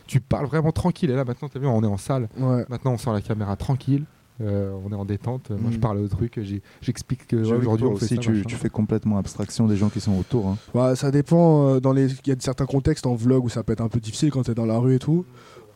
tu 0.07 0.19
parles 0.21 0.45
vraiment 0.45 0.71
tranquille. 0.71 1.09
Et 1.11 1.15
là, 1.15 1.25
maintenant, 1.25 1.49
tu 1.49 1.57
as 1.57 1.61
vu, 1.61 1.67
on 1.67 1.83
est 1.83 1.87
en 1.87 1.97
salle. 1.97 2.27
Ouais. 2.37 2.65
Maintenant, 2.69 2.93
on 2.93 2.97
sort 2.97 3.13
la 3.13 3.21
caméra 3.21 3.55
tranquille. 3.55 4.05
Euh, 4.41 4.73
on 4.85 4.91
est 4.91 4.95
en 4.95 5.05
détente. 5.05 5.49
Moi, 5.51 5.71
je 5.71 5.77
Mm. 5.77 5.81
parle 5.81 5.97
au 5.99 6.07
truc. 6.07 6.39
J'explique 6.81 7.27
que 7.27 7.35
ouais, 7.35 7.51
aujourd'hui, 7.53 7.87
fait 7.87 7.93
aussi, 7.93 8.15
ça. 8.15 8.21
tu, 8.21 8.43
tu 8.45 8.55
fais 8.55 8.69
complètement 8.69 9.17
abstraction 9.17 9.67
des 9.67 9.75
gens 9.77 9.89
qui 9.89 9.99
sont 10.01 10.17
autour. 10.17 10.47
hein. 10.47 10.57
Bah, 10.73 10.95
ça 10.95 11.11
dépend. 11.11 11.67
euh, 11.67 11.79
dans 11.79 11.93
les, 11.93 12.11
il 12.11 12.29
y 12.29 12.31
a 12.31 12.35
certains 12.39 12.65
contextes 12.65 13.05
en 13.05 13.15
vlog 13.15 13.45
où 13.45 13.49
ça 13.49 13.63
peut 13.63 13.73
être 13.73 13.81
un 13.81 13.89
peu 13.89 13.99
difficile 13.99 14.31
quand 14.31 14.43
t'es 14.43 14.53
dans 14.55 14.65
la 14.65 14.77
rue 14.77 14.95
et 14.95 14.99
tout. 14.99 15.25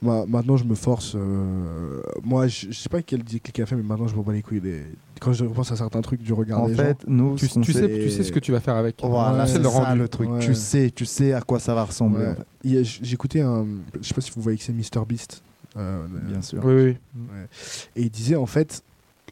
Maintenant, 0.02 0.58
je 0.58 0.64
me 0.64 0.76
force. 0.76 1.16
euh, 1.16 2.00
moi, 2.24 2.48
je, 2.48 2.68
je 2.70 2.78
sais 2.78 2.88
pas 2.90 3.02
quel 3.02 3.24
déclic 3.24 3.60
a 3.60 3.66
fait, 3.66 3.76
mais 3.76 3.82
maintenant, 3.82 4.08
je 4.08 4.16
me 4.16 4.22
bats 4.22 4.32
les 4.32 4.44
couilles. 4.44 4.62
des- 4.62 4.84
Quand 5.20 5.34
je 5.34 5.44
repense 5.44 5.72
à 5.72 5.76
certains 5.76 6.02
trucs 6.02 6.22
du 6.22 6.34
regard 6.34 6.62
En 6.62 6.68
des 6.68 6.76
fait, 6.76 6.98
nous, 7.08 7.36
Tu, 7.36 7.48
tu 7.48 7.74
sais, 7.74 7.88
tu 7.90 8.10
sais 8.12 8.24
ce 8.24 8.32
que 8.32 8.38
tu 8.40 8.52
vas 8.52 8.60
faire 8.60 8.76
avec. 8.76 8.98
Voilà, 9.02 9.40
Ouais, 9.44 9.48
c'est 9.48 9.58
le 9.58 9.68
ça 9.68 9.96
le 9.96 10.08
truc. 10.08 10.30
Ouais. 10.30 10.40
Tu 10.40 10.54
sais, 10.54 10.92
tu 10.92 11.06
sais 11.06 11.34
à 11.34 11.42
quoi 11.42 11.58
ça 11.60 11.74
va 11.74 11.84
ressembler. 11.84 12.26
Ouais. 12.26 12.30
en 12.30 12.36
fait. 12.84 12.84
J'écoutais 13.02 13.42
un. 13.42 13.66
Je 14.00 14.08
sais 14.08 14.14
pas 14.14 14.22
si 14.22 14.32
vous 14.36 14.42
voyez 14.44 14.60
que 14.60 14.64
c'est 14.64 14.74
MrBeast. 14.74 15.42
Euh, 15.78 16.06
Bien 16.28 16.42
sûr. 16.42 16.62
Oui, 16.66 16.74
oui. 16.76 16.96
Et 17.96 18.02
il 18.04 18.10
disait 18.10 18.36
en 18.36 18.46
fait, 18.46 18.82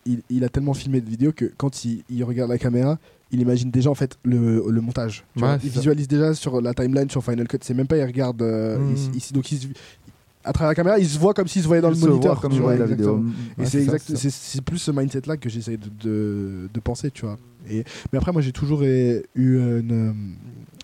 il, 0.06 0.22
il 0.30 0.44
a 0.44 0.50
tellement 0.50 0.74
filmé 0.74 1.02
de 1.02 1.10
vidéos 1.10 1.32
que 1.32 1.46
quand 1.58 1.86
il, 1.86 2.04
il 2.10 2.24
regarde 2.24 2.50
la 2.52 2.58
caméra, 2.58 3.00
il 3.32 3.42
imagine 3.42 3.72
déjà 3.72 3.90
en 3.90 3.96
fait 3.96 4.18
le, 4.24 4.64
le 4.70 4.82
montage. 4.82 5.24
Tu 5.36 5.42
Ouais, 5.44 5.48
vois, 5.50 5.60
il 5.64 5.70
ça. 5.72 5.80
visualise 5.80 6.08
déjà 6.08 6.34
sur 6.34 6.62
la 6.62 6.74
timeline 6.74 7.10
sur 7.10 7.24
Final 7.24 7.48
Cut. 7.48 7.58
C'est 7.62 7.74
même 7.74 7.88
pas 7.88 7.98
il 7.98 8.04
regarde 8.06 8.42
euh, 8.42 8.78
Mhm. 8.78 8.94
ici, 8.94 9.10
ici. 9.16 9.34
donc 9.34 9.52
il 9.52 9.60
à 10.48 10.54
travers 10.54 10.70
la 10.70 10.76
caméra, 10.76 11.00
il 11.00 11.08
se 11.08 11.18
voit 11.18 11.34
comme 11.34 11.48
s'il 11.48 11.64
se 11.64 11.68
voyait 11.68 11.82
dans 11.82 11.92
Il 11.92 12.00
le 12.00 12.08
moniteur. 12.08 12.40
comme 12.40 12.54
tu 12.54 12.60
vois, 12.60 12.76
la 12.76 12.86
vidéo. 12.86 13.18
exactement. 13.58 14.08
Et 14.14 14.14
Ouais, 14.14 14.30
c'est 14.30 14.62
plus 14.62 14.78
ce 14.78 14.92
mindset 14.92 15.22
là 15.26 15.38
que 15.38 15.50
j'essaie 15.50 15.78
de, 15.78 15.90
de, 16.04 16.70
de 16.72 16.80
penser, 16.80 17.10
tu 17.10 17.26
vois. 17.26 17.40
Et 17.68 17.84
mais 18.14 18.20
après 18.20 18.32
moi 18.32 18.44
j'ai 18.44 18.52
toujours 18.52 18.84
eu 18.84 19.24
une, 19.34 20.14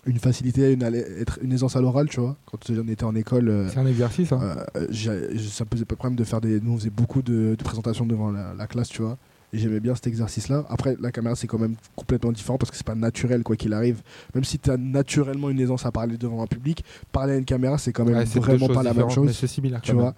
une 0.06 0.18
facilité, 0.18 0.72
une, 0.72 1.52
aisance 1.52 1.76
à 1.76 1.80
l'oral, 1.80 2.08
tu 2.08 2.20
vois. 2.20 2.36
Quand 2.46 2.58
on 2.70 2.88
était 2.88 3.04
en 3.04 3.14
école, 3.14 3.48
euh, 3.48 3.68
C'est 3.68 3.78
un 3.78 3.86
exercice. 3.86 4.32
Hein. 4.32 4.56
euh, 4.76 4.86
ça 4.92 5.64
me 5.64 5.68
posait 5.68 5.84
pas 5.84 5.94
de 5.94 5.98
problème 5.98 6.16
de 6.16 6.24
faire 6.24 6.40
des. 6.40 6.60
Nous, 6.60 6.72
on 6.72 6.76
faisait 6.76 6.90
beaucoup 6.90 7.22
de, 7.22 7.54
de 7.56 7.64
présentations 7.64 8.06
devant 8.06 8.30
la, 8.30 8.54
la 8.54 8.66
classe, 8.66 8.88
tu 8.88 9.02
vois. 9.02 9.18
Et 9.54 9.58
j'aimais 9.58 9.80
bien 9.80 9.94
cet 9.94 10.06
exercice-là. 10.06 10.64
Après, 10.70 10.96
la 10.98 11.12
caméra, 11.12 11.34
c'est 11.36 11.46
quand 11.46 11.58
même 11.58 11.74
complètement 11.94 12.32
différent 12.32 12.56
parce 12.56 12.70
que 12.70 12.76
c'est 12.76 12.86
pas 12.86 12.94
naturel, 12.94 13.42
quoi 13.42 13.54
qu'il 13.56 13.74
arrive. 13.74 14.00
Même 14.34 14.44
si 14.44 14.58
tu 14.58 14.70
as 14.70 14.78
naturellement 14.78 15.50
une 15.50 15.60
aisance 15.60 15.84
à 15.84 15.92
parler 15.92 16.16
devant 16.16 16.42
un 16.42 16.46
public, 16.46 16.82
parler 17.12 17.34
à 17.34 17.36
une 17.36 17.44
caméra, 17.44 17.76
c'est 17.76 17.92
quand 17.92 18.04
même 18.06 18.16
Ouais, 18.16 18.24
vraiment 18.24 18.68
pas 18.68 18.82
la 18.82 18.94
même 18.94 19.06
différentes, 19.08 19.26
Mais 19.26 19.32
chose. 19.32 19.36
c'est 19.38 19.46
similaire. 19.46 19.80
Tu 19.82 19.92
vois. 19.92 20.14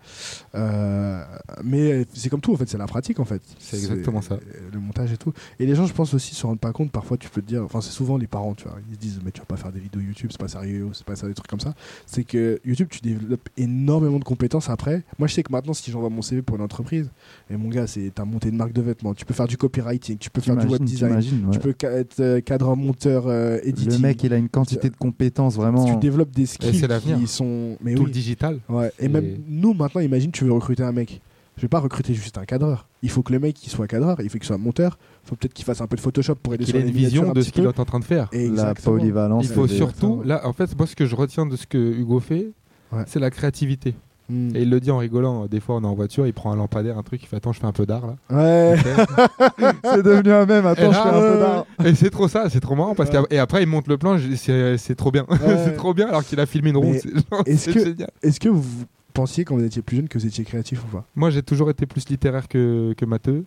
Euh, 0.55 1.25
mais 1.65 2.07
c'est 2.13 2.29
comme 2.29 2.41
tout, 2.41 2.53
en 2.53 2.57
fait, 2.57 2.69
c'est 2.69 2.79
la 2.79 2.87
pratique, 2.87 3.19
en 3.19 3.25
fait. 3.25 3.43
C'est 3.59 3.77
exactement 3.77 4.23
ça. 4.23 4.39
Le 4.73 4.79
montage 4.79 5.13
et 5.13 5.17
tout. 5.17 5.33
Et 5.59 5.67
les 5.67 5.75
gens, 5.75 5.87
je 5.87 5.93
pense 5.93 6.15
aussi, 6.15 6.35
se 6.35 6.47
rendent 6.47 6.61
pas 6.61 6.73
compte. 6.73 6.91
Parfois, 6.93 7.17
tu 7.17 7.29
peux 7.29 7.43
te 7.43 7.47
dire. 7.47 7.65
Enfin, 7.65 7.81
c'est 7.81 7.91
souvent 7.91 8.17
les 8.17 8.27
parents, 8.29 8.55
tu 8.55 8.65
vois. 8.69 8.79
Ils 8.91 8.95
se 8.95 9.01
disent, 9.01 9.21
mais 9.25 9.33
tu 9.33 9.41
vas 9.41 9.47
pas 9.47 9.57
faire 9.57 9.73
des 9.73 9.81
vidéos 9.81 10.01
YouTube, 10.01 10.31
c'est 10.31 10.41
pas 10.41 10.49
sérieux, 10.49 10.89
c'est 10.93 11.05
pas 11.05 11.17
ça, 11.17 11.27
des 11.27 11.35
trucs 11.35 11.49
comme 11.49 11.61
ça. 11.61 11.75
C'est 12.07 12.25
que 12.25 12.61
YouTube, 12.65 12.89
tu 12.91 13.01
développes 13.01 13.49
énormément 13.57 14.19
de 14.21 14.25
compétences 14.25 14.71
après. 14.71 15.03
Moi, 15.19 15.27
je 15.27 15.35
sais 15.35 15.43
que 15.43 15.51
maintenant, 15.53 15.75
si 15.75 15.91
j'envoie 15.91 16.11
mon 16.11 16.23
CV 16.23 16.43
pour 16.43 16.57
une 16.57 16.63
entreprise, 16.63 17.11
et 17.51 17.57
mon 17.57 17.69
gars, 17.69 17.87
c'est 17.89 18.13
t'as 18.15 18.25
monté 18.25 18.49
une 18.49 18.57
marque 18.57 18.73
de 18.73 18.83
vêtements, 18.83 19.15
tu 19.15 19.24
peux 19.25 19.35
faire 19.35 19.47
du 19.47 19.57
copywriting, 19.57 20.19
tu 20.19 20.31
peux 20.31 20.41
faire 20.41 20.57
du 20.57 20.67
web 20.67 20.83
design, 20.83 21.15
ouais. 21.17 21.51
tu 21.53 21.59
peux 21.59 21.75
être 21.81 22.21
euh, 22.21 22.41
cadreur, 22.41 22.77
monteur, 22.77 23.25
euh, 23.27 23.59
editing. 23.63 23.93
Le 23.93 23.99
mec, 23.99 24.23
il 24.25 24.33
a 24.33 24.37
une 24.37 24.49
quantité 24.49 24.91
de 24.91 24.97
compétences 24.97 25.57
vraiment. 25.57 25.85
tu 25.85 25.97
développes 25.97 26.31
des 26.33 26.47
skills 26.47 26.79
c'est 26.79 26.87
l'avenir. 26.89 27.19
qui 27.19 27.27
sont. 27.27 27.77
Mais 27.83 27.95
Tout 27.95 28.01
oui. 28.03 28.07
le 28.07 28.13
digital. 28.13 28.59
Ouais. 28.69 28.91
Et, 28.99 29.07
Et- 29.07 29.09
même 29.09 29.39
nous, 29.49 29.75
maintenant, 29.75 30.01
imagine, 30.01 30.31
tu 30.31 30.45
veux 30.45 30.53
recruter 30.53 30.83
un 30.83 30.93
mec. 30.93 31.21
Je 31.57 31.63
vais 31.63 31.69
pas 31.69 31.79
recruter 31.79 32.15
juste 32.15 32.37
un 32.37 32.45
cadreur. 32.45 32.89
Il 33.03 33.11
faut 33.11 33.23
que 33.23 33.33
le 33.33 33.39
mec 33.39 33.65
il 33.65 33.71
soit 33.71 33.87
cadreur, 33.87 34.17
il 34.21 34.29
faut 34.29 34.39
qu'il 34.39 34.47
soit 34.47 34.59
monteur, 34.59 34.99
il 35.25 35.29
faut 35.29 35.37
peut-être 35.37 35.55
qu'il 35.55 35.65
fasse 35.65 35.81
un 35.81 35.87
peu 35.87 35.95
de 35.95 36.01
Photoshop 36.01 36.35
pour 36.35 36.53
aider 36.53 36.65
Il 36.65 36.67
sur 36.67 36.77
a 36.77 36.81
les 36.81 36.89
une 36.89 36.93
vision 36.95 37.33
de 37.33 37.41
ce 37.43 37.53
qu'il 37.53 37.63
est 37.63 37.79
en 37.79 37.85
train 37.85 38.01
de 38.01 38.05
faire. 38.05 38.29
La 38.33 38.41
Exactement. 38.41 38.97
polyvalence. 38.97 39.45
Il 39.45 39.51
faut 39.53 39.69
surtout, 39.69 40.23
là, 40.25 40.45
en 40.49 40.53
fait, 40.53 40.77
moi, 40.77 40.87
ce 40.89 40.97
que 40.97 41.07
je 41.07 41.15
retiens 41.15 41.47
de 41.47 41.55
ce 41.55 41.67
que 41.67 41.79
Hugo 41.79 42.19
fait, 42.19 42.49
Ouais. 42.93 43.05
c'est 43.07 43.21
la 43.21 43.31
créativité. 43.31 43.95
Hmm. 44.31 44.57
Et 44.57 44.63
il 44.63 44.71
le 44.71 44.81
dit 44.81 44.91
en 44.91 44.99
rigolant. 44.99 45.47
Des 45.47 45.61
fois, 45.61 45.77
on 45.77 45.83
est 45.83 45.87
en 45.87 45.95
voiture, 45.95 46.27
il 46.27 46.33
prend 46.33 46.51
un 46.53 46.57
lampadaire, 46.57 46.97
un 46.97 47.03
truc, 47.03 47.23
il 47.23 47.27
fait 47.27 47.37
Attends, 47.37 47.53
je 47.53 47.61
fais 47.61 47.67
un 47.67 47.73
peu 47.73 47.85
d'art 47.85 48.07
là. 48.07 48.15
Ouais. 48.35 48.77
C'est 49.85 50.03
devenu 50.03 50.33
un 50.33 50.47
même. 50.47 50.65
Attends, 50.67 50.93
je 50.93 50.99
fais 50.99 51.09
un 51.09 51.13
peu 51.21 51.39
d'art. 51.39 51.67
Et 51.85 51.95
c'est 51.95 52.11
trop 52.11 52.29
ça, 52.29 52.49
c'est 52.49 52.61
trop 52.61 52.75
marrant 52.75 52.95
parce 52.95 53.11
Ouais. 53.11 53.23
que 53.29 53.35
et 53.35 53.39
après 53.39 53.63
il 53.63 53.69
monte 53.69 53.87
le 53.89 53.99
plan, 53.99 54.17
c'est 54.37 54.79
c'est 54.79 54.95
trop 54.95 55.11
bien, 55.11 55.27
Ouais. 55.31 55.37
c'est 55.65 55.77
trop 55.77 55.93
bien 55.93 56.09
alors 56.09 56.25
qu'il 56.25 56.41
a 56.41 56.47
filmé 56.47 56.71
une 56.71 56.77
route. 56.79 56.87
Mais 56.95 56.99
c'est 57.01 57.11
genre, 57.31 57.43
est-ce 57.47 57.65
c'est 57.65 57.73
que- 57.73 57.85
génial. 57.85 58.11
Est-ce 58.23 58.41
que 58.41 58.49
vous 58.49 58.65
pensiez 59.15 59.45
quand 59.45 59.57
vous 59.57 59.65
étiez 59.65 59.81
plus 59.81 59.97
jeune 59.97 60.09
que 60.09 60.19
vous 60.19 60.27
étiez 60.27 60.45
créatif 60.45 60.85
ou 60.85 60.89
pas 60.89 61.07
Moi 61.17 61.31
j'ai 61.31 61.43
toujours 61.43 61.71
été 61.71 61.87
plus 61.87 62.07
littéraire 62.11 62.49
que, 62.49 62.93
que 62.97 63.05
matheux 63.07 63.45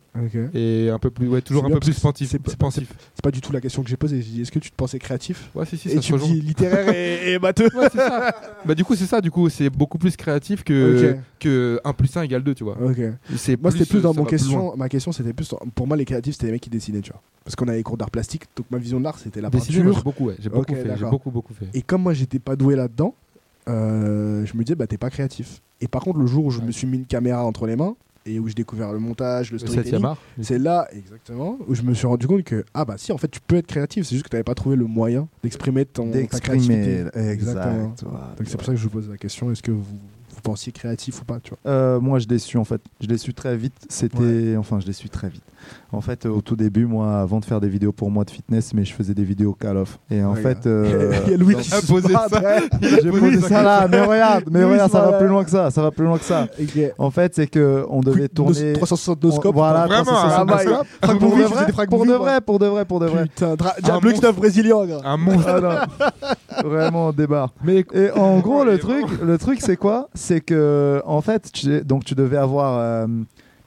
et 0.54 0.90
un 0.90 0.98
peu 0.98 1.12
plus, 1.12 1.28
ouais, 1.28 1.42
toujours 1.42 1.66
un 1.66 1.70
peu 1.70 1.80
plus 1.80 2.00
pensif. 2.00 2.30
c'est-. 2.30 2.42
C'est 2.48 3.22
pas 3.22 3.32
du 3.32 3.42
tout 3.42 3.52
la 3.52 3.62
question 3.62 3.84
que 3.84 3.90
j'ai 3.90 3.98
posée. 3.98 4.18
Est-ce 4.20 4.52
que 4.52 4.60
tu 4.60 4.72
te 4.72 4.76
pensais 4.76 4.98
créatif 4.98 5.52
Ouais, 5.54 5.66
si, 5.66 5.78
si, 5.78 5.90
Et 5.90 5.96
ça 5.96 6.00
tu 6.00 6.14
me 6.14 6.20
dis 6.20 6.42
littéraire 6.42 6.90
et, 6.90 7.34
et 7.34 7.40
matheux. 7.48 7.70
Ouais, 7.76 7.88
c'est 7.92 7.98
ça. 7.98 8.34
bah 8.66 8.74
du 8.74 8.84
coup 8.84 8.96
c'est 8.96 9.06
ça, 9.06 9.22
du 9.22 9.30
coup 9.30 9.50
c'est 9.50 9.70
beaucoup 9.70 9.98
plus 9.98 10.16
créatif 10.16 10.64
que, 10.64 11.16
que 11.40 11.80
1 11.84 11.94
plus 11.94 12.16
1 12.18 12.24
égale 12.24 12.44
2, 12.44 12.56
tu 12.56 12.64
vois. 12.64 12.78
Ok. 12.82 12.98
C'est 13.36 13.62
Moi, 13.62 13.72
c'était 13.72 13.86
plus 13.86 14.02
dans 14.02 14.14
mon 14.14 14.24
question. 14.26 14.76
Ma 14.78 14.90
question, 14.90 15.12
c'était 15.12 15.34
plus. 15.34 15.54
Pour 15.76 15.86
moi, 15.88 15.98
les 15.98 16.06
créatifs, 16.06 16.34
c'était 16.36 16.48
les 16.48 16.54
mecs 16.54 16.62
qui 16.62 16.70
dessinaient, 16.70 17.02
tu 17.02 17.12
vois. 17.12 17.22
Parce 17.44 17.56
qu'on 17.56 17.68
avait 17.68 17.78
les 17.78 17.84
cours 17.84 17.98
d'art 17.98 18.12
plastique, 18.12 18.44
donc 18.56 18.66
ma 18.72 18.78
vision 18.78 19.00
de 19.00 19.04
l'art, 19.06 19.20
c'était 19.20 19.40
la 19.42 19.50
Dessiner, 19.50 19.78
peinture. 19.80 19.94
j'ai 19.98 20.04
beaucoup, 20.04 20.26
ouais, 20.28 20.36
beaucoup 20.52 20.76
fait, 20.76 20.98
j'ai 20.98 21.06
beaucoup 21.06 21.32
beaucoup 21.32 21.54
fait. 21.54 21.66
Et 21.74 21.82
comme 21.82 22.02
moi, 22.04 22.14
j'étais 22.14 22.40
pas 22.40 22.56
doué 22.58 22.76
là-dedans, 22.76 23.16
euh, 23.68 24.46
je 24.46 24.56
me 24.58 24.64
disais, 24.64 24.76
bah, 24.76 24.88
t'es 24.88 24.98
pas 24.98 25.10
créatif. 25.10 25.62
Et 25.82 25.88
par 25.88 26.02
contre, 26.02 26.20
le 26.20 26.26
jour 26.28 26.46
où 26.46 26.52
je 26.52 26.60
Ouais. 26.60 26.66
me 26.66 26.72
suis 26.72 26.88
mis 26.88 26.98
une 26.98 27.06
caméra 27.06 27.44
entre 27.46 27.68
les 27.68 27.76
mains 27.76 27.96
et 28.26 28.40
où 28.40 28.48
j'ai 28.48 28.54
découvert 28.56 28.92
le 28.92 29.00
montage, 29.00 29.52
le 29.52 29.56
Le 29.56 29.60
7 29.60 29.70
storytelling, 29.70 30.06
c'est 30.42 30.60
là, 30.60 30.88
exactement, 30.92 31.58
où 31.68 31.74
je 31.76 31.82
me 31.82 31.94
suis 31.94 32.08
rendu 32.08 32.28
compte 32.28 32.44
que, 32.44 32.66
ah 32.74 32.84
bah 32.84 32.96
si, 32.98 33.12
en 33.14 33.18
fait, 33.18 33.30
tu 33.30 33.40
peux 33.40 33.56
être 33.56 33.68
créatif, 33.68 34.06
c'est 34.06 34.16
juste 34.16 34.26
que 34.26 34.30
t'avais 34.30 34.44
pas 34.44 34.56
trouvé 34.56 34.76
le 34.76 34.86
moyen 34.86 35.28
d'exprimer 35.44 35.86
ton 35.86 36.12
ta 36.12 36.40
créativité. 36.40 37.06
Exactement. 37.14 37.94
Donc 38.38 38.48
c'est 38.48 38.58
pour 38.58 38.66
ça 38.66 38.74
que 38.74 38.78
je 38.78 38.84
vous 38.84 38.90
pose 38.90 39.10
la 39.10 39.18
question, 39.18 39.50
est-ce 39.52 39.64
que 39.64 39.72
vous, 39.72 39.84
vous 39.84 40.42
pensiez 40.44 40.72
créatif 40.74 41.22
ou 41.22 41.26
pas, 41.26 41.40
tu 41.40 41.52
vois? 41.52 41.72
Euh, 41.72 42.00
moi, 42.02 42.20
je 42.20 42.28
l'ai 42.28 42.38
su 42.40 42.58
en 42.58 42.66
fait. 42.66 42.82
Je 43.02 43.08
l'ai 43.08 43.18
su 43.18 43.34
très 43.34 43.56
vite. 43.56 43.74
C'était, 43.90 44.56
enfin, 44.58 44.80
je 44.82 44.88
l'ai 44.88 44.94
su 44.94 45.10
très 45.10 45.30
vite. 45.30 45.44
En 45.92 46.02
fait, 46.02 46.26
au 46.26 46.42
tout 46.42 46.56
début, 46.56 46.86
moi, 46.86 47.20
avant 47.22 47.40
de 47.40 47.46
faire 47.46 47.60
des 47.62 47.70
vidéos 47.70 47.92
pour 47.92 48.12
moi 48.12 48.24
de 48.26 48.30
fitness, 48.30 48.74
mais 48.74 48.84
je 48.86 48.94
faisais 48.94 49.14
des 49.14 49.24
vidéos 49.24 49.54
Call 49.54 49.78
of. 49.78 50.00
Et 50.12 50.24
en 50.24 50.34
Ouais, 50.34 50.42
fait, 50.42 50.58
euh, 50.66 51.14
Il 51.26 51.32
y 51.32 51.34
a 51.34 51.38
Louis 51.38 51.56
qui 51.56 51.74
a 51.74 51.82
se 51.82 51.88
posé 51.88 52.14
ça. 52.14 52.28
ouais. 52.32 52.70
j'ai 52.82 53.10
posé 53.10 53.42
ça 53.42 53.64
là. 53.64 53.88
Mais 53.90 54.02
regarde, 54.02 54.44
mais 54.52 54.64
regarde, 54.64 54.92
ça 54.92 55.02
va 55.02 55.18
plus 55.18 55.28
loin 55.28 55.44
que 55.44 55.50
ça. 55.50 55.72
Ça 55.72 55.82
va 55.82 55.92
plus 55.92 56.06
loin 56.06 56.18
que 56.18 56.24
ça. 56.26 56.48
En 56.98 57.10
fait, 57.12 57.34
c'est 57.36 57.48
que 57.48 57.86
on 57.90 58.02
devait 58.02 58.28
tourner. 58.28 58.74
362 58.74 59.32
scopes. 59.32 59.56
Voilà, 59.56 59.86
Vraiment, 59.88 60.04
360 60.04 60.52
un 60.52 60.58
scopes. 60.58 60.88
Franck 61.04 61.20
Pour 61.20 61.30
Bouvier 61.30 61.44
de 61.44 61.50
faisait 61.50 61.72
vrai, 61.72 61.88
pour 61.88 62.06
de 62.06 62.14
vrai, 62.14 62.42
pour 62.42 62.60
de 62.60 62.66
vrai, 62.68 62.86
pour 62.86 63.00
de 63.00 63.06
vrai. 63.08 63.24
Putain, 63.24 63.56
Diablo 63.84 64.10
monstre. 64.10 64.26
9 64.28 64.36
brésilien, 64.36 64.86
gars. 64.86 65.02
Un 65.04 65.18
monstre. 65.18 65.88
Ah. 66.00 66.64
Vraiment, 66.66 67.08
on 67.08 67.12
débarre. 67.12 67.54
Mais 67.64 67.86
Et 67.94 68.12
en 68.12 68.40
gros, 68.40 68.64
le 68.64 68.78
truc, 68.80 69.06
le 69.24 69.38
truc, 69.38 69.60
c'est 69.62 69.78
quoi? 69.78 70.10
C'est 70.14 70.42
que, 70.42 71.02
en 71.06 71.22
fait, 71.22 71.50
tu, 71.52 71.82
donc 71.84 72.04
tu 72.04 72.16
devais 72.16 72.38
avoir, 72.38 72.78
euh, 72.80 73.08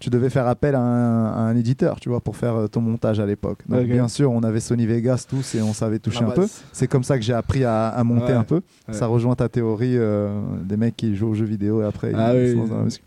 tu 0.01 0.11
devais 0.11 0.31
faire 0.31 0.47
appel 0.49 0.75
à 0.75 0.81
un, 0.81 1.27
à 1.27 1.39
un 1.41 1.57
éditeur, 1.57 2.01
tu 2.01 2.09
vois, 2.09 2.21
pour 2.21 2.37
faire 2.37 2.57
euh, 2.57 2.67
ton 2.67 2.81
montage 2.81 3.21
à 3.21 3.27
l'époque. 3.27 3.61
Donc, 3.69 3.85
bien 3.87 4.09
sûr, 4.09 4.33
on 4.33 4.41
avait 4.43 4.61
Sony 4.61 4.87
Vegas 4.87 5.27
tous 5.29 5.55
et 5.55 5.63
on 5.63 5.73
savait 5.73 5.99
toucher 6.01 6.25
un 6.25 6.31
peu. 6.31 6.49
C'est 6.73 6.89
comme 6.89 7.05
ça 7.05 7.17
que 7.19 7.23
j'ai 7.25 7.35
appris 7.35 7.65
à, 7.65 7.89
à 7.89 8.03
monter 8.03 8.33
Ouais. 8.33 8.33
un 8.33 8.45
peu. 8.45 8.63
Ouais. 8.89 8.95
Ça 8.95 9.07
rejoint 9.07 9.35
ta 9.37 9.49
théorie 9.49 9.97
euh, 9.97 10.41
des 10.65 10.77
mecs 10.77 10.97
qui 10.97 11.15
jouent 11.15 11.29
aux 11.29 11.35
jeux 11.35 11.45
vidéo 11.45 11.83
et 11.83 11.85
après 11.85 12.13
Ah 12.15 12.35
ils 12.35 12.41
oui. 12.41 12.51
se 12.53 12.57
lancent 12.57 12.69
dans 12.71 12.79
la 12.79 12.85
musique. 12.85 13.05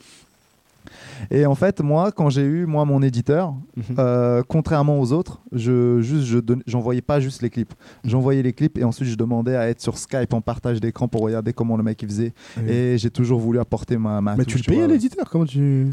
Et 1.32 1.46
en 1.46 1.56
fait, 1.56 1.80
moi, 1.80 2.12
quand 2.12 2.30
j'ai 2.30 2.44
eu 2.44 2.66
moi 2.66 2.84
mon 2.86 3.02
éditeur, 3.02 3.54
Mhm. 3.78 3.84
euh, 3.98 4.42
contrairement 4.48 5.00
aux 5.00 5.14
autres, 5.14 5.40
je 5.54 6.02
juste 6.02 6.26
je 6.26 6.40
j'envoyais 6.68 7.02
pas 7.02 7.20
juste 7.20 7.42
les 7.42 7.50
clips. 7.50 7.74
J'envoyais 8.04 8.42
les 8.44 8.52
clips 8.54 8.78
et 8.78 8.84
ensuite 8.84 9.08
je 9.08 9.16
demandais 9.16 9.56
à 9.56 9.70
être 9.70 9.82
sur 9.82 9.98
Skype 9.98 10.34
en 10.34 10.42
partage 10.42 10.82
d'écran 10.82 11.08
pour 11.08 11.22
regarder 11.22 11.54
comment 11.54 11.78
le 11.78 11.84
mec 11.84 12.02
il 12.02 12.10
faisait. 12.10 12.34
Et 12.68 12.98
j'ai 12.98 13.10
toujours 13.10 13.40
voulu 13.40 13.60
apporter 13.60 13.98
ma, 13.98 14.20
ma 14.22 14.36
Mais 14.36 14.44
touche, 14.44 14.62
tu 14.64 14.70
le 14.72 14.76
payais 14.76 14.88
l'éditeur? 14.88 15.30
Comment 15.30 15.46
tu. 15.46 15.88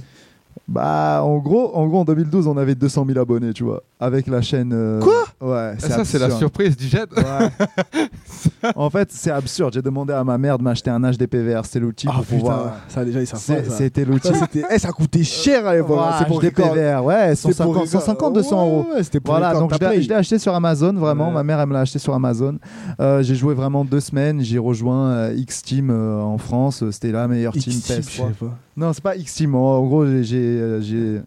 Bah 0.73 1.23
en 1.25 1.39
gros, 1.39 1.75
en 1.75 1.89
gros 1.89 1.99
en 1.99 2.05
2012 2.05 2.47
on 2.47 2.57
avait 2.57 2.77
200 2.77 3.05
000 3.09 3.19
abonnés, 3.19 3.53
tu 3.53 3.65
vois, 3.65 3.83
avec 3.99 4.29
la 4.29 4.41
chaîne. 4.41 4.71
euh, 4.73 5.01
Quoi? 5.01 5.25
Ouais. 5.41 5.73
Ah, 5.77 5.81
ça 5.81 6.05
c'est 6.05 6.21
la 6.21 6.31
surprise 6.31 6.77
du 6.77 6.87
jet. 6.87 7.09
Ouais. 7.17 8.71
en 8.77 8.89
fait, 8.89 9.09
c'est 9.11 9.31
absurde. 9.33 9.73
J'ai 9.75 9.83
demandé 9.83 10.13
à 10.13 10.23
ma 10.23 10.39
mère 10.39 10.59
de 10.59 10.63
m'acheter 10.63 10.91
un 10.91 11.01
HDPVR, 11.01 11.65
c'est 11.65 11.81
l'outil 11.81 12.07
Ah 12.09 12.13
pour 12.17 12.25
putain, 12.25 12.39
pouvoir. 12.39 12.77
ça 12.89 13.05
déjà. 13.05 13.21
C'était 13.69 14.05
l'outil. 14.05 14.29
Ça, 14.35 14.47
Eh, 14.71 14.79
ça 14.79 14.93
coûtait 14.93 15.25
cher 15.25 15.67
à 15.67 15.75
l'époque. 15.75 15.99
hein, 16.01 16.11
Ouais, 16.11 16.17
c'est 16.19 16.25
pour. 16.27 16.41
HDPVR, 16.41 17.05
ouais, 17.05 17.35
C'est 17.35 17.49
pour 17.49 17.55
150, 17.57 17.75
record. 17.75 17.89
150 17.89 18.35
200 18.35 18.67
euros. 18.67 18.87
Ouais, 18.95 19.03
c'était 19.03 19.21
Voilà, 19.25 19.55
donc 19.55 19.73
je 19.75 20.09
l'ai 20.09 20.15
acheté 20.15 20.39
sur 20.39 20.55
Amazon, 20.55 20.93
vraiment. 20.93 21.31
Ma 21.33 21.43
mère, 21.43 21.59
elle 21.61 21.69
me 21.69 21.73
l'a 21.73 21.81
acheté 21.81 21.99
sur 21.99 22.15
Amazon. 22.15 22.59
Euh, 23.01 23.23
j'ai 23.23 23.35
joué 23.35 23.55
vraiment 23.55 23.85
deux 23.85 24.01
semaines. 24.01 24.41
J'ai 24.41 24.59
rejoint 24.59 25.09
euh, 25.11 25.35
X-Team 25.37 25.91
euh, 25.91 26.21
en 26.21 26.39
France. 26.39 26.85
C'était 26.93 27.11
la 27.13 27.27
meilleure 27.27 27.55
team 27.55 27.73
X-Team, 27.73 28.03
je 28.09 28.23
PS3. 28.23 28.51
Non, 28.81 28.93
c'est 28.93 29.03
pas 29.03 29.15
X-Team. 29.17 29.55
En, 29.55 29.77
en 29.79 29.87
gros, 29.87 30.07
j'ai- 30.23 30.39
euh, 30.59 31.21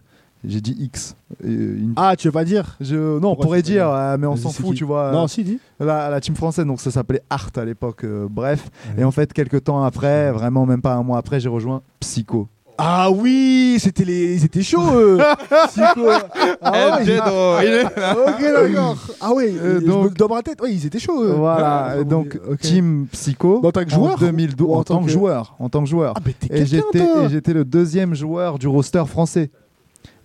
dit 0.44 0.76
X. 0.80 1.16
Une- 1.44 1.94
Ah, 1.96 2.16
tu 2.18 2.28
veux 2.28 2.32
pas 2.32 2.44
dire 2.46 2.76
Je, 2.82 3.20
non, 3.20 3.32
on 3.32 3.36
pourrait 3.36 3.62
dire, 3.62 3.90
euh, 3.90 4.18
mais 4.20 4.28
on 4.28 4.36
s'en 4.36 4.50
fout, 4.50 4.72
qui 4.72 4.80
tu 4.80 4.84
vois. 4.86 5.12
Non, 5.12 5.28
si, 5.28 5.44
dis. 5.44 5.60
La, 5.80 6.10
la 6.10 6.20
team 6.20 6.36
française, 6.36 6.66
donc 6.66 6.82
ça 6.82 6.92
s'appelait 6.92 7.22
Art 7.30 7.52
à 7.56 7.64
l'époque, 7.64 8.04
euh, 8.04 8.28
bref. 8.30 8.70
Ouais. 8.96 9.02
Et 9.02 9.06
en 9.06 9.12
fait, 9.12 9.32
quelques 9.34 9.64
temps 9.66 9.84
après, 9.84 10.32
vraiment 10.32 10.66
même 10.66 10.82
pas 10.82 10.96
un 10.96 11.04
mois 11.04 11.18
après, 11.20 11.40
j'ai 11.40 11.48
rejoint 11.50 11.82
Psycho. 12.00 12.48
Ah 12.78 13.12
oui, 13.12 13.78
c'était 13.80 14.04
les, 14.04 14.36
ils 14.36 14.46
étaient 14.46 14.64
chauds. 14.64 14.94
eux. 14.96 15.18
Psycho. 15.68 16.10
Ah 16.62 16.98
ouais, 16.98 17.04
il 17.04 17.10
est- 17.12 17.20
ok, 17.20 18.74
d'accord. 18.74 18.98
Ah 19.22 19.30
oui, 19.36 19.56
Euh, 19.62 19.80
donc 19.80 20.04
donc- 20.10 20.14
dans 20.18 20.28
ma 20.28 20.42
tête, 20.42 20.58
oui, 20.62 20.72
ils 20.74 20.86
étaient 20.88 21.00
chauds. 21.00 21.24
eux. 21.24 21.34
Voilà, 21.38 21.96
Ah, 22.00 22.04
donc 22.04 22.40
ok. 22.50 22.60
Team 22.60 23.06
Psycho. 23.12 23.62
En 23.64 23.72
tant 23.72 23.84
que 23.84 23.92
joueur 23.92 24.14
en 24.14 24.18
2012, 24.18 24.68
ou 24.68 24.74
en 24.74 24.80
en, 24.80 24.84
tant 24.84 25.04
que- 25.04 25.10
joueur, 25.12 25.56
en 25.60 25.70
tant 25.70 25.84
que 25.84 25.90
joueur. 25.90 26.14
Ah, 26.18 26.22
mais 26.26 26.34
t'es 26.34 26.48
Et 26.48 26.50
quelqu'un, 26.50 26.66
j'étais 26.66 27.06
toi. 27.06 27.24
et 27.26 27.30
j'étais 27.30 27.54
le 27.54 27.64
deuxième 27.64 28.16
joueur 28.16 28.58
du 28.58 28.68
roster 28.68 29.04
français. 29.08 29.52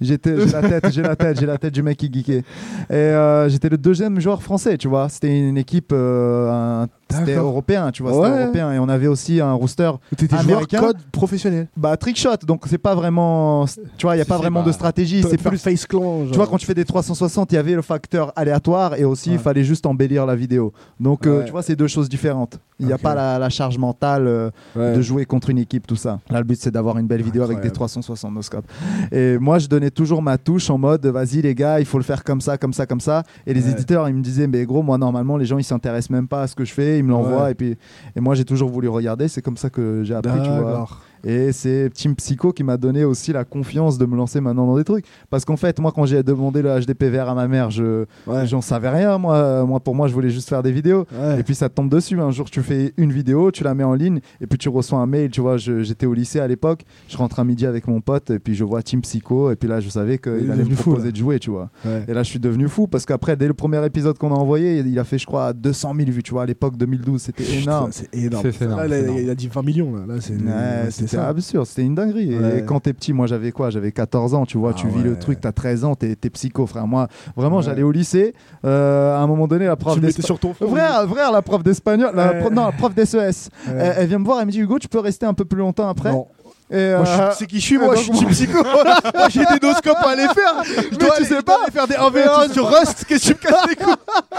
J'étais 0.01 0.39
j'ai 0.47 0.53
la 0.53 0.63
tête, 0.63 0.91
j'ai 0.93 1.03
la 1.03 1.17
tête, 1.17 1.41
j'ai 1.41 1.47
la 1.47 1.59
tête 1.59 1.75
du 1.75 1.83
mec 1.83 1.97
qui 1.99 2.07
geekait. 2.13 2.45
Et 2.89 2.95
euh, 2.95 3.49
j'étais 3.49 3.69
le 3.69 3.77
deuxième 3.79 4.21
joueur 4.21 4.43
français, 4.43 4.79
tu 4.79 4.87
vois. 4.89 5.09
C'était 5.09 5.37
une 5.39 5.59
équipe 5.59 5.91
euh, 5.93 6.51
un- 6.51 6.87
c'était 7.11 7.35
européen, 7.37 7.91
tu 7.91 8.03
vois, 8.03 8.13
c'était 8.13 8.43
européen 8.43 8.73
et 8.73 8.79
on 8.79 8.89
avait 8.89 9.07
aussi 9.07 9.41
un 9.41 9.53
roster 9.53 9.91
T'étais 10.17 10.37
joueur 10.37 10.41
américain. 10.59 10.81
code 10.81 10.99
professionnel. 11.13 11.69
bah 11.77 11.97
trickshot. 11.97 12.37
Donc 12.47 12.65
c'est 12.67 12.79
pas 12.79 12.95
vraiment 12.95 13.65
tu 13.97 14.07
vois, 14.07 14.17
il 14.17 14.19
y 14.19 14.23
a 14.23 14.25
pas 14.27 14.37
vraiment 14.39 14.63
de 14.63 14.73
stratégie, 14.73 15.23
C'est 15.29 15.37
plus 15.43 15.59
face 15.63 15.87
clan. 15.87 16.27
tu 16.31 16.37
vois, 16.37 16.47
quand 16.47 16.59
tu 16.59 16.67
fais 16.67 16.75
des 16.75 16.85
360, 16.85 17.53
il 17.53 17.55
y 17.55 17.59
avait 17.59 17.75
le 17.75 17.83
facteur 17.83 18.33
aléatoire 18.37 18.95
et 18.95 19.05
aussi 19.05 19.31
il 19.31 19.33
Ouais. 19.33 19.39
fallait 19.39 19.65
juste 19.65 19.87
embellir 19.87 20.27
la 20.27 20.35
vidéo. 20.37 20.73
Donc, 21.01 21.27
euh, 21.27 21.45
tu 21.45 21.51
vois, 21.53 21.63
c'est 21.63 21.77
deux 21.77 21.87
choses 21.87 22.09
différentes. 22.09 22.59
Il 22.81 22.87
n'y 22.87 22.93
a 22.93 22.99
pas 22.99 23.15
la, 23.15 23.39
la 23.39 23.49
charge 23.51 23.77
mentale 23.79 24.27
euh, 24.29 24.51
de 24.77 25.01
jouer 25.03 25.25
contre 25.25 25.51
une 25.51 25.59
équipe, 25.59 25.87
tout 25.87 25.97
ça. 25.97 26.21
Là, 26.31 26.39
le 26.39 26.45
but, 26.45 26.59
c'est 26.61 26.71
d'avoir 26.71 26.99
une 26.99 27.07
belle 27.07 27.23
vidéo 27.23 27.43
avec 27.43 27.57
des 27.61 27.69
Incroyable. 27.69 27.75
360 27.75 28.35
no 28.35 28.43
scope. 28.43 28.65
Et 29.11 29.37
moi, 29.39 29.59
je 29.59 29.67
donnais 29.67 29.91
toujours 29.91 30.23
ma 30.23 30.39
touche 30.39 30.71
en 30.71 30.79
mode, 30.79 31.05
vas-y, 31.07 31.43
les 31.43 31.55
gars, 31.55 31.81
il 31.81 31.87
faut 31.87 31.99
le 31.99 32.05
faire 32.05 32.23
comme 32.25 32.41
ça, 32.41 32.57
comme 32.59 32.73
ça, 32.73 32.87
comme 32.87 33.01
ça. 33.01 33.23
Et 33.47 33.55
les 33.55 33.69
éditeurs, 33.69 34.09
ils 34.09 34.15
me 34.15 34.23
disaient, 34.23 34.47
mais 34.47 34.65
gros, 34.65 34.83
moi, 34.83 34.97
normalement, 34.99 35.37
les 35.37 35.45
gens, 35.47 35.59
ils 35.59 35.65
s'intéressent 35.65 36.11
même 36.11 36.29
pas 36.29 36.43
à 36.43 36.47
ce 36.47 36.55
que 36.55 36.65
je 36.65 36.73
fais, 36.73 36.98
ils 36.99 37.05
me 37.05 37.11
l'envoient. 37.11 37.45
Ouais. 37.45 37.53
Et, 37.53 37.55
puis, 37.55 37.77
et 38.17 38.21
moi, 38.21 38.35
j'ai 38.35 38.45
toujours 38.45 38.69
voulu 38.69 38.89
regarder. 38.89 39.29
C'est 39.29 39.43
comme 39.43 39.57
ça 39.57 39.71
que 39.71 40.03
j'ai 40.05 40.15
appris, 40.15 40.41
tu 40.43 40.49
vois. 40.49 40.89
Et 41.25 41.53
c'est 41.53 41.91
Team 41.93 42.15
Psycho 42.15 42.53
qui 42.53 42.65
m'a 42.65 42.77
donné 42.77 43.05
aussi 43.05 43.33
la 43.33 43.45
confiance 43.45 43.99
de 43.99 44.07
me 44.07 44.17
lancer 44.17 44.41
maintenant 44.41 44.67
dans 44.67 44.77
des 44.77 44.85
trucs. 44.85 45.05
Parce 45.31 45.45
qu'en 45.45 45.57
fait, 45.57 45.79
moi, 45.81 45.93
quand 45.95 46.07
j'ai 46.07 46.23
demandé 46.23 46.63
le 46.63 46.81
HDP 46.81 47.05
vert 47.05 47.29
à 47.29 47.35
ma 47.35 47.49
mère, 47.49 47.71
je 47.71 48.05
Ouais. 48.27 48.47
j'en 48.47 48.61
savais 48.61 48.89
rien. 48.89 49.19
Moi, 49.19 49.65
moi, 49.65 49.81
pour 49.81 49.95
moi, 49.95 50.09
je 50.09 50.15
voulais 50.15 50.31
juste 50.31 50.49
faire 50.49 50.63
des 50.63 50.73
vidéos. 50.73 51.07
Ouais. 51.13 51.41
Et 51.41 51.43
puis 51.43 51.55
ça 51.55 51.69
te 51.69 51.75
tombe 51.75 51.91
dessus. 51.91 52.19
Un 52.21 52.31
jour, 52.31 52.51
tu 52.51 52.63
fais 52.63 52.93
une 52.97 53.13
vidéo, 53.13 53.51
tu 53.51 53.65
la 53.65 53.75
mets 53.75 53.85
en 53.85 53.95
ligne, 53.95 54.21
et 54.41 54.47
puis 54.47 54.59
tu 54.59 54.69
reçois 54.69 54.99
un 54.99 55.07
mail. 55.07 55.31
Tu 55.31 55.41
vois, 55.41 55.57
j'étais 55.57 56.07
au 56.07 56.15
lycée 56.15 56.41
à 56.41 56.47
l'époque. 56.49 56.83
Je 57.09 57.17
rentre 57.17 57.41
à 57.41 57.45
midi 57.45 57.67
avec 57.67 57.87
mon 57.87 58.01
pote, 58.01 58.31
et 58.31 58.39
puis 58.39 58.55
je 58.55 58.65
vois 58.65 58.83
Team 58.83 59.01
Psycho. 59.03 59.51
Et 59.51 59.57
puis 59.57 59.69
là, 59.69 59.81
je 59.81 59.89
savais 59.89 60.19
qu'il 60.19 60.51
allait 60.51 60.65
me 60.65 60.75
fou, 60.75 60.91
proposer 60.91 61.13
de 61.13 61.17
jouer, 61.17 61.39
tu 61.39 61.51
vois. 61.51 61.71
Ouais. 61.85 62.05
Et 62.09 62.15
là, 62.15 62.23
je 62.23 62.31
suis 62.31 62.39
devenu 62.39 62.69
fou 62.69 62.87
parce 62.87 63.07
qu'après, 63.07 63.37
dès 63.37 63.47
le 63.47 63.55
premier 63.55 63.85
épisode 63.85 64.19
qu'on 64.19 64.31
a 64.33 64.37
envoyé, 64.37 64.79
il 64.79 64.99
a 64.99 65.05
fait, 65.05 65.19
je 65.19 65.27
crois, 65.27 65.53
200 65.53 65.95
000 65.97 66.11
vues. 66.11 66.23
Tu 66.23 66.33
vois, 66.33 66.43
à 66.43 66.47
l'époque 66.47 66.77
2012, 66.77 67.21
c'était 67.21 67.45
énorme. 67.45 67.91
C'est 67.93 68.15
énorme. 68.15 68.47
Énorme, 68.61 68.89
Là, 68.89 68.99
il 69.21 69.31
a 69.31 69.35
dit 69.35 69.49
20 69.49 69.63
millions. 69.63 69.95
Là, 69.95 70.03
là 70.07 70.15
c'est 70.21 70.35
Ouais, 70.35 70.91
c'est 70.91 71.08
c'était 71.09 71.23
absurde, 71.23 71.67
c'était 71.67 71.83
une 71.83 71.95
dinguerie. 71.95 72.39
Ouais. 72.39 72.59
Et 72.59 72.65
quand 72.65 72.81
t'es 72.81 72.93
petit, 72.93 73.13
moi 73.13 73.27
j'avais 73.27 73.51
quoi? 73.53 73.71
J'avais 73.71 73.93
14 73.93 74.35
ans, 74.35 74.47
tu 74.47 74.59
vois, 74.59 74.71
Ah 74.75 74.79
tu 74.79 74.89
vis 74.89 75.03
le 75.03 75.19
truc, 75.19 75.41
t'as 75.41 75.53
13 75.53 75.85
ans, 75.85 75.95
t'es 75.95 76.17
psycho, 76.31 76.67
frère. 76.67 76.87
Moi, 76.87 77.09
vraiment, 77.37 77.57
Ouais. 77.59 77.63
j'allais 77.63 77.83
au 77.83 77.91
lycée. 77.93 78.35
euh, 78.65 79.17
à 79.17 79.21
un 79.21 79.27
moment 79.27 79.47
donné, 79.49 79.67
la 79.67 79.77
prof 79.77 80.01
d'espagnol. 80.01 80.25
sur 80.27 80.39
ton 80.39 80.53
front. 80.55 80.69
Frère, 80.69 81.09
frère, 81.09 81.33
la 81.33 81.43
prof 81.43 81.63
d'espagnol, 81.63 82.11
la 82.15 82.49
non, 82.51 82.67
la 82.67 82.73
prof 82.73 82.95
d'SES, 82.95 83.49
elle, 83.69 83.95
elle 83.99 84.07
vient 84.09 84.19
me 84.19 84.25
voir, 84.25 84.41
elle 84.41 84.47
me 84.47 84.51
dit 84.53 84.61
Hugo, 84.61 84.79
tu 84.79 84.89
peux 84.89 84.99
rester 85.01 85.27
un 85.27 85.35
peu 85.35 85.45
plus 85.45 85.59
longtemps 85.59 85.89
après? 85.89 86.13
Non. 86.13 86.27
Et, 86.71 86.95
Moi, 86.95 87.05
je 87.05 87.11
suis- 87.11 87.21
euh, 87.21 87.31
c'est 87.39 87.47
qui 87.47 87.61
je 87.61 87.65
suis, 87.65 87.79
moi, 87.79 87.95
je 87.97 88.03
suis 88.03 88.27
psycho. 88.27 88.63
moi, 88.63 89.29
j'ai 89.31 89.41
des 89.41 89.67
noscopes 89.67 89.97
à 90.05 90.11
aller 90.11 90.27
faire. 90.35 90.63
Je 90.93 90.97
dois 90.99 91.09
tu 91.11 91.17
aller- 91.17 91.25
sais 91.25 91.43
pas. 91.43 91.57
aller 91.63 91.73
faire 91.73 91.87
des 91.89 91.95
1v1 91.95 92.53
sur 92.53 92.67
Rust. 92.69 93.05
Qu'est-ce 93.09 93.33
que 93.33 93.35
tu 93.39 93.47
me 93.47 93.51
casses 93.51 93.67
les 93.69 93.77
couilles 93.77 93.95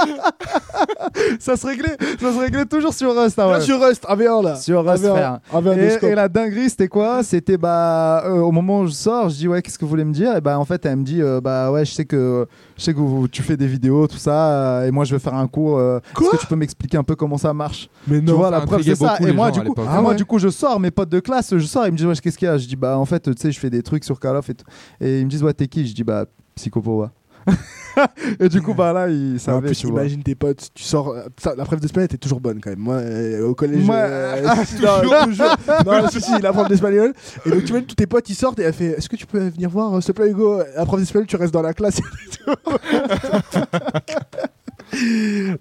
ça 1.40 1.58
se 1.58 1.66
réglait, 1.66 1.98
ça 2.22 2.32
se 2.32 2.40
réglait 2.40 2.66
toujours 2.66 2.94
sur 2.94 3.16
Rust. 3.20 3.38
Là, 3.38 3.50
ouais. 3.50 3.62
Sur 3.62 3.82
Rust, 3.84 4.06
1v1 4.08 4.44
là. 4.44 4.56
Sur 4.56 4.86
Rust, 4.90 5.04
1v1, 5.04 5.10
frère. 5.12 5.40
1v1 5.54 5.78
Et, 5.78 5.86
noscope. 5.88 6.04
et 6.10 6.16
la 6.16 6.28
dinguerie, 6.30 6.70
c'était 6.70 6.88
quoi? 6.88 7.24
C'était 7.24 7.58
bah 7.58 8.24
euh, 8.26 8.40
au 8.40 8.52
moment 8.52 8.82
où 8.82 8.88
je 8.88 8.92
sors, 8.94 9.30
je 9.30 9.36
dis 9.36 9.48
ouais, 9.48 9.62
qu'est-ce 9.62 9.78
que 9.80 9.86
vous 9.86 9.90
voulez 9.90 10.06
me 10.06 10.14
dire? 10.14 10.36
Et 10.36 10.42
bah 10.42 10.58
en 10.60 10.66
fait, 10.66 10.86
elle 10.86 10.98
me 10.98 11.04
dit 11.04 11.22
euh, 11.22 11.42
bah 11.42 11.72
ouais, 11.72 11.86
je 11.86 11.92
sais 11.94 12.06
que 12.06 12.48
je 12.80 12.84
sais 12.86 12.94
que 12.94 13.00
vous- 13.00 13.28
tu 13.28 13.44
fais 13.44 13.58
des 13.58 13.68
vidéos, 13.68 14.08
tout 14.08 14.18
ça, 14.18 14.80
euh, 14.80 14.88
et 14.88 14.92
moi 14.92 15.04
je 15.06 15.14
vais 15.14 15.20
faire 15.20 15.36
un 15.36 15.48
cours. 15.48 15.78
euh, 15.78 16.00
Est-ce 16.20 16.30
que 16.32 16.38
tu 16.38 16.48
peux 16.48 16.56
m'expliquer 16.56 16.98
un 16.98 17.04
peu 17.04 17.16
comment 17.16 17.38
ça 17.38 17.54
marche 17.54 17.90
Mais 18.08 18.20
Tu 18.20 18.26
non. 18.26 18.38
vois, 18.38 18.46
ça 18.50 18.60
la 18.60 18.62
preuve 18.62 18.82
c'est 18.82 18.96
ça. 18.96 19.18
Et 19.20 19.32
moi 19.34 19.52
gens 19.52 19.62
du 19.62 19.70
coup, 19.70 19.76
Ah 19.88 20.02
moi 20.02 20.12
ouais. 20.12 20.16
du 20.16 20.26
coup, 20.26 20.40
je 20.40 20.50
sors, 20.50 20.80
mes 20.80 20.90
potes 20.90 21.10
de 21.10 21.20
classe, 21.20 21.56
je 21.58 21.66
sors, 21.66 21.86
ils 21.86 21.92
me 21.92 21.98
disent 21.98 22.06
ouais, 22.08 22.16
qu'est-ce 22.16 22.38
qu'il 22.38 22.48
y 22.48 22.50
a? 22.50 22.58
Je 22.58 22.68
dis 22.68 22.76
bah 22.78 22.98
en 22.98 23.06
fait, 23.06 23.22
tu 23.24 23.34
sais, 23.40 23.52
je 23.52 23.60
fais 23.60 23.70
des 23.70 23.84
trucs 23.84 24.04
sur 24.06 24.20
Call 24.20 24.36
of 24.38 24.50
et 24.50 24.54
tout. 24.56 24.66
Et 25.02 25.20
ils 25.20 25.26
me 25.26 25.30
disent 25.30 25.44
ouais, 25.44 25.54
t'es 25.54 25.68
qui? 25.68 25.86
Je 25.86 25.94
dis 25.94 26.04
bah 26.04 26.26
Psychopowa. 26.56 27.12
et 28.40 28.50
du 28.50 28.62
coup 28.62 28.74
bah 28.74 28.94
là, 28.94 29.10
ils 29.10 29.36
en 29.36 29.40
savaient, 29.40 29.68
plus, 29.68 29.78
tu 29.78 29.88
vois. 29.88 30.02
imagine 30.02 30.24
tes 30.24 30.36
potes, 30.36 30.70
tu 30.74 30.84
sors. 30.84 31.16
ça, 31.38 31.56
la 31.56 31.66
preuve 31.66 31.80
d'espagnol 31.80 32.06
était 32.06 32.18
toujours 32.18 32.40
bonne 32.40 32.60
quand 32.62 32.70
même. 32.70 32.80
Moi, 32.80 32.96
euh, 32.96 33.48
au 33.48 33.56
collège. 33.56 33.84
Moi, 33.84 33.96
euh, 33.96 34.44
ah, 34.48 34.56
non, 34.56 35.26
toujours. 35.26 35.56
Non, 35.86 36.08
si, 36.10 36.22
si, 36.22 36.40
la 36.42 36.54
prof 36.54 36.68
d'espagnol. 36.68 37.14
Et 37.46 37.50
donc, 37.50 37.64
tu 37.64 37.72
vois, 37.72 37.82
tous 37.82 37.96
tes 37.96 38.08
potes, 38.08 38.30
ils 38.30 38.36
sortent 38.36 38.60
et 38.60 38.64
elle 38.64 38.74
fait 38.74 38.98
Est-ce 38.98 39.10
que 39.10 39.16
tu 39.16 39.26
peux 39.26 39.50
venir 39.50 39.70
voir, 39.70 39.94
euh, 39.94 40.02
s'il 40.02 40.14
te 40.14 40.22
plaît, 40.22 40.30
Hugo 40.32 40.62
La 40.76 40.86
prof 40.86 41.00
d'espagnol, 41.00 41.28
tu 41.28 41.36
restes 41.36 41.54
dans 41.54 41.62
la 41.62 41.74
classe. 41.74 42.00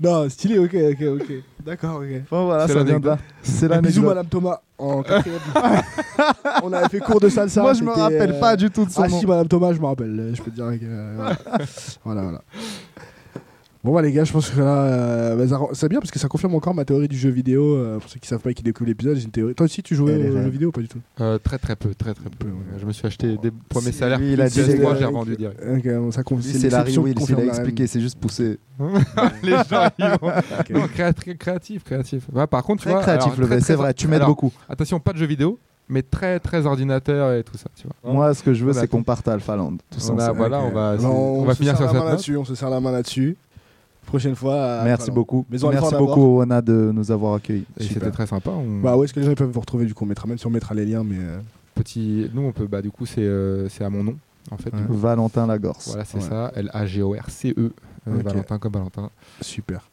non, 0.01 0.29
stylé, 0.29 0.59
ok, 0.59 0.75
ok, 0.75 1.03
ok. 1.21 1.33
D'accord, 1.69 1.97
ok. 2.01 2.23
Bon, 2.31 2.47
voilà, 2.47 2.67
C'est 2.67 2.73
ça 2.73 2.83
vient 2.83 2.99
de 2.99 3.07
là. 3.09 3.19
C'est 3.43 3.69
Bisous, 3.69 3.69
l'anecdote. 4.03 4.05
Madame 4.05 4.27
Thomas, 4.27 4.59
en 4.79 5.03
quatrième. 5.03 5.39
On 6.63 6.73
avait 6.73 6.89
fait 6.89 6.99
cours 7.01 7.21
de 7.21 7.29
salsa. 7.29 7.61
Moi, 7.61 7.75
je 7.75 7.83
me 7.85 7.91
rappelle 7.91 8.33
euh, 8.33 8.41
pas 8.41 8.57
du 8.57 8.71
tout 8.71 8.87
de 8.87 8.91
son 8.91 9.03
Ah 9.03 9.09
nom. 9.09 9.21
si, 9.21 9.27
Madame 9.27 9.49
Thomas, 9.49 9.73
je 9.75 9.81
me 9.81 9.85
rappelle. 9.87 10.19
euh, 10.19 10.35
Je 10.35 10.41
peux 10.43 10.51
te 10.51 10.57
dire 10.57 10.81
que. 10.81 10.85
euh, 10.87 11.13
voilà. 11.17 11.37
voilà, 12.05 12.23
voilà. 12.23 12.41
Bon 13.85 13.95
bah 13.95 14.03
les 14.03 14.11
gars, 14.11 14.25
je 14.25 14.33
pense 14.33 14.51
que 14.51 14.59
là, 14.59 14.83
euh, 14.85 15.37
bah, 15.37 15.47
ça 15.47 15.61
c'est 15.73 15.89
bien 15.89 16.01
parce 16.01 16.11
que 16.11 16.19
ça 16.19 16.27
confirme 16.27 16.55
encore 16.57 16.75
ma 16.75 16.85
théorie 16.85 17.07
du 17.07 17.17
jeu 17.17 17.31
vidéo. 17.31 17.77
euh, 17.77 17.99
pour 17.99 18.11
ceux 18.11 18.19
qui 18.19 18.27
savent 18.27 18.41
pas 18.41 18.51
et 18.51 18.55
qui 18.55 18.65
découvrent 18.65 18.89
l'épisode, 18.89 19.17
j'ai 19.17 19.25
une 19.25 19.31
théorie. 19.31 19.55
Toi 19.55 19.67
aussi, 19.67 19.85
tu 19.85 19.95
jouais 19.95 20.15
aux 20.17 20.21
réelle. 20.21 20.43
jeux 20.43 20.49
vidéo 20.49 20.69
ou 20.71 20.73
pas 20.73 20.81
du 20.81 20.89
tout? 20.89 20.99
Euh, 21.21 21.39
très 21.39 21.59
très 21.59 21.77
peu, 21.77 21.95
très 21.95 22.13
très 22.13 22.29
peu. 22.29 22.49
ouais. 22.49 22.53
Je 22.81 22.85
me 22.87 22.93
suis 22.93 23.07
acheté 23.07 23.37
des 23.39 23.53
premiers 23.69 23.93
Si, 23.93 23.99
salaires. 23.99 24.19
lui, 24.19 24.33
il 24.33 24.41
a 24.41 24.49
dit 24.49 24.59
de 24.59 24.65
les 24.65 24.75
PS3, 24.79 24.83
gars, 24.83 24.95
j'ai 24.99 25.05
revendu 25.05 25.37
direct. 25.37 25.61
Bon, 25.63 26.11
ça. 26.11 26.23
Lui, 26.29 26.43
C'est 26.43 26.71
Larry 26.71 26.99
Will, 26.99 27.15
il 27.29 27.35
l'a 27.37 27.45
expliqué, 27.45 27.87
c'est 27.87 28.01
juste 28.01 28.19
poussé. 28.19 28.59
Les 29.45 29.53
gens, 29.53 29.89
ils 29.99 30.05
vont- 30.21 30.33
Non, 30.81 30.87
créa- 30.89 31.13
créatif, 31.13 31.85
créatif. 31.85 32.25
Ouais, 32.33 32.47
par 32.49 32.65
contre, 32.65 32.83
tu 32.83 32.87
Très 32.89 32.95
vois, 32.95 33.03
créatif, 33.03 33.27
alors, 33.27 33.41
le 33.41 33.47
très, 33.47 33.57
vrai, 33.57 33.65
c'est 33.65 33.75
vrai, 33.75 33.95
tu 33.95 34.09
m'aides 34.09 34.25
beaucoup. 34.25 34.53
Attention, 34.69 34.99
pas 35.01 35.13
de 35.13 35.19
jeux 35.19 35.27
vidéo, 35.27 35.59
mais 35.89 36.03
très 36.03 36.39
très 36.41 36.67
ordinateur 36.67 37.33
et 37.33 37.45
tout 37.45 37.57
ça, 37.57 37.67
tu 37.77 37.87
vois. 38.03 38.13
Moi, 38.13 38.35
ce 38.35 38.43
que 38.43 38.55
je 38.55 38.65
veux, 38.65 38.73
c'est 38.73 38.89
qu'on 38.89 39.03
parte 39.05 39.27
à 39.29 39.35
Alphaland. 39.35 39.77
Tout 39.91 39.99
On 40.11 40.19
a- 40.19 40.27
ça. 40.27 40.33
voilà, 40.33 40.61
on 40.63 40.71
va, 40.71 40.97
on 41.09 41.45
va 41.45 41.55
se 41.55 41.59
finir 41.59 41.77
sur 41.77 41.87
la 41.87 41.93
cette 41.93 42.03
là-dessus. 42.05 42.37
On 42.37 42.45
se 42.45 42.55
serre 42.57 42.71
la 42.71 42.81
main 42.81 42.91
là-dessus. 42.93 43.37
Prochaine 44.09 44.35
fois. 44.35 44.81
à 44.81 44.85
Merci 44.85 45.11
beaucoup. 45.11 45.45
Maison 45.51 45.71
Merci 45.71 45.95
beaucoup, 45.95 46.43
de 46.63 46.91
nous 46.95 47.11
avoir 47.11 47.35
accueillis. 47.35 47.67
C'était 47.79 48.11
très 48.11 48.27
sympa. 48.27 48.51
On... 48.51 48.81
Bah, 48.81 48.97
où 48.97 49.05
est-ce 49.05 49.13
que 49.13 49.21
les 49.21 49.27
gens 49.27 49.33
ils 49.33 49.37
peuvent 49.37 49.51
vous 49.51 49.61
retrouver 49.61 49.85
du 49.85 49.93
coup 49.95 50.05
On 50.05 50.09
mettra 50.09 50.27
même 50.27 50.39
si 50.39 50.47
on 50.47 50.51
mettra 50.51 50.75
les 50.75 50.87
liens, 50.87 51.05
mais. 51.05 51.17
euh, 51.19 51.39
Petit... 51.75 52.29
Nous, 52.35 52.43
on 52.43 52.53
peut, 52.53 52.67
bah, 52.67 52.81
du 52.83 52.91
coup, 52.91 53.07
c'est 53.07 53.21
euh, 53.21 53.69
c'est 53.69 53.85
à 53.85 53.91
mon 53.91 54.03
nom, 54.03 54.17
en 54.51 54.57
fait. 54.57 54.73
Ouais. 54.73 54.81
Valentin 54.89 55.47
Lagorce. 55.47 55.89
Voilà, 55.89 56.05
c'est 56.05 56.17
Ouais. 56.19 56.25
ça. 56.25 56.51
L-A-G-O-R-C-E. 56.57 57.55
Euh. 57.59 57.73
Valentin 58.07 58.59
comme 58.59 58.73
Valentin. 58.73 59.11
Super. 59.43 59.89